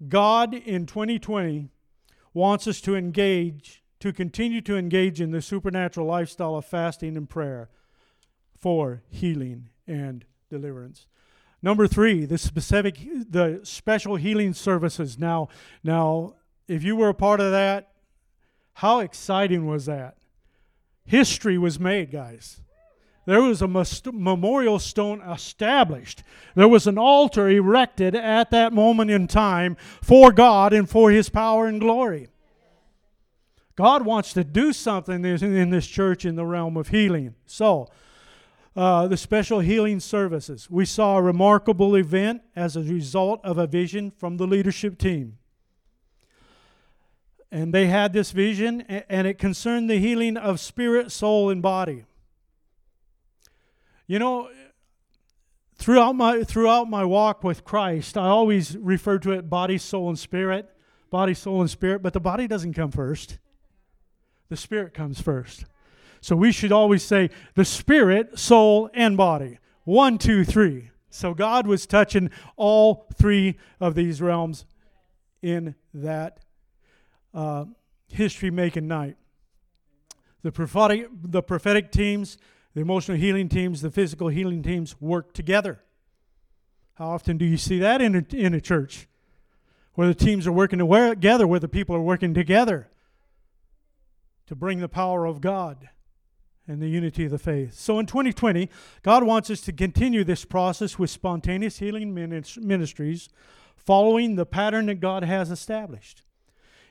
God 0.07 0.53
in 0.53 0.85
2020 0.85 1.69
wants 2.35 2.67
us 2.67 2.81
to 2.81 2.95
engage, 2.95 3.81
to 3.99 4.13
continue 4.13 4.61
to 4.61 4.77
engage 4.77 5.19
in 5.21 5.31
the 5.31 5.41
supernatural 5.41 6.05
lifestyle 6.05 6.55
of 6.55 6.65
fasting 6.65 7.17
and 7.17 7.29
prayer 7.29 7.69
for 8.55 9.01
healing 9.09 9.69
and 9.87 10.25
deliverance. 10.49 11.07
Number 11.63 11.87
three, 11.87 12.25
the 12.25 12.37
specific, 12.37 12.99
the 13.29 13.61
special 13.63 14.17
healing 14.17 14.53
services. 14.53 15.17
Now, 15.17 15.47
now, 15.83 16.35
if 16.67 16.83
you 16.83 16.95
were 16.95 17.09
a 17.09 17.13
part 17.13 17.39
of 17.39 17.51
that, 17.51 17.93
how 18.73 18.99
exciting 18.99 19.65
was 19.65 19.85
that? 19.85 20.17
History 21.05 21.57
was 21.57 21.79
made, 21.79 22.11
guys. 22.11 22.61
There 23.25 23.41
was 23.41 23.61
a 23.61 23.67
memorial 24.13 24.77
stone 24.77 25.21
established. 25.21 26.21
There 26.53 26.67
was 26.67 26.85
an 26.85 26.97
altar 26.97 27.49
erected 27.49 28.15
at 28.15 28.51
that 28.51 28.71
moment 28.71 29.09
in 29.09 29.27
time 29.27 29.77
for 30.01 30.31
God 30.31 30.73
and 30.73 30.87
for 30.87 31.09
His 31.09 31.29
power 31.29 31.65
and 31.65 31.79
glory. 31.79 32.27
God 33.75 34.05
wants 34.05 34.31
to 34.33 34.43
do 34.43 34.71
something 34.71 35.25
in 35.25 35.69
this 35.69 35.87
church 35.87 36.23
in 36.23 36.35
the 36.35 36.45
realm 36.45 36.77
of 36.77 36.89
healing. 36.89 37.35
So, 37.45 37.89
uh, 38.75 39.07
the 39.07 39.17
special 39.17 39.59
healing 39.59 39.99
services. 39.99 40.69
We 40.69 40.85
saw 40.85 41.17
a 41.17 41.21
remarkable 41.21 41.95
event 41.95 42.41
as 42.55 42.75
a 42.75 42.81
result 42.81 43.39
of 43.43 43.57
a 43.57 43.67
vision 43.67 44.11
from 44.11 44.37
the 44.37 44.45
leadership 44.45 44.97
team. 44.97 45.37
And 47.51 47.73
they 47.73 47.87
had 47.87 48.11
this 48.11 48.31
vision, 48.31 48.81
and 48.81 49.27
it 49.27 49.37
concerned 49.37 49.89
the 49.89 49.97
healing 49.99 50.35
of 50.35 50.59
spirit, 50.59 51.11
soul, 51.11 51.49
and 51.49 51.61
body. 51.61 52.03
You 54.07 54.19
know, 54.19 54.49
throughout 55.75 56.13
my 56.13 56.43
throughout 56.43 56.89
my 56.89 57.03
walk 57.03 57.43
with 57.43 57.63
Christ, 57.63 58.17
I 58.17 58.27
always 58.27 58.77
refer 58.77 59.17
to 59.19 59.31
it 59.31 59.49
body, 59.49 59.77
soul, 59.77 60.09
and 60.09 60.19
spirit. 60.19 60.71
Body, 61.11 61.33
soul, 61.33 61.61
and 61.61 61.69
spirit, 61.69 62.01
but 62.01 62.13
the 62.13 62.19
body 62.19 62.47
doesn't 62.47 62.73
come 62.73 62.91
first. 62.91 63.37
The 64.49 64.57
spirit 64.57 64.93
comes 64.93 65.21
first. 65.21 65.65
So 66.19 66.35
we 66.35 66.51
should 66.51 66.71
always 66.71 67.03
say 67.03 67.29
the 67.53 67.63
spirit, 67.63 68.37
soul, 68.37 68.89
and 68.93 69.15
body. 69.15 69.59
One, 69.83 70.17
two, 70.17 70.43
three. 70.43 70.89
So 71.09 71.33
God 71.33 71.67
was 71.67 71.85
touching 71.85 72.31
all 72.57 73.07
three 73.13 73.57
of 73.79 73.95
these 73.95 74.21
realms 74.21 74.65
in 75.41 75.75
that 75.93 76.39
uh, 77.33 77.65
history 78.09 78.51
making 78.51 78.87
night. 78.87 79.15
The 80.41 80.51
prophetic, 80.51 81.07
the 81.23 81.43
prophetic 81.43 81.91
teams, 81.91 82.37
the 82.75 82.81
emotional 82.81 83.17
healing 83.17 83.49
teams, 83.49 83.81
the 83.81 83.89
physical 83.89 84.27
healing 84.27 84.61
teams 84.61 84.99
work 85.01 85.33
together. 85.33 85.81
How 86.95 87.07
often 87.07 87.37
do 87.37 87.45
you 87.45 87.57
see 87.57 87.79
that 87.79 88.01
in 88.01 88.15
a, 88.15 88.35
in 88.35 88.53
a 88.53 88.61
church? 88.61 89.07
Where 89.93 90.07
the 90.07 90.13
teams 90.13 90.45
are 90.45 90.51
working 90.51 90.79
together, 90.79 91.47
where 91.47 91.59
the 91.59 91.69
people 91.69 91.95
are 91.95 92.01
working 92.01 92.33
together 92.33 92.89
to 94.47 94.55
bring 94.55 94.79
the 94.79 94.89
power 94.89 95.25
of 95.25 95.39
God 95.39 95.89
and 96.67 96.81
the 96.81 96.89
unity 96.89 97.25
of 97.25 97.31
the 97.31 97.39
faith. 97.39 97.75
So 97.75 97.97
in 97.97 98.07
2020, 98.07 98.69
God 99.03 99.23
wants 99.23 99.49
us 99.49 99.61
to 99.61 99.71
continue 99.71 100.25
this 100.25 100.43
process 100.43 100.99
with 100.99 101.09
spontaneous 101.09 101.79
healing 101.79 102.13
ministries 102.13 103.29
following 103.77 104.35
the 104.35 104.45
pattern 104.45 104.87
that 104.87 104.99
God 104.99 105.23
has 105.23 105.49
established. 105.49 106.23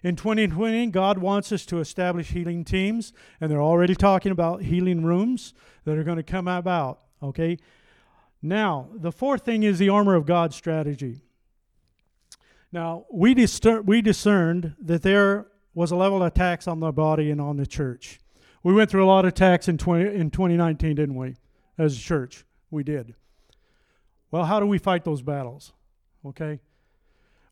In 0.05 0.16
2020, 0.16 0.88
God 0.88 1.16
wants 1.16 1.50
us 1.50 1.64
to 1.64 1.80
establish 1.80 2.28
healing 2.28 2.62
teams, 2.62 3.14
and 3.40 3.50
they're 3.50 3.62
already 3.62 3.94
talking 3.94 4.30
about 4.30 4.62
healing 4.62 5.02
rooms 5.02 5.55
that 5.84 5.96
are 5.96 6.05
going 6.05 6.18
to 6.18 6.22
come 6.22 6.46
about. 6.46 7.00
Okay? 7.22 7.57
Now, 8.42 8.90
the 8.94 9.11
fourth 9.11 9.46
thing 9.46 9.62
is 9.62 9.78
the 9.78 9.88
armor 9.88 10.14
of 10.14 10.26
God 10.26 10.52
strategy. 10.52 11.22
Now, 12.70 13.07
we, 13.11 13.34
discer- 13.34 13.82
we 13.82 14.02
discerned 14.02 14.74
that 14.78 15.00
there 15.00 15.46
was 15.72 15.90
a 15.90 15.96
level 15.96 16.22
of 16.22 16.26
attacks 16.26 16.68
on 16.68 16.80
the 16.80 16.92
body 16.92 17.30
and 17.30 17.40
on 17.40 17.57
the 17.57 17.66
church. 17.66 18.20
We 18.62 18.74
went 18.74 18.90
through 18.90 19.05
a 19.05 19.09
lot 19.09 19.24
of 19.24 19.30
attacks 19.30 19.68
in, 19.68 19.78
20, 19.78 20.14
in 20.14 20.30
2019, 20.30 20.96
didn't 20.96 21.14
we? 21.16 21.36
As 21.78 21.96
a 21.96 22.00
church, 22.00 22.44
we 22.70 22.84
did. 22.84 23.14
Well, 24.30 24.44
how 24.44 24.61
do 24.61 24.66
we 24.66 24.76
fight 24.76 25.05
those 25.05 25.22
battles? 25.22 25.72
Okay? 26.26 26.61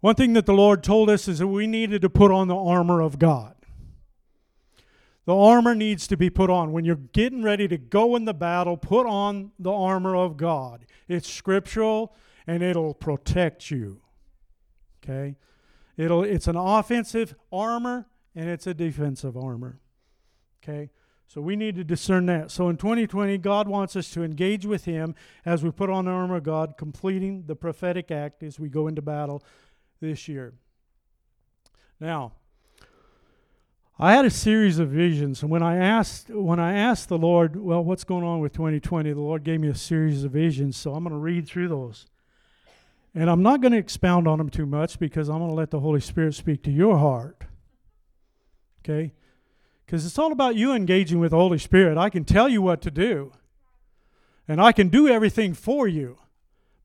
One 0.03 0.17
thing 0.17 0.33
that 0.33 0.47
the 0.47 0.53
Lord 0.53 0.83
told 0.83 1.09
us 1.09 1.29
is 1.29 1.39
that 1.39 1.47
we 1.47 1.69
needed 1.69 2.03
to 2.03 2.11
put 2.11 2.33
on 2.33 2.49
the 2.49 2.57
armor 2.57 3.01
of 3.01 3.21
God. 3.21 3.55
The 5.27 5.37
armor 5.37 5.77
needs 5.77 6.09
to 6.09 6.17
be 6.17 6.29
put 6.29 6.51
on. 6.51 6.73
When 6.73 6.85
you're 6.85 6.97
getting 6.97 7.45
ready 7.45 7.69
to 7.69 7.79
go 7.79 8.17
in 8.17 8.25
the 8.25 8.35
battle, 8.35 8.77
put 8.77 9.07
on 9.07 9.53
the 9.61 9.71
armor 9.71 10.17
of 10.17 10.37
God. 10.37 10.87
It's 11.07 11.33
scriptural 11.33 12.17
and 12.49 12.65
it'll 12.65 12.95
protect 12.95 13.71
you. 13.71 14.01
Okay? 15.05 15.37
It'll 15.97 16.25
it's 16.25 16.49
an 16.49 16.57
offensive 16.57 17.37
armor 17.53 18.09
and 18.35 18.51
it's 18.51 18.67
a 18.67 18.75
defensive 18.75 19.37
armor. 19.37 19.79
Okay? 20.65 20.91
So 21.29 21.41
we 21.41 21.55
need 21.55 21.77
to 21.77 21.85
discern 21.85 22.27
that. 22.27 22.51
So 22.51 22.69
in 22.69 22.77
2020, 22.77 23.39
God 23.39 23.69
wants 23.69 23.95
us 23.95 24.11
to 24.11 24.25
engage 24.25 24.67
with 24.67 24.85
Him 24.85 25.15
as 25.47 25.63
we 25.63 25.71
put 25.71 25.91
on 25.91 26.07
the 26.07 26.11
armor 26.11 26.39
of 26.39 26.43
God, 26.43 26.75
completing 26.77 27.45
the 27.47 27.55
prophetic 27.55 28.11
act 28.11 28.43
as 28.43 28.59
we 28.59 28.69
go 28.69 28.89
into 28.89 29.01
battle 29.01 29.45
this 30.03 30.29
year. 30.29 30.53
Now, 31.99 32.33
I 33.99 34.13
had 34.13 34.25
a 34.25 34.31
series 34.31 34.79
of 34.81 34.89
visions, 34.89 35.43
and 35.43 35.51
when 35.51 35.63
I 35.63 35.77
asked 35.77 36.29
when 36.29 36.59
I 36.59 36.75
asked 36.75 37.09
the 37.09 37.17
Lord, 37.17 37.57
well, 37.57 37.85
what's 37.85 38.05
going 38.05 38.25
on 38.25 38.41
with 38.41 38.53
2020? 38.53 39.13
The 39.13 39.21
Lord 39.21 39.45
gave 39.45 39.61
me 39.61 39.69
a 39.69 39.75
series 39.75 40.25
of 40.25 40.33
visions, 40.33 40.77
so 40.77 40.95
I'm 40.95 41.05
going 41.05 41.15
to 41.15 41.19
read 41.19 41.47
through 41.47 41.69
those. 41.69 42.07
And 43.15 43.31
I'm 43.31 43.43
not 43.43 43.61
going 43.61 43.73
to 43.73 43.79
expound 43.79 44.27
on 44.27 44.39
them 44.39 44.51
too 44.51 44.67
much 44.67 44.99
because 44.99 45.29
I'm 45.29 45.39
going 45.39 45.51
to 45.51 45.55
let 45.55 45.71
the 45.71 45.81
Holy 45.81 46.01
Spirit 46.01 46.35
speak 46.35 46.63
to 46.65 46.71
your 46.71 46.99
heart. 46.99 47.45
Okay? 48.83 49.13
Because 49.87 50.05
it's 50.05 50.19
all 50.19 50.33
about 50.33 50.57
you 50.57 50.73
engaging 50.73 51.21
with 51.21 51.31
the 51.31 51.37
Holy 51.37 51.59
Spirit. 51.59 51.97
I 51.97 52.11
can 52.11 52.25
tell 52.25 52.49
you 52.49 52.61
what 52.61 52.81
to 52.83 52.91
do, 52.91 53.33
and 54.49 54.61
I 54.61 54.73
can 54.73 54.89
do 54.89 55.07
everything 55.07 55.55
for 55.55 55.87
you. 55.87 56.19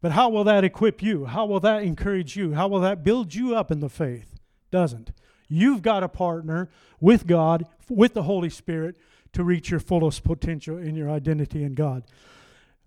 But 0.08 0.14
how 0.14 0.30
will 0.30 0.46
that 0.46 0.64
equip 0.64 1.04
you? 1.04 1.26
How 1.26 1.46
will 1.46 1.60
that 1.60 1.84
encourage 1.84 2.38
you? 2.38 2.54
How 2.54 2.70
will 2.70 2.80
that 2.80 3.04
build 3.04 3.36
you 3.36 3.58
up 3.58 3.72
in 3.72 3.82
the 3.82 3.90
faith? 3.90 4.40
Doesn't. 4.72 5.12
You've 5.50 5.82
got 5.82 6.02
a 6.02 6.08
partner 6.08 6.70
with 7.02 7.28
God, 7.28 7.66
with 7.90 8.14
the 8.14 8.24
Holy 8.24 8.50
Spirit, 8.50 8.96
to 9.34 9.44
reach 9.44 9.70
your 9.70 9.82
fullest 9.82 10.24
potential 10.24 10.78
in 10.78 10.96
your 10.96 11.10
identity 11.10 11.62
in 11.62 11.74
God. 11.74 12.04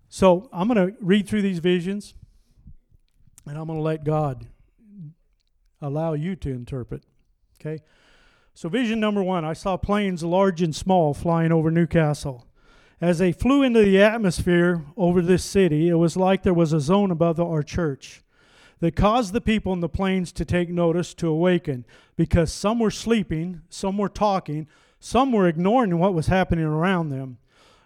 So 0.09 0.49
I'm 0.51 0.67
going 0.67 0.93
to 0.93 0.97
read 0.99 1.27
through 1.27 1.43
these 1.43 1.59
visions, 1.59 2.15
and 3.45 3.55
I'm 3.55 3.67
going 3.67 3.77
to 3.77 3.83
let 3.83 4.03
God 4.03 4.47
allow 5.79 6.13
you 6.13 6.35
to 6.37 6.49
interpret. 6.49 7.03
Okay? 7.59 7.83
So, 8.55 8.67
vision 8.67 8.99
number 8.99 9.21
one 9.21 9.45
I 9.45 9.53
saw 9.53 9.77
planes 9.77 10.23
large 10.23 10.63
and 10.63 10.75
small 10.75 11.13
flying 11.13 11.51
over 11.51 11.69
New 11.69 11.85
Castle. 11.85 12.47
As 13.01 13.17
they 13.17 13.31
flew 13.31 13.63
into 13.63 13.83
the 13.83 13.99
atmosphere 13.99 14.85
over 14.95 15.23
this 15.23 15.43
city, 15.43 15.89
it 15.89 15.95
was 15.95 16.15
like 16.15 16.43
there 16.43 16.53
was 16.53 16.71
a 16.71 16.79
zone 16.79 17.09
above 17.09 17.39
our 17.39 17.63
church 17.63 18.21
that 18.79 18.95
caused 18.95 19.33
the 19.33 19.41
people 19.41 19.73
in 19.73 19.79
the 19.79 19.89
planes 19.89 20.31
to 20.33 20.45
take 20.45 20.69
notice, 20.69 21.15
to 21.15 21.27
awaken, 21.27 21.83
because 22.15 22.53
some 22.53 22.79
were 22.79 22.91
sleeping, 22.91 23.61
some 23.69 23.97
were 23.97 24.07
talking, 24.07 24.67
some 24.99 25.31
were 25.31 25.47
ignoring 25.47 25.97
what 25.97 26.13
was 26.13 26.27
happening 26.27 26.65
around 26.65 27.09
them. 27.09 27.39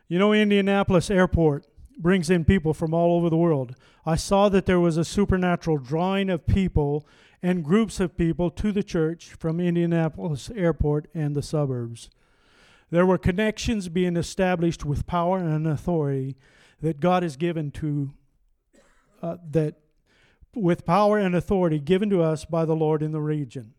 You 0.09 0.19
know, 0.19 0.33
Indianapolis 0.33 1.09
Airport 1.09 1.65
brings 1.97 2.29
in 2.29 2.43
people 2.43 2.73
from 2.73 2.93
all 2.93 3.17
over 3.17 3.29
the 3.29 3.37
world. 3.37 3.73
I 4.05 4.17
saw 4.17 4.49
that 4.49 4.65
there 4.65 4.81
was 4.81 4.97
a 4.97 5.05
supernatural 5.05 5.77
drawing 5.77 6.29
of 6.29 6.45
people 6.45 7.07
and 7.41 7.63
groups 7.63 8.01
of 8.01 8.17
people 8.17 8.51
to 8.51 8.73
the 8.73 8.83
church 8.83 9.29
from 9.39 9.61
Indianapolis 9.61 10.51
Airport 10.53 11.07
and 11.13 11.35
the 11.35 11.41
suburbs. 11.41 12.09
There 12.95 13.05
were 13.05 13.17
connections 13.17 13.89
being 13.89 14.15
established 14.15 14.85
with 14.85 15.05
power 15.05 15.39
and 15.39 15.67
authority 15.67 16.37
that 16.79 17.01
God 17.01 17.23
has 17.23 17.35
given 17.35 17.69
to, 17.71 18.13
uh, 19.21 19.35
that 19.51 19.81
with 20.55 20.85
power 20.85 21.17
and 21.17 21.35
authority 21.35 21.77
given 21.79 22.09
to 22.11 22.21
us 22.21 22.45
by 22.45 22.63
the 22.63 22.73
Lord 22.73 23.03
in 23.03 23.11
the 23.11 23.19
region. 23.19 23.73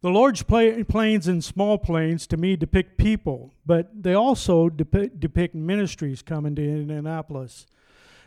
The 0.00 0.10
large 0.10 0.46
planes 0.46 1.26
and 1.26 1.42
small 1.42 1.76
planes 1.76 2.28
to 2.28 2.36
me 2.36 2.54
depict 2.54 2.98
people, 2.98 3.52
but 3.66 4.00
they 4.00 4.14
also 4.14 4.68
depict, 4.68 5.18
depict 5.18 5.52
ministries 5.52 6.22
coming 6.22 6.54
to 6.54 6.62
Indianapolis, 6.62 7.66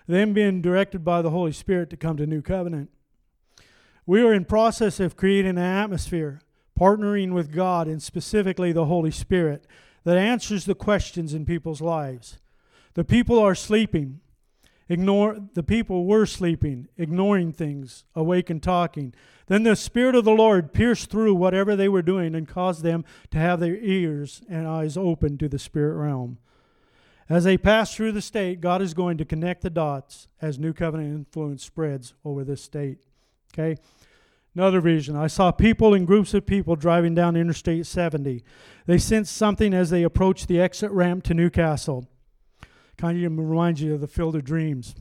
them 0.05 0.33
being 0.33 0.61
directed 0.61 1.05
by 1.05 1.21
the 1.21 1.29
Holy 1.29 1.53
Spirit 1.53 1.89
to 1.91 1.95
come 1.95 2.17
to 2.17 2.27
New 2.27 2.41
Covenant. 2.41 2.89
We 4.05 4.21
are 4.21 4.33
in 4.33 4.43
process 4.43 4.99
of 4.99 5.15
creating 5.15 5.51
an 5.51 5.59
atmosphere, 5.59 6.41
partnering 6.79 7.33
with 7.33 7.51
God 7.51 7.87
and 7.87 8.01
specifically 8.01 8.71
the 8.71 8.85
Holy 8.85 9.11
Spirit 9.11 9.65
that 10.03 10.17
answers 10.17 10.65
the 10.65 10.75
questions 10.75 11.33
in 11.33 11.45
people's 11.45 11.81
lives. 11.81 12.39
The 12.93 13.03
people 13.03 13.39
are 13.39 13.55
sleeping, 13.55 14.19
ignore 14.89 15.37
the 15.53 15.63
people 15.63 16.05
were 16.05 16.25
sleeping, 16.25 16.87
ignoring 16.97 17.51
things, 17.51 18.03
awake 18.15 18.49
and 18.49 18.61
talking. 18.61 19.13
Then 19.47 19.63
the 19.63 19.75
Spirit 19.75 20.15
of 20.15 20.25
the 20.25 20.31
Lord 20.31 20.73
pierced 20.73 21.09
through 21.09 21.35
whatever 21.35 21.75
they 21.75 21.89
were 21.89 22.01
doing 22.01 22.35
and 22.35 22.47
caused 22.47 22.83
them 22.83 23.03
to 23.31 23.37
have 23.37 23.59
their 23.59 23.75
ears 23.75 24.41
and 24.49 24.67
eyes 24.67 24.97
open 24.97 25.37
to 25.37 25.49
the 25.49 25.59
spirit 25.59 25.95
realm. 25.95 26.37
As 27.29 27.45
they 27.45 27.57
pass 27.57 27.95
through 27.95 28.11
the 28.11 28.21
state, 28.21 28.61
God 28.61 28.81
is 28.81 28.93
going 28.93 29.17
to 29.17 29.25
connect 29.25 29.61
the 29.61 29.69
dots 29.69 30.27
as 30.41 30.59
New 30.59 30.73
Covenant 30.73 31.13
influence 31.13 31.63
spreads 31.63 32.13
over 32.25 32.43
this 32.43 32.61
state. 32.61 32.99
Okay? 33.53 33.81
Another 34.55 34.81
vision. 34.81 35.15
I 35.15 35.27
saw 35.27 35.51
people 35.51 35.93
in 35.93 36.05
groups 36.05 36.33
of 36.33 36.45
people 36.45 36.75
driving 36.75 37.15
down 37.15 37.35
Interstate 37.35 37.87
70. 37.87 38.43
They 38.85 38.97
sensed 38.99 39.35
something 39.35 39.73
as 39.73 39.89
they 39.89 40.03
approached 40.03 40.47
the 40.47 40.59
exit 40.59 40.91
ramp 40.91 41.23
to 41.25 41.33
New 41.33 41.49
Castle. 41.49 42.07
Kind 42.97 43.23
of 43.23 43.37
reminds 43.37 43.81
you 43.81 43.95
of 43.95 44.01
the 44.01 44.07
Field 44.07 44.35
of 44.35 44.43
Dreams. 44.43 44.95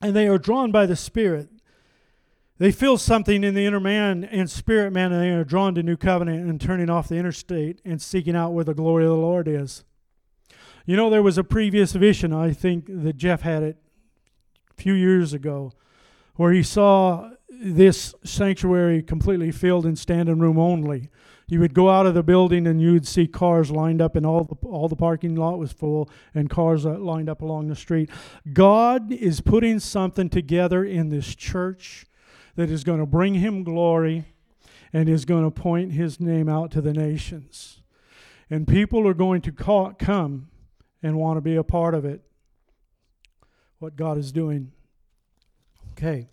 And 0.00 0.14
they 0.14 0.28
are 0.28 0.38
drawn 0.38 0.70
by 0.70 0.86
the 0.86 0.94
Spirit. 0.94 1.48
They 2.58 2.70
feel 2.70 2.96
something 2.96 3.44
in 3.44 3.54
the 3.54 3.66
inner 3.66 3.80
man 3.80 4.24
and 4.24 4.50
spirit 4.50 4.92
man, 4.92 5.12
and 5.12 5.22
they 5.22 5.30
are 5.30 5.44
drawn 5.44 5.74
to 5.74 5.82
New 5.82 5.96
Covenant 5.96 6.48
and 6.48 6.60
turning 6.60 6.88
off 6.88 7.08
the 7.08 7.16
interstate 7.16 7.80
and 7.84 8.00
seeking 8.00 8.34
out 8.34 8.52
where 8.52 8.64
the 8.64 8.72
glory 8.72 9.04
of 9.04 9.10
the 9.10 9.16
Lord 9.16 9.46
is. 9.46 9.84
You 10.86 10.96
know, 10.96 11.10
there 11.10 11.22
was 11.22 11.36
a 11.36 11.44
previous 11.44 11.92
vision, 11.92 12.32
I 12.32 12.52
think, 12.52 12.86
that 12.88 13.16
Jeff 13.16 13.42
had 13.42 13.62
it 13.62 13.76
a 14.70 14.80
few 14.80 14.94
years 14.94 15.32
ago, 15.34 15.72
where 16.36 16.52
he 16.52 16.62
saw 16.62 17.30
this 17.60 18.14
sanctuary 18.24 19.02
completely 19.02 19.50
filled 19.50 19.86
in 19.86 19.96
standing 19.96 20.38
room 20.38 20.58
only. 20.58 21.10
You 21.48 21.60
would 21.60 21.74
go 21.74 21.88
out 21.88 22.06
of 22.06 22.14
the 22.14 22.24
building 22.24 22.66
and 22.66 22.80
you 22.80 22.92
would 22.92 23.06
see 23.06 23.28
cars 23.28 23.70
lined 23.70 24.02
up, 24.02 24.16
and 24.16 24.26
all 24.26 24.42
the 24.44 24.56
all 24.66 24.88
the 24.88 24.96
parking 24.96 25.36
lot 25.36 25.58
was 25.58 25.72
full, 25.72 26.10
and 26.34 26.50
cars 26.50 26.84
uh, 26.84 26.98
lined 26.98 27.28
up 27.28 27.40
along 27.40 27.68
the 27.68 27.76
street. 27.76 28.10
God 28.52 29.12
is 29.12 29.40
putting 29.40 29.78
something 29.78 30.28
together 30.28 30.84
in 30.84 31.08
this 31.08 31.34
church 31.34 32.06
that 32.56 32.68
is 32.68 32.82
going 32.82 32.98
to 32.98 33.06
bring 33.06 33.34
Him 33.34 33.62
glory, 33.62 34.24
and 34.92 35.08
is 35.08 35.24
going 35.24 35.44
to 35.44 35.50
point 35.50 35.92
His 35.92 36.18
name 36.18 36.48
out 36.48 36.72
to 36.72 36.80
the 36.80 36.92
nations, 36.92 37.80
and 38.50 38.66
people 38.66 39.06
are 39.06 39.14
going 39.14 39.40
to 39.42 39.52
call, 39.52 39.92
come 39.92 40.48
and 41.00 41.16
want 41.16 41.36
to 41.36 41.40
be 41.40 41.54
a 41.54 41.62
part 41.62 41.94
of 41.94 42.04
it. 42.04 42.22
What 43.78 43.94
God 43.94 44.18
is 44.18 44.32
doing. 44.32 44.72
Okay. 45.92 46.28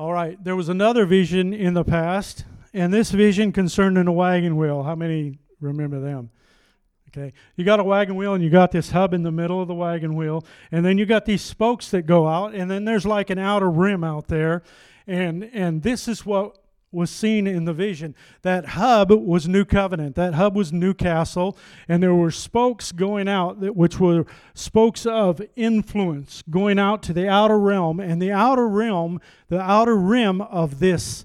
All 0.00 0.14
right. 0.14 0.42
There 0.42 0.56
was 0.56 0.70
another 0.70 1.04
vision 1.04 1.52
in 1.52 1.74
the 1.74 1.84
past 1.84 2.46
and 2.72 2.90
this 2.90 3.10
vision 3.10 3.52
concerned 3.52 3.98
in 3.98 4.08
a 4.08 4.12
wagon 4.12 4.56
wheel. 4.56 4.82
How 4.82 4.94
many 4.94 5.40
remember 5.60 6.00
them? 6.00 6.30
Okay, 7.08 7.34
you 7.54 7.66
got 7.66 7.80
a 7.80 7.84
wagon 7.84 8.16
wheel 8.16 8.32
and 8.32 8.42
you 8.42 8.48
got 8.48 8.72
this 8.72 8.92
hub 8.92 9.12
in 9.12 9.24
the 9.24 9.30
middle 9.30 9.60
of 9.60 9.68
the 9.68 9.74
wagon 9.74 10.16
wheel, 10.16 10.42
and 10.72 10.86
then 10.86 10.96
you 10.96 11.04
got 11.04 11.26
these 11.26 11.42
spokes 11.42 11.90
that 11.90 12.06
go 12.06 12.26
out, 12.26 12.54
and 12.54 12.70
then 12.70 12.86
there's 12.86 13.04
like 13.04 13.28
an 13.28 13.38
outer 13.38 13.70
rim 13.70 14.02
out 14.02 14.28
there, 14.28 14.62
and 15.06 15.44
and 15.52 15.82
this 15.82 16.08
is 16.08 16.24
what 16.24 16.56
was 16.92 17.10
seen 17.10 17.46
in 17.46 17.64
the 17.64 17.72
vision. 17.72 18.14
That 18.42 18.66
hub 18.66 19.10
was 19.12 19.46
New 19.46 19.64
Covenant. 19.64 20.16
That 20.16 20.34
hub 20.34 20.56
was 20.56 20.72
New 20.72 20.92
Castle, 20.92 21.56
and 21.88 22.02
there 22.02 22.14
were 22.14 22.30
spokes 22.30 22.90
going 22.92 23.28
out, 23.28 23.60
that, 23.60 23.76
which 23.76 24.00
were 24.00 24.26
spokes 24.54 25.06
of 25.06 25.40
influence 25.54 26.42
going 26.50 26.78
out 26.78 27.02
to 27.04 27.12
the 27.12 27.28
outer 27.28 27.58
realm. 27.58 28.00
And 28.00 28.20
the 28.20 28.32
outer 28.32 28.68
realm, 28.68 29.20
the 29.48 29.60
outer 29.60 29.96
rim 29.96 30.40
of 30.40 30.80
this 30.80 31.24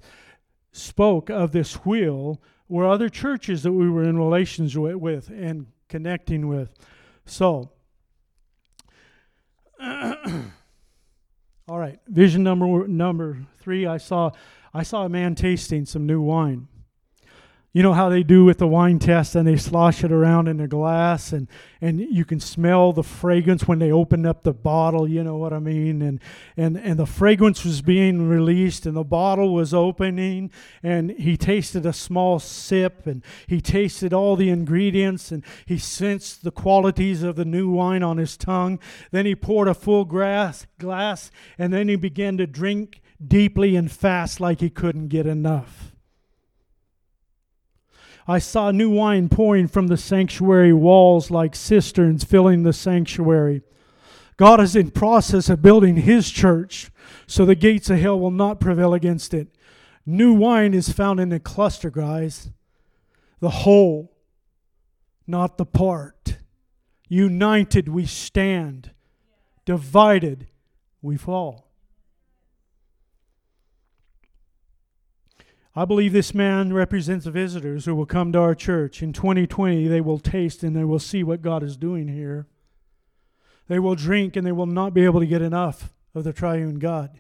spoke 0.72 1.30
of 1.30 1.52
this 1.52 1.86
wheel, 1.86 2.42
were 2.68 2.88
other 2.88 3.10
churches 3.10 3.64
that 3.64 3.72
we 3.72 3.90
were 3.90 4.04
in 4.04 4.18
relations 4.18 4.78
with 4.78 5.30
and 5.30 5.68
connecting 5.90 6.48
with. 6.48 6.74
So. 7.26 7.72
All 11.68 11.80
right, 11.80 11.98
vision 12.08 12.44
number 12.44 12.88
number 12.88 13.40
three. 13.60 13.88
I 13.88 13.98
saw 13.98 14.30
I 14.76 14.84
saw 14.84 15.06
a 15.06 15.10
man 15.10 15.36
tasting 15.36 15.86
some 15.86 16.06
new 16.06 16.22
wine. 16.22 16.68
You 17.72 17.82
know 17.82 17.94
how 17.94 18.10
they 18.10 18.24
do 18.24 18.44
with 18.44 18.58
the 18.58 18.68
wine 18.68 19.00
test 19.00 19.34
and 19.34 19.48
they 19.48 19.56
slosh 19.56 20.04
it 20.04 20.12
around 20.12 20.50
in 20.50 20.60
a 20.60 20.68
glass 20.68 21.32
and 21.32 21.48
and 21.80 22.02
you 22.02 22.26
can 22.26 22.42
smell 22.42 22.92
the 22.92 23.04
fragrance 23.04 23.70
when 23.70 23.80
they 23.80 23.92
open 23.92 24.26
up 24.26 24.44
the 24.44 24.54
bottle 24.54 25.10
you 25.10 25.24
know 25.24 25.38
what 25.38 25.54
i 25.54 25.60
mean? 25.60 26.02
And 26.02 26.20
and 26.58 26.78
and 26.78 27.00
the 27.00 27.06
fragrance 27.06 27.64
was 27.64 27.82
being 27.82 28.28
released 28.28 28.86
and 28.86 28.98
the 28.98 29.04
bottle 29.06 29.54
was 29.54 29.74
opening 29.74 30.52
and 30.84 31.12
he 31.12 31.38
tasted 31.38 31.86
a 31.86 31.94
small 31.94 32.40
sip 32.40 33.08
and 33.08 33.24
he 33.48 33.62
tasted 33.62 34.14
all 34.14 34.36
the 34.36 34.50
ingredients 34.50 35.32
and 35.32 35.44
he 35.66 35.78
sensed 35.78 36.44
the 36.44 36.52
qualities 36.52 37.24
of 37.24 37.38
the 37.38 37.46
new 37.46 37.70
wine 37.70 38.04
on 38.04 38.18
his 38.18 38.36
tongue. 38.36 38.80
Then 39.12 39.26
he 39.26 39.36
poured 39.36 39.70
a 39.70 39.74
full 39.74 40.04
glass 40.04 40.68
glass 40.80 41.32
and 41.58 41.72
then 41.72 41.88
he 41.88 41.96
began 41.96 42.36
to 42.38 42.48
drink 42.48 43.02
deeply 43.26 43.76
and 43.76 43.92
fast 43.92 44.40
like 44.40 44.60
he 44.60 44.70
couldn't 44.70 45.08
get 45.08 45.26
enough 45.26 45.96
I 48.28 48.40
saw 48.40 48.72
new 48.72 48.90
wine 48.90 49.30
pouring 49.30 49.68
from 49.68 49.88
the 49.88 49.98
sanctuary 49.98 50.74
walls 50.74 51.30
like 51.30 51.56
cisterns 51.56 52.24
filling 52.24 52.64
the 52.64 52.74
sanctuary. 52.74 53.62
God 54.38 54.60
is 54.60 54.76
in 54.76 54.92
process 54.92 55.48
of 55.48 55.62
building 55.62 55.98
his 55.98 56.32
church 56.32 56.90
so 57.28 57.46
the 57.46 57.56
gates 57.56 57.90
of 57.90 58.00
hell 58.00 58.20
will 58.20 58.32
not 58.32 58.60
prevail 58.60 58.94
against 58.94 59.34
it. 59.34 59.56
New 60.08 60.34
wine 60.34 60.74
is 60.74 60.90
found 60.90 61.20
in 61.20 61.30
the 61.30 61.40
cluster, 61.40 61.92
guys. 61.92 62.50
The 63.40 63.50
whole, 63.50 64.12
not 65.28 65.58
the 65.58 65.66
part. 65.66 66.40
United 67.08 67.88
we 67.88 68.06
stand. 68.06 68.92
Divided 69.66 70.48
we 71.02 71.16
fall. 71.16 71.65
I 75.78 75.84
believe 75.84 76.14
this 76.14 76.34
man 76.34 76.72
represents 76.72 77.26
visitors 77.26 77.84
who 77.84 77.96
will 77.96 78.06
come 78.06 78.32
to 78.32 78.40
our 78.40 78.56
church. 78.56 79.04
In 79.04 79.12
2020, 79.12 79.88
they 79.88 80.00
will 80.00 80.20
taste 80.20 80.64
and 80.64 80.74
they 80.74 80.86
will 80.86 81.00
see 81.00 81.22
what 81.22 81.42
God 81.42 81.64
is 81.64 81.76
doing 81.76 82.08
here. 82.08 82.48
They 83.68 83.80
will 83.80 83.96
drink 83.96 84.38
and 84.38 84.48
they 84.48 84.54
will 84.54 84.68
not 84.68 84.94
be 84.94 85.04
able 85.04 85.20
to 85.20 85.26
get 85.26 85.42
enough 85.42 85.94
of 86.14 86.24
the 86.24 86.32
triune 86.32 86.80
God. 86.80 87.20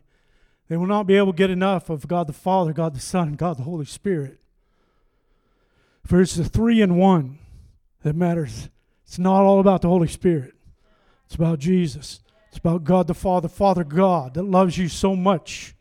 They 0.70 0.78
will 0.78 0.88
not 0.88 1.06
be 1.06 1.18
able 1.18 1.34
to 1.34 1.38
get 1.38 1.49
enough 1.49 1.89
of 1.89 2.08
God 2.08 2.28
the 2.28 2.34
Father, 2.34 2.72
God 2.72 2.95
the 2.95 3.01
Son, 3.01 3.34
God 3.34 3.58
the 3.58 3.64
Holy 3.64 3.86
Spirit. 3.86 4.39
For 6.06 6.22
it's 6.22 6.36
the 6.36 6.45
three 6.45 6.82
in 6.82 6.95
one 6.95 7.39
that 8.03 8.16
matters. 8.16 8.70
It's 9.06 9.20
not 9.20 9.41
all 9.41 9.60
about 9.60 9.82
the 9.82 9.89
Holy 9.89 10.08
Spirit, 10.08 10.53
it's 11.26 11.36
about 11.36 11.60
Jesus. 11.60 12.22
It's 12.49 12.60
about 12.60 12.86
God 12.86 13.08
the 13.08 13.14
Father, 13.14 13.49
Father 13.49 13.84
God, 13.84 14.36
that 14.36 14.43
loves 14.43 14.78
you 14.78 14.88
so 14.88 15.14
much 15.14 15.74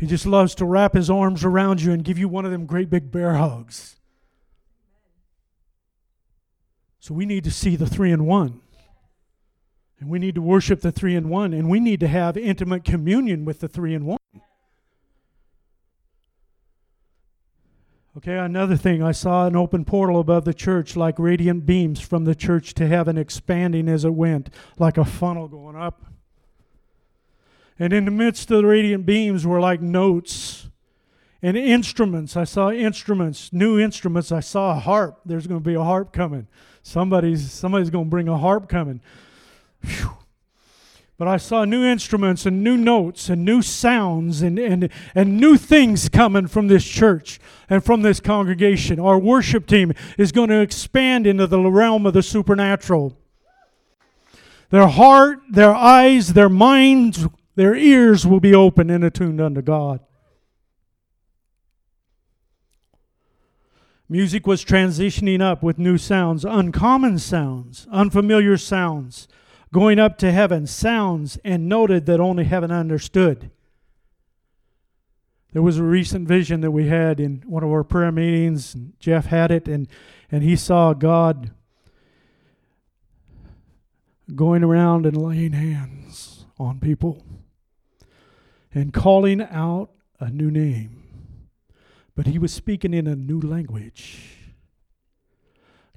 he 0.00 0.06
just 0.06 0.24
loves 0.24 0.54
to 0.54 0.64
wrap 0.64 0.94
his 0.94 1.10
arms 1.10 1.44
around 1.44 1.82
you 1.82 1.92
and 1.92 2.02
give 2.02 2.16
you 2.16 2.26
one 2.26 2.46
of 2.46 2.50
them 2.50 2.64
great 2.64 2.88
big 2.88 3.12
bear 3.12 3.34
hugs. 3.34 3.96
So 7.00 7.12
we 7.12 7.26
need 7.26 7.44
to 7.44 7.50
see 7.50 7.76
the 7.76 7.86
three 7.86 8.10
in 8.10 8.24
one. 8.24 8.62
And 9.98 10.08
we 10.08 10.18
need 10.18 10.36
to 10.36 10.40
worship 10.40 10.80
the 10.80 10.90
three 10.90 11.14
in 11.14 11.28
one. 11.28 11.52
And 11.52 11.68
we 11.68 11.80
need 11.80 12.00
to 12.00 12.08
have 12.08 12.38
intimate 12.38 12.82
communion 12.82 13.44
with 13.44 13.60
the 13.60 13.68
three 13.68 13.92
in 13.92 14.06
one. 14.06 14.18
Okay, 18.16 18.38
another 18.38 18.78
thing, 18.78 19.02
I 19.02 19.12
saw 19.12 19.46
an 19.46 19.54
open 19.54 19.84
portal 19.84 20.18
above 20.18 20.46
the 20.46 20.54
church 20.54 20.96
like 20.96 21.18
radiant 21.18 21.66
beams 21.66 22.00
from 22.00 22.24
the 22.24 22.34
church 22.34 22.72
to 22.74 22.86
heaven 22.86 23.18
expanding 23.18 23.86
as 23.86 24.06
it 24.06 24.14
went, 24.14 24.48
like 24.78 24.96
a 24.96 25.04
funnel 25.04 25.46
going 25.46 25.76
up 25.76 26.06
and 27.80 27.94
in 27.94 28.04
the 28.04 28.10
midst 28.10 28.50
of 28.50 28.58
the 28.58 28.66
radiant 28.66 29.06
beams 29.06 29.46
were 29.46 29.58
like 29.58 29.80
notes 29.80 30.68
and 31.40 31.56
instruments. 31.56 32.36
I 32.36 32.44
saw 32.44 32.70
instruments, 32.70 33.52
new 33.54 33.80
instruments. 33.80 34.30
I 34.30 34.40
saw 34.40 34.72
a 34.72 34.78
harp. 34.78 35.20
There's 35.24 35.46
going 35.46 35.62
to 35.62 35.66
be 35.66 35.74
a 35.74 35.82
harp 35.82 36.12
coming. 36.12 36.46
Somebody's 36.82 37.50
somebody's 37.50 37.88
going 37.88 38.04
to 38.04 38.10
bring 38.10 38.28
a 38.28 38.36
harp 38.36 38.68
coming. 38.68 39.00
Whew. 39.82 40.10
But 41.16 41.28
I 41.28 41.36
saw 41.36 41.64
new 41.64 41.84
instruments 41.84 42.46
and 42.46 42.62
new 42.64 42.78
notes 42.78 43.28
and 43.28 43.44
new 43.44 43.60
sounds 43.60 44.40
and, 44.40 44.58
and, 44.58 44.88
and 45.14 45.38
new 45.38 45.58
things 45.58 46.08
coming 46.08 46.46
from 46.46 46.68
this 46.68 46.84
church 46.84 47.38
and 47.68 47.84
from 47.84 48.00
this 48.00 48.20
congregation. 48.20 48.98
Our 48.98 49.18
worship 49.18 49.66
team 49.66 49.92
is 50.16 50.32
going 50.32 50.48
to 50.48 50.60
expand 50.60 51.26
into 51.26 51.46
the 51.46 51.60
realm 51.60 52.06
of 52.06 52.14
the 52.14 52.22
supernatural. 52.22 53.18
Their 54.70 54.86
heart, 54.86 55.40
their 55.50 55.74
eyes, 55.74 56.32
their 56.32 56.48
minds 56.48 57.26
their 57.60 57.74
ears 57.74 58.26
will 58.26 58.40
be 58.40 58.54
open 58.54 58.88
and 58.88 59.04
attuned 59.04 59.38
unto 59.38 59.60
God. 59.60 60.00
Music 64.08 64.46
was 64.46 64.64
transitioning 64.64 65.42
up 65.42 65.62
with 65.62 65.78
new 65.78 65.98
sounds, 65.98 66.46
uncommon 66.46 67.18
sounds, 67.18 67.86
unfamiliar 67.92 68.56
sounds, 68.56 69.28
going 69.74 69.98
up 69.98 70.16
to 70.16 70.32
heaven, 70.32 70.66
sounds 70.66 71.36
and 71.44 71.68
noted 71.68 72.06
that 72.06 72.18
only 72.18 72.44
heaven 72.44 72.70
understood. 72.70 73.50
There 75.52 75.60
was 75.60 75.76
a 75.76 75.84
recent 75.84 76.26
vision 76.26 76.62
that 76.62 76.70
we 76.70 76.88
had 76.88 77.20
in 77.20 77.42
one 77.44 77.62
of 77.62 77.68
our 77.68 77.84
prayer 77.84 78.10
meetings. 78.10 78.74
Jeff 78.98 79.26
had 79.26 79.50
it, 79.50 79.68
and, 79.68 79.86
and 80.32 80.42
he 80.42 80.56
saw 80.56 80.94
God 80.94 81.50
going 84.34 84.64
around 84.64 85.04
and 85.04 85.14
laying 85.14 85.52
hands 85.52 86.46
on 86.58 86.80
people 86.80 87.22
and 88.72 88.92
calling 88.92 89.40
out 89.40 89.90
a 90.18 90.30
new 90.30 90.50
name. 90.50 91.02
But 92.14 92.26
he 92.26 92.38
was 92.38 92.52
speaking 92.52 92.92
in 92.94 93.06
a 93.06 93.16
new 93.16 93.40
language. 93.40 94.36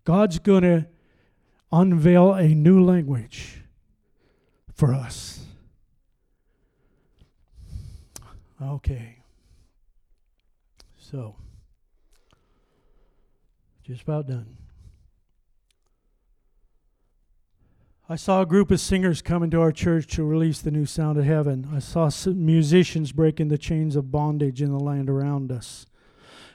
God's 0.06 0.40
going 0.40 0.64
to 0.64 0.88
unveil 1.72 2.34
a 2.34 2.48
new 2.50 2.84
language 2.84 3.64
for 4.74 4.94
us. 4.94 5.46
Okay. 8.62 9.18
So, 10.98 11.36
just 13.84 14.04
about 14.04 14.28
done. 14.28 14.63
I 18.14 18.16
saw 18.16 18.44
a 18.44 18.46
group 18.46 18.70
of 18.70 18.80
singers 18.80 19.24
come 19.24 19.42
into 19.42 19.60
our 19.60 19.72
church 19.72 20.06
to 20.16 20.24
release 20.24 20.62
the 20.62 20.70
new 20.70 20.86
sound 20.86 21.18
of 21.18 21.26
heaven. 21.26 21.68
I 21.74 21.80
saw 21.80 22.12
musicians 22.28 23.12
breaking 23.12 23.48
the 23.48 23.58
chains 23.58 23.96
of 23.96 24.12
bondage 24.12 24.62
in 24.62 24.70
the 24.70 24.80
land 24.80 25.10
around 25.10 25.52
us. 25.52 25.88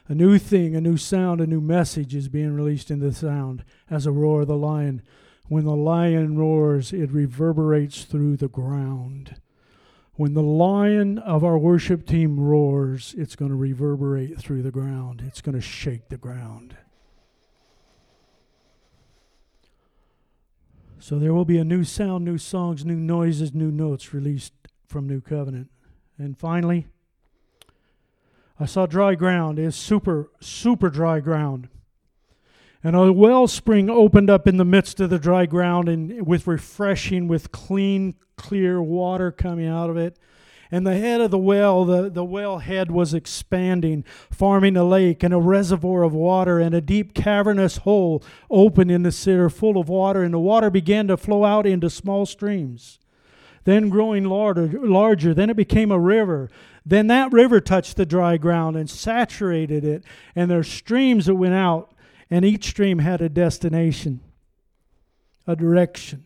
A 0.06 0.14
new 0.14 0.38
thing, 0.38 0.76
a 0.76 0.80
new 0.80 0.96
sound, 0.96 1.40
a 1.40 1.48
new 1.48 1.60
message 1.60 2.14
is 2.14 2.28
being 2.28 2.54
released 2.54 2.92
in 2.92 3.00
the 3.00 3.12
sound 3.12 3.64
as 3.90 4.06
a 4.06 4.12
roar 4.12 4.42
of 4.42 4.46
the 4.46 4.56
lion. 4.56 5.02
When 5.48 5.64
the 5.64 5.74
lion 5.74 6.38
roars, 6.38 6.92
it 6.92 7.10
reverberates 7.10 8.04
through 8.04 8.36
the 8.36 8.46
ground. 8.46 9.40
When 10.14 10.34
the 10.34 10.42
lion 10.44 11.18
of 11.18 11.42
our 11.42 11.58
worship 11.58 12.06
team 12.06 12.38
roars, 12.38 13.16
it's 13.18 13.34
going 13.34 13.50
to 13.50 13.56
reverberate 13.56 14.38
through 14.38 14.62
the 14.62 14.70
ground. 14.70 15.24
It's 15.26 15.40
going 15.40 15.56
to 15.56 15.60
shake 15.60 16.08
the 16.08 16.18
ground. 16.18 16.76
So 21.08 21.18
there 21.18 21.32
will 21.32 21.46
be 21.46 21.56
a 21.56 21.64
new 21.64 21.84
sound, 21.84 22.26
new 22.26 22.36
songs, 22.36 22.84
new 22.84 22.94
noises, 22.94 23.54
new 23.54 23.70
notes 23.70 24.12
released 24.12 24.52
from 24.86 25.06
New 25.06 25.22
Covenant. 25.22 25.70
And 26.18 26.36
finally, 26.36 26.86
I 28.60 28.66
saw 28.66 28.84
dry 28.84 29.14
ground. 29.14 29.58
It's 29.58 29.74
super, 29.74 30.30
super 30.38 30.90
dry 30.90 31.20
ground. 31.20 31.70
And 32.84 32.94
a 32.94 33.10
wellspring 33.10 33.88
opened 33.88 34.28
up 34.28 34.46
in 34.46 34.58
the 34.58 34.66
midst 34.66 35.00
of 35.00 35.08
the 35.08 35.18
dry 35.18 35.46
ground 35.46 35.88
and 35.88 36.26
with 36.26 36.46
refreshing, 36.46 37.26
with 37.26 37.52
clean, 37.52 38.14
clear 38.36 38.82
water 38.82 39.32
coming 39.32 39.66
out 39.66 39.88
of 39.88 39.96
it 39.96 40.18
and 40.70 40.86
the 40.86 40.96
head 40.96 41.20
of 41.20 41.30
the 41.30 41.38
well, 41.38 41.84
the, 41.84 42.10
the 42.10 42.24
well 42.24 42.58
head 42.58 42.90
was 42.90 43.14
expanding, 43.14 44.04
forming 44.30 44.76
a 44.76 44.84
lake 44.84 45.22
and 45.22 45.32
a 45.32 45.38
reservoir 45.38 46.02
of 46.02 46.12
water, 46.12 46.58
and 46.58 46.74
a 46.74 46.80
deep 46.80 47.14
cavernous 47.14 47.78
hole 47.78 48.22
opened 48.50 48.90
in 48.90 49.02
the 49.02 49.12
center 49.12 49.48
full 49.48 49.78
of 49.78 49.88
water, 49.88 50.22
and 50.22 50.34
the 50.34 50.38
water 50.38 50.70
began 50.70 51.08
to 51.08 51.16
flow 51.16 51.44
out 51.44 51.66
into 51.66 51.88
small 51.88 52.26
streams. 52.26 52.98
Then 53.64 53.88
growing 53.88 54.24
larger, 54.24 54.66
larger, 54.66 55.34
then 55.34 55.50
it 55.50 55.56
became 55.56 55.90
a 55.90 55.98
river. 55.98 56.50
Then 56.84 57.06
that 57.08 57.32
river 57.32 57.60
touched 57.60 57.96
the 57.96 58.06
dry 58.06 58.36
ground 58.36 58.76
and 58.76 58.88
saturated 58.88 59.84
it, 59.84 60.04
and 60.34 60.50
there 60.50 60.60
are 60.60 60.64
streams 60.64 61.26
that 61.26 61.34
went 61.34 61.54
out, 61.54 61.94
and 62.30 62.44
each 62.44 62.68
stream 62.68 62.98
had 62.98 63.20
a 63.20 63.28
destination, 63.28 64.20
a 65.46 65.56
direction, 65.56 66.24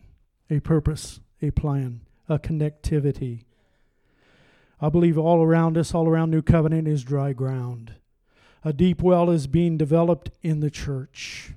a 0.49 0.59
purpose, 0.59 1.19
a 1.41 1.51
plan, 1.51 2.01
a 2.29 2.39
connectivity. 2.39 3.43
I 4.83 4.89
believe 4.89 5.17
all 5.17 5.41
around 5.41 5.77
us, 5.77 5.93
all 5.93 6.09
around 6.09 6.29
New 6.31 6.41
Covenant, 6.41 6.89
is 6.89 7.05
dry 7.05 7.31
ground. 7.31 7.93
A 8.65 8.73
deep 8.73 9.01
well 9.01 9.29
is 9.29 9.47
being 9.47 9.77
developed 9.77 10.31
in 10.41 10.59
the 10.59 10.69
church. 10.69 11.53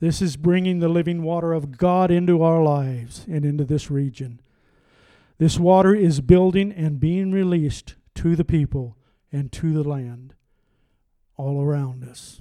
This 0.00 0.22
is 0.22 0.38
bringing 0.38 0.78
the 0.78 0.88
living 0.88 1.22
water 1.22 1.52
of 1.52 1.76
God 1.76 2.10
into 2.10 2.42
our 2.42 2.62
lives 2.62 3.26
and 3.30 3.44
into 3.44 3.64
this 3.64 3.90
region. 3.90 4.40
This 5.36 5.58
water 5.58 5.94
is 5.94 6.22
building 6.22 6.72
and 6.72 6.98
being 6.98 7.30
released 7.30 7.94
to 8.14 8.34
the 8.34 8.44
people 8.44 8.96
and 9.30 9.52
to 9.52 9.74
the 9.74 9.86
land 9.86 10.32
all 11.36 11.62
around 11.62 12.04
us. 12.08 12.40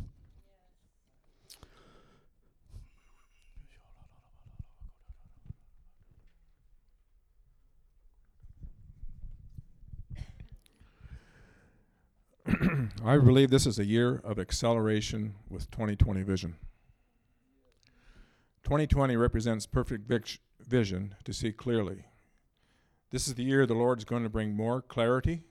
I 13.04 13.18
believe 13.18 13.50
this 13.50 13.66
is 13.66 13.80
a 13.80 13.86
year 13.86 14.22
of 14.24 14.38
acceleration 14.38 15.34
with 15.50 15.72
2020 15.72 16.22
vision. 16.22 16.56
2020 18.64 19.16
represents 19.16 19.66
perfect 19.66 20.08
vic- 20.08 20.39
vision 20.60 21.16
to 21.24 21.34
see 21.34 21.52
clearly. 21.52 22.06
This 23.10 23.28
is 23.28 23.34
the 23.34 23.43
year 23.43 23.66
the 23.66 23.74
Lord's 23.74 24.04
going 24.04 24.22
to 24.24 24.30
bring 24.30 24.56
more 24.56 24.82
clarity, 24.82 25.41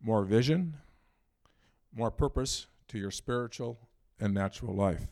more 0.00 0.24
vision, 0.24 0.78
more 1.94 2.10
purpose 2.10 2.66
to 2.88 2.98
your 2.98 3.12
spiritual 3.12 3.78
and 4.18 4.34
natural 4.34 4.74
life. 4.74 5.06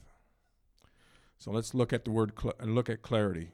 So 1.39 1.53
let's 1.53 1.73
look 1.73 1.93
at 1.93 2.05
the 2.05 2.11
word 2.11 2.33
cl- 2.41 2.55
look 2.65 2.91
at 2.91 3.03
clarity. 3.03 3.53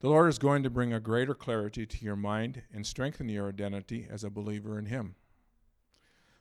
The 0.00 0.10
Lord 0.10 0.28
is 0.28 0.38
going 0.38 0.62
to 0.62 0.70
bring 0.70 0.92
a 0.92 1.00
greater 1.00 1.34
clarity 1.34 1.86
to 1.86 2.04
your 2.04 2.16
mind 2.16 2.62
and 2.74 2.86
strengthen 2.86 3.30
your 3.30 3.48
identity 3.48 4.06
as 4.10 4.24
a 4.24 4.30
believer 4.30 4.78
in 4.78 4.86
him. 4.86 5.14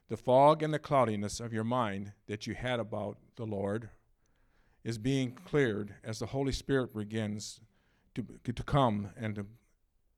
The 0.08 0.18
fog 0.18 0.62
and 0.62 0.74
the 0.74 0.80
cloudiness 0.80 1.40
of 1.40 1.54
your 1.54 1.64
mind 1.64 2.14
that 2.28 2.46
you 2.46 2.54
had 2.54 2.80
about 2.80 3.18
the 3.36 3.46
Lord 3.46 3.90
is 4.84 4.98
being 4.98 5.32
cleared 5.32 5.96
as 6.04 6.20
the 6.20 6.28
Holy 6.28 6.52
Spirit 6.52 6.96
begins 6.96 7.60
to, 8.14 8.24
to 8.44 8.64
come 8.64 9.10
and 9.18 9.36
to 9.36 9.46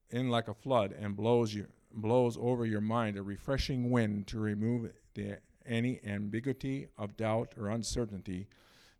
in 0.09 0.29
like 0.29 0.47
a 0.47 0.53
flood 0.53 0.93
and 0.97 1.17
blows 1.17 1.53
you 1.53 1.67
blows 1.93 2.37
over 2.39 2.65
your 2.65 2.81
mind 2.81 3.17
a 3.17 3.23
refreshing 3.23 3.89
wind 3.89 4.27
to 4.27 4.39
remove 4.39 4.91
the, 5.15 5.37
any 5.65 5.99
ambiguity 6.05 6.87
of 6.97 7.17
doubt 7.17 7.53
or 7.57 7.69
uncertainty 7.69 8.47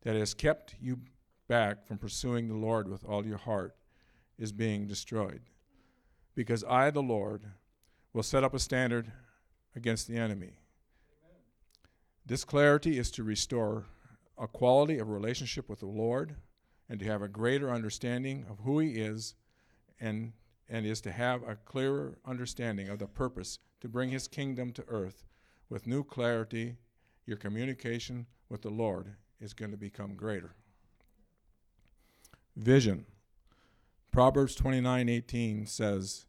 that 0.02 0.16
has 0.16 0.34
kept 0.34 0.76
you 0.82 1.00
back 1.48 1.86
from 1.86 1.98
pursuing 1.98 2.48
the 2.48 2.56
Lord 2.56 2.90
with 2.90 3.06
all 3.06 3.26
your 3.26 3.38
heart 3.38 3.76
is 4.38 4.52
being 4.52 4.88
destroyed. 4.88 5.42
Because 6.36 6.64
I, 6.64 6.92
the 6.92 7.02
Lord, 7.02 7.44
will 8.14 8.24
set 8.24 8.44
up 8.44 8.54
a 8.54 8.60
standard 8.60 9.12
against 9.76 10.08
the 10.08 10.18
enemy. 10.18 10.60
This 12.28 12.44
clarity 12.44 12.98
is 12.98 13.10
to 13.12 13.24
restore 13.24 13.86
a 14.38 14.50
quality 14.50 14.98
of 14.98 15.08
relationship 15.08 15.70
with 15.70 15.80
the 15.80 15.86
Lord 15.86 16.36
and 16.90 17.00
to 17.00 17.06
have 17.06 17.22
a 17.22 17.30
greater 17.30 17.72
understanding 17.72 18.46
of 18.50 18.60
who 18.66 18.80
He 18.80 18.96
is 18.96 19.36
and, 20.02 20.34
and 20.68 20.86
is 20.86 21.00
to 21.02 21.12
have 21.14 21.42
a 21.44 21.56
clearer 21.56 22.18
understanding 22.26 22.90
of 22.90 23.00
the 23.00 23.08
purpose 23.08 23.60
to 23.80 23.88
bring 23.88 24.10
His 24.10 24.28
kingdom 24.28 24.74
to 24.74 24.84
earth. 24.90 25.24
With 25.70 25.88
new 25.88 26.04
clarity, 26.04 26.76
your 27.26 27.38
communication 27.38 28.26
with 28.50 28.62
the 28.62 28.72
Lord 28.72 29.16
is 29.40 29.54
going 29.54 29.72
to 29.72 29.78
become 29.78 30.16
greater. 30.16 30.54
Vision. 32.58 33.06
Proverbs 34.12 34.54
29:18 34.58 35.66
says, 35.66 36.26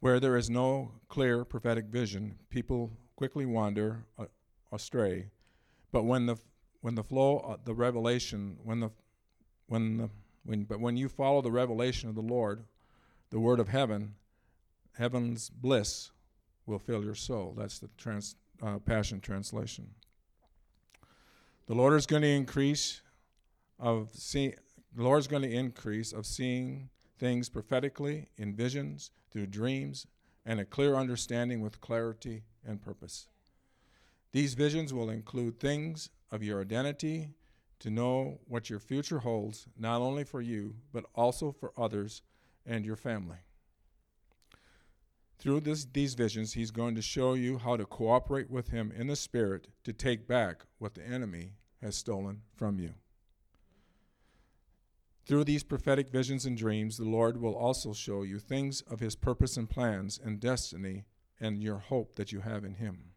"Where 0.00 0.20
there 0.20 0.36
is 0.36 0.50
no 0.50 1.00
clear 1.08 1.46
prophetic 1.46 1.86
vision, 1.86 2.38
people 2.50 2.98
quickly 3.16 3.46
wander 3.46 4.04
uh, 4.18 4.26
astray. 4.72 5.28
But 5.92 6.04
when 6.04 6.26
the 6.26 6.36
when 6.80 6.94
the 6.94 7.04
flow 7.04 7.38
uh, 7.38 7.56
the 7.62 7.74
revelation 7.74 8.56
when 8.62 8.80
the 8.80 8.90
when 9.66 9.98
the 9.98 10.10
when 10.44 10.64
but 10.64 10.80
when 10.80 10.96
you 10.96 11.08
follow 11.08 11.42
the 11.42 11.52
revelation 11.52 12.08
of 12.08 12.14
the 12.14 12.22
Lord, 12.22 12.64
the 13.30 13.38
word 13.38 13.60
of 13.60 13.68
heaven, 13.68 14.14
heaven's 14.98 15.50
bliss 15.50 16.10
will 16.66 16.78
fill 16.78 17.04
your 17.04 17.14
soul. 17.14 17.54
That's 17.56 17.78
the 17.78 17.88
trans, 17.96 18.36
uh, 18.62 18.78
Passion 18.78 19.20
translation. 19.20 19.88
The 21.66 21.74
Lord 21.74 21.94
is 21.94 22.06
going 22.06 22.22
to 22.22 22.28
increase 22.28 23.02
of 23.78 24.10
seeing. 24.12 24.54
The 24.94 25.02
Lord 25.02 25.20
is 25.20 25.26
going 25.26 25.42
to 25.42 25.50
increase 25.50 26.12
of 26.12 26.26
seeing 26.26 26.90
things 27.18 27.48
prophetically 27.48 28.28
in 28.36 28.54
visions, 28.54 29.10
through 29.30 29.46
dreams, 29.46 30.06
and 30.44 30.60
a 30.60 30.64
clear 30.64 30.96
understanding 30.96 31.60
with 31.60 31.80
clarity 31.80 32.42
and 32.66 32.82
purpose. 32.82 33.28
These 34.32 34.54
visions 34.54 34.94
will 34.94 35.10
include 35.10 35.60
things 35.60 36.08
of 36.30 36.42
your 36.42 36.60
identity 36.60 37.30
to 37.80 37.90
know 37.90 38.40
what 38.46 38.70
your 38.70 38.78
future 38.78 39.18
holds, 39.18 39.66
not 39.78 40.00
only 40.00 40.24
for 40.24 40.40
you, 40.40 40.76
but 40.92 41.04
also 41.14 41.52
for 41.52 41.72
others 41.76 42.22
and 42.64 42.86
your 42.86 42.96
family. 42.96 43.38
Through 45.38 45.60
this, 45.60 45.84
these 45.92 46.14
visions, 46.14 46.52
he's 46.52 46.70
going 46.70 46.94
to 46.94 47.02
show 47.02 47.34
you 47.34 47.58
how 47.58 47.76
to 47.76 47.84
cooperate 47.84 48.48
with 48.48 48.68
him 48.68 48.92
in 48.96 49.08
the 49.08 49.16
Spirit 49.16 49.66
to 49.82 49.92
take 49.92 50.28
back 50.28 50.62
what 50.78 50.94
the 50.94 51.04
enemy 51.04 51.54
has 51.82 51.96
stolen 51.96 52.42
from 52.54 52.78
you. 52.78 52.94
Through 55.26 55.44
these 55.44 55.64
prophetic 55.64 56.10
visions 56.10 56.46
and 56.46 56.56
dreams, 56.56 56.96
the 56.96 57.04
Lord 57.04 57.40
will 57.40 57.56
also 57.56 57.92
show 57.92 58.22
you 58.22 58.38
things 58.38 58.82
of 58.82 59.00
his 59.00 59.16
purpose 59.16 59.56
and 59.56 59.68
plans 59.68 60.18
and 60.22 60.40
destiny 60.40 61.04
and 61.40 61.62
your 61.62 61.78
hope 61.78 62.14
that 62.14 62.32
you 62.32 62.40
have 62.40 62.64
in 62.64 62.74
him. 62.74 63.11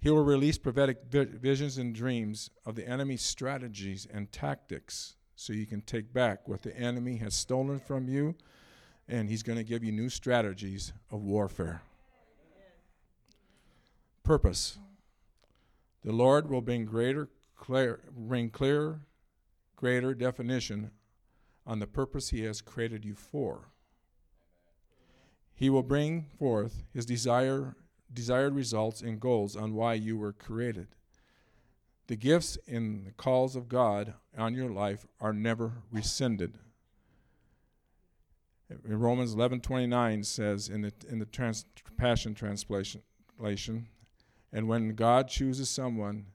He 0.00 0.10
will 0.10 0.24
release 0.24 0.58
prophetic 0.58 1.02
vi- 1.10 1.24
visions 1.24 1.76
and 1.76 1.94
dreams 1.94 2.50
of 2.64 2.76
the 2.76 2.86
enemy's 2.88 3.22
strategies 3.22 4.06
and 4.12 4.30
tactics 4.30 5.16
so 5.34 5.52
you 5.52 5.66
can 5.66 5.82
take 5.82 6.12
back 6.12 6.46
what 6.46 6.62
the 6.62 6.76
enemy 6.76 7.16
has 7.16 7.34
stolen 7.34 7.80
from 7.80 8.08
you, 8.08 8.34
and 9.08 9.28
he's 9.28 9.42
going 9.42 9.58
to 9.58 9.64
give 9.64 9.82
you 9.82 9.92
new 9.92 10.08
strategies 10.08 10.92
of 11.10 11.22
warfare. 11.22 11.82
Purpose. 14.22 14.78
The 16.04 16.12
Lord 16.12 16.48
will 16.50 16.60
bring 16.60 16.84
greater 16.84 17.28
clear, 17.56 18.00
bring 18.16 18.50
clear, 18.50 19.00
greater 19.76 20.14
definition 20.14 20.90
on 21.66 21.80
the 21.80 21.86
purpose 21.86 22.30
he 22.30 22.42
has 22.42 22.60
created 22.60 23.04
you 23.04 23.14
for. 23.14 23.68
He 25.54 25.70
will 25.70 25.82
bring 25.82 26.26
forth 26.38 26.84
his 26.94 27.04
desire 27.04 27.76
desired 28.12 28.54
results 28.54 29.00
and 29.00 29.20
goals 29.20 29.56
on 29.56 29.74
why 29.74 29.94
you 29.94 30.16
were 30.16 30.32
created. 30.32 30.88
The 32.06 32.16
gifts 32.16 32.58
and 32.66 33.06
the 33.06 33.12
calls 33.12 33.54
of 33.54 33.68
God 33.68 34.14
on 34.36 34.54
your 34.54 34.70
life 34.70 35.06
are 35.20 35.34
never 35.34 35.82
rescinded. 35.90 36.58
In 38.70 38.98
Romans 38.98 39.34
11:29 39.34 40.24
says 40.24 40.68
in 40.68 40.82
the 40.82 40.92
in 41.08 41.18
the 41.18 41.26
trans, 41.26 41.64
Passion 41.96 42.34
translation, 42.34 43.02
and 44.52 44.68
when 44.68 44.94
God 44.94 45.28
chooses 45.28 45.68
someone 45.68 46.26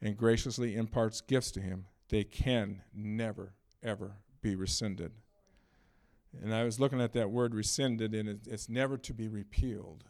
and 0.00 0.16
graciously 0.16 0.76
imparts 0.76 1.20
gifts 1.20 1.50
to 1.52 1.60
him, 1.60 1.86
they 2.08 2.24
can 2.24 2.82
never 2.92 3.54
ever 3.82 4.16
be 4.42 4.54
rescinded. 4.54 5.12
And 6.40 6.54
I 6.54 6.64
was 6.64 6.78
looking 6.78 7.00
at 7.00 7.12
that 7.14 7.30
word 7.30 7.54
rescinded, 7.54 8.14
and 8.14 8.28
it, 8.28 8.46
it's 8.46 8.68
never 8.68 8.96
to 8.98 9.12
be 9.12 9.28
repealed. 9.28 10.04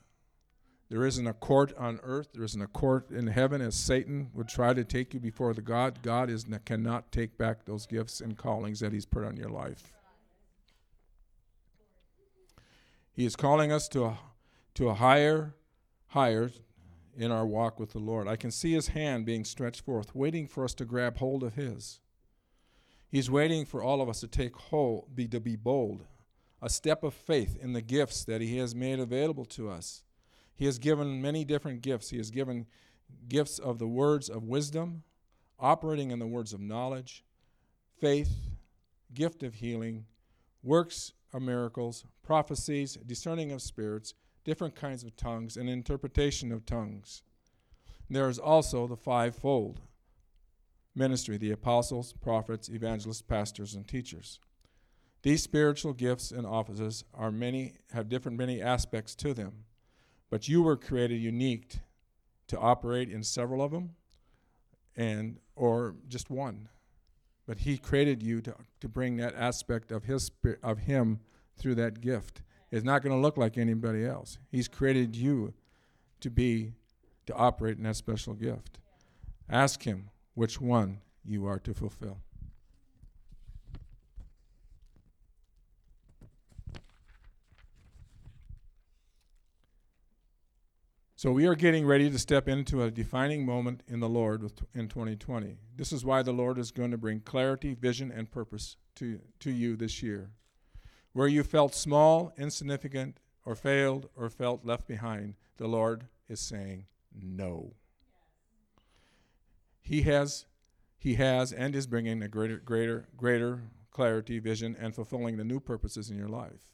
There 0.91 1.07
isn't 1.07 1.27
a 1.27 1.33
court 1.33 1.73
on 1.79 2.01
earth. 2.03 2.31
There 2.35 2.43
isn't 2.43 2.61
a 2.61 2.67
court 2.67 3.13
in 3.13 3.29
heaven 3.29 3.61
as 3.61 3.77
Satan 3.77 4.31
would 4.35 4.49
try 4.49 4.75
to 4.75 4.83
take 4.83 5.15
you 5.15 5.21
before 5.21 5.55
the 5.55 5.63
God. 5.63 6.03
God 6.03 6.29
is 6.29 6.45
cannot 6.65 7.13
take 7.13 7.39
back 7.39 7.65
those 7.65 7.87
gifts 7.87 8.21
and 8.21 8.37
callings 8.37 8.81
that 8.81 8.93
He's 8.93 9.07
put 9.07 9.25
on 9.25 9.37
your 9.37 9.51
life. 9.51 9.93
He 13.13 13.25
is 13.25 13.37
calling 13.37 13.71
us 13.71 13.87
to 13.89 14.05
a, 14.05 14.19
to 14.75 14.89
a 14.89 14.95
higher, 14.95 15.55
higher 16.09 16.51
in 17.17 17.31
our 17.31 17.47
walk 17.47 17.79
with 17.79 17.93
the 17.93 18.01
Lord. 18.01 18.27
I 18.27 18.35
can 18.35 18.51
see 18.51 18.73
His 18.73 18.89
hand 18.89 19.25
being 19.25 19.45
stretched 19.45 19.85
forth, 19.85 20.13
waiting 20.13 20.49
for 20.49 20.65
us 20.65 20.75
to 20.75 20.85
grab 20.85 21.19
hold 21.19 21.45
of 21.45 21.55
His. 21.55 22.01
He's 23.09 23.31
waiting 23.31 23.65
for 23.65 23.81
all 23.81 24.01
of 24.01 24.09
us 24.09 24.19
to 24.21 24.27
take 24.27 24.57
hold, 24.57 25.15
be, 25.15 25.29
to 25.29 25.39
be 25.39 25.55
bold, 25.55 26.05
a 26.61 26.69
step 26.69 27.05
of 27.05 27.15
faith 27.15 27.57
in 27.61 27.75
the 27.75 27.83
gifts 27.83 28.25
that 28.25 28.41
He 28.41 28.59
has 28.59 28.75
made 28.75 28.99
available 28.99 29.45
to 29.47 29.71
us. 29.71 30.03
He 30.61 30.67
has 30.67 30.79
given 30.79 31.23
many 31.23 31.43
different 31.43 31.81
gifts. 31.81 32.11
He 32.11 32.19
has 32.19 32.31
given 32.31 32.67
gifts 33.31 33.59
of 33.59 33.79
the 33.79 33.89
words 33.89 34.29
of 34.29 34.45
wisdom, 34.45 35.05
operating 35.59 36.11
in 36.11 36.19
the 36.19 36.27
words 36.27 36.53
of 36.53 36.61
knowledge, 36.61 37.25
faith, 37.99 38.31
gift 39.15 39.43
of 39.43 39.55
healing, 39.55 40.05
works 40.63 41.15
of 41.33 41.41
miracles, 41.41 42.05
prophecies, 42.23 42.99
discerning 43.07 43.51
of 43.53 43.63
spirits, 43.63 44.13
different 44.45 44.75
kinds 44.75 45.03
of 45.03 45.17
tongues, 45.17 45.57
and 45.57 45.71
interpretation 45.71 46.53
of 46.53 46.67
tongues. 46.67 47.23
There 48.11 48.29
is 48.29 48.39
also 48.39 48.87
the 48.87 48.99
fivefold 48.99 49.81
ministry 50.95 51.39
the 51.39 51.53
apostles, 51.53 52.13
prophets, 52.13 52.69
evangelists, 52.69 53.23
pastors, 53.23 53.75
and 53.75 53.89
teachers. 53.89 54.41
These 55.23 55.43
spiritual 55.43 55.95
gifts 55.95 56.31
and 56.31 56.47
offices 56.47 57.05
are 57.15 57.33
many 57.33 57.77
have 57.93 58.11
different 58.11 58.37
many 58.37 58.61
aspects 58.61 59.15
to 59.15 59.33
them, 59.33 59.65
but 60.31 60.49
you 60.49 60.63
were 60.63 60.77
created 60.77 61.21
unique 61.21 61.81
to 62.47 62.59
operate 62.59 63.11
in 63.11 63.23
several 63.23 63.63
of 63.63 63.73
them 63.73 63.91
and 64.97 65.39
or 65.57 65.95
just 66.09 66.31
one. 66.31 66.69
But 67.47 67.59
he 67.59 67.79
created 67.79 68.23
you 68.23 68.41
to, 68.43 68.55
to 68.81 68.89
bring 68.89 69.17
that 69.17 69.35
aspect 69.35 69.91
of 69.91 70.05
his 70.05 70.31
of 70.63 70.79
him 70.79 71.21
through 71.57 71.75
that 71.77 72.01
gift. 72.01 72.43
It's 72.71 72.85
not 72.85 73.03
going 73.03 73.15
to 73.15 73.21
look 73.21 73.37
like 73.37 73.59
anybody 73.59 74.07
else. 74.07 74.39
He's 74.51 74.69
created 74.69 75.17
you 75.17 75.53
to 76.21 76.31
be 76.31 76.75
to 77.27 77.35
operate 77.35 77.77
in 77.77 77.83
that 77.85 77.97
special 77.97 78.35
gift. 78.35 78.79
Ask 79.49 79.83
him 79.83 80.11
which 80.35 80.61
one 80.61 81.01
you 81.25 81.47
are 81.47 81.59
to 81.59 81.75
fulfill. 81.75 82.19
So 91.21 91.33
we 91.33 91.47
are 91.47 91.55
getting 91.55 91.85
ready 91.85 92.09
to 92.09 92.19
step 92.19 92.49
into 92.49 92.83
a 92.83 92.91
defining 92.91 93.45
moment 93.45 93.83
in 93.87 94.01
the 94.01 94.09
Lord 94.09 94.41
in 94.73 94.89
2020. 94.89 95.59
This 95.77 95.93
is 95.93 96.03
why 96.03 96.23
the 96.23 96.33
Lord 96.33 96.57
is 96.57 96.71
going 96.71 96.93
to 96.93 96.97
bring 96.97 97.21
clarity, 97.21 97.75
vision, 97.75 98.11
and 98.11 98.31
purpose 98.31 98.79
to, 98.95 99.21
to 99.41 99.51
you 99.51 99.77
this 99.77 100.03
year. 100.03 100.31
Where 101.13 101.29
you 101.29 101.43
felt 101.43 101.75
small, 101.75 102.33
insignificant, 102.39 103.21
or 103.45 103.55
failed, 103.55 104.09
or 104.17 104.31
felt 104.31 104.65
left 104.65 104.89
behind, 104.89 105.35
the 105.59 105.69
Lord 105.69 106.07
is 106.27 106.41
saying 106.41 106.87
no. 107.15 107.75
He 109.83 110.01
has, 110.05 110.47
he 110.97 111.17
has, 111.17 111.53
and 111.53 111.77
is 111.77 111.87
bringing 111.87 112.23
a 112.23 112.29
greater, 112.29 112.57
greater, 112.57 113.09
greater 113.19 113.61
clarity, 113.91 114.39
vision, 114.39 114.75
and 114.81 114.95
fulfilling 114.95 115.37
the 115.37 115.45
new 115.45 115.61
purposes 115.61 116.09
in 116.09 116.17
your 116.17 116.31
life. 116.31 116.71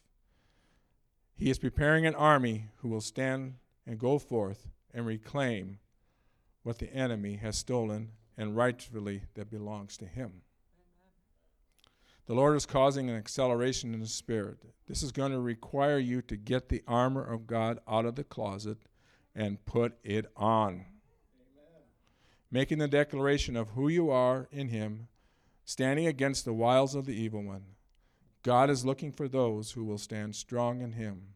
He 1.34 1.50
is 1.50 1.58
preparing 1.58 2.06
an 2.06 2.14
army 2.14 2.66
who 2.76 2.88
will 2.88 3.00
stand 3.00 3.54
and 3.86 3.98
go 3.98 4.18
forth 4.18 4.68
and 4.92 5.06
reclaim 5.06 5.78
what 6.62 6.78
the 6.78 6.92
enemy 6.92 7.36
has 7.36 7.56
stolen 7.56 8.10
and 8.36 8.56
rightfully 8.56 9.22
that 9.34 9.50
belongs 9.50 9.96
to 9.96 10.06
him. 10.06 10.42
The 12.26 12.34
Lord 12.34 12.56
is 12.56 12.66
causing 12.66 13.08
an 13.08 13.16
acceleration 13.16 13.94
in 13.94 14.00
the 14.00 14.06
spirit. 14.06 14.58
This 14.88 15.02
is 15.02 15.12
going 15.12 15.30
to 15.30 15.38
require 15.38 15.98
you 15.98 16.22
to 16.22 16.36
get 16.36 16.68
the 16.68 16.82
armor 16.86 17.22
of 17.22 17.46
God 17.46 17.78
out 17.88 18.04
of 18.04 18.16
the 18.16 18.24
closet 18.24 18.78
and 19.34 19.64
put 19.64 19.96
it 20.02 20.26
on. 20.36 20.86
Making 22.50 22.78
the 22.78 22.88
declaration 22.88 23.56
of 23.56 23.70
who 23.70 23.88
you 23.88 24.10
are 24.10 24.48
in 24.50 24.68
Him, 24.68 25.08
standing 25.64 26.06
against 26.06 26.44
the 26.44 26.52
wiles 26.52 26.94
of 26.96 27.06
the 27.06 27.14
evil 27.14 27.42
one. 27.42 27.64
God 28.42 28.70
is 28.70 28.84
looking 28.84 29.12
for 29.12 29.28
those 29.28 29.72
who 29.72 29.84
will 29.84 29.98
stand 29.98 30.34
strong 30.34 30.80
in 30.80 30.92
Him. 30.92 31.34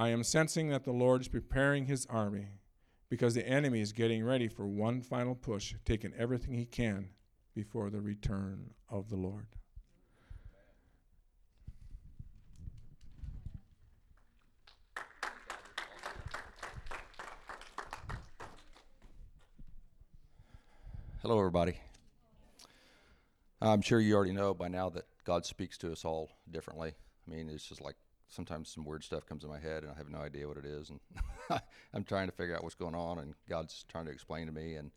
I 0.00 0.08
am 0.08 0.24
sensing 0.24 0.70
that 0.70 0.84
the 0.84 0.92
Lord 0.92 1.20
is 1.20 1.28
preparing 1.28 1.84
his 1.84 2.06
army 2.06 2.46
because 3.10 3.34
the 3.34 3.46
enemy 3.46 3.82
is 3.82 3.92
getting 3.92 4.24
ready 4.24 4.48
for 4.48 4.66
one 4.66 5.02
final 5.02 5.34
push, 5.34 5.74
taking 5.84 6.14
everything 6.16 6.54
he 6.54 6.64
can 6.64 7.10
before 7.54 7.90
the 7.90 8.00
return 8.00 8.70
of 8.88 9.10
the 9.10 9.16
Lord. 9.16 9.48
Hello, 21.20 21.38
everybody. 21.38 21.78
I'm 23.60 23.82
sure 23.82 24.00
you 24.00 24.14
already 24.14 24.32
know 24.32 24.54
by 24.54 24.68
now 24.68 24.88
that 24.88 25.04
God 25.24 25.44
speaks 25.44 25.76
to 25.76 25.92
us 25.92 26.06
all 26.06 26.30
differently. 26.50 26.94
I 27.28 27.30
mean, 27.30 27.50
it's 27.50 27.68
just 27.68 27.82
like 27.82 27.96
sometimes 28.30 28.68
some 28.70 28.84
weird 28.84 29.04
stuff 29.04 29.26
comes 29.26 29.44
in 29.44 29.50
my 29.50 29.58
head 29.58 29.82
and 29.82 29.92
I 29.92 29.96
have 29.96 30.08
no 30.08 30.18
idea 30.18 30.48
what 30.48 30.56
it 30.56 30.64
is, 30.64 30.90
and 30.90 31.00
I'm 31.94 32.04
trying 32.04 32.28
to 32.28 32.32
figure 32.32 32.56
out 32.56 32.62
what's 32.62 32.74
going 32.74 32.94
on, 32.94 33.18
and 33.18 33.34
God's 33.48 33.84
trying 33.88 34.06
to 34.06 34.12
explain 34.12 34.46
to 34.46 34.52
me, 34.52 34.74
and 34.74 34.90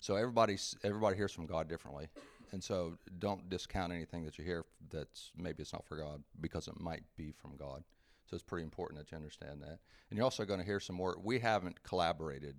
so 0.00 0.16
everybody's 0.16 0.74
everybody 0.82 1.16
hears 1.16 1.32
from 1.32 1.46
God 1.46 1.68
differently, 1.68 2.08
and 2.52 2.64
so 2.64 2.96
don't 3.18 3.48
discount 3.48 3.92
anything 3.92 4.24
that 4.24 4.38
you 4.38 4.44
hear 4.44 4.64
that's 4.90 5.30
maybe 5.36 5.62
it's 5.62 5.72
not 5.72 5.86
for 5.86 5.96
God 5.96 6.22
because 6.40 6.66
it 6.68 6.80
might 6.80 7.04
be 7.16 7.32
from 7.32 7.56
God. 7.56 7.84
So 8.28 8.34
it's 8.34 8.44
pretty 8.44 8.64
important 8.64 9.00
that 9.00 9.10
you 9.10 9.16
understand 9.16 9.60
that, 9.62 9.78
and 10.08 10.16
you're 10.16 10.24
also 10.24 10.44
going 10.44 10.60
to 10.60 10.66
hear 10.66 10.80
some 10.80 10.96
more. 10.96 11.16
We 11.22 11.38
haven't 11.38 11.82
collaborated. 11.82 12.56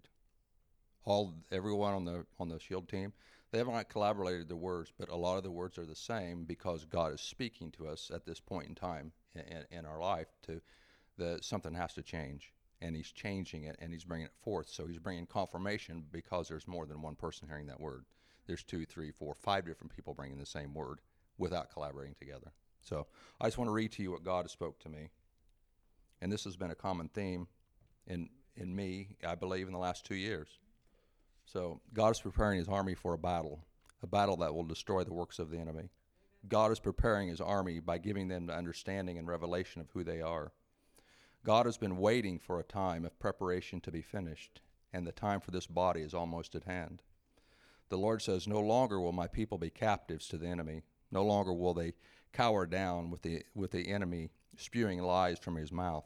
All 1.03 1.33
everyone 1.51 1.93
on 1.93 2.05
the 2.05 2.25
on 2.39 2.49
the 2.49 2.59
Shield 2.59 2.87
team, 2.87 3.13
they 3.51 3.57
haven't 3.57 3.89
collaborated 3.89 4.47
the 4.47 4.55
words, 4.55 4.91
but 4.97 5.09
a 5.09 5.15
lot 5.15 5.37
of 5.37 5.43
the 5.43 5.51
words 5.51 5.77
are 5.77 5.85
the 5.85 5.95
same 5.95 6.45
because 6.45 6.85
God 6.85 7.13
is 7.13 7.21
speaking 7.21 7.71
to 7.71 7.87
us 7.87 8.09
at 8.13 8.25
this 8.25 8.39
point 8.39 8.69
in 8.69 8.75
time 8.75 9.11
in, 9.35 9.65
in 9.77 9.85
our 9.85 9.99
life 9.99 10.27
to 10.43 10.61
the 11.17 11.39
something 11.41 11.73
has 11.73 11.93
to 11.95 12.01
change 12.01 12.53
and 12.81 12.95
he's 12.95 13.11
changing 13.11 13.65
it 13.65 13.75
and 13.79 13.91
he's 13.91 14.05
bringing 14.05 14.27
it 14.27 14.33
forth. 14.41 14.69
So 14.69 14.87
he's 14.87 14.99
bringing 14.99 15.25
confirmation 15.25 16.05
because 16.11 16.47
there's 16.47 16.67
more 16.67 16.85
than 16.85 17.01
one 17.01 17.15
person 17.15 17.47
hearing 17.47 17.67
that 17.67 17.79
word. 17.79 18.05
There's 18.47 18.63
two 18.63 18.85
three 18.85 19.11
four 19.11 19.35
five 19.35 19.65
different 19.65 19.93
people 19.93 20.13
bringing 20.13 20.39
the 20.39 20.45
same 20.45 20.73
word 20.73 20.99
without 21.37 21.71
collaborating 21.71 22.15
together. 22.19 22.51
So 22.81 23.07
i 23.39 23.45
just 23.45 23.57
want 23.57 23.67
to 23.67 23.73
read 23.73 23.91
to 23.93 24.03
you 24.03 24.11
what 24.11 24.23
god 24.23 24.45
has 24.45 24.51
spoke 24.51 24.79
to 24.79 24.89
me. 24.89 25.09
And 26.21 26.31
this 26.31 26.45
has 26.45 26.55
been 26.55 26.71
a 26.71 26.75
common 26.75 27.09
theme 27.09 27.47
in 28.07 28.29
in 28.55 28.75
me 28.75 29.15
i 29.25 29.35
believe 29.35 29.67
in 29.67 29.73
the 29.73 29.79
last 29.79 30.05
two 30.05 30.15
years 30.15 30.59
so 31.45 31.81
god 31.93 32.11
is 32.11 32.21
preparing 32.21 32.57
his 32.57 32.67
army 32.67 32.93
for 32.93 33.13
a 33.13 33.17
battle 33.17 33.65
a 34.03 34.07
battle 34.07 34.37
that 34.37 34.53
will 34.53 34.63
destroy 34.63 35.03
the 35.03 35.13
works 35.13 35.39
of 35.39 35.51
the 35.51 35.57
enemy 35.57 35.89
God 36.47 36.71
is 36.71 36.79
preparing 36.79 37.27
his 37.27 37.41
army 37.41 37.79
by 37.79 37.97
giving 37.97 38.27
them 38.27 38.47
the 38.47 38.55
understanding 38.55 39.17
and 39.17 39.27
revelation 39.27 39.81
of 39.81 39.91
who 39.91 40.03
they 40.03 40.21
are. 40.21 40.51
God 41.43 41.65
has 41.65 41.77
been 41.77 41.97
waiting 41.97 42.39
for 42.39 42.59
a 42.59 42.63
time 42.63 43.05
of 43.05 43.19
preparation 43.19 43.79
to 43.81 43.91
be 43.91 44.01
finished, 44.01 44.61
and 44.93 45.05
the 45.05 45.11
time 45.11 45.39
for 45.39 45.51
this 45.51 45.67
body 45.67 46.01
is 46.01 46.13
almost 46.13 46.55
at 46.55 46.63
hand. 46.63 47.01
The 47.89 47.97
Lord 47.97 48.21
says, 48.21 48.47
No 48.47 48.59
longer 48.59 48.99
will 48.99 49.11
my 49.11 49.27
people 49.27 49.57
be 49.57 49.69
captives 49.69 50.27
to 50.29 50.37
the 50.37 50.47
enemy. 50.47 50.83
No 51.11 51.23
longer 51.23 51.53
will 51.53 51.73
they 51.73 51.93
cower 52.31 52.65
down 52.65 53.11
with 53.11 53.21
the, 53.21 53.43
with 53.53 53.71
the 53.71 53.89
enemy 53.89 54.29
spewing 54.57 55.01
lies 55.01 55.39
from 55.39 55.55
his 55.55 55.71
mouth. 55.71 56.05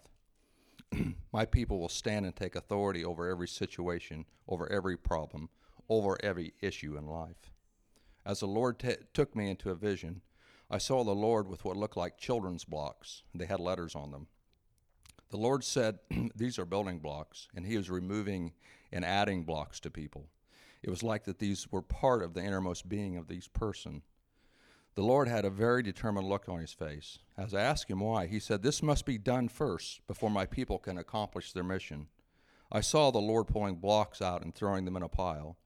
my 1.33 1.45
people 1.45 1.79
will 1.79 1.89
stand 1.89 2.25
and 2.25 2.35
take 2.35 2.55
authority 2.55 3.03
over 3.03 3.29
every 3.29 3.47
situation, 3.47 4.25
over 4.47 4.71
every 4.71 4.97
problem, 4.97 5.49
over 5.89 6.17
every 6.23 6.53
issue 6.61 6.97
in 6.97 7.05
life. 7.05 7.51
As 8.25 8.39
the 8.39 8.47
Lord 8.47 8.79
t- 8.79 8.95
took 9.13 9.35
me 9.35 9.49
into 9.49 9.69
a 9.69 9.75
vision, 9.75 10.21
I 10.69 10.79
saw 10.79 11.03
the 11.03 11.11
Lord 11.13 11.47
with 11.47 11.63
what 11.63 11.77
looked 11.77 11.97
like 11.97 12.17
children's 12.17 12.65
blocks. 12.65 13.23
They 13.33 13.45
had 13.45 13.59
letters 13.59 13.95
on 13.95 14.11
them. 14.11 14.27
The 15.29 15.37
Lord 15.37 15.63
said, 15.63 15.99
These 16.35 16.57
are 16.57 16.65
building 16.65 16.99
blocks, 16.99 17.47
and 17.55 17.65
He 17.65 17.77
was 17.77 17.89
removing 17.89 18.53
and 18.91 19.05
adding 19.05 19.43
blocks 19.43 19.79
to 19.81 19.91
people. 19.91 20.29
It 20.81 20.89
was 20.89 21.03
like 21.03 21.23
that 21.25 21.39
these 21.39 21.71
were 21.71 21.81
part 21.81 22.23
of 22.23 22.33
the 22.33 22.43
innermost 22.43 22.87
being 22.87 23.17
of 23.17 23.27
these 23.27 23.47
person. 23.47 24.03
The 24.95 25.03
Lord 25.03 25.27
had 25.27 25.43
a 25.43 25.49
very 25.49 25.83
determined 25.83 26.27
look 26.27 26.47
on 26.47 26.59
his 26.59 26.71
face. 26.71 27.19
As 27.37 27.53
I 27.53 27.61
asked 27.61 27.91
him 27.91 27.99
why, 27.99 28.27
he 28.27 28.39
said, 28.39 28.63
This 28.63 28.81
must 28.81 29.05
be 29.05 29.17
done 29.17 29.49
first 29.49 30.05
before 30.07 30.29
my 30.31 30.45
people 30.45 30.79
can 30.79 30.97
accomplish 30.97 31.51
their 31.51 31.65
mission. 31.65 32.07
I 32.71 32.79
saw 32.79 33.11
the 33.11 33.19
Lord 33.19 33.47
pulling 33.47 33.75
blocks 33.75 34.21
out 34.21 34.41
and 34.41 34.55
throwing 34.55 34.85
them 34.85 34.95
in 34.95 35.03
a 35.03 35.09
pile. 35.09 35.57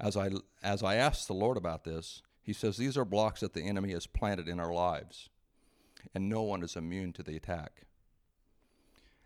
As 0.00 0.16
I, 0.16 0.30
as 0.62 0.82
I 0.82 0.94
asked 0.94 1.28
the 1.28 1.34
Lord 1.34 1.58
about 1.58 1.84
this, 1.84 2.22
he 2.42 2.54
says 2.54 2.78
these 2.78 2.96
are 2.96 3.04
blocks 3.04 3.40
that 3.40 3.52
the 3.52 3.62
enemy 3.62 3.92
has 3.92 4.06
planted 4.06 4.48
in 4.48 4.58
our 4.58 4.72
lives, 4.72 5.28
and 6.14 6.28
no 6.28 6.42
one 6.42 6.62
is 6.62 6.74
immune 6.74 7.12
to 7.14 7.22
the 7.22 7.36
attack. 7.36 7.82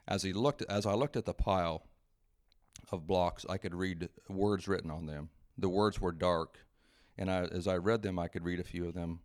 As, 0.09 0.25
he 0.25 0.33
looked, 0.33 0.63
as 0.63 0.87
I 0.87 0.95
looked 0.95 1.17
at 1.17 1.25
the 1.25 1.33
pile 1.33 1.85
of 2.91 3.07
blocks, 3.07 3.47
I 3.49 3.59
could 3.59 3.77
read 3.77 4.09
words 4.29 4.67
written 4.67 4.91
on 4.91 5.07
them. 5.07 5.31
The 5.57 5.69
words 5.69 6.01
were 6.01 6.11
dark, 6.11 6.59
and 7.17 7.31
I, 7.31 7.45
as 7.45 7.69
I 7.69 7.77
read 7.77 8.03
them, 8.03 8.19
I 8.19 8.27
could 8.27 8.45
read 8.45 8.59
a 8.59 8.65
few 8.65 8.89
of 8.89 8.95
them. 8.95 9.21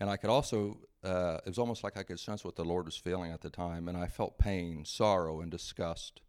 And 0.00 0.08
I 0.08 0.16
could 0.16 0.30
also, 0.30 0.78
uh, 1.04 1.38
it 1.44 1.48
was 1.50 1.58
almost 1.58 1.84
like 1.84 1.98
I 1.98 2.02
could 2.02 2.18
sense 2.18 2.42
what 2.42 2.56
the 2.56 2.64
Lord 2.64 2.86
was 2.86 2.96
feeling 2.96 3.30
at 3.30 3.42
the 3.42 3.50
time, 3.50 3.86
and 3.86 3.98
I 3.98 4.06
felt 4.06 4.38
pain, 4.38 4.86
sorrow, 4.86 5.40
and 5.42 5.50
disgust. 5.50 6.22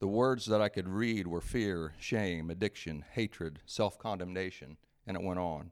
The 0.00 0.08
words 0.08 0.44
that 0.46 0.60
I 0.60 0.68
could 0.68 0.88
read 0.88 1.28
were 1.28 1.40
fear, 1.40 1.94
shame, 1.98 2.50
addiction, 2.50 3.04
hatred, 3.12 3.60
self 3.64 3.96
condemnation, 3.98 4.76
and 5.06 5.16
it 5.16 5.22
went 5.22 5.38
on. 5.38 5.70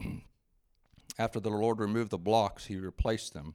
After 1.18 1.40
the 1.40 1.50
Lord 1.50 1.80
removed 1.80 2.10
the 2.10 2.18
blocks, 2.18 2.66
He 2.66 2.76
replaced 2.76 3.32
them 3.32 3.54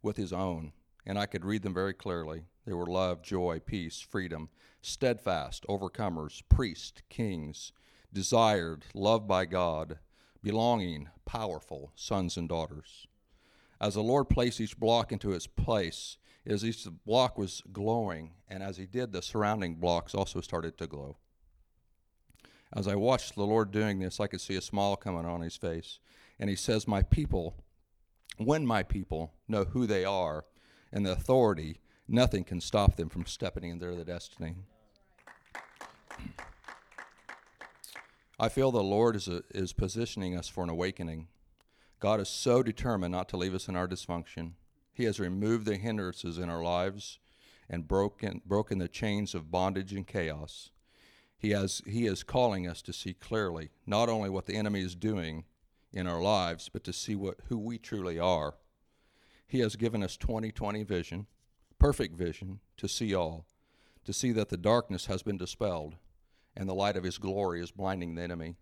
with 0.00 0.16
His 0.16 0.32
own, 0.32 0.72
and 1.04 1.18
I 1.18 1.26
could 1.26 1.44
read 1.44 1.62
them 1.62 1.74
very 1.74 1.92
clearly. 1.92 2.44
They 2.64 2.72
were 2.72 2.86
love, 2.86 3.22
joy, 3.22 3.60
peace, 3.64 4.00
freedom, 4.00 4.50
steadfast, 4.80 5.66
overcomers, 5.68 6.42
priests, 6.48 7.02
kings, 7.08 7.72
desired, 8.12 8.84
loved 8.94 9.26
by 9.26 9.44
God, 9.46 9.98
belonging, 10.42 11.08
powerful, 11.24 11.92
sons 11.94 12.36
and 12.36 12.48
daughters. 12.48 13.06
As 13.80 13.94
the 13.94 14.02
Lord 14.02 14.28
placed 14.28 14.60
each 14.60 14.78
block 14.78 15.12
into 15.12 15.32
its 15.32 15.46
place, 15.46 16.18
as 16.46 16.64
each 16.64 16.86
block 17.04 17.38
was 17.38 17.62
glowing, 17.72 18.32
and 18.48 18.62
as 18.62 18.76
he 18.76 18.86
did, 18.86 19.12
the 19.12 19.22
surrounding 19.22 19.76
blocks 19.76 20.14
also 20.14 20.40
started 20.40 20.78
to 20.78 20.86
glow. 20.86 21.16
As 22.72 22.86
I 22.86 22.96
watched 22.96 23.34
the 23.34 23.46
Lord 23.46 23.70
doing 23.70 23.98
this, 23.98 24.20
I 24.20 24.26
could 24.26 24.40
see 24.40 24.56
a 24.56 24.60
smile 24.60 24.96
coming 24.96 25.24
on 25.24 25.40
his 25.40 25.56
face. 25.56 26.00
And 26.38 26.50
he 26.50 26.56
says, 26.56 26.86
My 26.86 27.02
people, 27.02 27.56
when 28.36 28.66
my 28.66 28.82
people 28.82 29.32
know 29.48 29.64
who 29.64 29.86
they 29.86 30.04
are 30.04 30.44
and 30.92 31.04
the 31.04 31.12
authority, 31.12 31.80
nothing 32.06 32.44
can 32.44 32.60
stop 32.60 32.96
them 32.96 33.08
from 33.08 33.26
stepping 33.26 33.64
into 33.64 33.86
their 33.86 34.04
destiny. 34.04 34.56
I 38.40 38.48
feel 38.48 38.70
the 38.70 38.82
Lord 38.84 39.16
is, 39.16 39.26
a, 39.26 39.42
is 39.50 39.72
positioning 39.72 40.36
us 40.36 40.46
for 40.46 40.62
an 40.62 40.70
awakening. 40.70 41.26
God 41.98 42.20
is 42.20 42.28
so 42.28 42.62
determined 42.62 43.10
not 43.10 43.28
to 43.30 43.36
leave 43.36 43.54
us 43.54 43.66
in 43.66 43.74
our 43.74 43.88
dysfunction. 43.88 44.52
He 44.92 45.04
has 45.04 45.18
removed 45.18 45.66
the 45.66 45.76
hindrances 45.76 46.38
in 46.38 46.48
our 46.48 46.62
lives 46.62 47.18
and 47.68 47.88
broken, 47.88 48.40
broken 48.46 48.78
the 48.78 48.86
chains 48.86 49.34
of 49.34 49.50
bondage 49.50 49.92
and 49.92 50.06
chaos. 50.06 50.70
He, 51.36 51.50
has, 51.50 51.82
he 51.84 52.06
is 52.06 52.22
calling 52.22 52.68
us 52.68 52.80
to 52.82 52.92
see 52.92 53.12
clearly 53.12 53.70
not 53.86 54.08
only 54.08 54.30
what 54.30 54.46
the 54.46 54.54
enemy 54.54 54.82
is 54.82 54.94
doing 54.94 55.44
in 55.92 56.06
our 56.06 56.22
lives, 56.22 56.68
but 56.68 56.84
to 56.84 56.92
see 56.92 57.16
what, 57.16 57.38
who 57.48 57.58
we 57.58 57.76
truly 57.76 58.20
are. 58.20 58.54
He 59.48 59.60
has 59.60 59.74
given 59.74 60.02
us 60.02 60.16
2020 60.16 60.84
vision, 60.84 61.26
perfect 61.80 62.14
vision, 62.16 62.60
to 62.76 62.86
see 62.86 63.14
all, 63.14 63.46
to 64.04 64.12
see 64.12 64.30
that 64.32 64.48
the 64.48 64.56
darkness 64.56 65.06
has 65.06 65.22
been 65.24 65.38
dispelled 65.38 65.96
and 66.58 66.68
the 66.68 66.74
light 66.74 66.96
of 66.96 67.04
his 67.04 67.18
glory 67.18 67.62
is 67.62 67.70
blinding 67.70 68.16
the 68.16 68.22
enemy. 68.22 68.56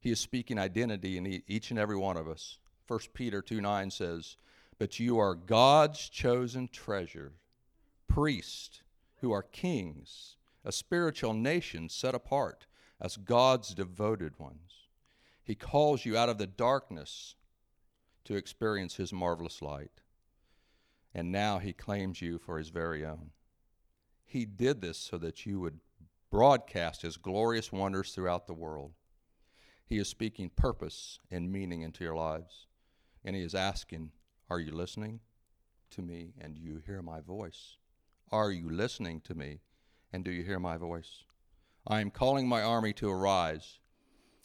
He 0.00 0.10
is 0.10 0.18
speaking 0.18 0.58
identity 0.58 1.16
in 1.16 1.42
each 1.46 1.70
and 1.70 1.78
every 1.78 1.96
one 1.96 2.16
of 2.16 2.28
us. 2.28 2.58
1 2.88 2.98
Peter 3.14 3.40
2 3.40 3.60
9 3.60 3.90
says, 3.90 4.36
But 4.78 4.98
you 4.98 5.18
are 5.18 5.36
God's 5.36 6.08
chosen 6.08 6.68
treasure, 6.68 7.34
priests 8.08 8.82
who 9.20 9.30
are 9.30 9.42
kings 9.42 10.36
a 10.64 10.72
spiritual 10.72 11.32
nation 11.32 11.88
set 11.88 12.14
apart 12.14 12.66
as 13.00 13.16
God's 13.16 13.72
devoted 13.72 14.38
ones. 14.38 14.88
He 15.44 15.54
calls 15.54 16.04
you 16.04 16.16
out 16.16 16.28
of 16.28 16.38
the 16.38 16.46
darkness 16.46 17.36
to 18.24 18.34
experience 18.34 18.96
His 18.96 19.12
marvelous 19.12 19.62
light. 19.62 20.02
And 21.14 21.30
now 21.30 21.58
He 21.58 21.72
claims 21.72 22.20
you 22.20 22.38
for 22.38 22.58
His 22.58 22.68
very 22.68 23.06
own. 23.06 23.30
He 24.26 24.44
did 24.44 24.82
this 24.82 24.98
so 24.98 25.16
that 25.18 25.46
you 25.46 25.60
would 25.60 25.78
broadcast 26.30 27.02
His 27.02 27.16
glorious 27.16 27.72
wonders 27.72 28.12
throughout 28.12 28.46
the 28.46 28.54
world. 28.54 28.92
He 29.86 29.98
is 29.98 30.08
speaking 30.08 30.50
purpose 30.50 31.18
and 31.30 31.50
meaning 31.50 31.82
into 31.82 32.04
your 32.04 32.16
lives. 32.16 32.66
And 33.24 33.34
He 33.34 33.42
is 33.42 33.54
asking, 33.54 34.12
Are 34.50 34.60
you 34.60 34.72
listening 34.72 35.20
to 35.90 36.02
me 36.02 36.34
and 36.40 36.54
do 36.54 36.60
you 36.60 36.82
hear 36.84 37.02
my 37.02 37.20
voice? 37.20 37.76
Are 38.30 38.52
you 38.52 38.70
listening 38.70 39.20
to 39.22 39.34
me 39.34 39.60
and 40.12 40.24
do 40.24 40.30
you 40.30 40.42
hear 40.42 40.58
my 40.58 40.76
voice? 40.76 41.24
I 41.86 42.00
am 42.00 42.10
calling 42.10 42.46
my 42.46 42.62
army 42.62 42.92
to 42.94 43.10
arise 43.10 43.78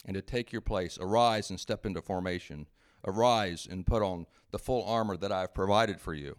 and 0.05 0.13
to 0.15 0.21
take 0.21 0.51
your 0.51 0.61
place. 0.61 0.97
Arise 0.99 1.49
and 1.49 1.59
step 1.59 1.85
into 1.85 2.01
formation. 2.01 2.67
Arise 3.05 3.67
and 3.69 3.85
put 3.85 4.01
on 4.01 4.25
the 4.51 4.59
full 4.59 4.85
armor 4.85 5.17
that 5.17 5.31
I 5.31 5.41
have 5.41 5.53
provided 5.53 5.99
for 5.99 6.13
you. 6.13 6.37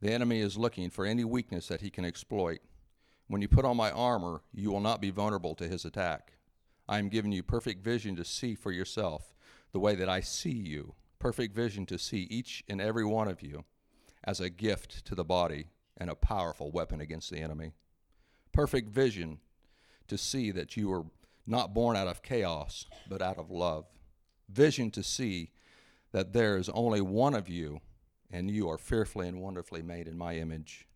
The 0.00 0.12
enemy 0.12 0.40
is 0.40 0.58
looking 0.58 0.90
for 0.90 1.06
any 1.06 1.24
weakness 1.24 1.68
that 1.68 1.80
he 1.80 1.88
can 1.88 2.04
exploit. 2.04 2.60
When 3.32 3.40
you 3.40 3.48
put 3.48 3.64
on 3.64 3.76
my 3.76 3.90
armor, 3.90 4.42
you 4.52 4.70
will 4.70 4.80
not 4.80 5.00
be 5.00 5.10
vulnerable 5.10 5.54
to 5.54 5.66
his 5.66 5.84
attack. 5.84 6.34
I 6.86 6.98
am 6.98 7.08
giving 7.08 7.32
you 7.32 7.42
perfect 7.42 7.82
vision 7.82 8.14
to 8.16 8.24
see 8.24 8.54
for 8.54 8.70
yourself 8.70 9.34
the 9.72 9.80
way 9.80 9.94
that 9.94 10.08
I 10.08 10.20
see 10.20 10.50
you, 10.52 10.94
perfect 11.18 11.54
vision 11.54 11.86
to 11.86 11.98
see 11.98 12.26
each 12.30 12.62
and 12.68 12.80
every 12.80 13.04
one 13.04 13.28
of 13.28 13.40
you 13.40 13.64
as 14.22 14.40
a 14.40 14.50
gift 14.50 15.04
to 15.06 15.14
the 15.14 15.24
body 15.24 15.68
and 15.96 16.10
a 16.10 16.14
powerful 16.14 16.70
weapon 16.70 17.00
against 17.00 17.30
the 17.30 17.38
enemy 17.38 17.72
perfect 18.52 18.90
vision 18.90 19.38
to 20.08 20.18
see 20.18 20.50
that 20.50 20.76
you 20.76 20.88
were 20.88 21.04
not 21.46 21.74
born 21.74 21.96
out 21.96 22.06
of 22.06 22.22
chaos, 22.22 22.86
but 23.08 23.22
out 23.22 23.38
of 23.38 23.50
love. 23.50 23.86
Vision 24.48 24.90
to 24.90 25.02
see 25.02 25.50
that 26.12 26.32
there 26.32 26.58
is 26.58 26.68
only 26.68 27.00
one 27.00 27.34
of 27.34 27.48
you, 27.48 27.80
and 28.30 28.50
you 28.50 28.68
are 28.68 28.78
fearfully 28.78 29.26
and 29.26 29.40
wonderfully 29.40 29.82
made 29.82 30.06
in 30.06 30.18
my 30.18 30.36
image. 30.36 30.86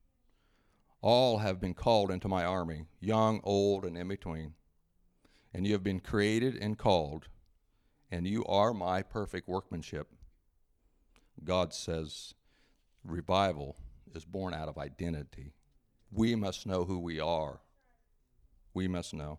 All 1.09 1.39
have 1.39 1.61
been 1.61 1.75
called 1.75 2.11
into 2.11 2.27
my 2.27 2.45
army, 2.45 2.87
young, 2.99 3.41
old, 3.45 3.85
and 3.85 3.97
in 3.97 4.09
between. 4.09 4.55
And 5.55 5.65
you 5.65 5.73
have 5.75 5.85
been 5.85 6.01
created 6.01 6.57
and 6.57 6.77
called, 6.77 7.29
and 8.11 8.27
you 8.27 8.45
are 8.47 8.75
my 8.75 9.03
perfect 9.03 9.49
workmanship. 9.49 10.09
God 11.45 11.73
says 11.73 12.35
revival 13.05 13.77
is 14.17 14.25
born 14.25 14.53
out 14.53 14.69
of 14.69 14.79
identity 14.79 15.53
we 16.11 16.35
must 16.35 16.67
know 16.67 16.85
who 16.85 16.99
we 16.99 17.21
are. 17.21 17.61
We 18.75 18.89
must 18.89 19.15
know. 19.15 19.39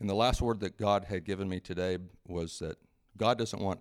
And 0.00 0.08
the 0.08 0.14
last 0.14 0.40
word 0.40 0.60
that 0.60 0.78
God 0.78 1.04
had 1.04 1.24
given 1.24 1.48
me 1.48 1.60
today 1.60 1.98
was 2.26 2.58
that 2.58 2.76
God 3.16 3.38
doesn't 3.38 3.62
want 3.62 3.80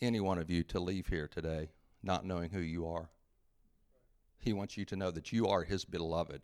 any 0.00 0.20
one 0.20 0.38
of 0.38 0.50
you 0.50 0.64
to 0.64 0.80
leave 0.80 1.06
here 1.06 1.28
today 1.28 1.70
not 2.02 2.26
knowing 2.26 2.50
who 2.50 2.60
you 2.60 2.86
are. 2.86 3.10
He 4.42 4.52
wants 4.52 4.76
you 4.76 4.84
to 4.86 4.96
know 4.96 5.10
that 5.10 5.32
you 5.32 5.46
are 5.46 5.62
His 5.62 5.84
beloved 5.84 6.42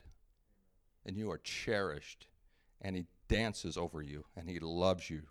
and 1.05 1.17
you 1.17 1.31
are 1.31 1.39
cherished, 1.39 2.29
and 2.81 2.97
He 2.97 3.07
dances 3.29 3.77
over 3.77 4.01
you 4.01 4.25
and 4.35 4.49
He 4.49 4.59
loves 4.59 5.11
you 5.11 5.23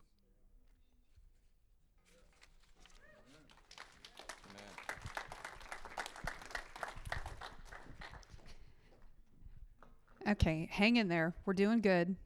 Okay, 10.28 10.68
hang 10.70 10.98
in 10.98 11.08
there. 11.08 11.34
We're 11.46 11.54
doing 11.54 11.80
good. 11.80 12.18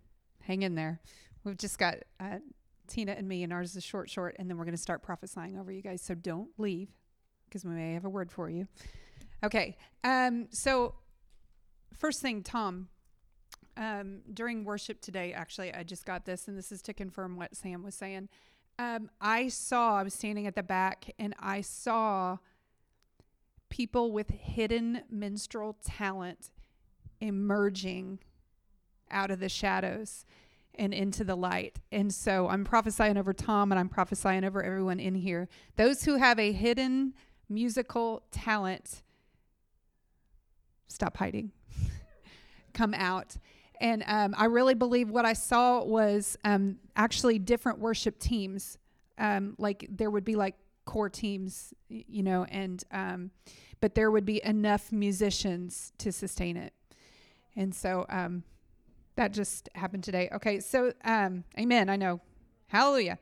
Hang 0.42 0.64
in 0.64 0.74
there. 0.74 1.00
We've 1.44 1.58
just 1.58 1.78
got 1.78 1.98
uh, 2.20 2.40
Tina 2.88 3.12
and 3.12 3.28
me, 3.28 3.44
and 3.44 3.54
ours 3.54 3.76
is 3.76 3.84
short, 3.84 4.10
short, 4.10 4.36
and 4.40 4.50
then 4.50 4.58
we're 4.58 4.66
going 4.66 4.76
to 4.76 4.82
start 4.82 5.04
prophesying 5.04 5.56
over 5.60 5.72
you 5.72 5.84
guys. 5.84 6.02
So 6.02 6.16
don't 6.16 6.50
leave 6.58 6.90
because 7.46 7.64
we 7.64 7.76
may 7.76 7.94
have 7.94 8.06
a 8.06 8.10
word 8.10 8.32
for 8.32 8.50
you. 8.50 8.68
Okay. 9.44 9.78
Um, 10.04 10.48
so, 10.52 10.96
first 11.94 12.22
thing, 12.22 12.44
Tom, 12.44 12.90
um, 13.78 14.22
during 14.34 14.64
worship 14.64 15.02
today, 15.02 15.34
actually, 15.34 15.74
I 15.74 15.84
just 15.84 16.06
got 16.06 16.26
this, 16.26 16.48
and 16.48 16.58
this 16.58 16.72
is 16.72 16.82
to 16.84 16.94
confirm 16.94 17.38
what 17.38 17.56
Sam 17.56 17.84
was 17.84 17.96
saying. 17.96 18.30
Um, 18.78 19.10
I 19.20 19.48
saw, 19.48 19.98
I 19.98 20.04
was 20.04 20.14
standing 20.14 20.48
at 20.48 20.56
the 20.56 20.64
back, 20.64 21.14
and 21.18 21.34
I 21.40 21.62
saw 21.62 22.38
people 23.70 24.12
with 24.12 24.30
hidden 24.30 25.02
minstrel 25.10 25.78
talent 25.84 26.52
emerging 27.20 28.20
out 29.10 29.32
of 29.32 29.40
the 29.40 29.50
shadows 29.50 30.26
and 30.76 30.94
into 30.94 31.24
the 31.24 31.36
light. 31.36 31.80
And 31.92 32.14
so 32.14 32.48
I'm 32.48 32.64
prophesying 32.64 33.18
over 33.18 33.34
Tom 33.34 33.72
and 33.72 33.80
I'm 33.80 33.90
prophesying 33.90 34.44
over 34.44 34.64
everyone 34.64 35.00
in 35.00 35.16
here. 35.16 35.48
Those 35.76 36.04
who 36.04 36.16
have 36.16 36.40
a 36.40 36.52
hidden 36.52 37.14
musical 37.50 38.24
talent, 38.32 39.04
stop 40.92 41.18
hiding, 41.18 41.52
come 42.74 42.94
out. 42.94 43.36
And 43.80 44.04
um, 44.06 44.36
I 44.38 44.46
really 44.46 44.76
believe 44.76 45.10
what 45.10 45.26
I 45.26 45.34
saw 45.34 45.84
was 45.84 46.38
um, 46.44 46.78
actually 46.96 47.40
different 47.40 47.80
worship 47.80 48.20
teams. 48.20 48.78
Um, 49.18 49.56
like 49.58 49.88
there 49.90 50.10
would 50.12 50.24
be 50.24 50.36
like 50.36 50.56
core 50.86 51.10
teams, 51.10 51.74
you 51.90 52.24
know, 52.24 52.46
and 52.46 52.84
um, 52.92 53.32
but 53.80 53.96
there 53.96 54.12
would 54.12 54.26
be 54.26 54.44
enough 54.44 54.92
musicians 54.92 55.94
to 55.98 56.12
sustain 56.12 56.58
it. 56.58 56.74
And 57.56 57.74
so 57.74 58.06
um, 58.10 58.44
that 59.16 59.34
just 59.34 59.70
happened 59.76 60.04
today. 60.04 60.30
Okay, 60.34 60.60
so 60.60 60.94
um, 61.04 61.44
amen. 61.60 61.90
I 61.90 61.96
know. 61.96 62.22
Hallelujah. 62.68 63.20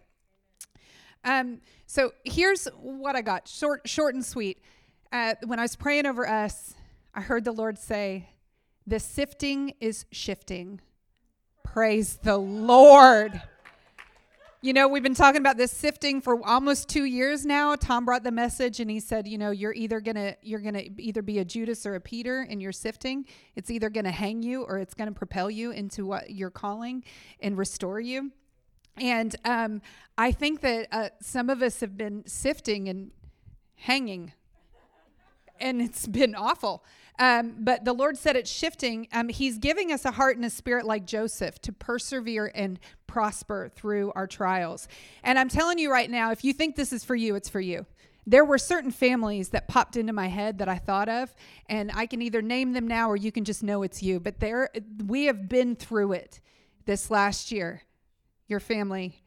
Um, 1.24 1.61
so 1.88 2.13
here's 2.24 2.67
what 2.80 3.15
I 3.15 3.22
got 3.22 3.47
short, 3.47 3.88
short 3.88 4.13
and 4.13 4.24
sweet. 4.24 4.61
Uh, 5.11 5.36
when 5.45 5.59
I 5.59 5.63
was 5.63 5.76
praying 5.76 6.05
over 6.05 6.28
us, 6.28 6.76
I 7.14 7.22
heard 7.22 7.43
the 7.43 7.51
Lord 7.51 7.78
say, 7.78 8.30
The 8.86 8.99
sifting 8.99 9.74
is 9.80 10.05
shifting. 10.12 10.82
Praise 11.64 12.20
the 12.24 12.38
Lord. 12.38 13.41
You 14.62 14.74
know, 14.74 14.89
we've 14.89 15.03
been 15.03 15.16
talking 15.16 15.39
about 15.39 15.55
this 15.55 15.72
sifting 15.72 16.20
for 16.20 16.45
almost 16.45 16.89
2 16.89 17.05
years 17.05 17.45
now. 17.45 17.76
Tom 17.76 18.03
brought 18.03 18.24
the 18.24 18.32
message 18.32 18.82
and 18.82 18.91
he 18.91 18.99
said, 18.99 19.26
you 19.26 19.38
know, 19.38 19.51
you're 19.51 19.74
either 19.74 20.01
going 20.01 20.16
to 20.16 20.36
you're 20.41 20.60
going 20.60 20.74
to 20.74 21.01
either 21.01 21.22
be 21.22 21.39
a 21.39 21.45
Judas 21.45 21.86
or 21.86 21.95
a 21.95 22.01
Peter 22.01 22.43
in 22.43 22.60
your 22.60 22.74
sifting. 22.74 23.26
It's 23.55 23.72
either 23.72 23.89
going 23.89 24.03
to 24.03 24.12
hang 24.12 24.43
you 24.43 24.64
or 24.64 24.78
it's 24.78 24.93
going 24.93 25.07
to 25.07 25.16
propel 25.16 25.49
you 25.49 25.72
into 25.72 26.05
what 26.05 26.32
you're 26.32 26.49
calling 26.49 27.05
and 27.39 27.57
restore 27.57 28.01
you. 28.01 28.32
And 28.97 29.34
um, 29.45 29.82
I 30.18 30.34
think 30.34 30.60
that 30.62 30.88
uh, 30.91 31.10
some 31.22 31.49
of 31.49 31.62
us 31.62 31.80
have 31.80 31.97
been 31.97 32.24
sifting 32.28 32.89
and 32.89 33.12
hanging, 33.76 34.34
and 35.60 35.82
it's 35.82 36.07
been 36.20 36.36
awful. 36.36 36.84
Um, 37.20 37.55
but 37.60 37.84
the 37.84 37.93
Lord 37.93 38.18
said 38.18 38.38
it's 38.38 38.49
shifting. 38.49 39.07
Um, 39.12 39.28
he's 39.28 39.57
giving 39.57 39.91
us 39.91 40.05
a 40.05 40.12
heart 40.12 40.38
and 40.38 40.45
a 40.45 40.49
spirit 40.49 40.86
like 40.86 41.05
Joseph 41.05 41.60
to 41.64 41.74
persevere 41.74 42.49
and 42.55 42.80
prosper 43.07 43.70
through 43.76 44.14
our 44.16 44.26
trials. 44.26 44.88
And 45.24 45.38
I'm 45.38 45.49
telling 45.49 45.80
you 45.80 45.91
right 45.91 46.10
now, 46.10 46.32
if 46.32 46.45
you 46.45 46.53
think 46.53 46.76
this 46.76 46.93
is 46.93 47.03
for 47.03 47.16
you, 47.16 47.36
it's 47.36 47.49
for 47.49 47.60
you. 47.60 47.86
there 48.26 48.45
were 48.45 48.60
certain 48.60 48.91
families 48.91 49.49
that 49.49 49.68
popped 49.68 49.97
into 49.97 50.14
my 50.14 50.28
head 50.28 50.60
that 50.60 50.70
I 50.70 50.78
thought 50.78 51.10
of, 51.10 51.34
and 51.68 51.91
I 51.93 52.05
can 52.05 52.22
either 52.22 52.43
name 52.43 52.74
them 52.74 52.88
now 52.88 53.10
or 53.10 53.16
you 53.16 53.32
can 53.32 53.43
just 53.43 53.64
know 53.64 53.82
it's 53.82 54.03
you. 54.03 54.20
But 54.20 54.39
there, 54.39 54.70
we 55.07 55.26
have 55.26 55.49
been 55.49 55.76
through 55.76 56.14
it 56.14 56.39
this 56.86 57.10
last 57.10 57.51
year. 57.51 57.82
Your 58.47 58.60
family 58.60 59.24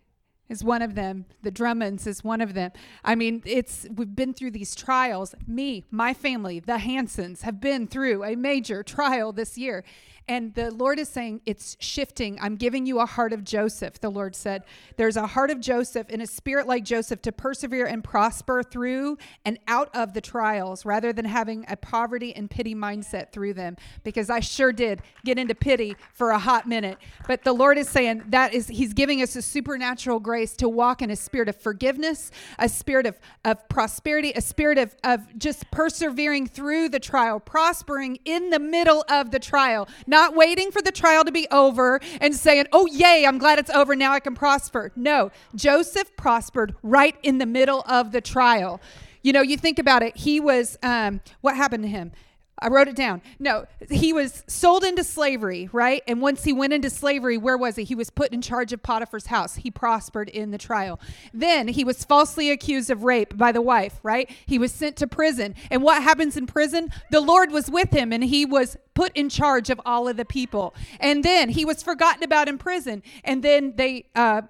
is 0.53 0.62
one 0.62 0.82
of 0.82 0.94
them. 0.94 1.24
The 1.42 1.50
Drummonds 1.50 2.07
is 2.07 2.22
one 2.22 2.40
of 2.40 2.55
them. 2.55 2.70
I 3.03 3.14
mean, 3.16 3.42
it's 3.44 3.86
we've 3.92 4.14
been 4.14 4.34
through 4.34 4.53
these 4.53 4.74
trials. 4.74 5.34
Me, 5.46 5.84
my 5.90 6.14
family, 6.14 6.61
the 6.61 6.78
Hansons 6.78 7.42
have 7.42 7.61
been 7.61 7.88
through 7.88 8.22
a 8.22 8.36
major 8.36 8.82
trial 8.82 9.32
this 9.32 9.59
year. 9.59 9.82
And 10.29 10.55
the 10.55 10.70
Lord 10.70 10.99
is 10.99 11.09
saying, 11.09 11.41
It's 11.47 11.77
shifting. 11.81 12.39
I'm 12.41 12.57
giving 12.57 12.87
you 12.87 13.01
a 13.01 13.07
heart 13.07 13.33
of 13.33 13.43
Joseph, 13.43 14.01
the 14.01 14.11
Lord 14.11 14.37
said. 14.37 14.62
There's 14.97 15.16
a 15.16 15.27
heart 15.27 15.51
of 15.51 15.61
Joseph 15.61 16.07
and 16.11 16.23
a 16.23 16.27
spirit 16.27 16.66
like 16.66 16.85
Joseph 16.85 17.23
to 17.23 17.33
persevere 17.33 17.87
and 17.87 18.05
prosper 18.05 18.62
through 18.62 19.18
and 19.45 19.59
out 19.66 19.95
of 19.95 20.14
the 20.14 20.20
trials 20.20 20.85
rather 20.85 21.12
than 21.12 21.25
having 21.25 21.64
a 21.68 21.77
poverty 21.77 22.35
and 22.37 22.49
pity 22.49 22.75
mindset 22.75 23.33
through 23.33 23.55
them. 23.55 23.77
Because 24.05 24.31
I 24.31 24.41
sure 24.41 24.73
did 24.73 25.03
get 25.25 25.39
into 25.39 25.55
pity 25.55 25.97
for 26.12 26.31
a 26.31 26.39
hot 26.39 26.68
minute. 26.68 26.99
But 27.27 27.43
the 27.43 27.53
Lord 27.53 27.77
is 27.77 27.89
saying 27.89 28.23
that 28.29 28.55
is, 28.55 28.68
He's 28.68 28.93
giving 28.95 29.23
us 29.23 29.35
a 29.35 29.43
supernatural 29.43 30.20
grace 30.20 30.55
to 30.57 30.68
walk 30.68 31.03
in 31.03 31.11
a 31.11 31.16
spirit 31.16 31.49
of 31.49 31.57
forgiveness, 31.57 32.31
a 32.59 32.68
spirit 32.68 33.07
of, 33.07 33.18
of 33.45 33.68
prosperity, 33.68 34.33
a 34.37 34.41
spirit 34.41 34.79
of, 34.79 34.95
of 35.03 35.37
just 35.37 35.68
persevering 35.73 36.47
through 36.47 36.91
the 36.91 37.01
trial, 37.01 37.41
prospering 37.41 38.18
in 38.25 38.51
the 38.51 38.61
middle 38.61 39.05
of 39.09 39.33
the 39.33 39.41
trial 39.41 39.89
not 40.13 40.37
waiting 40.37 40.71
for 40.71 40.81
the 40.81 40.93
trial 40.93 41.25
to 41.25 41.33
be 41.33 41.49
over 41.51 41.99
and 42.21 42.35
saying, 42.35 42.67
oh, 42.71 42.87
yay, 42.87 43.25
I'm 43.27 43.39
glad 43.39 43.59
it's 43.59 43.71
over. 43.71 43.97
Now 43.97 44.13
I 44.13 44.21
can 44.21 44.35
prosper. 44.37 44.93
No, 44.95 45.33
Joseph 45.57 46.15
prospered 46.17 46.77
right 46.83 47.17
in 47.25 47.39
the 47.39 47.47
middle 47.47 47.83
of 47.89 48.13
the 48.13 48.21
trial. 48.21 48.81
You 49.23 49.33
know, 49.33 49.41
you 49.41 49.57
think 49.57 49.79
about 49.79 50.03
it, 50.03 50.17
he 50.17 50.39
was, 50.39 50.79
um, 50.83 51.21
what 51.41 51.57
happened 51.57 51.83
to 51.85 51.89
him? 51.89 52.13
I 52.59 52.68
wrote 52.68 52.86
it 52.86 52.94
down. 52.94 53.22
No, 53.40 53.66
he 53.90 54.12
was 54.12 54.44
sold 54.46 54.84
into 54.84 55.03
slavery, 55.03 55.68
right? 55.72 56.03
And 56.07 56.20
once 56.20 56.44
he 56.44 56.53
went 56.53 56.72
into 56.72 56.90
slavery, 56.90 57.36
where 57.36 57.57
was 57.57 57.76
he? 57.76 57.82
He 57.84 57.96
was 57.96 58.09
put 58.11 58.32
in 58.32 58.40
charge 58.40 58.72
of 58.72 58.82
Potiphar's 58.82 59.26
house. 59.26 59.57
He 59.57 59.70
prospered 59.70 60.28
in 60.28 60.53
the 60.53 60.59
trial. 60.59 61.00
Then 61.34 61.68
he 61.68 61.82
was 61.82 62.05
falsely 62.05 62.50
accused 62.50 62.88
of 62.90 63.03
rape 63.03 63.36
by 63.36 63.50
the 63.50 63.62
wife, 63.62 63.98
right? 64.03 64.30
He 64.46 64.59
was 64.59 64.70
sent 64.70 64.96
to 64.96 65.09
prison. 65.09 65.57
And 65.70 65.82
what 65.82 66.03
happens 66.03 66.36
in 66.36 66.46
prison? 66.46 66.90
The 67.11 67.20
Lord 67.20 67.50
was 67.50 67.70
with 67.70 67.90
him 67.90 68.12
and 68.12 68.22
he 68.22 68.44
was 68.44 68.76
put 68.94 69.11
in 69.16 69.28
charge 69.28 69.68
of 69.68 69.80
all 69.84 70.07
of 70.07 70.16
the 70.16 70.24
people. 70.24 70.74
And 71.00 71.24
then 71.24 71.48
he 71.48 71.64
was 71.64 71.82
forgotten 71.82 72.22
about 72.22 72.48
in 72.48 72.59
prison. 72.59 73.03
And 73.24 73.42
then 73.42 73.74
they, 73.76 74.05
uh, 74.14 74.42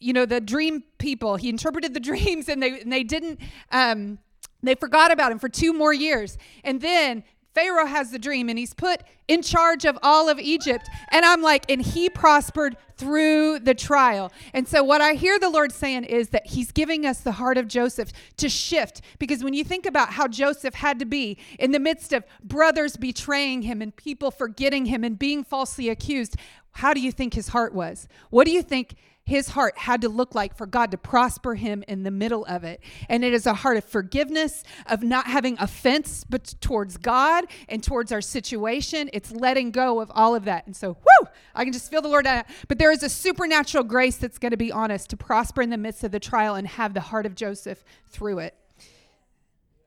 you 0.00 0.12
know, 0.12 0.26
the 0.26 0.40
dream 0.40 0.82
people, 0.98 1.36
he 1.36 1.48
interpreted 1.48 1.94
the 1.94 2.00
dreams 2.10 2.48
and 2.48 2.60
they, 2.62 2.80
and 2.80 2.92
they 2.92 3.04
didn't, 3.04 3.38
um, 3.70 4.18
they 4.62 4.74
forgot 4.74 5.10
about 5.10 5.32
him 5.32 5.38
for 5.38 5.48
two 5.48 5.72
more 5.72 5.92
years. 5.92 6.38
And 6.64 6.80
then 6.80 7.24
Pharaoh 7.56 7.86
has 7.86 8.10
the 8.10 8.18
dream 8.18 8.50
and 8.50 8.58
he's 8.58 8.74
put 8.74 9.02
in 9.28 9.40
charge 9.40 9.86
of 9.86 9.98
all 10.02 10.28
of 10.28 10.38
Egypt. 10.38 10.90
And 11.10 11.24
I'm 11.24 11.40
like, 11.40 11.64
and 11.70 11.80
he 11.80 12.10
prospered 12.10 12.76
through 12.98 13.60
the 13.60 13.74
trial. 13.74 14.30
And 14.52 14.68
so, 14.68 14.84
what 14.84 15.00
I 15.00 15.14
hear 15.14 15.38
the 15.38 15.48
Lord 15.48 15.72
saying 15.72 16.04
is 16.04 16.28
that 16.30 16.46
he's 16.48 16.70
giving 16.70 17.06
us 17.06 17.20
the 17.20 17.32
heart 17.32 17.56
of 17.56 17.66
Joseph 17.66 18.12
to 18.36 18.50
shift. 18.50 19.00
Because 19.18 19.42
when 19.42 19.54
you 19.54 19.64
think 19.64 19.86
about 19.86 20.10
how 20.10 20.28
Joseph 20.28 20.74
had 20.74 20.98
to 20.98 21.06
be 21.06 21.38
in 21.58 21.70
the 21.70 21.80
midst 21.80 22.12
of 22.12 22.24
brothers 22.44 22.98
betraying 22.98 23.62
him 23.62 23.80
and 23.80 23.96
people 23.96 24.30
forgetting 24.30 24.84
him 24.84 25.02
and 25.02 25.18
being 25.18 25.42
falsely 25.42 25.88
accused, 25.88 26.36
how 26.72 26.92
do 26.92 27.00
you 27.00 27.10
think 27.10 27.32
his 27.32 27.48
heart 27.48 27.74
was? 27.74 28.06
What 28.28 28.44
do 28.44 28.52
you 28.52 28.60
think? 28.62 28.96
His 29.26 29.48
heart 29.48 29.76
had 29.76 30.02
to 30.02 30.08
look 30.08 30.36
like 30.36 30.56
for 30.56 30.66
God 30.66 30.92
to 30.92 30.96
prosper 30.96 31.56
him 31.56 31.82
in 31.88 32.04
the 32.04 32.12
middle 32.12 32.44
of 32.46 32.62
it. 32.62 32.80
And 33.08 33.24
it 33.24 33.34
is 33.34 33.44
a 33.44 33.54
heart 33.54 33.76
of 33.76 33.84
forgiveness, 33.84 34.62
of 34.86 35.02
not 35.02 35.26
having 35.26 35.58
offense 35.58 36.22
but 36.22 36.54
towards 36.60 36.96
God 36.96 37.44
and 37.68 37.82
towards 37.82 38.12
our 38.12 38.20
situation. 38.20 39.10
It's 39.12 39.32
letting 39.32 39.72
go 39.72 39.98
of 39.98 40.12
all 40.14 40.36
of 40.36 40.44
that. 40.44 40.64
And 40.66 40.76
so, 40.76 40.92
whoo, 40.92 41.28
I 41.56 41.64
can 41.64 41.72
just 41.72 41.90
feel 41.90 42.02
the 42.02 42.08
Lord. 42.08 42.24
But 42.68 42.78
there 42.78 42.92
is 42.92 43.02
a 43.02 43.08
supernatural 43.08 43.82
grace 43.82 44.16
that's 44.16 44.38
going 44.38 44.52
to 44.52 44.56
be 44.56 44.70
on 44.70 44.92
us 44.92 45.08
to 45.08 45.16
prosper 45.16 45.60
in 45.60 45.70
the 45.70 45.76
midst 45.76 46.04
of 46.04 46.12
the 46.12 46.20
trial 46.20 46.54
and 46.54 46.64
have 46.68 46.94
the 46.94 47.00
heart 47.00 47.26
of 47.26 47.34
Joseph 47.34 47.84
through 48.06 48.38
it. 48.38 48.54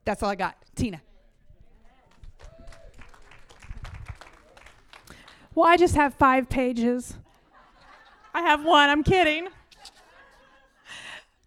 That's 0.03 0.21
all 0.21 0.29
I 0.29 0.35
got. 0.35 0.57
Tina. 0.75 1.01
Well, 5.55 5.65
I 5.65 5.77
just 5.77 5.95
have 5.95 6.13
five 6.13 6.49
pages. 6.49 7.15
I 8.39 8.43
have 8.43 8.63
one. 8.63 8.89
I'm 8.89 9.03
kidding. 9.03 9.49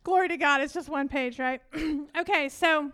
Glory 0.05 0.28
to 0.28 0.36
God. 0.36 0.61
It's 0.61 0.74
just 0.74 0.90
one 0.90 1.09
page, 1.09 1.38
right? 1.38 1.62
okay, 2.18 2.51
so 2.51 2.93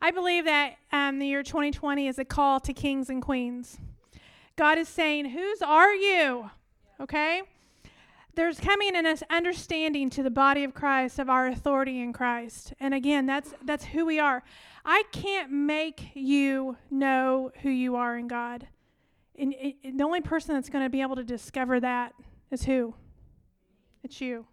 I 0.00 0.12
believe 0.12 0.44
that 0.44 0.74
um, 0.92 1.18
the 1.18 1.26
year 1.26 1.42
2020 1.42 2.06
is 2.06 2.20
a 2.20 2.24
call 2.24 2.60
to 2.60 2.72
kings 2.72 3.10
and 3.10 3.20
queens. 3.20 3.76
God 4.54 4.78
is 4.78 4.88
saying, 4.88 5.30
Whose 5.30 5.62
are 5.62 5.92
you? 5.92 6.48
Okay? 7.00 7.42
There's 8.36 8.60
coming 8.60 8.94
an 8.94 9.18
understanding 9.28 10.10
to 10.10 10.22
the 10.22 10.30
body 10.30 10.62
of 10.62 10.72
Christ 10.72 11.18
of 11.18 11.28
our 11.28 11.48
authority 11.48 12.00
in 12.00 12.12
Christ. 12.12 12.72
And 12.78 12.94
again, 12.94 13.26
that's 13.26 13.52
that's 13.64 13.86
who 13.86 14.06
we 14.06 14.20
are. 14.20 14.44
I 14.84 15.02
can't 15.10 15.50
make 15.50 16.10
you 16.14 16.76
know 16.88 17.50
who 17.62 17.70
you 17.70 17.96
are 17.96 18.16
in 18.16 18.28
God. 18.28 18.68
And, 19.36 19.52
and 19.82 19.98
the 19.98 20.04
only 20.04 20.20
person 20.20 20.54
that's 20.54 20.70
going 20.70 20.84
to 20.84 20.90
be 20.90 21.00
able 21.00 21.16
to 21.16 21.24
discover 21.24 21.80
that 21.80 22.14
is 22.52 22.62
who? 22.62 22.94
It's 24.04 24.20
you. 24.20 24.46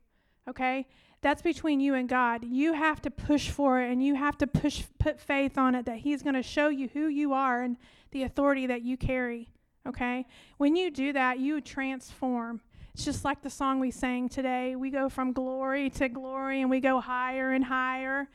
Okay? 0.48 0.88
That's 1.22 1.42
between 1.42 1.80
you 1.80 1.94
and 1.94 2.10
God. 2.10 2.44
You 2.44 2.74
have 2.74 3.02
to 3.04 3.12
push 3.12 3.50
for 3.50 3.80
it 3.80 3.92
and 3.92 4.04
you 4.04 4.16
have 4.16 4.38
to 4.40 4.48
push 4.48 4.84
put 4.98 5.20
faith 5.20 5.58
on 5.58 5.76
it 5.76 5.86
that 5.86 5.98
he's 5.98 6.24
going 6.24 6.34
to 6.34 6.42
show 6.42 6.70
you 6.70 6.90
who 6.94 7.08
you 7.08 7.34
are 7.34 7.62
and 7.62 7.78
the 8.12 8.24
authority 8.24 8.66
that 8.68 8.82
you 8.82 8.98
carry. 8.98 9.50
Okay? 9.88 10.26
When 10.58 10.76
you 10.76 10.90
do 10.90 11.14
that, 11.14 11.40
you 11.40 11.62
transform. 11.62 12.62
It's 12.94 13.06
just 13.06 13.24
like 13.24 13.42
the 13.42 13.50
song 13.50 13.80
we 13.80 13.92
sang 13.92 14.30
today. 14.30 14.76
We 14.76 14.90
go 14.90 15.10
from 15.10 15.32
glory 15.32 15.90
to 15.92 16.10
glory 16.10 16.62
and 16.62 16.70
we 16.70 16.80
go 16.80 17.00
higher 17.00 17.52
and 17.52 17.66
higher. 17.66 18.28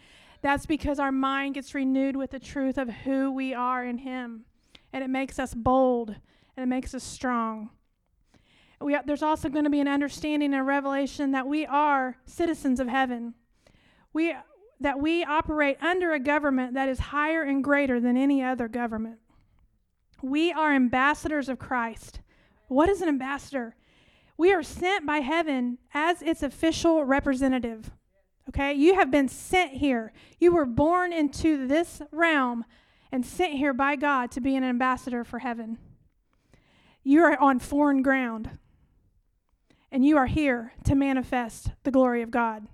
That's 0.42 0.66
because 0.66 0.98
our 0.98 1.12
mind 1.12 1.54
gets 1.54 1.74
renewed 1.74 2.14
with 2.14 2.30
the 2.30 2.38
truth 2.38 2.78
of 2.78 2.88
who 2.88 3.32
we 3.32 3.52
are 3.52 3.84
in 3.84 3.98
him. 3.98 4.44
And 4.92 5.02
it 5.02 5.10
makes 5.10 5.38
us 5.38 5.54
bold 5.54 6.10
and 6.56 6.62
it 6.62 6.66
makes 6.66 6.94
us 6.94 7.02
strong. 7.02 7.70
We, 8.80 8.96
there's 9.06 9.22
also 9.22 9.48
going 9.48 9.64
to 9.64 9.70
be 9.70 9.80
an 9.80 9.88
understanding 9.88 10.52
and 10.52 10.60
a 10.60 10.64
revelation 10.64 11.32
that 11.32 11.46
we 11.46 11.64
are 11.66 12.16
citizens 12.26 12.78
of 12.78 12.88
heaven. 12.88 13.34
We, 14.12 14.34
that 14.80 15.00
we 15.00 15.24
operate 15.24 15.82
under 15.82 16.12
a 16.12 16.20
government 16.20 16.74
that 16.74 16.88
is 16.88 16.98
higher 16.98 17.42
and 17.42 17.64
greater 17.64 18.00
than 18.00 18.16
any 18.16 18.42
other 18.42 18.68
government. 18.68 19.18
We 20.22 20.52
are 20.52 20.74
ambassadors 20.74 21.48
of 21.48 21.58
Christ. 21.58 22.20
What 22.68 22.88
is 22.88 23.00
an 23.00 23.08
ambassador? 23.08 23.76
We 24.36 24.52
are 24.52 24.62
sent 24.62 25.06
by 25.06 25.18
heaven 25.18 25.78
as 25.94 26.20
its 26.20 26.42
official 26.42 27.04
representative. 27.04 27.90
Okay? 28.50 28.74
You 28.74 28.94
have 28.94 29.10
been 29.10 29.28
sent 29.28 29.72
here. 29.72 30.12
You 30.38 30.52
were 30.52 30.66
born 30.66 31.12
into 31.12 31.66
this 31.66 32.02
realm 32.12 32.64
and 33.10 33.24
sent 33.24 33.54
here 33.54 33.72
by 33.72 33.96
God 33.96 34.30
to 34.32 34.40
be 34.40 34.56
an 34.56 34.64
ambassador 34.64 35.24
for 35.24 35.38
heaven. 35.38 35.78
You 37.02 37.22
are 37.22 37.38
on 37.40 37.58
foreign 37.60 38.02
ground 38.02 38.50
and 39.96 40.04
you 40.04 40.18
are 40.18 40.26
here 40.26 40.74
to 40.84 40.94
manifest 40.94 41.70
the 41.84 41.90
glory 41.90 42.20
of 42.20 42.30
God. 42.30 42.66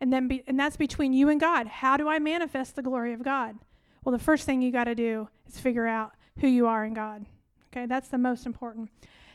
And 0.00 0.10
then 0.10 0.26
be, 0.26 0.42
and 0.46 0.58
that's 0.58 0.78
between 0.78 1.12
you 1.12 1.28
and 1.28 1.38
God. 1.38 1.66
How 1.66 1.98
do 1.98 2.08
I 2.08 2.18
manifest 2.18 2.76
the 2.76 2.82
glory 2.82 3.12
of 3.12 3.22
God? 3.22 3.58
Well, 4.02 4.14
the 4.14 4.24
first 4.24 4.46
thing 4.46 4.62
you 4.62 4.72
got 4.72 4.84
to 4.84 4.94
do 4.94 5.28
is 5.46 5.60
figure 5.60 5.86
out 5.86 6.12
who 6.40 6.48
you 6.48 6.66
are 6.66 6.86
in 6.86 6.94
God. 6.94 7.26
Okay? 7.70 7.84
That's 7.84 8.08
the 8.08 8.16
most 8.16 8.46
important. 8.46 8.88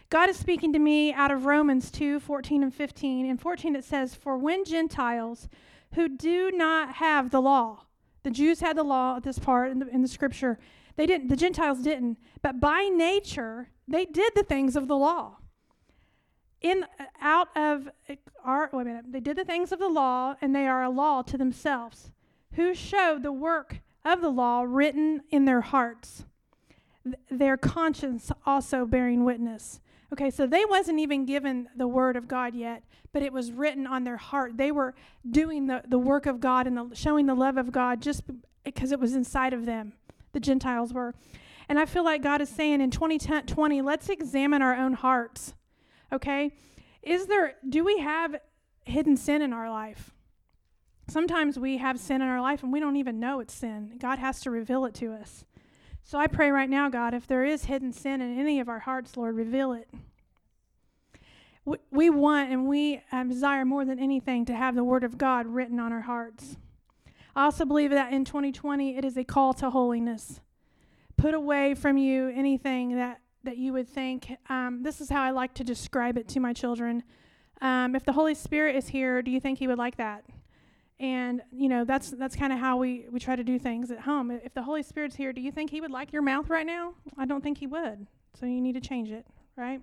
God 0.09 0.31
is 0.31 0.37
speaking 0.37 0.73
to 0.73 0.79
me 0.79 1.13
out 1.13 1.29
of 1.29 1.45
Romans 1.45 1.91
2 1.91 2.19
14 2.21 2.63
and 2.63 2.73
15. 2.73 3.27
In 3.27 3.37
14, 3.37 3.75
it 3.75 3.83
says, 3.83 4.15
For 4.15 4.35
when 4.35 4.65
Gentiles 4.65 5.47
who 5.93 6.09
do 6.09 6.49
not 6.49 6.95
have 6.95 7.29
the 7.29 7.39
law, 7.39 7.85
the 8.23 8.31
Jews 8.31 8.61
had 8.61 8.75
the 8.75 8.83
law 8.83 9.17
at 9.17 9.23
this 9.23 9.37
part 9.37 9.69
in 9.69 9.77
the, 9.77 9.87
in 9.89 10.01
the 10.01 10.07
scripture, 10.07 10.57
they 10.95 11.05
didn't, 11.05 11.27
the 11.27 11.35
Gentiles 11.35 11.83
didn't, 11.83 12.17
but 12.41 12.59
by 12.59 12.89
nature, 12.91 13.69
they 13.87 14.05
did 14.05 14.33
the 14.33 14.41
things 14.41 14.75
of 14.75 14.87
the 14.87 14.97
law 14.97 15.35
in 16.61 16.83
uh, 16.83 17.05
out 17.21 17.49
of 17.55 17.89
uh, 18.09 18.15
our 18.43 18.69
wait 18.73 18.83
a 18.83 18.85
minute 18.85 19.05
they 19.09 19.19
did 19.19 19.37
the 19.37 19.45
things 19.45 19.71
of 19.71 19.79
the 19.79 19.87
law 19.87 20.35
and 20.41 20.55
they 20.55 20.67
are 20.67 20.83
a 20.83 20.89
law 20.89 21.21
to 21.21 21.37
themselves 21.37 22.11
who 22.53 22.73
showed 22.73 23.23
the 23.23 23.31
work 23.31 23.81
of 24.05 24.21
the 24.21 24.29
law 24.29 24.63
written 24.67 25.21
in 25.29 25.45
their 25.45 25.61
hearts 25.61 26.25
Th- 27.03 27.15
their 27.29 27.57
conscience 27.57 28.31
also 28.45 28.85
bearing 28.85 29.23
witness. 29.23 29.79
Okay 30.11 30.29
so 30.29 30.45
they 30.45 30.65
wasn't 30.65 30.99
even 30.99 31.25
given 31.25 31.69
the 31.75 31.87
word 31.87 32.15
of 32.15 32.27
god 32.27 32.55
yet 32.55 32.83
but 33.11 33.23
it 33.23 33.33
was 33.33 33.51
written 33.51 33.87
on 33.87 34.03
their 34.03 34.17
heart. 34.17 34.57
They 34.57 34.71
were 34.71 34.93
doing 35.27 35.65
the, 35.65 35.81
the 35.87 35.97
work 35.97 36.25
of 36.25 36.39
god 36.39 36.67
and 36.67 36.77
the, 36.77 36.95
showing 36.95 37.25
the 37.25 37.35
love 37.35 37.57
of 37.57 37.71
god 37.71 38.01
just 38.01 38.23
because 38.63 38.91
it 38.91 38.99
was 38.99 39.15
inside 39.15 39.53
of 39.53 39.65
them 39.65 39.93
the 40.33 40.39
gentiles 40.39 40.93
were. 40.93 41.13
And 41.67 41.79
i 41.79 41.85
feel 41.85 42.03
like 42.03 42.21
god 42.21 42.41
is 42.41 42.49
saying 42.49 42.81
in 42.81 42.91
2020 42.91 43.81
let's 43.81 44.09
examine 44.09 44.61
our 44.61 44.75
own 44.75 44.93
hearts 44.93 45.53
Okay? 46.11 46.51
Is 47.01 47.27
there, 47.27 47.55
do 47.67 47.83
we 47.83 47.99
have 47.99 48.35
hidden 48.83 49.17
sin 49.17 49.41
in 49.41 49.53
our 49.53 49.69
life? 49.69 50.11
Sometimes 51.07 51.57
we 51.57 51.77
have 51.77 51.99
sin 51.99 52.21
in 52.21 52.27
our 52.27 52.41
life 52.41 52.61
and 52.61 52.71
we 52.71 52.79
don't 52.79 52.97
even 52.97 53.19
know 53.19 53.39
it's 53.39 53.53
sin. 53.53 53.93
God 53.97 54.19
has 54.19 54.41
to 54.41 54.51
reveal 54.51 54.85
it 54.85 54.93
to 54.95 55.13
us. 55.13 55.45
So 56.03 56.17
I 56.17 56.27
pray 56.27 56.51
right 56.51 56.69
now, 56.69 56.89
God, 56.89 57.13
if 57.13 57.27
there 57.27 57.45
is 57.45 57.65
hidden 57.65 57.93
sin 57.93 58.21
in 58.21 58.39
any 58.39 58.59
of 58.59 58.69
our 58.69 58.79
hearts, 58.79 59.15
Lord, 59.15 59.35
reveal 59.35 59.73
it. 59.73 59.89
We, 61.91 62.09
want 62.09 62.51
and 62.51 62.67
we 62.67 63.01
um, 63.11 63.29
desire 63.29 63.63
more 63.63 63.85
than 63.85 63.99
anything 63.99 64.45
to 64.45 64.55
have 64.55 64.73
the 64.73 64.83
Word 64.83 65.03
of 65.03 65.19
God 65.19 65.45
written 65.45 65.79
on 65.79 65.91
our 65.91 66.01
hearts. 66.01 66.57
I 67.35 67.43
also 67.43 67.63
believe 67.63 67.91
that 67.91 68.11
in 68.11 68.25
2020 68.25 68.97
it 68.97 69.05
is 69.05 69.17
a 69.17 69.23
call 69.23 69.53
to 69.55 69.69
holiness. 69.69 70.39
Put 71.15 71.35
away 71.35 71.75
from 71.75 71.97
you 71.97 72.29
anything 72.29 72.95
that, 72.95 73.21
that 73.43 73.57
you 73.57 73.73
would 73.73 73.87
think. 73.87 74.31
Um, 74.49 74.83
this 74.83 75.01
is 75.01 75.09
how 75.09 75.21
I 75.21 75.31
like 75.31 75.53
to 75.55 75.63
describe 75.63 76.17
it 76.17 76.27
to 76.29 76.39
my 76.39 76.53
children. 76.53 77.03
Um, 77.61 77.95
if 77.95 78.03
the 78.05 78.13
Holy 78.13 78.35
Spirit 78.35 78.75
is 78.75 78.87
here, 78.87 79.21
do 79.21 79.31
you 79.31 79.39
think 79.39 79.59
He 79.59 79.67
would 79.67 79.77
like 79.77 79.97
that? 79.97 80.25
And 80.99 81.41
you 81.51 81.69
know 81.69 81.85
that's 81.85 82.09
that's 82.11 82.35
kind 82.35 82.51
of 82.51 82.59
how 82.59 82.75
we 82.75 83.05
we 83.09 83.19
try 83.19 83.35
to 83.35 83.43
do 83.43 83.57
things 83.57 83.89
at 83.89 84.01
home. 84.01 84.31
If 84.31 84.53
the 84.53 84.63
Holy 84.63 84.83
Spirit's 84.83 85.15
here, 85.15 85.31
do 85.31 85.39
you 85.41 85.51
think 85.51 85.69
He 85.69 85.79
would 85.79 85.91
like 85.91 86.11
your 86.11 86.21
mouth 86.21 86.49
right 86.49 86.65
now? 86.65 86.93
I 87.17 87.25
don't 87.25 87.41
think 87.41 87.57
He 87.57 87.67
would. 87.67 88.05
So 88.37 88.45
you 88.45 88.61
need 88.61 88.73
to 88.73 88.81
change 88.81 89.11
it, 89.11 89.25
right? 89.55 89.81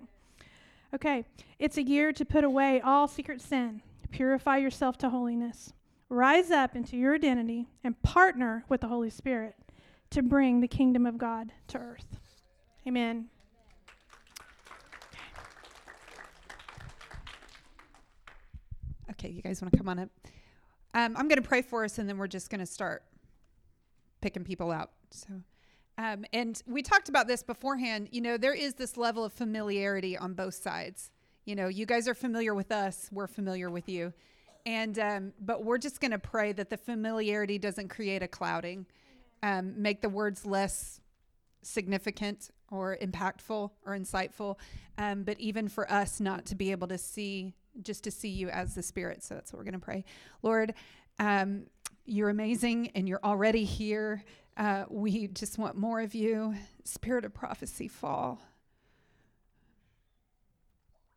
Okay, 0.93 1.25
it's 1.59 1.77
a 1.77 1.83
year 1.83 2.13
to 2.13 2.23
put 2.23 2.43
away 2.43 2.79
all 2.81 3.07
secret 3.07 3.41
sin, 3.41 3.81
purify 4.11 4.57
yourself 4.57 4.97
to 4.99 5.09
holiness, 5.09 5.73
rise 6.09 6.49
up 6.49 6.75
into 6.75 6.95
your 6.95 7.15
identity, 7.15 7.67
and 7.83 8.01
partner 8.03 8.63
with 8.69 8.81
the 8.81 8.87
Holy 8.87 9.09
Spirit 9.09 9.55
to 10.11 10.21
bring 10.21 10.61
the 10.61 10.67
kingdom 10.67 11.05
of 11.05 11.17
God 11.17 11.51
to 11.67 11.77
earth. 11.77 12.19
Amen. 12.87 13.27
Okay, 19.11 19.29
you 19.29 19.41
guys 19.41 19.61
want 19.61 19.71
to 19.71 19.77
come 19.77 19.87
on 19.87 19.99
up? 19.99 20.09
Um, 20.93 21.15
I'm 21.15 21.27
going 21.27 21.41
to 21.41 21.47
pray 21.47 21.61
for 21.61 21.83
us, 21.83 21.97
and 21.97 22.09
then 22.09 22.17
we're 22.17 22.27
just 22.27 22.49
going 22.49 22.59
to 22.59 22.65
start 22.65 23.03
picking 24.21 24.43
people 24.43 24.71
out. 24.71 24.91
So, 25.11 25.27
um, 25.97 26.25
and 26.33 26.61
we 26.67 26.81
talked 26.81 27.09
about 27.09 27.27
this 27.27 27.41
beforehand. 27.43 28.09
You 28.11 28.21
know, 28.21 28.37
there 28.37 28.53
is 28.53 28.73
this 28.73 28.97
level 28.97 29.23
of 29.23 29.33
familiarity 29.33 30.17
on 30.17 30.33
both 30.33 30.55
sides. 30.55 31.11
You 31.45 31.55
know, 31.55 31.67
you 31.67 31.85
guys 31.85 32.07
are 32.07 32.13
familiar 32.13 32.53
with 32.53 32.71
us; 32.71 33.09
we're 33.11 33.27
familiar 33.27 33.69
with 33.69 33.87
you, 33.87 34.13
and 34.65 34.99
um, 34.99 35.33
but 35.39 35.63
we're 35.63 35.77
just 35.77 36.01
going 36.01 36.11
to 36.11 36.19
pray 36.19 36.51
that 36.51 36.69
the 36.69 36.77
familiarity 36.77 37.57
doesn't 37.57 37.87
create 37.87 38.21
a 38.21 38.27
clouding, 38.27 38.85
um, 39.41 39.81
make 39.81 40.01
the 40.01 40.09
words 40.09 40.45
less 40.45 40.99
significant 41.61 42.49
or 42.69 42.97
impactful 43.01 43.71
or 43.85 43.97
insightful, 43.97 44.57
um, 44.97 45.23
but 45.23 45.39
even 45.39 45.69
for 45.69 45.89
us 45.91 46.19
not 46.19 46.45
to 46.47 46.55
be 46.55 46.71
able 46.71 46.87
to 46.87 46.97
see 46.97 47.53
just 47.81 48.03
to 48.05 48.11
see 48.11 48.29
you 48.29 48.49
as 48.49 48.75
the 48.75 48.83
Spirit. 48.83 49.23
So 49.23 49.35
that's 49.35 49.51
what 49.51 49.57
we're 49.57 49.65
going 49.65 49.73
to 49.73 49.79
pray. 49.79 50.03
Lord, 50.41 50.73
um, 51.19 51.63
you're 52.05 52.29
amazing 52.29 52.91
and 52.95 53.07
you're 53.07 53.23
already 53.23 53.63
here. 53.63 54.23
Uh, 54.55 54.85
we 54.89 55.27
just 55.27 55.57
want 55.57 55.75
more 55.75 56.01
of 56.01 56.15
you. 56.15 56.55
Spirit 56.83 57.25
of 57.25 57.33
prophecy, 57.33 57.87
fall. 57.87 58.41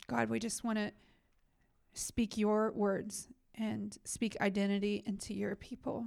God, 0.09 0.29
we 0.29 0.39
just 0.41 0.65
want 0.65 0.79
to 0.79 0.93
speak 1.95 2.37
your 2.37 2.73
words 2.73 3.29
and 3.55 3.97
speak 4.05 4.37
identity 4.41 5.03
into 5.07 5.35
your 5.35 5.55
people. 5.55 6.07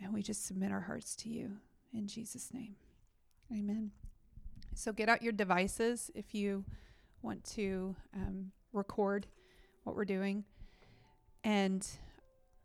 And 0.00 0.12
we 0.12 0.22
just 0.22 0.46
submit 0.46 0.72
our 0.72 0.80
hearts 0.80 1.14
to 1.16 1.28
you 1.28 1.52
in 1.92 2.06
Jesus' 2.06 2.52
name. 2.52 2.76
Amen. 3.52 3.90
So 4.74 4.92
get 4.92 5.08
out 5.08 5.22
your 5.22 5.32
devices 5.32 6.10
if 6.14 6.34
you 6.34 6.64
want 7.22 7.44
to 7.54 7.94
um, 8.14 8.52
record 8.74 9.26
what 9.84 9.96
we're 9.96 10.04
doing. 10.04 10.44
And 11.42 11.86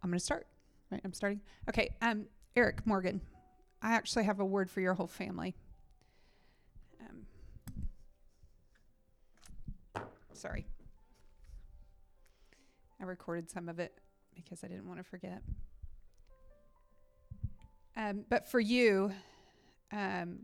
I'm 0.01 0.09
going 0.09 0.19
to 0.19 0.23
start. 0.23 0.47
Right, 0.91 1.01
I'm 1.03 1.13
starting. 1.13 1.41
Okay, 1.69 1.95
um, 2.01 2.25
Eric 2.55 2.85
Morgan, 2.85 3.21
I 3.81 3.93
actually 3.93 4.23
have 4.23 4.39
a 4.39 4.45
word 4.45 4.69
for 4.71 4.81
your 4.81 4.93
whole 4.93 5.07
family. 5.07 5.55
Um, 9.95 10.03
sorry. 10.33 10.65
I 12.99 13.05
recorded 13.05 13.49
some 13.49 13.69
of 13.69 13.79
it 13.79 13.93
because 14.35 14.63
I 14.63 14.67
didn't 14.67 14.87
want 14.87 14.99
to 14.99 15.03
forget. 15.03 15.41
Um, 17.95 18.25
but 18.29 18.49
for 18.49 18.59
you, 18.59 19.11
um, 19.91 20.39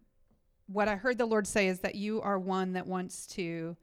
what 0.68 0.88
I 0.88 0.96
heard 0.96 1.18
the 1.18 1.26
Lord 1.26 1.48
say 1.48 1.68
is 1.68 1.80
that 1.80 1.96
you 1.96 2.22
are 2.22 2.38
one 2.38 2.74
that 2.74 2.88
wants 2.88 3.26
to 3.28 3.78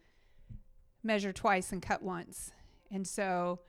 measure 1.02 1.32
twice 1.32 1.72
and 1.72 1.82
cut 1.82 2.02
once. 2.02 2.52
And 2.90 3.06
so 3.06 3.60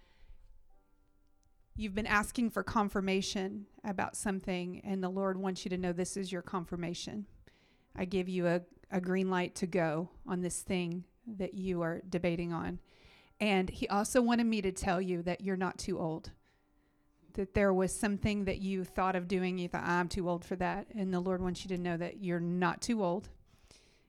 you've 1.75 1.95
been 1.95 2.07
asking 2.07 2.51
for 2.51 2.63
confirmation 2.63 3.65
about 3.83 4.15
something, 4.15 4.81
and 4.83 5.03
the 5.03 5.09
Lord 5.09 5.37
wants 5.37 5.65
you 5.65 5.69
to 5.69 5.77
know 5.77 5.91
this 5.91 6.17
is 6.17 6.31
your 6.31 6.41
confirmation. 6.41 7.25
I 7.95 8.05
give 8.05 8.29
you 8.29 8.47
a, 8.47 8.61
a 8.91 9.01
green 9.01 9.29
light 9.29 9.55
to 9.55 9.67
go 9.67 10.09
on 10.27 10.41
this 10.41 10.61
thing 10.61 11.05
that 11.37 11.53
you 11.53 11.81
are 11.81 12.01
debating 12.09 12.53
on. 12.53 12.79
And 13.39 13.69
He 13.69 13.87
also 13.87 14.21
wanted 14.21 14.45
me 14.45 14.61
to 14.61 14.71
tell 14.71 15.01
you 15.01 15.21
that 15.23 15.41
you're 15.41 15.57
not 15.57 15.77
too 15.77 15.99
old. 15.99 16.31
That 17.33 17.55
there 17.55 17.73
was 17.73 17.93
something 17.93 18.45
that 18.45 18.59
you 18.59 18.83
thought 18.83 19.15
of 19.15 19.27
doing, 19.27 19.57
you 19.57 19.67
thought, 19.67 19.87
I'm 19.87 20.07
too 20.07 20.29
old 20.29 20.45
for 20.45 20.55
that. 20.57 20.87
And 20.95 21.11
the 21.11 21.19
Lord 21.19 21.41
wants 21.41 21.63
you 21.65 21.75
to 21.75 21.81
know 21.81 21.97
that 21.97 22.23
you're 22.23 22.39
not 22.39 22.81
too 22.81 23.03
old. 23.03 23.29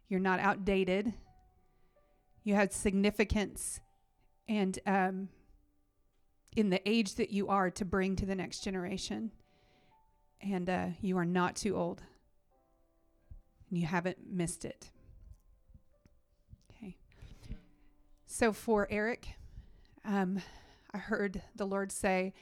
You're 0.09 0.21
not 0.21 0.41
outdated 0.41 1.15
you 2.45 2.55
had 2.55 2.73
significance 2.73 3.81
and 4.47 4.79
um, 4.87 5.29
in 6.55 6.71
the 6.71 6.87
age 6.89 7.15
that 7.16 7.31
you 7.31 7.49
are 7.49 7.71
to 7.71 7.85
bring 7.85 8.15
to 8.16 8.27
the 8.27 8.35
next 8.35 8.61
generation. 8.61 9.33
And 10.41 10.69
uh, 10.69 10.87
you 11.01 11.16
are 11.16 11.25
not 11.25 11.57
too 11.57 11.75
old. 11.75 12.03
And 13.71 13.79
you 13.79 13.87
haven't 13.87 14.19
missed 14.31 14.66
it. 14.66 14.91
Okay. 16.71 16.97
So 18.27 18.53
for 18.53 18.87
Eric, 18.91 19.27
um, 20.05 20.41
I 20.93 20.99
heard 20.99 21.41
the 21.57 21.65
Lord 21.65 21.91
say, 21.91 22.35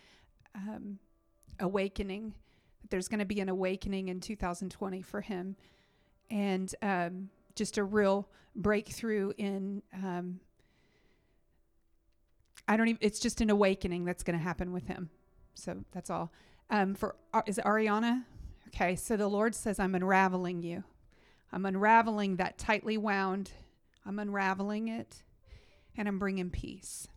um, 0.55 0.99
awakening. 1.61 2.35
There's 2.91 3.09
going 3.09 3.21
to 3.21 3.25
be 3.25 3.41
an 3.41 3.49
awakening 3.49 4.09
in 4.09 4.21
2020 4.21 5.01
for 5.01 5.21
him. 5.21 5.57
And 6.29 6.75
um, 6.83 7.31
just 7.55 7.79
a 7.79 7.85
real 7.85 8.29
breakthrough 8.55 9.33
in 9.39 9.83
um, 9.95 10.41
I 12.69 12.77
don't 12.77 12.89
even 12.89 12.99
it's 13.01 13.19
just 13.19 13.41
an 13.41 13.51
awakening 13.51 14.05
that's 14.05 14.23
going 14.23 14.39
to 14.39 14.43
happen 14.43 14.73
with 14.73 14.87
him. 14.87 15.11
So 15.55 15.85
that's 15.93 16.11
all. 16.11 16.33
Um, 16.71 16.95
for 16.95 17.17
uh, 17.35 17.43
is 17.47 17.59
Ariana? 17.59 18.25
Okay, 18.69 18.97
so 18.97 19.17
the 19.17 19.29
Lord 19.29 19.55
says 19.55 19.79
I'm 19.79 19.95
unraveling 19.95 20.63
you. 20.63 20.85
I'm 21.53 21.67
unraveling 21.67 22.37
that 22.37 22.57
tightly 22.57 22.97
wound. 22.97 23.51
I'm 24.07 24.19
unraveling 24.19 24.89
it 24.89 25.23
and 25.97 26.09
I'm 26.09 26.19
bringing 26.19 26.51
peace. 26.51 27.09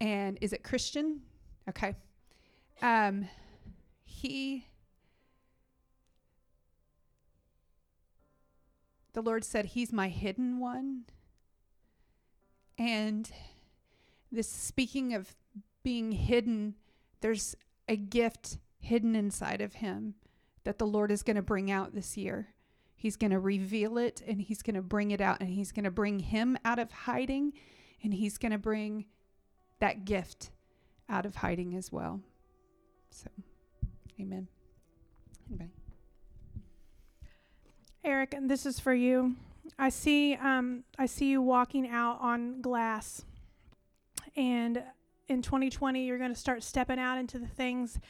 And 0.00 0.36
is 0.40 0.52
it 0.52 0.62
Christian? 0.62 1.22
Okay. 1.68 1.94
Um, 2.82 3.28
he 4.04 4.66
the 9.14 9.22
Lord 9.22 9.44
said, 9.44 9.66
He's 9.66 9.92
my 9.92 10.08
hidden 10.08 10.58
one. 10.58 11.04
And 12.78 13.30
this 14.30 14.48
speaking 14.48 15.14
of 15.14 15.34
being 15.82 16.12
hidden, 16.12 16.74
there's 17.20 17.54
a 17.88 17.96
gift 17.96 18.58
hidden 18.78 19.14
inside 19.14 19.60
of 19.60 19.74
him 19.74 20.14
that 20.64 20.78
the 20.78 20.86
Lord 20.86 21.10
is 21.10 21.22
going 21.22 21.36
to 21.36 21.42
bring 21.42 21.70
out 21.70 21.94
this 21.94 22.16
year. 22.16 22.48
He's 22.94 23.16
going 23.16 23.32
to 23.32 23.40
reveal 23.40 23.98
it 23.98 24.22
and 24.26 24.40
he's 24.40 24.62
going 24.62 24.76
to 24.76 24.82
bring 24.82 25.10
it 25.10 25.20
out 25.20 25.40
and 25.40 25.48
he's 25.48 25.72
going 25.72 25.84
to 25.84 25.90
bring 25.90 26.20
him 26.20 26.56
out 26.64 26.78
of 26.78 26.90
hiding 26.90 27.52
and 28.02 28.14
he's 28.14 28.38
going 28.38 28.52
to 28.52 28.58
bring 28.58 29.06
that 29.80 30.04
gift 30.04 30.50
out 31.08 31.26
of 31.26 31.36
hiding 31.36 31.74
as 31.74 31.90
well. 31.90 32.20
So, 33.10 33.28
amen. 34.20 34.48
Anybody? 35.48 35.81
Eric, 38.04 38.34
and 38.34 38.50
this 38.50 38.66
is 38.66 38.80
for 38.80 38.92
you. 38.92 39.36
I 39.78 39.88
see, 39.88 40.34
um, 40.34 40.82
I 40.98 41.06
see 41.06 41.26
you 41.26 41.40
walking 41.40 41.88
out 41.88 42.18
on 42.20 42.60
glass, 42.60 43.24
and 44.34 44.82
in 45.28 45.40
2020, 45.40 46.04
you're 46.04 46.18
going 46.18 46.34
to 46.34 46.38
start 46.38 46.64
stepping 46.64 46.98
out 46.98 47.16
into 47.16 47.38
the 47.38 47.46
things 47.46 48.00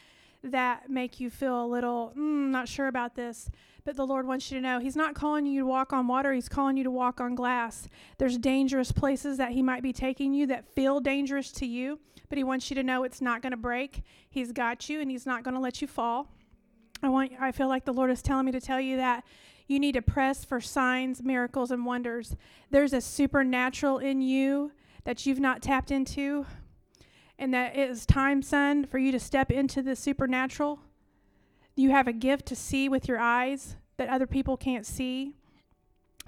that 0.42 0.88
make 0.88 1.20
you 1.20 1.28
feel 1.28 1.62
a 1.62 1.66
little 1.66 2.14
mm, 2.16 2.48
not 2.48 2.68
sure 2.68 2.86
about 2.88 3.14
this. 3.14 3.50
But 3.84 3.96
the 3.96 4.06
Lord 4.06 4.26
wants 4.26 4.50
you 4.50 4.56
to 4.58 4.62
know 4.62 4.78
He's 4.78 4.96
not 4.96 5.14
calling 5.14 5.44
you 5.44 5.60
to 5.60 5.66
walk 5.66 5.92
on 5.92 6.08
water, 6.08 6.32
He's 6.32 6.48
calling 6.48 6.78
you 6.78 6.84
to 6.84 6.90
walk 6.90 7.20
on 7.20 7.34
glass. 7.34 7.86
There's 8.16 8.38
dangerous 8.38 8.92
places 8.92 9.36
that 9.36 9.52
He 9.52 9.62
might 9.62 9.82
be 9.82 9.92
taking 9.92 10.32
you 10.32 10.46
that 10.46 10.74
feel 10.74 11.00
dangerous 11.00 11.52
to 11.52 11.66
you, 11.66 11.98
but 12.30 12.38
He 12.38 12.44
wants 12.44 12.70
you 12.70 12.76
to 12.76 12.82
know 12.82 13.04
it's 13.04 13.20
not 13.20 13.42
going 13.42 13.50
to 13.50 13.58
break. 13.58 14.04
He's 14.30 14.52
got 14.52 14.88
you 14.88 15.02
and 15.02 15.10
He's 15.10 15.26
not 15.26 15.44
going 15.44 15.54
to 15.54 15.60
let 15.60 15.82
you 15.82 15.86
fall. 15.86 16.28
I 17.02 17.10
want 17.10 17.32
I 17.38 17.52
feel 17.52 17.68
like 17.68 17.84
the 17.84 17.92
Lord 17.92 18.10
is 18.10 18.22
telling 18.22 18.46
me 18.46 18.52
to 18.52 18.60
tell 18.60 18.80
you 18.80 18.96
that 18.96 19.24
you 19.72 19.80
need 19.80 19.94
to 19.94 20.02
press 20.02 20.44
for 20.44 20.60
signs, 20.60 21.22
miracles, 21.22 21.70
and 21.70 21.84
wonders. 21.86 22.36
There's 22.70 22.92
a 22.92 23.00
supernatural 23.00 23.98
in 23.98 24.20
you 24.22 24.72
that 25.04 25.26
you've 25.26 25.40
not 25.40 25.62
tapped 25.62 25.90
into. 25.90 26.46
and 27.38 27.52
that 27.52 27.76
it 27.76 27.90
is 27.90 28.06
time, 28.06 28.40
son, 28.40 28.84
for 28.84 28.98
you 28.98 29.10
to 29.10 29.18
step 29.18 29.50
into 29.50 29.82
the 29.82 29.96
supernatural. 29.96 30.78
You 31.74 31.90
have 31.90 32.06
a 32.06 32.12
gift 32.12 32.46
to 32.46 32.56
see 32.56 32.88
with 32.88 33.08
your 33.08 33.18
eyes 33.18 33.74
that 33.96 34.08
other 34.08 34.26
people 34.28 34.56
can't 34.56 34.86
see. 34.86 35.34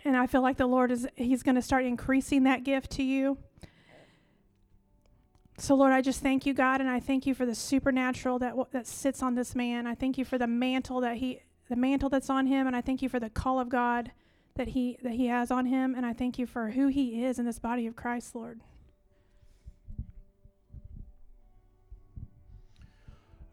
And 0.05 0.17
I 0.17 0.27
feel 0.27 0.43
like 0.43 0.57
the 0.57 0.67
Lord 0.67 0.91
is, 0.91 1.07
He's 1.15 1.43
going 1.45 1.55
to 1.55 1.63
start 1.63 1.85
increasing 1.85 2.43
that 2.45 2.65
gift 2.65 2.91
to 2.93 3.03
you. 3.05 3.39
So, 5.57 5.77
Lord, 5.77 5.93
I 5.93 6.01
just 6.01 6.21
thank 6.21 6.47
you, 6.47 6.53
God, 6.53 6.81
and 6.81 6.91
I 6.91 6.99
thank 6.99 7.27
you 7.27 7.35
for 7.35 7.47
the 7.47 7.55
supernatural 7.55 8.41
that, 8.41 8.55
that 8.73 8.89
sits 8.89 9.23
on 9.23 9.37
this 9.37 9.55
man. 9.55 9.87
I 9.87 9.95
thank 9.95 10.19
you 10.19 10.25
for 10.25 10.37
the 10.37 10.49
mantle 10.49 11.01
that 11.03 11.19
he, 11.19 11.43
the 11.69 11.77
mantle 11.77 12.09
that's 12.09 12.31
on 12.31 12.47
him, 12.47 12.67
and 12.67 12.77
I 12.77 12.81
thank 12.81 13.03
you 13.03 13.09
for 13.09 13.21
the 13.21 13.31
call 13.31 13.59
of 13.59 13.69
God 13.69 14.13
that 14.57 14.69
he 14.69 14.99
that 15.03 15.15
he 15.15 15.27
has 15.27 15.51
on 15.51 15.67
him, 15.67 15.95
and 15.95 16.07
I 16.07 16.13
thank 16.13 16.39
you 16.39 16.47
for 16.47 16.71
who 16.71 16.89
he 16.89 17.25
is 17.25 17.39
in 17.39 17.45
this 17.45 17.59
body 17.59 17.87
of 17.87 17.97
Christ, 17.97 18.35
Lord. 18.35 18.61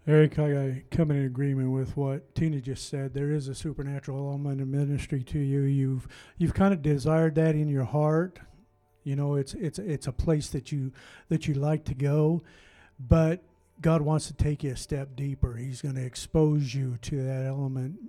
Eric, 0.07 0.39
I 0.39 0.83
come 0.89 1.11
in 1.11 1.25
agreement 1.25 1.71
with 1.71 1.95
what 1.95 2.33
Tina 2.33 2.59
just 2.59 2.89
said. 2.89 3.13
There 3.13 3.31
is 3.31 3.47
a 3.47 3.55
supernatural 3.55 4.29
element 4.29 4.59
of 4.59 4.67
ministry 4.67 5.23
to 5.23 5.39
you. 5.39 5.61
You've 5.61 6.07
you've 6.37 6.53
kind 6.53 6.73
of 6.73 6.81
desired 6.81 7.35
that 7.35 7.55
in 7.55 7.67
your 7.67 7.83
heart. 7.83 8.39
You 9.03 9.15
know, 9.15 9.35
it's 9.35 9.53
it's 9.53 9.79
it's 9.79 10.07
a 10.07 10.11
place 10.11 10.49
that 10.49 10.71
you 10.71 10.91
that 11.29 11.47
you 11.47 11.53
like 11.53 11.85
to 11.85 11.93
go, 11.93 12.41
but 12.99 13.43
God 13.81 14.01
wants 14.01 14.27
to 14.27 14.33
take 14.33 14.63
you 14.63 14.71
a 14.71 14.77
step 14.77 15.15
deeper. 15.15 15.55
He's 15.55 15.81
going 15.81 15.95
to 15.95 16.05
expose 16.05 16.73
you 16.73 16.97
to 17.01 17.23
that 17.23 17.45
element. 17.45 17.99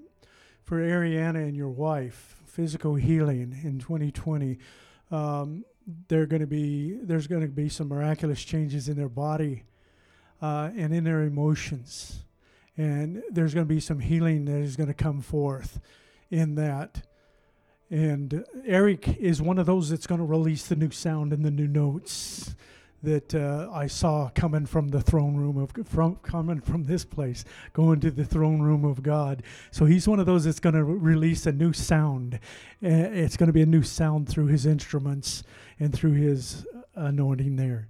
For 0.65 0.79
Ariana 0.79 1.49
and 1.49 1.57
your 1.57 1.71
wife, 1.71 2.43
physical 2.47 2.95
healing 2.95 3.59
in 3.65 3.79
2020. 3.79 4.59
Um, 5.11 5.65
they're 6.09 6.27
going 6.27 6.41
to 6.41 6.47
be 6.47 6.99
there's 7.03 7.27
going 7.27 7.43
to 7.43 7.49
be 7.49 7.69
some 7.69 7.89
miraculous 7.89 8.45
changes 8.45 8.89
in 8.89 8.97
their 8.97 9.09
body 9.09 9.65
uh, 10.41 10.71
and 10.77 10.95
in 10.95 11.05
their 11.05 11.23
emotions. 11.23 12.25
And 12.77 13.23
there's 13.31 13.55
going 13.55 13.67
to 13.67 13.75
be 13.75 13.81
some 13.81 14.01
healing 14.01 14.45
that 14.45 14.59
is 14.59 14.77
going 14.77 14.89
to 14.89 14.95
come 14.95 15.21
forth 15.21 15.81
in 16.31 16.55
that. 16.57 17.03
And 17.91 18.45
Eric 18.65 19.17
is 19.19 19.43
one 19.43 19.59
of 19.59 19.67
those 19.67 19.91
that's 19.91 20.07
going 20.07 20.21
to 20.21 20.27
release 20.27 20.67
the 20.67 20.77
new 20.77 20.91
sound 20.91 21.33
and 21.33 21.45
the 21.45 21.51
new 21.51 21.69
notes 21.69 22.55
that 23.03 23.35
uh, 23.35 23.69
I 23.73 23.87
saw 23.87 24.31
coming 24.35 24.67
from 24.67 24.89
the 24.89 25.01
throne 25.01 25.37
room 25.37 25.59
of 25.59 25.73
from 25.87 26.17
coming 26.17 26.61
from 26.61 26.85
this 26.85 27.05
place, 27.05 27.45
going 27.73 28.01
to 28.01 28.11
the 28.11 28.25
throne 28.25 28.61
room 28.63 28.85
of 28.85 29.03
God. 29.03 29.43
So 29.71 29.85
he's 29.85 30.07
one 30.07 30.21
of 30.21 30.27
those 30.27 30.45
that's 30.45 30.61
going 30.61 30.75
to 30.75 30.85
re- 30.85 31.13
release 31.15 31.47
a 31.47 31.53
new 31.53 31.73
sound. 31.73 32.35
Uh, 32.83 32.89
it's 32.89 33.37
going 33.37 33.49
to 33.49 33.53
be 33.53 33.63
a 33.63 33.67
new 33.67 33.83
sound 33.83 34.29
through 34.29 34.47
his 34.47 34.67
instruments 34.67 35.43
and 35.79 35.93
through 35.93 36.13
his 36.13 36.67
anointing 36.95 37.57
there. 37.57 37.89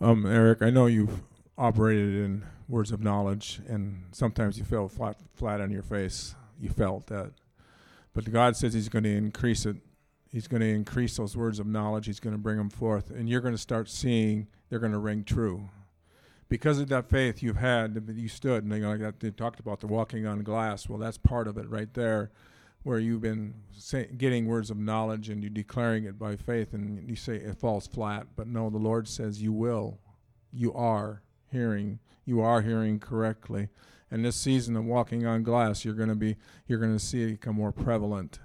Um, 0.00 0.26
Eric, 0.26 0.62
I 0.62 0.70
know 0.70 0.86
you've 0.86 1.22
operated 1.56 2.14
in 2.14 2.44
words 2.68 2.92
of 2.92 3.02
knowledge, 3.02 3.60
and 3.66 4.04
sometimes 4.12 4.56
you 4.56 4.64
fell 4.64 4.88
flat 4.88 5.16
flat 5.34 5.60
on 5.60 5.70
your 5.72 5.82
face. 5.82 6.36
You 6.60 6.68
felt 6.68 7.08
that, 7.08 7.32
but 8.18 8.32
God 8.32 8.56
says 8.56 8.74
He's 8.74 8.88
going 8.88 9.04
to 9.04 9.14
increase 9.14 9.64
it. 9.64 9.76
He's 10.28 10.48
going 10.48 10.60
to 10.60 10.68
increase 10.68 11.16
those 11.16 11.36
words 11.36 11.60
of 11.60 11.68
knowledge. 11.68 12.06
He's 12.06 12.18
going 12.18 12.34
to 12.34 12.42
bring 12.42 12.56
them 12.56 12.68
forth, 12.68 13.10
and 13.12 13.28
you're 13.28 13.40
going 13.40 13.54
to 13.54 13.58
start 13.58 13.88
seeing 13.88 14.48
they're 14.68 14.80
going 14.80 14.90
to 14.90 14.98
ring 14.98 15.22
true. 15.22 15.68
Because 16.48 16.80
of 16.80 16.88
that 16.88 17.08
faith 17.08 17.44
you've 17.44 17.58
had, 17.58 18.12
you 18.16 18.26
stood, 18.26 18.64
and 18.64 18.72
you 18.72 18.80
know, 18.80 18.92
like 18.92 19.20
they 19.20 19.30
talked 19.30 19.60
about 19.60 19.78
the 19.78 19.86
walking 19.86 20.26
on 20.26 20.42
glass. 20.42 20.88
Well, 20.88 20.98
that's 20.98 21.16
part 21.16 21.46
of 21.46 21.58
it 21.58 21.70
right 21.70 21.94
there, 21.94 22.32
where 22.82 22.98
you've 22.98 23.20
been 23.20 23.54
say, 23.70 24.08
getting 24.18 24.46
words 24.46 24.68
of 24.72 24.78
knowledge 24.78 25.28
and 25.28 25.40
you're 25.40 25.50
declaring 25.50 26.02
it 26.02 26.18
by 26.18 26.34
faith, 26.34 26.74
and 26.74 27.08
you 27.08 27.14
say 27.14 27.36
it 27.36 27.56
falls 27.60 27.86
flat. 27.86 28.26
But 28.34 28.48
no, 28.48 28.68
the 28.68 28.78
Lord 28.78 29.06
says 29.06 29.40
you 29.40 29.52
will, 29.52 30.00
you 30.52 30.74
are 30.74 31.22
hearing, 31.50 31.98
you 32.24 32.40
are 32.40 32.62
hearing 32.62 32.98
correctly. 32.98 33.68
And 34.10 34.24
this 34.24 34.36
season 34.36 34.76
of 34.76 34.84
walking 34.84 35.26
on 35.26 35.42
glass, 35.42 35.84
you're 35.84 35.94
going 35.94 36.08
to 36.08 36.14
be, 36.14 36.36
you're 36.66 36.78
going 36.78 36.96
to 36.96 37.04
see 37.04 37.22
it 37.22 37.40
become 37.40 37.56
more 37.56 37.72
prevalent 37.72 38.38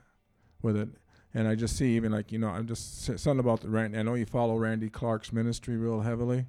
with 0.62 0.76
it. 0.76 0.90
And 1.34 1.48
I 1.48 1.56
just 1.56 1.78
see 1.78 1.96
even 1.96 2.12
like 2.12 2.32
you 2.32 2.38
know, 2.38 2.50
I'm 2.50 2.68
just 2.68 3.06
something 3.06 3.40
about 3.40 3.62
the 3.62 3.70
Randy. 3.70 3.98
I 3.98 4.04
know 4.04 4.14
you 4.14 4.26
follow 4.26 4.56
Randy 4.56 4.90
Clark's 4.90 5.34
ministry 5.34 5.78
real 5.78 6.02
heavily, 6.02 6.46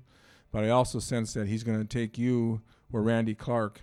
but 0.53 0.65
I 0.65 0.69
also 0.69 0.99
sense 0.99 1.33
that 1.35 1.49
he's 1.49 1.65
going 1.65 1.81
to 1.81 1.87
take 1.87 2.19
you 2.19 2.61
where 2.91 3.03
Randy 3.03 3.35
Clark 3.35 3.81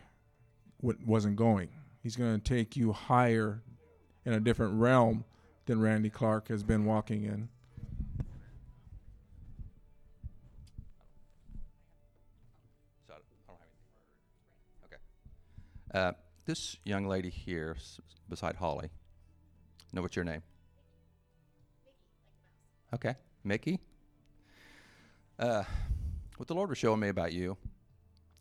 w- 0.82 1.00
wasn't 1.06 1.38
going. 1.38 1.70
He's 2.04 2.16
going 2.16 2.40
to 2.40 2.44
take 2.44 2.76
you 2.76 2.94
higher 2.94 3.64
in 4.26 4.34
a 4.34 4.40
different 4.40 4.80
realm 4.80 5.26
than 5.66 5.82
Randy 5.82 6.10
Clark 6.10 6.50
has 6.50 6.64
been 6.64 6.86
walking 6.86 7.24
in. 7.24 7.50
Uh, 15.94 16.14
this 16.46 16.78
young 16.86 17.06
lady 17.06 17.30
here 17.30 17.76
s- 17.78 18.00
beside 18.30 18.56
Holly. 18.56 18.90
Know 19.94 20.02
what's 20.02 20.16
your 20.16 20.26
name? 20.26 20.42
Okay, 22.94 23.16
Mickey. 23.44 23.80
Uh, 25.38 25.64
what 26.38 26.48
the 26.48 26.54
Lord 26.56 26.70
was 26.70 26.78
showing 26.78 27.00
me 27.00 27.10
about 27.10 27.34
you 27.34 27.58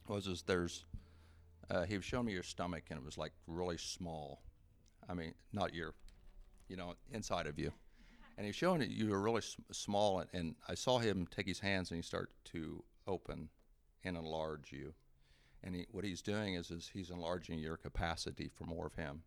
was 0.07 0.27
is 0.27 0.43
there's 0.43 0.85
uh, 1.71 1.85
He 1.85 1.97
was 1.97 2.05
showing 2.05 2.27
me 2.27 2.33
your 2.33 2.43
stomach 2.43 2.85
and 2.91 2.99
it 2.99 3.05
was 3.05 3.19
like 3.19 3.33
really 3.47 3.79
small. 3.79 4.43
I 5.09 5.15
mean, 5.15 5.35
not 5.53 5.75
your, 5.75 5.95
you 6.69 6.77
know, 6.77 6.95
inside 7.13 7.47
of 7.47 7.59
you. 7.59 7.73
And 8.37 8.45
he 8.45 8.51
was 8.51 8.57
showing 8.57 8.83
you 8.89 9.11
were 9.11 9.21
really 9.21 9.43
small, 9.73 10.21
and, 10.21 10.31
and 10.33 10.55
I 10.69 10.75
saw 10.75 10.99
him 10.99 11.27
take 11.31 11.47
his 11.47 11.61
hands 11.61 11.91
and 11.91 11.99
he 11.99 12.03
start 12.03 12.31
to 12.53 12.83
open 13.07 13.49
and 14.05 14.17
enlarge 14.17 14.73
you. 14.73 14.95
And 15.63 15.75
he, 15.75 15.87
what 15.91 16.05
he's 16.05 16.23
doing 16.23 16.55
is, 16.55 16.71
is 16.71 16.91
he's 16.93 17.11
enlarging 17.11 17.59
your 17.59 17.77
capacity 17.77 18.51
for 18.55 18.65
more 18.65 18.87
of 18.87 18.95
him. 18.95 19.23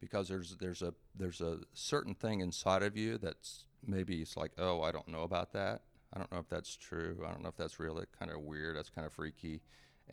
Because 0.00 0.28
there's 0.28 0.56
there's 0.58 0.82
a 0.82 0.94
there's 1.14 1.40
a 1.40 1.58
certain 1.74 2.14
thing 2.14 2.40
inside 2.40 2.82
of 2.82 2.96
you 2.96 3.18
that's 3.18 3.66
maybe 3.86 4.22
it's 4.22 4.36
like 4.36 4.52
oh 4.58 4.80
I 4.80 4.92
don't 4.92 5.08
know 5.08 5.22
about 5.22 5.52
that 5.52 5.82
I 6.12 6.18
don't 6.18 6.32
know 6.32 6.38
if 6.38 6.48
that's 6.48 6.74
true 6.74 7.22
I 7.26 7.30
don't 7.30 7.42
know 7.42 7.50
if 7.50 7.56
that's 7.56 7.78
real 7.78 7.96
that's 7.96 8.14
kind 8.18 8.30
of 8.30 8.40
weird 8.40 8.76
that's 8.78 8.88
kind 8.88 9.06
of 9.06 9.12
freaky, 9.12 9.60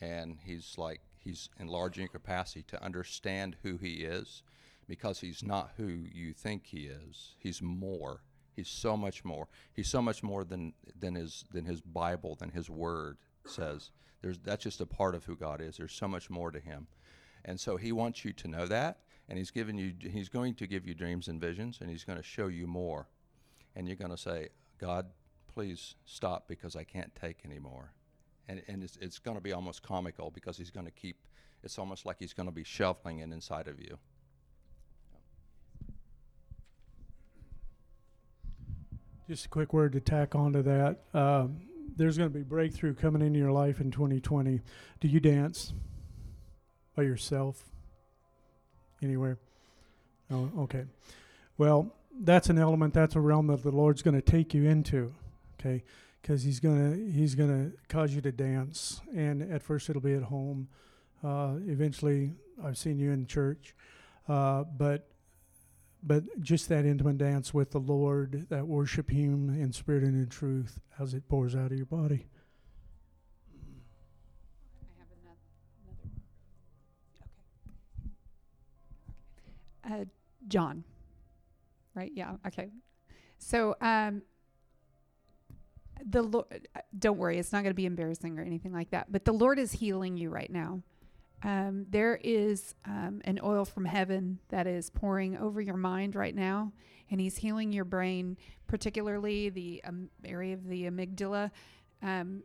and 0.02 0.40
he's 0.44 0.76
like 0.78 1.00
he's 1.28 1.50
enlarging 1.60 2.04
your 2.04 2.10
capacity 2.10 2.64
to 2.64 2.84
understand 2.84 3.58
who 3.64 3.78
he 3.78 4.04
is, 4.04 4.44
because 4.88 5.20
he's 5.20 5.44
not 5.44 5.72
who 5.78 5.88
you 5.88 6.34
think 6.34 6.66
he 6.66 6.88
is. 6.88 7.36
He's 7.38 7.62
more. 7.62 8.22
He's 8.56 8.70
so 8.70 8.98
much 8.98 9.24
more. 9.24 9.48
He's 9.74 9.90
so 9.90 10.02
much 10.02 10.24
more 10.24 10.44
than 10.44 10.74
than 11.00 11.16
his 11.16 11.46
than 11.52 11.66
his 11.66 11.82
Bible 11.82 12.36
than 12.36 12.50
his 12.50 12.70
Word 12.70 13.18
says. 13.46 13.92
There's 14.22 14.40
that's 14.40 14.64
just 14.64 14.82
a 14.82 14.86
part 14.86 15.16
of 15.16 15.26
who 15.26 15.36
God 15.36 15.62
is. 15.62 15.78
There's 15.78 15.94
so 15.94 16.08
much 16.08 16.30
more 16.30 16.52
to 16.52 16.60
him, 16.60 16.88
and 17.46 17.60
so 17.60 17.78
he 17.78 17.92
wants 17.92 18.26
you 18.26 18.34
to 18.34 18.48
know 18.48 18.66
that. 18.68 19.00
And 19.30 19.38
he's 19.38 19.52
given 19.52 19.78
you. 19.78 19.94
He's 20.00 20.30
going 20.30 20.56
to 20.56 20.68
give 20.68 20.88
you 20.88 20.94
dreams 20.94 21.28
and 21.28 21.40
visions, 21.42 21.80
and 21.82 21.90
he's 21.90 22.04
going 22.04 22.18
to 22.18 22.24
show 22.24 22.48
you 22.48 22.66
more. 22.66 23.08
And 23.76 23.88
you're 23.88 23.98
going 23.98 24.12
to 24.12 24.18
say, 24.18 24.50
God, 24.80 25.08
please 25.54 25.96
stop 26.06 26.48
because 26.48 26.76
I 26.76 26.84
can't 26.84 27.14
take 27.14 27.40
anymore. 27.44 27.92
And 28.48 28.62
and 28.68 28.84
it's 28.84 28.98
it's 29.02 29.20
going 29.20 29.36
to 29.36 29.44
be 29.44 29.52
almost 29.52 29.84
comical 29.84 30.32
because 30.32 30.58
he's 30.58 30.72
going 30.72 30.86
to 30.86 30.92
keep. 30.92 31.18
It's 31.64 31.78
almost 31.78 32.06
like 32.06 32.18
he's 32.20 32.34
going 32.34 32.48
to 32.48 32.54
be 32.54 32.64
shoveling 32.64 33.20
it 33.20 33.32
inside 33.32 33.68
of 33.68 33.80
you. 33.80 33.98
Just 39.28 39.48
a 39.48 39.50
quick 39.50 39.74
word 39.74 39.92
to 39.92 40.00
tack 40.00 40.36
onto 40.36 40.62
that. 40.62 41.00
Um, 41.14 41.60
there's 41.98 42.18
going 42.18 42.30
to 42.30 42.38
be 42.38 42.44
breakthrough 42.44 42.94
coming 42.94 43.22
into 43.22 43.40
your 43.40 43.52
life 43.52 43.82
in 43.82 43.92
2020. 43.92 44.62
Do 45.00 45.08
you 45.08 45.20
dance 45.20 45.74
by 46.96 47.04
yourself 47.04 47.64
anywhere? 49.02 49.40
Oh, 50.32 50.52
okay. 50.60 50.86
Well, 51.58 51.94
that's 52.20 52.50
an 52.50 52.58
element. 52.58 52.94
That's 52.94 53.16
a 53.16 53.20
realm 53.20 53.48
that 53.48 53.64
the 53.64 53.72
Lord's 53.72 54.02
going 54.02 54.16
to 54.16 54.22
take 54.22 54.54
you 54.54 54.66
into. 54.66 55.14
Okay, 55.60 55.84
because 56.22 56.44
He's 56.44 56.60
gonna 56.60 56.96
He's 56.96 57.34
gonna 57.34 57.72
cause 57.90 58.14
you 58.14 58.22
to 58.22 58.32
dance, 58.32 59.02
and 59.16 59.42
at 59.42 59.64
first 59.64 59.90
it'll 59.90 60.02
be 60.02 60.14
at 60.14 60.24
home. 60.24 60.68
Uh, 61.24 61.56
eventually, 61.66 62.34
I've 62.64 62.78
seen 62.78 63.00
you 63.00 63.12
in 63.12 63.26
church, 63.26 63.74
uh, 64.28 64.64
but 64.64 65.10
but 66.08 66.24
just 66.40 66.70
that 66.70 66.86
intimate 66.86 67.18
dance 67.18 67.54
with 67.54 67.72
the 67.72 67.80
Lord, 67.80 68.48
that 68.50 68.66
worship 68.66 69.12
Him 69.12 69.50
in 69.50 69.74
spirit 69.74 70.04
and 70.04 70.16
in 70.16 70.30
truth, 70.30 70.80
as 70.98 71.14
it 71.14 71.28
pours 71.28 71.56
out 71.56 71.72
of 71.72 71.78
your 71.78 71.86
body. 71.86 72.28
I 74.82 75.00
have 75.00 75.08
another. 75.22 75.38
Okay. 79.94 80.02
Uh, 80.02 80.06
John. 80.48 80.86
Right? 81.94 82.12
Yeah. 82.14 82.36
Okay. 82.46 82.70
So, 83.38 83.76
um, 83.82 84.22
the 86.06 86.22
Lord, 86.22 86.68
don't 86.98 87.18
worry, 87.18 87.38
it's 87.38 87.52
not 87.52 87.64
going 87.64 87.72
to 87.72 87.76
be 87.76 87.86
embarrassing 87.86 88.40
or 88.40 88.44
anything 88.44 88.72
like 88.72 88.92
that. 88.92 89.12
But 89.12 89.26
the 89.26 89.34
Lord 89.34 89.60
is 89.60 89.74
healing 89.74 90.16
you 90.16 90.30
right 90.30 90.52
now. 90.52 90.82
Um, 91.44 91.86
there 91.90 92.20
is 92.24 92.74
um, 92.86 93.22
an 93.26 93.40
oil 93.44 93.64
from 93.64 93.86
heaven 93.86 94.40
that 94.50 94.66
is 94.68 94.90
pouring 94.90 95.38
over 95.38 95.62
your 95.62 95.78
mind 95.78 96.16
right 96.16 96.36
now, 96.36 96.72
and 97.12 97.22
He's 97.22 97.38
healing 97.38 97.72
your 97.72 97.86
brain, 97.86 98.38
particularly 98.68 99.50
the 99.50 99.82
um, 99.86 100.10
area 100.26 100.54
of 100.54 100.68
the 100.68 100.84
amygdala. 100.86 101.52
Um, 102.02 102.44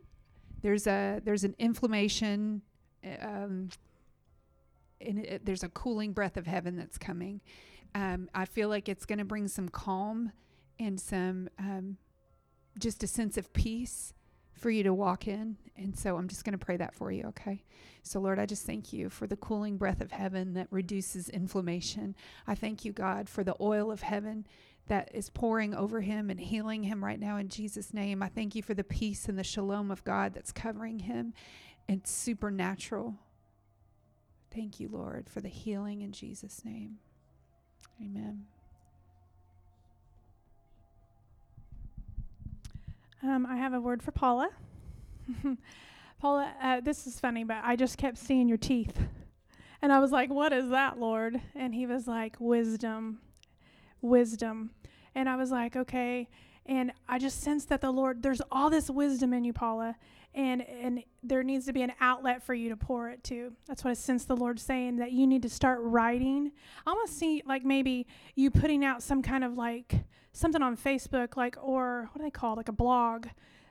there's 0.61 0.87
a 0.87 1.21
there's 1.23 1.43
an 1.43 1.55
inflammation. 1.59 2.61
uh, 3.05 3.25
Um, 3.25 3.69
and 5.01 5.19
it, 5.19 5.45
there's 5.45 5.63
a 5.63 5.69
cooling 5.69 6.13
breath 6.13 6.37
of 6.37 6.47
heaven 6.47 6.77
that's 6.77 6.97
coming. 6.97 7.41
Um, 7.93 8.29
I 8.33 8.45
feel 8.45 8.69
like 8.69 8.87
it's 8.87 9.05
going 9.05 9.19
to 9.19 9.25
bring 9.25 9.49
some 9.49 9.67
calm 9.67 10.31
and 10.79 10.99
some 10.99 11.49
just 12.79 13.03
a 13.03 13.07
sense 13.07 13.37
of 13.37 13.51
peace 13.53 14.13
for 14.63 14.71
you 14.71 14.83
to 14.83 14.93
walk 14.93 15.27
in. 15.27 15.57
And 15.75 15.97
so 15.99 16.15
I'm 16.15 16.29
just 16.29 16.45
going 16.45 16.57
to 16.57 16.65
pray 16.65 16.77
that 16.77 16.95
for 16.95 17.11
you, 17.11 17.25
okay? 17.25 17.65
So, 18.01 18.21
Lord, 18.21 18.39
I 18.39 18.45
just 18.45 18.65
thank 18.65 18.93
you 18.93 19.09
for 19.09 19.27
the 19.27 19.35
cooling 19.35 19.75
breath 19.75 19.99
of 19.99 20.11
heaven 20.11 20.53
that 20.53 20.67
reduces 20.71 21.27
inflammation. 21.27 22.15
I 22.47 22.55
thank 22.55 22.85
you, 22.85 22.93
God, 22.93 23.27
for 23.27 23.43
the 23.43 23.57
oil 23.59 23.91
of 23.91 24.03
heaven 24.03 24.47
that 24.87 25.11
is 25.13 25.29
pouring 25.29 25.75
over 25.75 25.99
him 25.99 26.29
and 26.29 26.39
healing 26.39 26.83
him 26.83 27.03
right 27.03 27.19
now 27.19 27.35
in 27.35 27.49
Jesus' 27.49 27.93
name. 27.93 28.23
I 28.23 28.29
thank 28.29 28.55
you 28.55 28.63
for 28.63 28.73
the 28.73 28.85
peace 28.85 29.27
and 29.27 29.37
the 29.37 29.43
shalom 29.43 29.91
of 29.91 30.05
God 30.05 30.33
that's 30.33 30.53
covering 30.53 30.99
him. 30.99 31.33
It's 31.89 32.09
supernatural. 32.09 33.15
Thank 34.55 34.79
you, 34.79 34.87
Lord, 34.87 35.29
for 35.29 35.41
the 35.41 35.49
healing 35.49 36.01
in 36.01 36.13
Jesus' 36.13 36.63
name. 36.63 36.99
Amen. 38.01 38.45
Um, 43.25 43.45
I 43.45 43.55
have 43.55 43.73
a 43.73 43.79
word 43.79 44.03
for 44.03 44.11
Paula. 44.11 44.49
Paula, 46.19 46.51
uh, 46.61 46.81
this 46.81 47.07
is 47.07 47.21
funny, 47.21 47.45
but 47.45 47.61
I 47.63 47.77
just 47.77 47.97
kept 47.97 48.17
seeing 48.17 48.49
your 48.49 48.57
teeth. 48.57 48.99
And 49.81 49.93
I 49.93 49.99
was 49.99 50.11
like, 50.11 50.29
What 50.29 50.51
is 50.51 50.69
that, 50.69 50.99
Lord? 50.99 51.39
And 51.55 51.73
he 51.73 51.85
was 51.85 52.05
like, 52.05 52.35
Wisdom, 52.39 53.19
wisdom. 54.01 54.71
And 55.15 55.29
I 55.29 55.37
was 55.37 55.51
like, 55.51 55.77
Okay. 55.77 56.27
And 56.65 56.91
I 57.07 57.17
just 57.17 57.41
sensed 57.41 57.69
that 57.69 57.79
the 57.79 57.91
Lord, 57.91 58.23
there's 58.23 58.41
all 58.51 58.69
this 58.69 58.89
wisdom 58.89 59.33
in 59.33 59.45
you, 59.45 59.53
Paula. 59.53 59.95
And, 60.35 60.61
and 60.61 61.03
there 61.21 61.43
needs 61.43 61.65
to 61.67 61.73
be 61.73 61.83
an 61.83 61.93
outlet 61.99 62.41
for 62.41 62.53
you 62.53 62.69
to 62.69 62.75
pour 62.75 63.09
it 63.09 63.23
to. 63.25 63.53
That's 63.67 63.83
what 63.83 63.91
I 63.91 63.93
sense 63.93 64.25
the 64.25 64.35
Lord 64.35 64.59
saying 64.59 64.97
that 64.97 65.11
you 65.11 65.27
need 65.27 65.43
to 65.43 65.49
start 65.49 65.79
writing. 65.81 66.51
I 66.87 66.91
almost 66.91 67.17
see 67.17 67.43
like 67.45 67.63
maybe 67.63 68.07
you 68.35 68.49
putting 68.49 68.83
out 68.83 69.03
some 69.03 69.21
kind 69.21 69.43
of 69.43 69.53
like 69.55 69.93
something 70.31 70.61
on 70.61 70.75
Facebook, 70.75 71.37
like, 71.37 71.55
or 71.61 72.09
what 72.11 72.19
do 72.19 72.23
they 72.23 72.31
call 72.31 72.55
like 72.55 72.67
a 72.67 72.73
blog. 72.73 73.27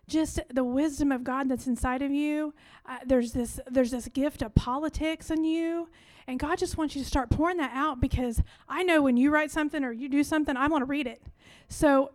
Just 0.08 0.40
the 0.52 0.64
wisdom 0.64 1.12
of 1.12 1.24
God 1.24 1.48
that's 1.48 1.66
inside 1.66 2.02
of 2.02 2.12
you. 2.12 2.54
Uh, 2.86 2.98
there's 3.04 3.32
this, 3.32 3.60
there's 3.70 3.90
this 3.90 4.08
gift 4.08 4.42
of 4.42 4.54
politics 4.54 5.30
in 5.30 5.44
you, 5.44 5.88
and 6.26 6.38
God 6.38 6.58
just 6.58 6.76
wants 6.76 6.94
you 6.94 7.02
to 7.02 7.08
start 7.08 7.30
pouring 7.30 7.56
that 7.58 7.72
out 7.74 8.00
because 8.00 8.42
I 8.68 8.82
know 8.82 9.02
when 9.02 9.16
you 9.16 9.30
write 9.30 9.50
something 9.50 9.82
or 9.84 9.92
you 9.92 10.08
do 10.08 10.22
something, 10.22 10.56
I 10.56 10.68
want 10.68 10.82
to 10.82 10.86
read 10.86 11.06
it. 11.06 11.22
So 11.68 12.12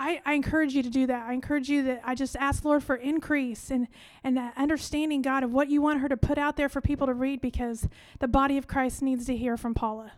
I, 0.00 0.22
I, 0.24 0.32
encourage 0.32 0.72
you 0.72 0.82
to 0.82 0.88
do 0.88 1.06
that. 1.08 1.26
I 1.26 1.34
encourage 1.34 1.68
you 1.68 1.82
that 1.82 2.00
I 2.02 2.14
just 2.14 2.34
ask 2.36 2.64
Lord 2.64 2.82
for 2.82 2.96
increase 2.96 3.70
and 3.70 3.86
and 4.24 4.38
understanding 4.56 5.20
God 5.20 5.44
of 5.44 5.52
what 5.52 5.68
you 5.68 5.82
want 5.82 6.00
her 6.00 6.08
to 6.08 6.16
put 6.16 6.38
out 6.38 6.56
there 6.56 6.70
for 6.70 6.80
people 6.80 7.06
to 7.06 7.12
read 7.12 7.42
because 7.42 7.86
the 8.18 8.26
body 8.26 8.56
of 8.56 8.66
Christ 8.66 9.02
needs 9.02 9.26
to 9.26 9.36
hear 9.36 9.58
from 9.58 9.74
Paula. 9.74 10.12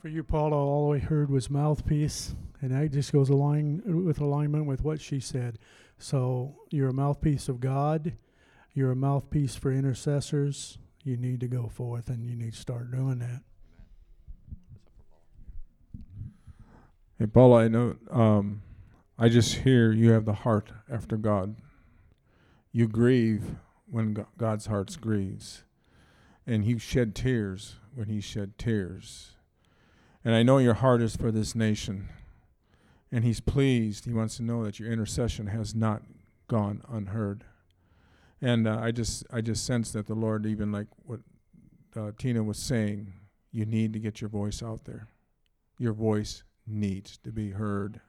For 0.00 0.08
you, 0.08 0.24
Paula, 0.24 0.56
all 0.56 0.94
I 0.94 0.98
heard 0.98 1.30
was 1.30 1.50
mouthpiece, 1.50 2.34
and 2.62 2.72
that 2.72 2.90
just 2.90 3.12
goes 3.12 3.28
along 3.28 3.82
with 3.84 4.18
alignment 4.18 4.64
with 4.64 4.82
what 4.82 5.00
she 5.00 5.20
said. 5.20 5.58
So 5.98 6.56
you're 6.70 6.88
a 6.88 6.94
mouthpiece 6.94 7.50
of 7.50 7.60
God. 7.60 8.14
You're 8.72 8.92
a 8.92 8.96
mouthpiece 8.96 9.56
for 9.56 9.70
intercessors. 9.70 10.78
You 11.04 11.18
need 11.18 11.38
to 11.40 11.48
go 11.48 11.68
forth, 11.68 12.08
and 12.08 12.24
you 12.24 12.34
need 12.34 12.54
to 12.54 12.58
start 12.58 12.90
doing 12.90 13.18
that. 13.18 13.42
Hey, 17.22 17.28
Paula, 17.28 17.66
I 17.66 17.68
know. 17.68 17.94
Um, 18.10 18.62
I 19.16 19.28
just 19.28 19.58
hear 19.58 19.92
you 19.92 20.10
have 20.10 20.24
the 20.24 20.32
heart 20.32 20.72
after 20.90 21.16
God. 21.16 21.54
You 22.72 22.88
grieve 22.88 23.54
when 23.88 24.26
God's 24.36 24.66
heart 24.66 24.98
grieves, 25.00 25.62
and 26.48 26.64
you 26.64 26.80
shed 26.80 27.14
tears 27.14 27.76
when 27.94 28.08
He 28.08 28.20
shed 28.20 28.58
tears. 28.58 29.36
And 30.24 30.34
I 30.34 30.42
know 30.42 30.58
your 30.58 30.74
heart 30.74 31.00
is 31.00 31.14
for 31.14 31.30
this 31.30 31.54
nation, 31.54 32.08
and 33.12 33.22
He's 33.22 33.38
pleased. 33.38 34.04
He 34.04 34.12
wants 34.12 34.38
to 34.38 34.42
know 34.42 34.64
that 34.64 34.80
your 34.80 34.90
intercession 34.90 35.46
has 35.46 35.76
not 35.76 36.02
gone 36.48 36.82
unheard. 36.88 37.44
And 38.40 38.66
uh, 38.66 38.80
I 38.82 38.90
just, 38.90 39.24
I 39.32 39.42
just 39.42 39.64
sense 39.64 39.92
that 39.92 40.08
the 40.08 40.16
Lord, 40.16 40.44
even 40.44 40.72
like 40.72 40.88
what 41.06 41.20
uh, 41.94 42.10
Tina 42.18 42.42
was 42.42 42.58
saying, 42.58 43.12
you 43.52 43.64
need 43.64 43.92
to 43.92 44.00
get 44.00 44.20
your 44.20 44.28
voice 44.28 44.60
out 44.60 44.86
there. 44.86 45.06
Your 45.78 45.92
voice 45.92 46.42
needs 46.66 47.18
to 47.18 47.30
be 47.30 47.50
heard 47.50 48.00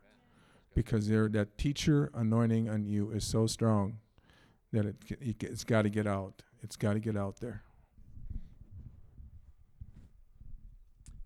because 0.75 1.07
there 1.07 1.27
that 1.29 1.57
teacher 1.57 2.11
anointing 2.13 2.69
on 2.69 2.85
you 2.85 3.11
is 3.11 3.25
so 3.25 3.47
strong 3.47 3.97
that 4.71 4.85
it, 4.85 4.95
it 5.21 5.43
it's 5.43 5.63
got 5.63 5.83
to 5.83 5.89
get 5.89 6.07
out. 6.07 6.41
It's 6.61 6.75
got 6.75 6.93
to 6.93 6.99
get 6.99 7.15
out 7.15 7.37
there. 7.39 7.63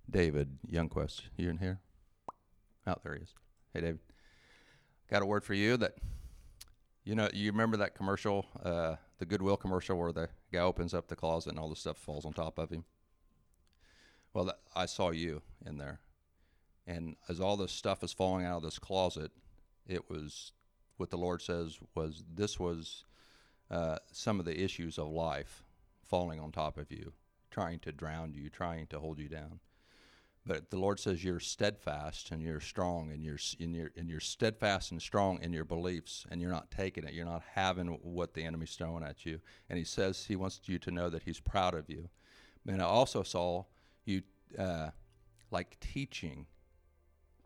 David 0.10 0.58
Youngquest, 0.70 1.24
you 1.36 1.50
in 1.50 1.58
here? 1.58 1.80
Out 2.86 2.98
oh, 2.98 3.02
there 3.04 3.16
he 3.16 3.22
is. 3.22 3.34
Hey, 3.74 3.82
David. 3.82 4.00
Got 5.10 5.22
a 5.22 5.26
word 5.26 5.44
for 5.44 5.54
you 5.54 5.76
that, 5.78 5.96
you 7.04 7.16
know, 7.16 7.30
you 7.34 7.52
remember 7.52 7.78
that 7.78 7.96
commercial, 7.96 8.46
uh, 8.64 8.96
the 9.20 9.26
Goodwill 9.26 9.58
commercial 9.58 9.98
where 9.98 10.12
the 10.12 10.30
guy 10.52 10.60
opens 10.60 10.94
up 10.94 11.08
the 11.08 11.16
closet 11.16 11.52
and 11.52 11.60
all 11.60 11.70
the 11.70 11.76
stuff 11.76 11.98
falls 11.98 12.26
on 12.26 12.34
top 12.34 12.58
of 12.58 12.70
him? 12.70 12.86
Well, 14.34 14.46
that, 14.46 14.60
I 14.76 14.86
saw 14.86 15.12
you 15.12 15.42
in 15.66 15.78
there. 15.78 16.00
And 16.88 17.18
as 17.28 17.40
all 17.40 17.58
this 17.58 17.74
stuff 17.74 18.04
is 18.04 18.14
falling 18.14 18.46
out 18.46 18.58
of 18.58 18.64
this 18.64 18.80
closet, 18.80 19.32
it 19.86 20.10
was 20.10 20.54
what 20.96 21.10
the 21.10 21.18
Lord 21.18 21.42
says 21.42 21.78
was 21.94 22.24
this 22.34 22.60
was 22.60 23.04
uh, 23.70 23.98
some 24.12 24.40
of 24.40 24.46
the 24.46 24.60
issues 24.60 24.98
of 24.98 25.08
life 25.08 25.64
falling 26.06 26.40
on 26.40 26.52
top 26.52 26.78
of 26.78 26.92
you, 26.92 27.12
trying 27.52 27.80
to 27.80 27.92
drown 27.92 28.34
you, 28.34 28.50
trying 28.50 28.88
to 28.88 29.00
hold 29.00 29.20
you 29.20 29.28
down. 29.28 29.60
But 30.46 30.70
the 30.70 30.80
Lord 30.80 30.98
says 30.98 31.26
you're 31.26 31.42
steadfast 31.42 32.32
and 32.32 32.42
you're 32.42 32.62
strong 32.62 33.12
and 33.12 33.22
you're 33.22 33.38
and 33.60 33.76
you're 33.76 33.92
and 33.98 34.10
you're 34.10 34.22
steadfast 34.22 34.92
and 34.92 35.02
strong 35.02 35.42
in 35.42 35.52
your 35.52 35.66
beliefs 35.66 36.26
and 36.32 36.40
you're 36.40 36.52
not 36.52 36.72
taking 36.72 37.04
it. 37.04 37.14
You're 37.14 37.26
not 37.26 37.44
having 37.54 37.88
what 38.02 38.34
the 38.34 38.46
enemy's 38.46 38.74
throwing 38.74 39.04
at 39.04 39.26
you. 39.26 39.42
And 39.70 39.78
He 39.78 39.84
says 39.84 40.26
He 40.26 40.38
wants 40.38 40.62
you 40.64 40.80
to 40.80 40.92
know 40.92 41.10
that 41.10 41.24
He's 41.24 41.42
proud 41.42 41.74
of 41.74 41.90
you. 41.90 42.08
And 42.66 42.82
I 42.82 42.86
also 42.86 43.24
saw 43.24 43.66
you 44.06 44.22
uh, 44.58 44.92
like 45.52 45.78
teaching 45.82 46.46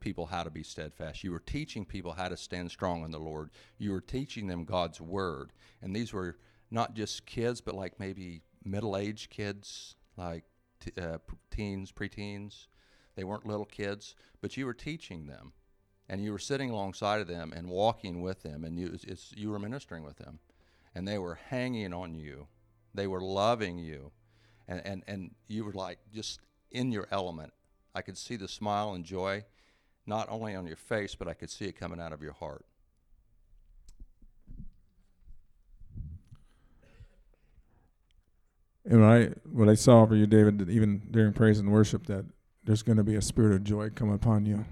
people 0.01 0.25
how 0.25 0.43
to 0.43 0.49
be 0.49 0.63
steadfast. 0.63 1.23
You 1.23 1.31
were 1.31 1.39
teaching 1.39 1.85
people 1.85 2.11
how 2.11 2.27
to 2.27 2.35
stand 2.35 2.69
strong 2.71 3.05
in 3.05 3.11
the 3.11 3.19
Lord. 3.19 3.51
You 3.77 3.91
were 3.91 4.01
teaching 4.01 4.47
them 4.47 4.65
God's 4.65 4.99
word. 4.99 5.53
And 5.81 5.95
these 5.95 6.11
were 6.11 6.37
not 6.69 6.93
just 6.95 7.25
kids, 7.25 7.61
but 7.61 7.75
like 7.75 7.99
maybe 7.99 8.41
middle 8.65 8.97
aged 8.97 9.29
kids, 9.29 9.95
like 10.17 10.43
t- 10.79 10.91
uh, 11.01 11.19
teens, 11.49 11.91
preteens. 11.91 12.67
They 13.15 13.23
weren't 13.23 13.45
little 13.45 13.65
kids, 13.65 14.15
but 14.41 14.57
you 14.57 14.65
were 14.65 14.73
teaching 14.73 15.27
them. 15.27 15.53
And 16.09 16.23
you 16.23 16.31
were 16.31 16.39
sitting 16.39 16.69
alongside 16.69 17.21
of 17.21 17.27
them 17.27 17.53
and 17.55 17.69
walking 17.69 18.21
with 18.21 18.43
them, 18.43 18.65
and 18.65 18.77
you, 18.77 18.97
you 19.33 19.49
were 19.49 19.59
ministering 19.59 20.03
with 20.03 20.17
them. 20.17 20.39
And 20.93 21.07
they 21.07 21.17
were 21.17 21.35
hanging 21.35 21.93
on 21.93 22.15
you, 22.15 22.47
they 22.93 23.07
were 23.07 23.21
loving 23.21 23.77
you. 23.77 24.11
And, 24.67 24.81
and, 24.85 25.03
and 25.07 25.31
you 25.47 25.63
were 25.63 25.73
like 25.73 25.99
just 26.13 26.39
in 26.71 26.91
your 26.91 27.07
element. 27.11 27.53
I 27.93 28.01
could 28.01 28.17
see 28.17 28.35
the 28.35 28.47
smile 28.47 28.93
and 28.93 29.03
joy 29.03 29.43
not 30.11 30.27
only 30.29 30.53
on 30.53 30.67
your 30.67 30.75
face, 30.75 31.15
but 31.15 31.29
I 31.29 31.33
could 31.33 31.49
see 31.49 31.63
it 31.63 31.79
coming 31.79 32.01
out 32.01 32.11
of 32.11 32.21
your 32.21 32.33
heart. 32.33 32.65
And 38.83 39.05
I, 39.05 39.29
what 39.49 39.69
I 39.69 39.75
saw 39.75 40.05
for 40.05 40.15
you, 40.15 40.27
David, 40.27 40.69
even 40.69 41.01
during 41.11 41.31
praise 41.31 41.59
and 41.59 41.71
worship, 41.71 42.07
that 42.07 42.25
there's 42.65 42.83
going 42.83 42.97
to 42.97 43.05
be 43.05 43.15
a 43.15 43.21
spirit 43.21 43.53
of 43.53 43.63
joy 43.63 43.89
come 43.89 44.11
upon 44.11 44.45
you. 44.45 44.65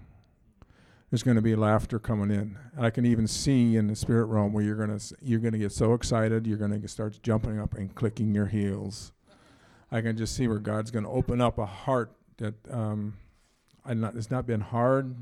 There's 1.09 1.23
going 1.23 1.37
to 1.37 1.41
be 1.41 1.55
laughter 1.55 1.99
coming 1.99 2.31
in. 2.31 2.57
I 2.77 2.89
can 2.89 3.05
even 3.05 3.25
see 3.25 3.77
in 3.77 3.87
the 3.87 3.95
spirit 3.95 4.25
realm 4.25 4.51
where 4.51 4.63
you're 4.63 4.75
going 4.75 4.99
to 4.99 5.15
you're 5.21 5.39
going 5.39 5.53
to 5.53 5.57
get 5.57 5.71
so 5.71 5.93
excited, 5.93 6.47
you're 6.47 6.57
going 6.57 6.81
to 6.81 6.87
start 6.89 7.17
jumping 7.23 7.61
up 7.61 7.75
and 7.75 7.95
clicking 7.95 8.35
your 8.35 8.47
heels. 8.47 9.13
I 9.89 10.01
can 10.01 10.17
just 10.17 10.35
see 10.35 10.49
where 10.49 10.59
God's 10.59 10.91
going 10.91 11.05
to 11.05 11.09
open 11.09 11.39
up 11.39 11.57
a 11.57 11.65
heart 11.65 12.11
that 12.37 12.55
um, 12.69 13.13
not, 13.93 14.15
it's 14.15 14.31
not 14.31 14.45
been 14.45 14.61
hard, 14.61 15.15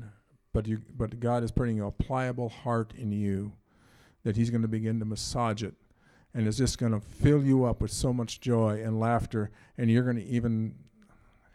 but 0.52 0.66
you 0.66 0.80
but 0.96 1.20
God 1.20 1.42
is 1.42 1.50
putting 1.50 1.80
a 1.80 1.90
pliable 1.90 2.48
heart 2.48 2.92
in 2.96 3.12
you 3.12 3.52
that 4.24 4.36
He's 4.36 4.50
going 4.50 4.62
to 4.62 4.68
begin 4.68 4.98
to 4.98 5.04
massage 5.04 5.62
it, 5.62 5.74
and 6.34 6.46
it's 6.46 6.58
just 6.58 6.78
going 6.78 6.92
to 6.92 7.00
fill 7.00 7.42
you 7.42 7.64
up 7.64 7.80
with 7.80 7.90
so 7.90 8.12
much 8.12 8.40
joy 8.40 8.82
and 8.82 8.98
laughter, 8.98 9.50
and 9.76 9.90
you're 9.90 10.02
going 10.02 10.16
to 10.16 10.26
even 10.26 10.74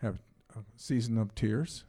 have 0.02 0.20
a 0.56 0.60
season 0.76 1.18
of 1.18 1.36
tears. 1.36 1.84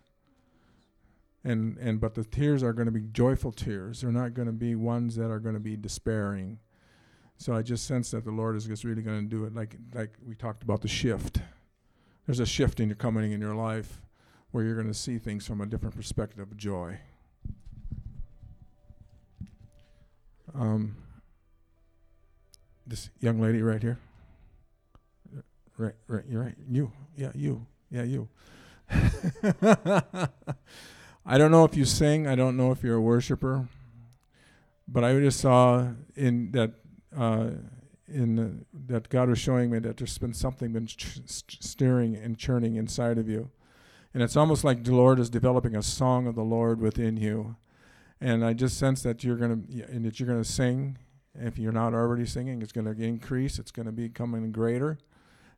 And 1.45 1.77
and 1.79 2.01
but 2.01 2.15
the 2.15 2.25
tears 2.25 2.63
are 2.63 2.73
going 2.73 2.87
to 2.87 2.93
be 2.93 3.03
joyful 3.13 3.53
tears. 3.53 4.01
They're 4.01 4.11
not 4.11 4.35
going 4.35 4.47
to 4.47 4.53
be 4.53 4.75
ones 4.75 5.17
that 5.17 5.31
are 5.31 5.41
going 5.41 5.55
to 5.55 5.61
be 5.61 5.77
despairing. 5.77 6.59
So 7.37 7.55
I 7.55 7.63
just 7.63 7.87
sense 7.87 8.11
that 8.13 8.25
the 8.25 8.31
Lord 8.31 8.57
is 8.57 8.65
just 8.65 8.85
really 8.85 9.03
going 9.03 9.23
to 9.23 9.29
do 9.29 9.45
it, 9.45 9.55
like 9.55 9.77
like 9.95 10.17
we 10.27 10.35
talked 10.35 10.63
about 10.63 10.81
the 10.81 10.89
shift. 10.89 11.41
There's 12.27 12.41
a 12.41 12.47
shifting 12.47 12.95
coming 12.95 13.33
in 13.33 13.41
your 13.41 13.55
life 13.55 14.01
where 14.55 14.63
you're 14.63 14.77
going 14.77 14.87
to 14.87 14.95
see 14.95 15.19
things 15.19 15.45
from 15.45 15.61
a 15.61 15.67
different 15.67 15.97
perspective 15.97 16.39
of 16.39 16.57
joy. 16.57 16.97
Um, 20.55 20.95
this 22.87 23.11
young 23.19 23.41
lady 23.41 23.63
right 23.63 23.83
here. 23.83 23.99
Uh, 25.37 25.41
Right, 25.77 25.95
right, 26.07 26.23
you're 26.29 26.41
right. 26.41 26.55
You, 26.71 26.93
yeah, 27.17 27.33
you, 27.35 27.67
yeah, 27.91 28.05
you. 28.05 28.29
I 31.27 31.37
don't 31.37 31.51
know 31.51 31.65
if 31.65 31.77
you 31.77 31.85
sing. 31.85 32.29
I 32.29 32.37
don't 32.37 32.57
know 32.57 32.71
if 32.71 32.85
you're 32.85 32.95
a 32.95 33.01
worshiper, 33.01 33.67
but 34.87 35.03
I 35.03 35.19
just 35.19 35.41
saw 35.41 35.89
in 36.15 36.53
that 36.53 36.75
uh, 37.17 37.51
in 38.07 38.37
the, 38.37 38.53
that 38.87 39.09
God 39.09 39.31
was 39.31 39.41
showing 39.41 39.69
me 39.69 39.81
that 39.81 39.97
there's 39.97 40.17
been 40.17 40.33
something 40.33 40.73
been 40.73 40.87
ch- 40.87 41.23
st- 41.27 41.57
stirring 41.61 42.15
and 42.15 42.39
churning 42.39 42.77
inside 42.77 43.19
of 43.19 43.29
you, 43.29 43.51
and 44.15 44.23
it's 44.23 44.37
almost 44.37 44.65
like 44.65 44.85
the 44.85 44.95
Lord 44.95 45.19
is 45.19 45.29
developing 45.29 45.77
a 45.77 45.83
song 45.83 46.27
of 46.27 46.37
the 46.37 46.43
Lord 46.43 46.81
within 46.81 47.17
you, 47.17 47.57
and 48.21 48.45
I 48.45 48.55
just 48.55 48.79
sense 48.79 49.03
that 49.03 49.25
you're 49.25 49.37
gonna 49.37 49.61
and 49.89 50.05
that 50.07 50.19
you're 50.19 50.29
gonna 50.29 50.45
sing. 50.45 50.97
If 51.35 51.59
you're 51.59 51.73
not 51.73 51.95
already 51.95 52.27
singing, 52.27 52.63
it's 52.63 52.71
to 52.73 53.03
increase. 53.03 53.59
It's 53.59 53.73
going 53.73 53.87
to 53.87 53.93
be 53.93 54.07
becoming 54.07 54.53
greater, 54.53 54.99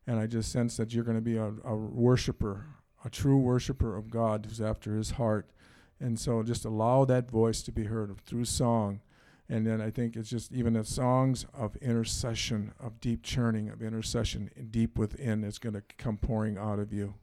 and 0.07 0.19
I 0.19 0.25
just 0.25 0.51
sense 0.51 0.75
that 0.77 0.91
you're 0.91 1.03
to 1.17 1.21
be 1.21 1.37
a, 1.37 1.53
a 1.63 1.75
worshiper, 1.75 2.65
a 3.05 3.11
true 3.11 3.37
worshiper 3.37 3.95
of 3.95 4.09
God 4.09 4.47
who's 4.47 4.59
after 4.59 4.95
His 4.95 5.11
heart, 5.11 5.51
and 5.99 6.19
so 6.19 6.41
just 6.41 6.65
allow 6.65 7.05
that 7.05 7.29
voice 7.29 7.61
to 7.61 7.71
be 7.71 7.83
heard 7.83 8.19
through 8.21 8.45
song. 8.45 9.01
And 9.49 9.65
then 9.65 9.79
I 9.79 9.91
think 9.91 10.15
it's 10.15 10.29
just 10.29 10.51
even 10.51 10.73
the 10.73 10.83
songs 10.83 11.45
of 11.53 11.77
intercession, 11.77 12.73
of 12.79 12.99
deep 12.99 13.23
churning, 13.23 13.69
of 13.69 13.81
intercession 13.81 14.49
deep 14.71 14.97
within 14.97 15.43
is 15.43 15.57
going 15.57 15.75
to 15.75 15.83
come 15.97 16.17
pouring 16.17 16.57
out 16.57 16.79
of 16.79 16.91
you. 16.91 17.13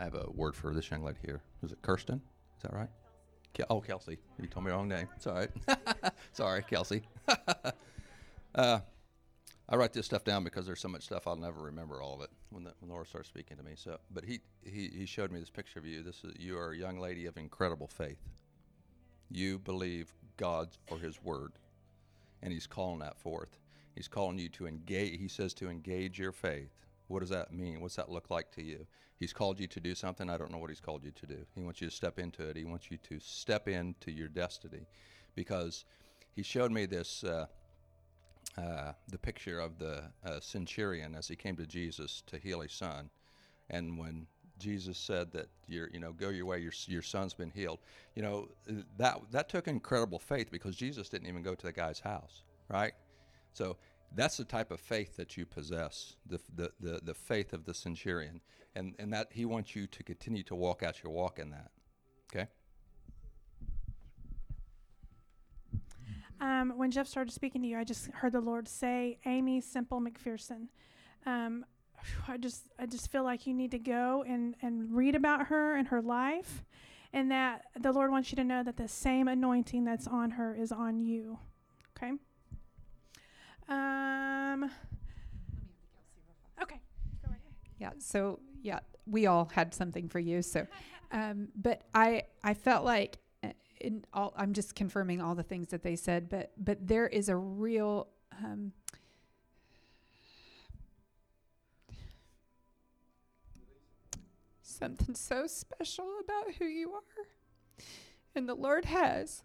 I 0.00 0.04
have 0.04 0.14
a 0.14 0.30
word 0.34 0.56
for 0.56 0.72
this 0.72 0.90
young 0.90 1.04
lady 1.04 1.18
here. 1.22 1.42
Is 1.62 1.72
it 1.72 1.82
Kirsten? 1.82 2.22
Is 2.56 2.62
that 2.62 2.72
right? 2.72 2.88
Ke- 3.54 3.66
oh, 3.68 3.82
Kelsey. 3.82 4.16
You 4.40 4.48
told 4.48 4.64
me 4.64 4.70
the 4.70 4.76
wrong 4.76 4.88
name. 4.88 5.06
It's 5.14 5.26
all 5.26 5.34
right. 5.34 5.50
Sorry, 6.32 6.62
Kelsey. 6.62 7.02
uh, 8.54 8.80
I 9.68 9.76
write 9.76 9.92
this 9.92 10.06
stuff 10.06 10.24
down 10.24 10.42
because 10.42 10.64
there's 10.64 10.80
so 10.80 10.88
much 10.88 11.02
stuff 11.02 11.26
I'll 11.26 11.36
never 11.36 11.60
remember 11.60 12.00
all 12.00 12.14
of 12.14 12.22
it 12.22 12.30
when 12.48 12.64
the, 12.64 12.72
when 12.80 12.90
Lord 12.90 13.08
starts 13.08 13.28
speaking 13.28 13.58
to 13.58 13.62
me. 13.62 13.72
So, 13.74 13.98
but 14.10 14.24
he, 14.24 14.40
he 14.64 14.88
he 14.88 15.04
showed 15.04 15.30
me 15.30 15.38
this 15.38 15.50
picture 15.50 15.78
of 15.78 15.84
you. 15.84 16.02
This 16.02 16.24
is 16.24 16.32
you 16.38 16.56
are 16.56 16.70
a 16.70 16.76
young 16.76 16.98
lady 16.98 17.26
of 17.26 17.36
incredible 17.36 17.86
faith. 17.86 18.22
You 19.30 19.58
believe 19.58 20.14
God 20.38 20.70
or 20.90 20.98
His 20.98 21.22
word, 21.22 21.52
and 22.42 22.54
He's 22.54 22.66
calling 22.66 23.00
that 23.00 23.18
forth. 23.18 23.58
He's 23.94 24.08
calling 24.08 24.38
you 24.38 24.48
to 24.48 24.66
engage. 24.66 25.20
He 25.20 25.28
says 25.28 25.52
to 25.54 25.68
engage 25.68 26.18
your 26.18 26.32
faith. 26.32 26.72
What 27.10 27.20
does 27.20 27.30
that 27.30 27.52
mean? 27.52 27.80
What's 27.80 27.96
that 27.96 28.08
look 28.08 28.30
like 28.30 28.52
to 28.52 28.62
you? 28.62 28.86
He's 29.18 29.32
called 29.32 29.58
you 29.58 29.66
to 29.66 29.80
do 29.80 29.94
something. 29.94 30.30
I 30.30 30.36
don't 30.36 30.52
know 30.52 30.58
what 30.58 30.70
He's 30.70 30.80
called 30.80 31.04
you 31.04 31.10
to 31.10 31.26
do. 31.26 31.38
He 31.54 31.62
wants 31.62 31.80
you 31.80 31.88
to 31.88 31.94
step 31.94 32.18
into 32.18 32.48
it. 32.48 32.56
He 32.56 32.64
wants 32.64 32.90
you 32.90 32.98
to 33.08 33.18
step 33.18 33.66
into 33.68 34.12
your 34.12 34.28
destiny, 34.28 34.86
because 35.34 35.84
He 36.34 36.42
showed 36.42 36.72
me 36.72 36.86
this. 36.86 37.24
Uh, 37.24 37.46
uh, 38.58 38.92
the 39.08 39.18
picture 39.18 39.60
of 39.60 39.78
the 39.78 40.02
uh, 40.24 40.40
centurion 40.40 41.14
as 41.14 41.28
he 41.28 41.36
came 41.36 41.54
to 41.56 41.66
Jesus 41.66 42.22
to 42.26 42.36
heal 42.36 42.60
his 42.60 42.72
son, 42.72 43.08
and 43.70 43.96
when 43.96 44.26
Jesus 44.58 44.98
said 44.98 45.30
that 45.32 45.46
you're, 45.68 45.88
you 45.92 46.00
know, 46.00 46.12
go 46.12 46.30
your 46.30 46.46
way, 46.46 46.58
your 46.58 46.72
your 46.86 47.02
son's 47.02 47.32
been 47.32 47.50
healed. 47.50 47.78
You 48.16 48.22
know, 48.22 48.48
that 48.98 49.20
that 49.30 49.48
took 49.48 49.68
incredible 49.68 50.18
faith 50.18 50.50
because 50.50 50.74
Jesus 50.74 51.08
didn't 51.08 51.28
even 51.28 51.42
go 51.42 51.54
to 51.54 51.66
the 51.66 51.72
guy's 51.72 52.00
house, 52.00 52.42
right? 52.68 52.92
So 53.52 53.76
that's 54.14 54.36
the 54.36 54.44
type 54.44 54.70
of 54.70 54.80
faith 54.80 55.16
that 55.16 55.36
you 55.36 55.46
possess, 55.46 56.16
the 56.26 56.40
the 56.54 56.72
the, 56.80 57.00
the 57.02 57.14
faith 57.14 57.52
of 57.52 57.64
the 57.64 57.74
centurion, 57.74 58.40
and 58.74 58.94
and 58.98 59.12
that 59.12 59.28
he 59.30 59.44
wants 59.44 59.76
you 59.76 59.86
to 59.86 60.02
continue 60.02 60.42
to 60.44 60.54
walk 60.54 60.82
out 60.82 61.02
your 61.02 61.12
walk 61.12 61.38
in 61.38 61.50
that. 61.50 61.70
Okay. 62.32 62.48
Um, 66.40 66.72
when 66.76 66.90
Jeff 66.90 67.06
started 67.06 67.32
speaking 67.32 67.60
to 67.62 67.68
you, 67.68 67.78
I 67.78 67.84
just 67.84 68.10
heard 68.12 68.32
the 68.32 68.40
Lord 68.40 68.66
say, 68.66 69.18
"Aimee 69.26 69.60
Semple 69.60 70.00
McPherson." 70.00 70.68
Um, 71.26 71.66
I 72.26 72.38
just, 72.38 72.62
I 72.78 72.86
just 72.86 73.12
feel 73.12 73.24
like 73.24 73.46
you 73.46 73.52
need 73.52 73.72
to 73.72 73.78
go 73.78 74.24
and 74.26 74.56
and 74.62 74.94
read 74.94 75.14
about 75.14 75.46
her 75.48 75.76
and 75.76 75.88
her 75.88 76.00
life, 76.00 76.64
and 77.12 77.30
that 77.30 77.66
the 77.78 77.92
Lord 77.92 78.10
wants 78.10 78.32
you 78.32 78.36
to 78.36 78.44
know 78.44 78.62
that 78.62 78.76
the 78.76 78.88
same 78.88 79.28
anointing 79.28 79.84
that's 79.84 80.06
on 80.06 80.32
her 80.32 80.54
is 80.54 80.72
on 80.72 80.98
you. 80.98 81.38
Okay. 81.96 82.12
Um. 83.70 84.70
Okay. 86.60 86.80
Yeah. 87.78 87.90
So 87.98 88.40
yeah, 88.62 88.80
we 89.06 89.26
all 89.26 89.50
had 89.54 89.74
something 89.74 90.08
for 90.08 90.18
you. 90.18 90.42
So, 90.42 90.66
um, 91.12 91.48
but 91.54 91.82
I 91.94 92.24
I 92.42 92.54
felt 92.54 92.84
like 92.84 93.18
uh, 93.44 93.48
in 93.80 94.04
all 94.12 94.34
I'm 94.36 94.52
just 94.52 94.74
confirming 94.74 95.20
all 95.20 95.34
the 95.34 95.42
things 95.42 95.68
that 95.68 95.82
they 95.82 95.96
said. 95.96 96.28
But 96.28 96.52
but 96.58 96.86
there 96.86 97.06
is 97.06 97.28
a 97.28 97.36
real 97.36 98.08
um, 98.44 98.72
something 104.62 105.14
so 105.14 105.46
special 105.46 106.08
about 106.24 106.54
who 106.58 106.64
you 106.64 106.92
are, 106.92 107.84
and 108.34 108.48
the 108.48 108.54
Lord 108.54 108.86
has 108.86 109.44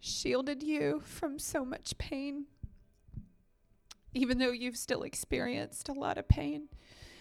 shielded 0.00 0.62
you 0.62 1.00
from 1.04 1.38
so 1.38 1.64
much 1.64 1.96
pain 1.98 2.46
even 4.14 4.38
though 4.38 4.52
you've 4.52 4.76
still 4.76 5.02
experienced 5.02 5.88
a 5.88 5.92
lot 5.92 6.18
of 6.18 6.28
pain. 6.28 6.68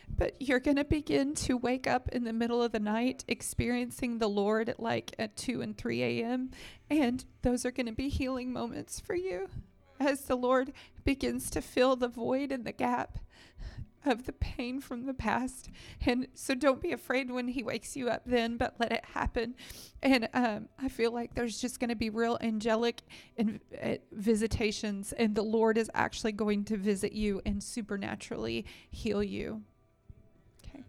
But 0.09 0.41
you're 0.41 0.61
going 0.61 0.77
to 0.77 0.85
begin 0.85 1.35
to 1.35 1.57
wake 1.57 1.85
up 1.85 2.07
in 2.09 2.23
the 2.23 2.31
middle 2.31 2.63
of 2.63 2.71
the 2.71 2.79
night 2.79 3.25
experiencing 3.27 4.17
the 4.17 4.29
Lord 4.29 4.69
at 4.69 4.79
like 4.79 5.13
at 5.19 5.35
2 5.35 5.61
and 5.61 5.77
3 5.77 6.01
a.m. 6.01 6.51
And 6.89 7.25
those 7.41 7.65
are 7.65 7.71
going 7.71 7.87
to 7.87 7.91
be 7.91 8.07
healing 8.07 8.53
moments 8.53 9.01
for 9.01 9.15
you 9.15 9.49
as 9.99 10.21
the 10.21 10.37
Lord 10.37 10.71
begins 11.03 11.49
to 11.51 11.61
fill 11.61 11.97
the 11.97 12.07
void 12.07 12.51
and 12.51 12.63
the 12.63 12.71
gap 12.71 13.19
of 14.05 14.25
the 14.25 14.33
pain 14.33 14.79
from 14.79 15.05
the 15.05 15.13
past. 15.13 15.69
And 16.05 16.27
so 16.33 16.55
don't 16.55 16.81
be 16.81 16.91
afraid 16.91 17.31
when 17.31 17.47
He 17.49 17.63
wakes 17.63 17.95
you 17.95 18.09
up 18.09 18.23
then, 18.25 18.57
but 18.57 18.75
let 18.79 18.91
it 18.91 19.03
happen. 19.13 19.55
And 20.01 20.29
um, 20.33 20.69
I 20.79 20.89
feel 20.89 21.11
like 21.11 21.35
there's 21.35 21.59
just 21.59 21.79
going 21.79 21.89
to 21.89 21.95
be 21.95 22.09
real 22.09 22.37
angelic 22.41 23.01
in, 23.35 23.59
uh, 23.81 23.95
visitations, 24.11 25.13
and 25.13 25.35
the 25.35 25.41
Lord 25.41 25.77
is 25.77 25.89
actually 25.93 26.31
going 26.31 26.63
to 26.65 26.77
visit 26.77 27.13
you 27.13 27.41
and 27.45 27.63
supernaturally 27.63 28.65
heal 28.89 29.23
you. 29.23 29.63
Okay. 30.63 30.83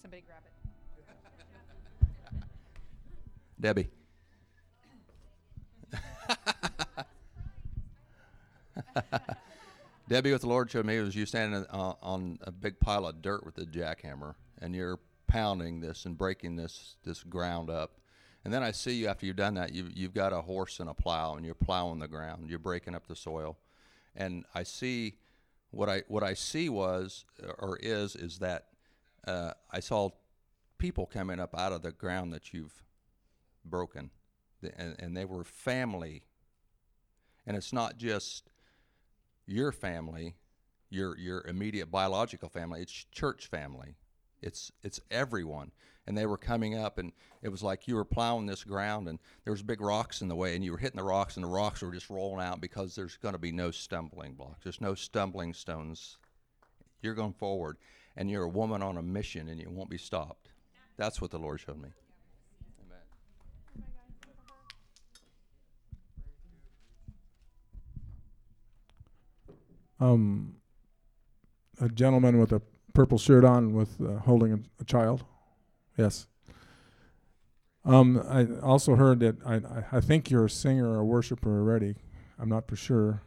Somebody 0.00 0.22
grab 0.22 0.42
it. 0.44 0.52
Debbie. 3.60 3.88
Debbie, 10.08 10.32
what 10.32 10.40
the 10.40 10.48
Lord 10.48 10.70
showed 10.70 10.86
me 10.86 10.98
was 11.00 11.14
you 11.14 11.26
standing 11.26 11.66
uh, 11.70 11.94
on 12.02 12.38
a 12.42 12.50
big 12.50 12.80
pile 12.80 13.06
of 13.06 13.20
dirt 13.20 13.44
with 13.44 13.58
a 13.58 13.66
jackhammer, 13.66 14.34
and 14.60 14.74
you're 14.74 14.98
pounding 15.26 15.80
this 15.80 16.06
and 16.06 16.16
breaking 16.16 16.56
this 16.56 16.96
this 17.04 17.22
ground 17.22 17.70
up. 17.70 17.98
And 18.44 18.54
then 18.54 18.62
I 18.62 18.70
see 18.70 18.94
you 18.94 19.08
after 19.08 19.26
you've 19.26 19.36
done 19.36 19.54
that. 19.54 19.74
You 19.74 19.88
you've 19.94 20.14
got 20.14 20.32
a 20.32 20.40
horse 20.40 20.80
and 20.80 20.88
a 20.88 20.94
plow, 20.94 21.34
and 21.34 21.44
you're 21.44 21.54
plowing 21.54 21.98
the 21.98 22.08
ground. 22.08 22.48
You're 22.48 22.58
breaking 22.58 22.94
up 22.94 23.06
the 23.06 23.16
soil, 23.16 23.58
and 24.16 24.44
I 24.54 24.62
see 24.62 25.16
what 25.70 25.88
I 25.88 26.02
what 26.08 26.22
I 26.22 26.34
see 26.34 26.68
was 26.68 27.24
or 27.58 27.78
is 27.82 28.16
is 28.16 28.38
that 28.38 28.68
uh, 29.26 29.52
I 29.70 29.80
saw 29.80 30.10
people 30.78 31.06
coming 31.06 31.40
up 31.40 31.58
out 31.58 31.72
of 31.72 31.82
the 31.82 31.92
ground 31.92 32.32
that 32.32 32.54
you've 32.54 32.82
broken, 33.64 34.10
and, 34.62 34.96
and 34.98 35.16
they 35.16 35.24
were 35.24 35.44
family. 35.44 36.22
And 37.46 37.56
it's 37.56 37.72
not 37.72 37.96
just 37.96 38.48
your 39.48 39.72
family, 39.72 40.36
your 40.90 41.16
your 41.18 41.44
immediate 41.46 41.90
biological 41.90 42.48
family. 42.48 42.82
It's 42.82 43.06
church 43.10 43.46
family. 43.46 43.96
It's 44.42 44.70
it's 44.82 45.00
everyone. 45.10 45.72
And 46.06 46.16
they 46.16 46.24
were 46.24 46.38
coming 46.38 46.74
up, 46.74 46.96
and 46.96 47.12
it 47.42 47.50
was 47.50 47.62
like 47.62 47.86
you 47.86 47.94
were 47.94 48.04
plowing 48.04 48.46
this 48.46 48.64
ground, 48.64 49.08
and 49.08 49.18
there 49.44 49.52
was 49.52 49.62
big 49.62 49.82
rocks 49.82 50.22
in 50.22 50.28
the 50.28 50.34
way, 50.34 50.54
and 50.54 50.64
you 50.64 50.72
were 50.72 50.78
hitting 50.78 50.96
the 50.96 51.02
rocks, 51.02 51.36
and 51.36 51.44
the 51.44 51.50
rocks 51.50 51.82
were 51.82 51.92
just 51.92 52.08
rolling 52.08 52.42
out 52.42 52.62
because 52.62 52.94
there's 52.94 53.18
going 53.18 53.34
to 53.34 53.38
be 53.38 53.52
no 53.52 53.70
stumbling 53.70 54.32
blocks. 54.32 54.62
There's 54.62 54.80
no 54.80 54.94
stumbling 54.94 55.52
stones. 55.52 56.16
You're 57.02 57.14
going 57.14 57.34
forward, 57.34 57.76
and 58.16 58.30
you're 58.30 58.44
a 58.44 58.48
woman 58.48 58.82
on 58.82 58.96
a 58.96 59.02
mission, 59.02 59.50
and 59.50 59.60
you 59.60 59.68
won't 59.68 59.90
be 59.90 59.98
stopped. 59.98 60.48
That's 60.96 61.20
what 61.20 61.30
the 61.30 61.38
Lord 61.38 61.60
showed 61.60 61.82
me. 61.82 61.90
Um, 70.00 70.56
a 71.80 71.88
gentleman 71.88 72.38
with 72.38 72.52
a 72.52 72.60
purple 72.94 73.18
shirt 73.18 73.44
on 73.44 73.72
with 73.74 74.00
uh, 74.00 74.18
holding 74.20 74.52
a, 74.52 74.58
a 74.80 74.84
child. 74.84 75.24
Yes. 75.96 76.26
Um, 77.84 78.22
I 78.28 78.46
also 78.60 78.96
heard 78.96 79.20
that 79.20 79.36
I, 79.46 79.96
I 79.96 80.00
think 80.00 80.30
you're 80.30 80.46
a 80.46 80.50
singer 80.50 80.90
or 80.90 80.98
a 80.98 81.04
worshiper 81.04 81.58
already. 81.58 81.94
I'm 82.38 82.48
not 82.48 82.68
for 82.68 82.76
sure, 82.76 83.22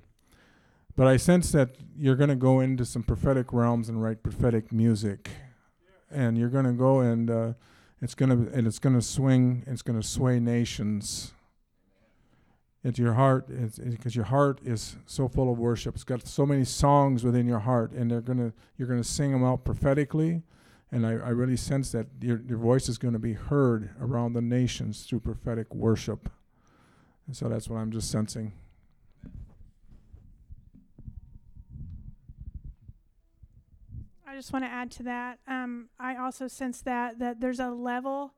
but 0.96 1.08
I 1.08 1.18
sense 1.18 1.52
that 1.52 1.72
you're 1.98 2.16
going 2.16 2.30
to 2.30 2.36
go 2.36 2.60
into 2.60 2.86
some 2.86 3.04
prophetic 3.04 3.52
realms 3.52 3.90
and 3.90 4.02
write 4.02 4.24
prophetic 4.24 4.72
music, 4.72 5.30
and 6.10 6.38
you're 6.38 6.50
going 6.50 6.66
to 6.66 6.74
go 6.74 7.00
and 7.00 7.30
uh, 7.30 7.54
it's 8.02 8.14
going 8.14 8.30
to 8.30 8.54
and 8.54 8.68
it's 8.68 8.80
going 8.80 8.96
to 8.96 9.02
swing. 9.02 9.64
It's 9.68 9.82
going 9.82 10.00
to 10.00 10.08
sway 10.08 10.40
nations. 10.40 11.34
Into 12.84 13.04
your 13.04 13.14
heart, 13.14 13.48
because 13.48 14.16
your 14.16 14.26
heart 14.26 14.60
is 14.66 14.96
so 15.06 15.28
full 15.28 15.52
of 15.52 15.60
worship. 15.60 15.94
It's 15.94 16.04
got 16.04 16.26
so 16.26 16.48
many 16.48 16.64
songs 16.64 17.24
within 17.24 17.46
your 17.48 17.60
heart, 17.60 17.92
and 17.92 18.10
they're 18.10 18.22
gonna 18.22 18.54
you're 18.76 18.88
gonna 18.88 19.04
sing 19.04 19.32
them 19.32 19.44
out 19.44 19.64
prophetically, 19.64 20.42
and 20.92 21.06
I, 21.06 21.12
I 21.12 21.30
really 21.30 21.58
sense 21.58 21.92
that 21.92 22.08
your 22.20 22.42
your 22.42 22.58
voice 22.58 22.90
is 22.90 22.98
going 22.98 23.14
to 23.14 23.20
be 23.20 23.34
heard 23.34 23.92
around 24.02 24.34
the 24.34 24.42
nations 24.42 25.04
through 25.04 25.20
prophetic 25.20 25.76
worship. 25.76 26.32
And 27.28 27.38
so 27.38 27.48
that's 27.48 27.70
what 27.70 27.78
I'm 27.78 27.92
just 27.92 28.10
sensing. 28.10 28.52
I 34.28 34.36
just 34.36 34.52
want 34.52 34.66
to 34.66 34.72
add 34.72 34.90
to 34.92 35.04
that. 35.04 35.38
Um, 35.48 35.90
I 36.00 36.16
also 36.16 36.48
sense 36.48 36.82
that 36.82 37.20
that 37.20 37.42
there's 37.42 37.60
a 37.60 37.70
level. 37.70 38.34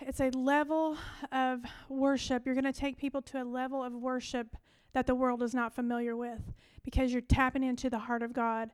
It's 0.00 0.20
a 0.20 0.30
level 0.30 0.96
of 1.32 1.64
worship. 1.88 2.46
You're 2.46 2.54
going 2.54 2.64
to 2.64 2.72
take 2.72 2.96
people 2.96 3.20
to 3.22 3.42
a 3.42 3.44
level 3.44 3.82
of 3.82 3.92
worship 3.92 4.56
that 4.92 5.06
the 5.06 5.14
world 5.14 5.42
is 5.42 5.54
not 5.54 5.74
familiar 5.74 6.16
with 6.16 6.52
because 6.84 7.12
you're 7.12 7.20
tapping 7.20 7.62
into 7.62 7.90
the 7.90 7.98
heart 7.98 8.22
of 8.22 8.32
God. 8.32 8.70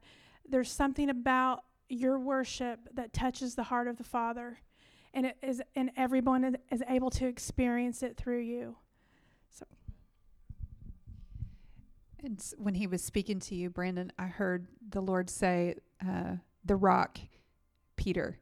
There's 0.48 0.70
something 0.70 1.08
about 1.08 1.64
your 1.88 2.18
worship 2.18 2.88
that 2.94 3.12
touches 3.12 3.54
the 3.54 3.64
heart 3.64 3.88
of 3.88 3.96
the 3.96 4.04
Father, 4.04 4.58
and 5.12 5.26
it 5.26 5.38
is, 5.42 5.62
and 5.74 5.90
everyone 5.96 6.56
is- 6.70 6.82
able 6.88 7.10
to 7.10 7.26
experience 7.26 8.02
it 8.02 8.16
through 8.16 8.40
you. 8.40 8.76
So, 9.48 9.66
And 12.18 12.42
when 12.58 12.74
he 12.74 12.86
was 12.86 13.02
speaking 13.02 13.38
to 13.40 13.54
you, 13.54 13.70
Brandon, 13.70 14.12
I 14.18 14.26
heard 14.26 14.68
the 14.88 15.02
Lord 15.02 15.28
say, 15.28 15.76
uh, 16.06 16.36
"The 16.64 16.76
rock, 16.76 17.18
Peter." 17.96 18.38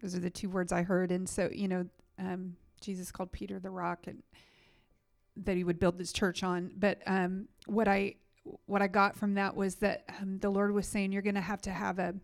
Those 0.00 0.14
are 0.14 0.20
the 0.20 0.30
two 0.30 0.48
words 0.48 0.72
I 0.72 0.82
heard, 0.82 1.12
and 1.12 1.28
so 1.28 1.50
you 1.52 1.68
know, 1.68 1.88
um, 2.22 2.56
Jesus 2.80 3.10
called 3.10 3.32
Peter 3.32 3.58
the 3.58 3.70
rock, 3.70 4.06
and 4.06 4.22
that 5.36 5.56
he 5.56 5.64
would 5.64 5.80
build 5.80 5.98
his 5.98 6.12
church 6.12 6.42
on. 6.42 6.70
But 6.76 7.00
um, 7.06 7.48
what 7.66 7.88
I 7.88 8.16
what 8.66 8.82
I 8.82 8.88
got 8.88 9.16
from 9.16 9.34
that 9.34 9.54
was 9.56 9.76
that 9.76 10.04
um, 10.20 10.38
the 10.38 10.50
Lord 10.50 10.72
was 10.72 10.86
saying, 10.86 11.12
"You're 11.12 11.22
going 11.22 11.34
to 11.34 11.40
have 11.40 11.62
to 11.62 11.70
have 11.70 11.98
a 11.98 12.14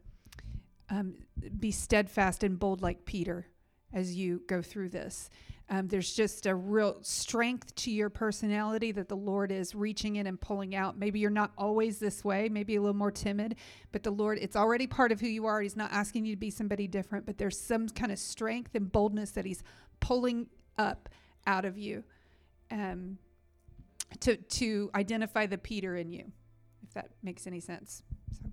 um, 0.91 1.15
be 1.59 1.71
steadfast 1.71 2.43
and 2.43 2.59
bold 2.59 2.83
like 2.83 3.05
Peter 3.05 3.47
as 3.93 4.15
you 4.15 4.43
go 4.47 4.63
through 4.63 4.91
this." 4.91 5.31
Um, 5.71 5.87
there's 5.87 6.15
just 6.15 6.47
a 6.47 6.55
real 6.55 6.97
strength 7.03 7.75
to 7.77 7.91
your 7.91 8.09
personality 8.09 8.91
that 8.93 9.09
the 9.09 9.17
Lord 9.17 9.53
is 9.53 9.75
reaching 9.75 10.17
in 10.17 10.27
and 10.27 10.41
pulling 10.41 10.75
out. 10.75 10.97
Maybe 10.97 11.19
you're 11.19 11.29
not 11.29 11.53
always 11.59 11.99
this 11.99 12.25
way, 12.25 12.49
maybe 12.49 12.77
a 12.77 12.81
little 12.81 12.97
more 12.97 13.11
timid, 13.11 13.57
but 13.93 14.03
the 14.03 14.11
Lord, 14.11 14.39
it's 14.41 14.57
already 14.57 14.87
part 14.87 15.13
of 15.13 15.21
who 15.21 15.27
you 15.27 15.45
are. 15.45 15.61
He's 15.61 15.77
not 15.77 15.93
asking 15.93 16.25
you 16.25 16.35
to 16.35 16.41
be 16.41 16.51
somebody 16.51 16.87
different, 16.87 17.27
but 17.27 17.37
there's 17.37 17.59
some 17.59 17.87
kind 17.91 18.11
of 18.11 18.19
strength 18.19 18.75
and 18.75 18.91
boldness 18.91 19.33
that 19.33 19.45
He's 19.45 19.63
pulling 20.01 20.47
up 20.77 21.09
out 21.47 21.65
of 21.65 21.79
you 21.79 22.05
um, 22.71 23.19
to, 24.21 24.37
to 24.37 24.91
identify 24.95 25.47
the 25.47 25.59
Peter 25.59 25.97
in 25.97 26.13
you, 26.13 26.25
if 26.83 26.95
that 26.95 27.11
makes 27.23 27.47
any 27.47 27.61
sense. 27.61 28.03
So. 28.33 28.51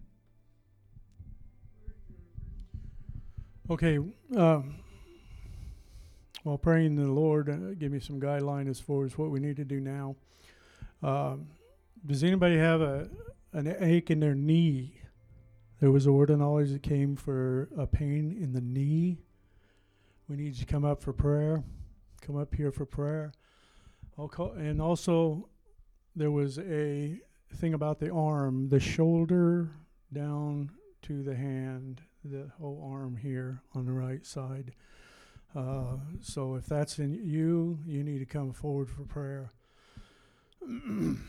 Okay. 3.70 4.00
Um, 4.36 4.76
while 6.44 6.60
praying 6.60 6.96
to 6.98 7.04
the 7.04 7.12
Lord, 7.12 7.50
uh, 7.50 7.74
give 7.80 7.92
me 7.92 8.00
some 8.00 8.20
guideline 8.20 8.70
as 8.70 8.80
far 8.80 9.04
as 9.04 9.18
what 9.18 9.32
we 9.32 9.40
need 9.40 9.56
to 9.56 9.66
do 9.66 9.80
now. 9.80 10.16
Um, 11.02 11.48
does 12.06 12.24
anybody 12.24 12.58
have 12.58 12.82
a 12.82 13.10
an 13.54 13.76
ache 13.80 14.12
in 14.12 14.20
their 14.20 14.36
knee? 14.36 15.02
There 15.80 15.92
was 15.92 16.06
a 16.06 16.12
word 16.12 16.30
of 16.30 16.40
knowledge 16.40 16.72
that 16.72 16.84
came 16.84 17.16
for 17.16 17.70
a 17.78 17.88
pain 17.88 18.38
in 18.40 18.54
the 18.54 18.62
knee. 18.62 19.25
We 20.28 20.38
need 20.38 20.56
you 20.56 20.66
to 20.66 20.66
come 20.66 20.84
up 20.84 21.04
for 21.04 21.14
prayer. 21.14 21.64
Come 22.22 22.36
up 22.36 22.56
here 22.56 22.72
for 22.72 22.86
prayer. 22.86 23.32
Call, 24.32 24.54
and 24.54 24.82
also, 24.82 25.50
there 26.16 26.32
was 26.32 26.58
a 26.58 27.20
thing 27.54 27.76
about 27.76 28.00
the 28.00 28.12
arm, 28.12 28.70
the 28.70 28.80
shoulder 28.80 29.70
down 30.12 30.72
to 31.04 31.22
the 31.22 31.36
hand, 31.36 32.02
the 32.24 32.50
whole 32.60 32.90
arm 32.92 33.18
here 33.18 33.62
on 33.76 33.86
the 33.86 33.92
right 33.92 34.26
side. 34.26 34.74
Uh, 35.56 35.98
so 36.22 36.56
if 36.56 36.66
that's 36.66 36.98
in 36.98 37.14
you, 37.14 37.78
you 37.86 38.04
need 38.04 38.20
to 38.20 38.26
come 38.26 38.52
forward 38.52 38.90
for 38.90 39.04
prayer. 39.04 39.52
and 40.62 41.20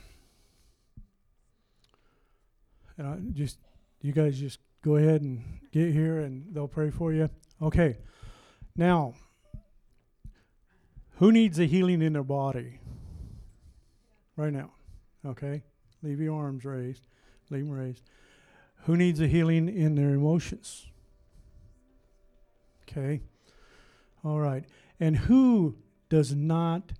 I 2.98 3.18
just, 3.32 3.58
you 4.00 4.12
guys 4.12 4.40
just 4.40 4.58
go 4.82 4.96
ahead 4.96 5.20
and 5.20 5.42
get 5.70 5.92
here 5.92 6.20
and 6.20 6.46
they'll 6.54 6.66
pray 6.66 6.90
for 6.90 7.12
you. 7.12 7.28
Okay. 7.60 7.98
Now, 8.76 9.14
who 11.18 11.32
needs 11.32 11.58
a 11.58 11.64
healing 11.64 12.02
in 12.02 12.12
their 12.12 12.22
body? 12.22 12.80
Right 14.36 14.52
now. 14.52 14.72
Okay? 15.24 15.62
Leave 16.02 16.20
your 16.20 16.38
arms 16.38 16.64
raised. 16.64 17.06
Leave 17.50 17.66
them 17.66 17.72
raised. 17.72 18.02
Who 18.84 18.96
needs 18.96 19.20
a 19.20 19.26
healing 19.26 19.68
in 19.68 19.94
their 19.94 20.10
emotions? 20.10 20.86
Okay. 22.82 23.22
All 24.22 24.40
right. 24.40 24.64
And 25.00 25.16
who 25.16 25.76
does 26.08 26.34
not 26.34 26.92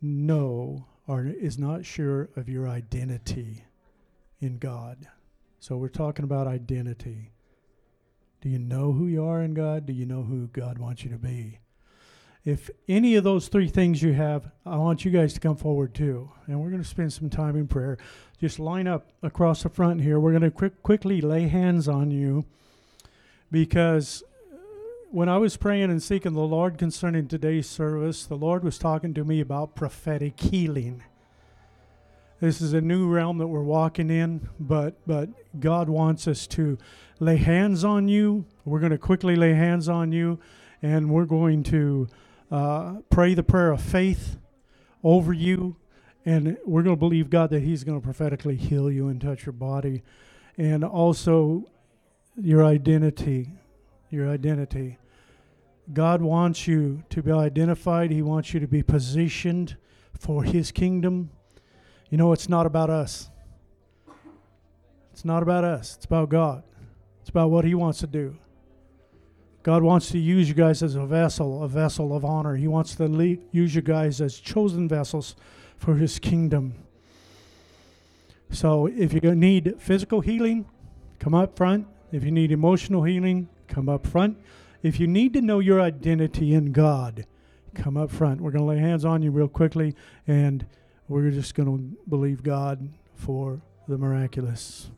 know 0.00 0.86
or 1.06 1.26
is 1.26 1.58
not 1.58 1.84
sure 1.84 2.30
of 2.36 2.48
your 2.48 2.68
identity 2.68 3.64
in 4.40 4.58
God? 4.58 5.08
So 5.58 5.76
we're 5.76 5.88
talking 5.88 6.24
about 6.24 6.46
identity. 6.46 7.33
Do 8.44 8.50
you 8.50 8.58
know 8.58 8.92
who 8.92 9.06
you 9.06 9.24
are 9.24 9.40
in 9.40 9.54
God? 9.54 9.86
Do 9.86 9.94
you 9.94 10.04
know 10.04 10.22
who 10.22 10.48
God 10.48 10.78
wants 10.78 11.02
you 11.02 11.08
to 11.08 11.16
be? 11.16 11.60
If 12.44 12.68
any 12.86 13.16
of 13.16 13.24
those 13.24 13.48
three 13.48 13.68
things 13.68 14.02
you 14.02 14.12
have, 14.12 14.50
I 14.66 14.76
want 14.76 15.02
you 15.02 15.10
guys 15.10 15.32
to 15.32 15.40
come 15.40 15.56
forward 15.56 15.94
too. 15.94 16.30
And 16.46 16.60
we're 16.60 16.68
going 16.68 16.82
to 16.82 16.86
spend 16.86 17.10
some 17.10 17.30
time 17.30 17.56
in 17.56 17.66
prayer. 17.66 17.96
Just 18.38 18.58
line 18.58 18.86
up 18.86 19.08
across 19.22 19.62
the 19.62 19.70
front 19.70 20.02
here. 20.02 20.20
We're 20.20 20.32
going 20.32 20.42
to 20.42 20.50
quick, 20.50 20.82
quickly 20.82 21.22
lay 21.22 21.48
hands 21.48 21.88
on 21.88 22.10
you 22.10 22.44
because 23.50 24.22
uh, 24.52 24.56
when 25.10 25.30
I 25.30 25.38
was 25.38 25.56
praying 25.56 25.90
and 25.90 26.02
seeking 26.02 26.34
the 26.34 26.40
Lord 26.40 26.76
concerning 26.76 27.28
today's 27.28 27.66
service, 27.66 28.26
the 28.26 28.36
Lord 28.36 28.62
was 28.62 28.76
talking 28.76 29.14
to 29.14 29.24
me 29.24 29.40
about 29.40 29.74
prophetic 29.74 30.38
healing. 30.38 31.02
This 32.44 32.60
is 32.60 32.74
a 32.74 32.80
new 32.82 33.08
realm 33.08 33.38
that 33.38 33.46
we're 33.46 33.62
walking 33.62 34.10
in, 34.10 34.50
but 34.60 34.98
but 35.06 35.30
God 35.58 35.88
wants 35.88 36.28
us 36.28 36.46
to 36.48 36.76
lay 37.18 37.38
hands 37.38 37.84
on 37.84 38.06
you. 38.06 38.44
We're 38.66 38.80
going 38.80 38.92
to 38.92 38.98
quickly 38.98 39.34
lay 39.34 39.54
hands 39.54 39.88
on 39.88 40.12
you, 40.12 40.38
and 40.82 41.08
we're 41.08 41.24
going 41.24 41.62
to 41.62 42.06
uh, 42.50 42.96
pray 43.08 43.32
the 43.32 43.42
prayer 43.42 43.70
of 43.70 43.80
faith 43.80 44.36
over 45.02 45.32
you, 45.32 45.76
and 46.26 46.58
we're 46.66 46.82
going 46.82 46.94
to 46.94 47.00
believe 47.00 47.30
God 47.30 47.48
that 47.48 47.62
He's 47.62 47.82
going 47.82 47.98
to 47.98 48.04
prophetically 48.04 48.56
heal 48.56 48.90
you 48.90 49.08
and 49.08 49.22
touch 49.22 49.46
your 49.46 49.54
body, 49.54 50.02
and 50.58 50.84
also 50.84 51.64
your 52.36 52.62
identity, 52.62 53.54
your 54.10 54.28
identity. 54.28 54.98
God 55.94 56.20
wants 56.20 56.68
you 56.68 57.04
to 57.08 57.22
be 57.22 57.32
identified. 57.32 58.10
He 58.10 58.20
wants 58.20 58.52
you 58.52 58.60
to 58.60 58.68
be 58.68 58.82
positioned 58.82 59.78
for 60.12 60.44
His 60.44 60.72
kingdom. 60.72 61.30
You 62.14 62.18
know, 62.18 62.32
it's 62.32 62.48
not 62.48 62.64
about 62.64 62.90
us. 62.90 63.28
It's 65.12 65.24
not 65.24 65.42
about 65.42 65.64
us. 65.64 65.96
It's 65.96 66.04
about 66.04 66.28
God. 66.28 66.62
It's 67.20 67.28
about 67.28 67.50
what 67.50 67.64
He 67.64 67.74
wants 67.74 67.98
to 67.98 68.06
do. 68.06 68.36
God 69.64 69.82
wants 69.82 70.12
to 70.12 70.20
use 70.20 70.48
you 70.48 70.54
guys 70.54 70.80
as 70.84 70.94
a 70.94 71.04
vessel, 71.06 71.64
a 71.64 71.68
vessel 71.68 72.14
of 72.14 72.24
honor. 72.24 72.54
He 72.54 72.68
wants 72.68 72.94
to 72.94 73.08
lead, 73.08 73.40
use 73.50 73.74
you 73.74 73.82
guys 73.82 74.20
as 74.20 74.38
chosen 74.38 74.86
vessels 74.86 75.34
for 75.76 75.96
His 75.96 76.20
kingdom. 76.20 76.74
So 78.48 78.86
if 78.86 79.12
you 79.12 79.34
need 79.34 79.74
physical 79.80 80.20
healing, 80.20 80.66
come 81.18 81.34
up 81.34 81.56
front. 81.56 81.88
If 82.12 82.22
you 82.22 82.30
need 82.30 82.52
emotional 82.52 83.02
healing, 83.02 83.48
come 83.66 83.88
up 83.88 84.06
front. 84.06 84.38
If 84.84 85.00
you 85.00 85.08
need 85.08 85.32
to 85.32 85.42
know 85.42 85.58
your 85.58 85.80
identity 85.80 86.54
in 86.54 86.70
God, 86.70 87.26
come 87.74 87.96
up 87.96 88.12
front. 88.12 88.40
We're 88.40 88.52
going 88.52 88.62
to 88.62 88.68
lay 88.68 88.78
hands 88.78 89.04
on 89.04 89.20
you 89.20 89.32
real 89.32 89.48
quickly, 89.48 89.96
and 90.28 90.64
we're 91.08 91.30
just 91.30 91.54
going 91.54 91.68
to 91.68 91.96
believe 92.08 92.42
God 92.42 92.88
for 93.14 93.60
the 93.88 93.98
miraculous. 93.98 94.90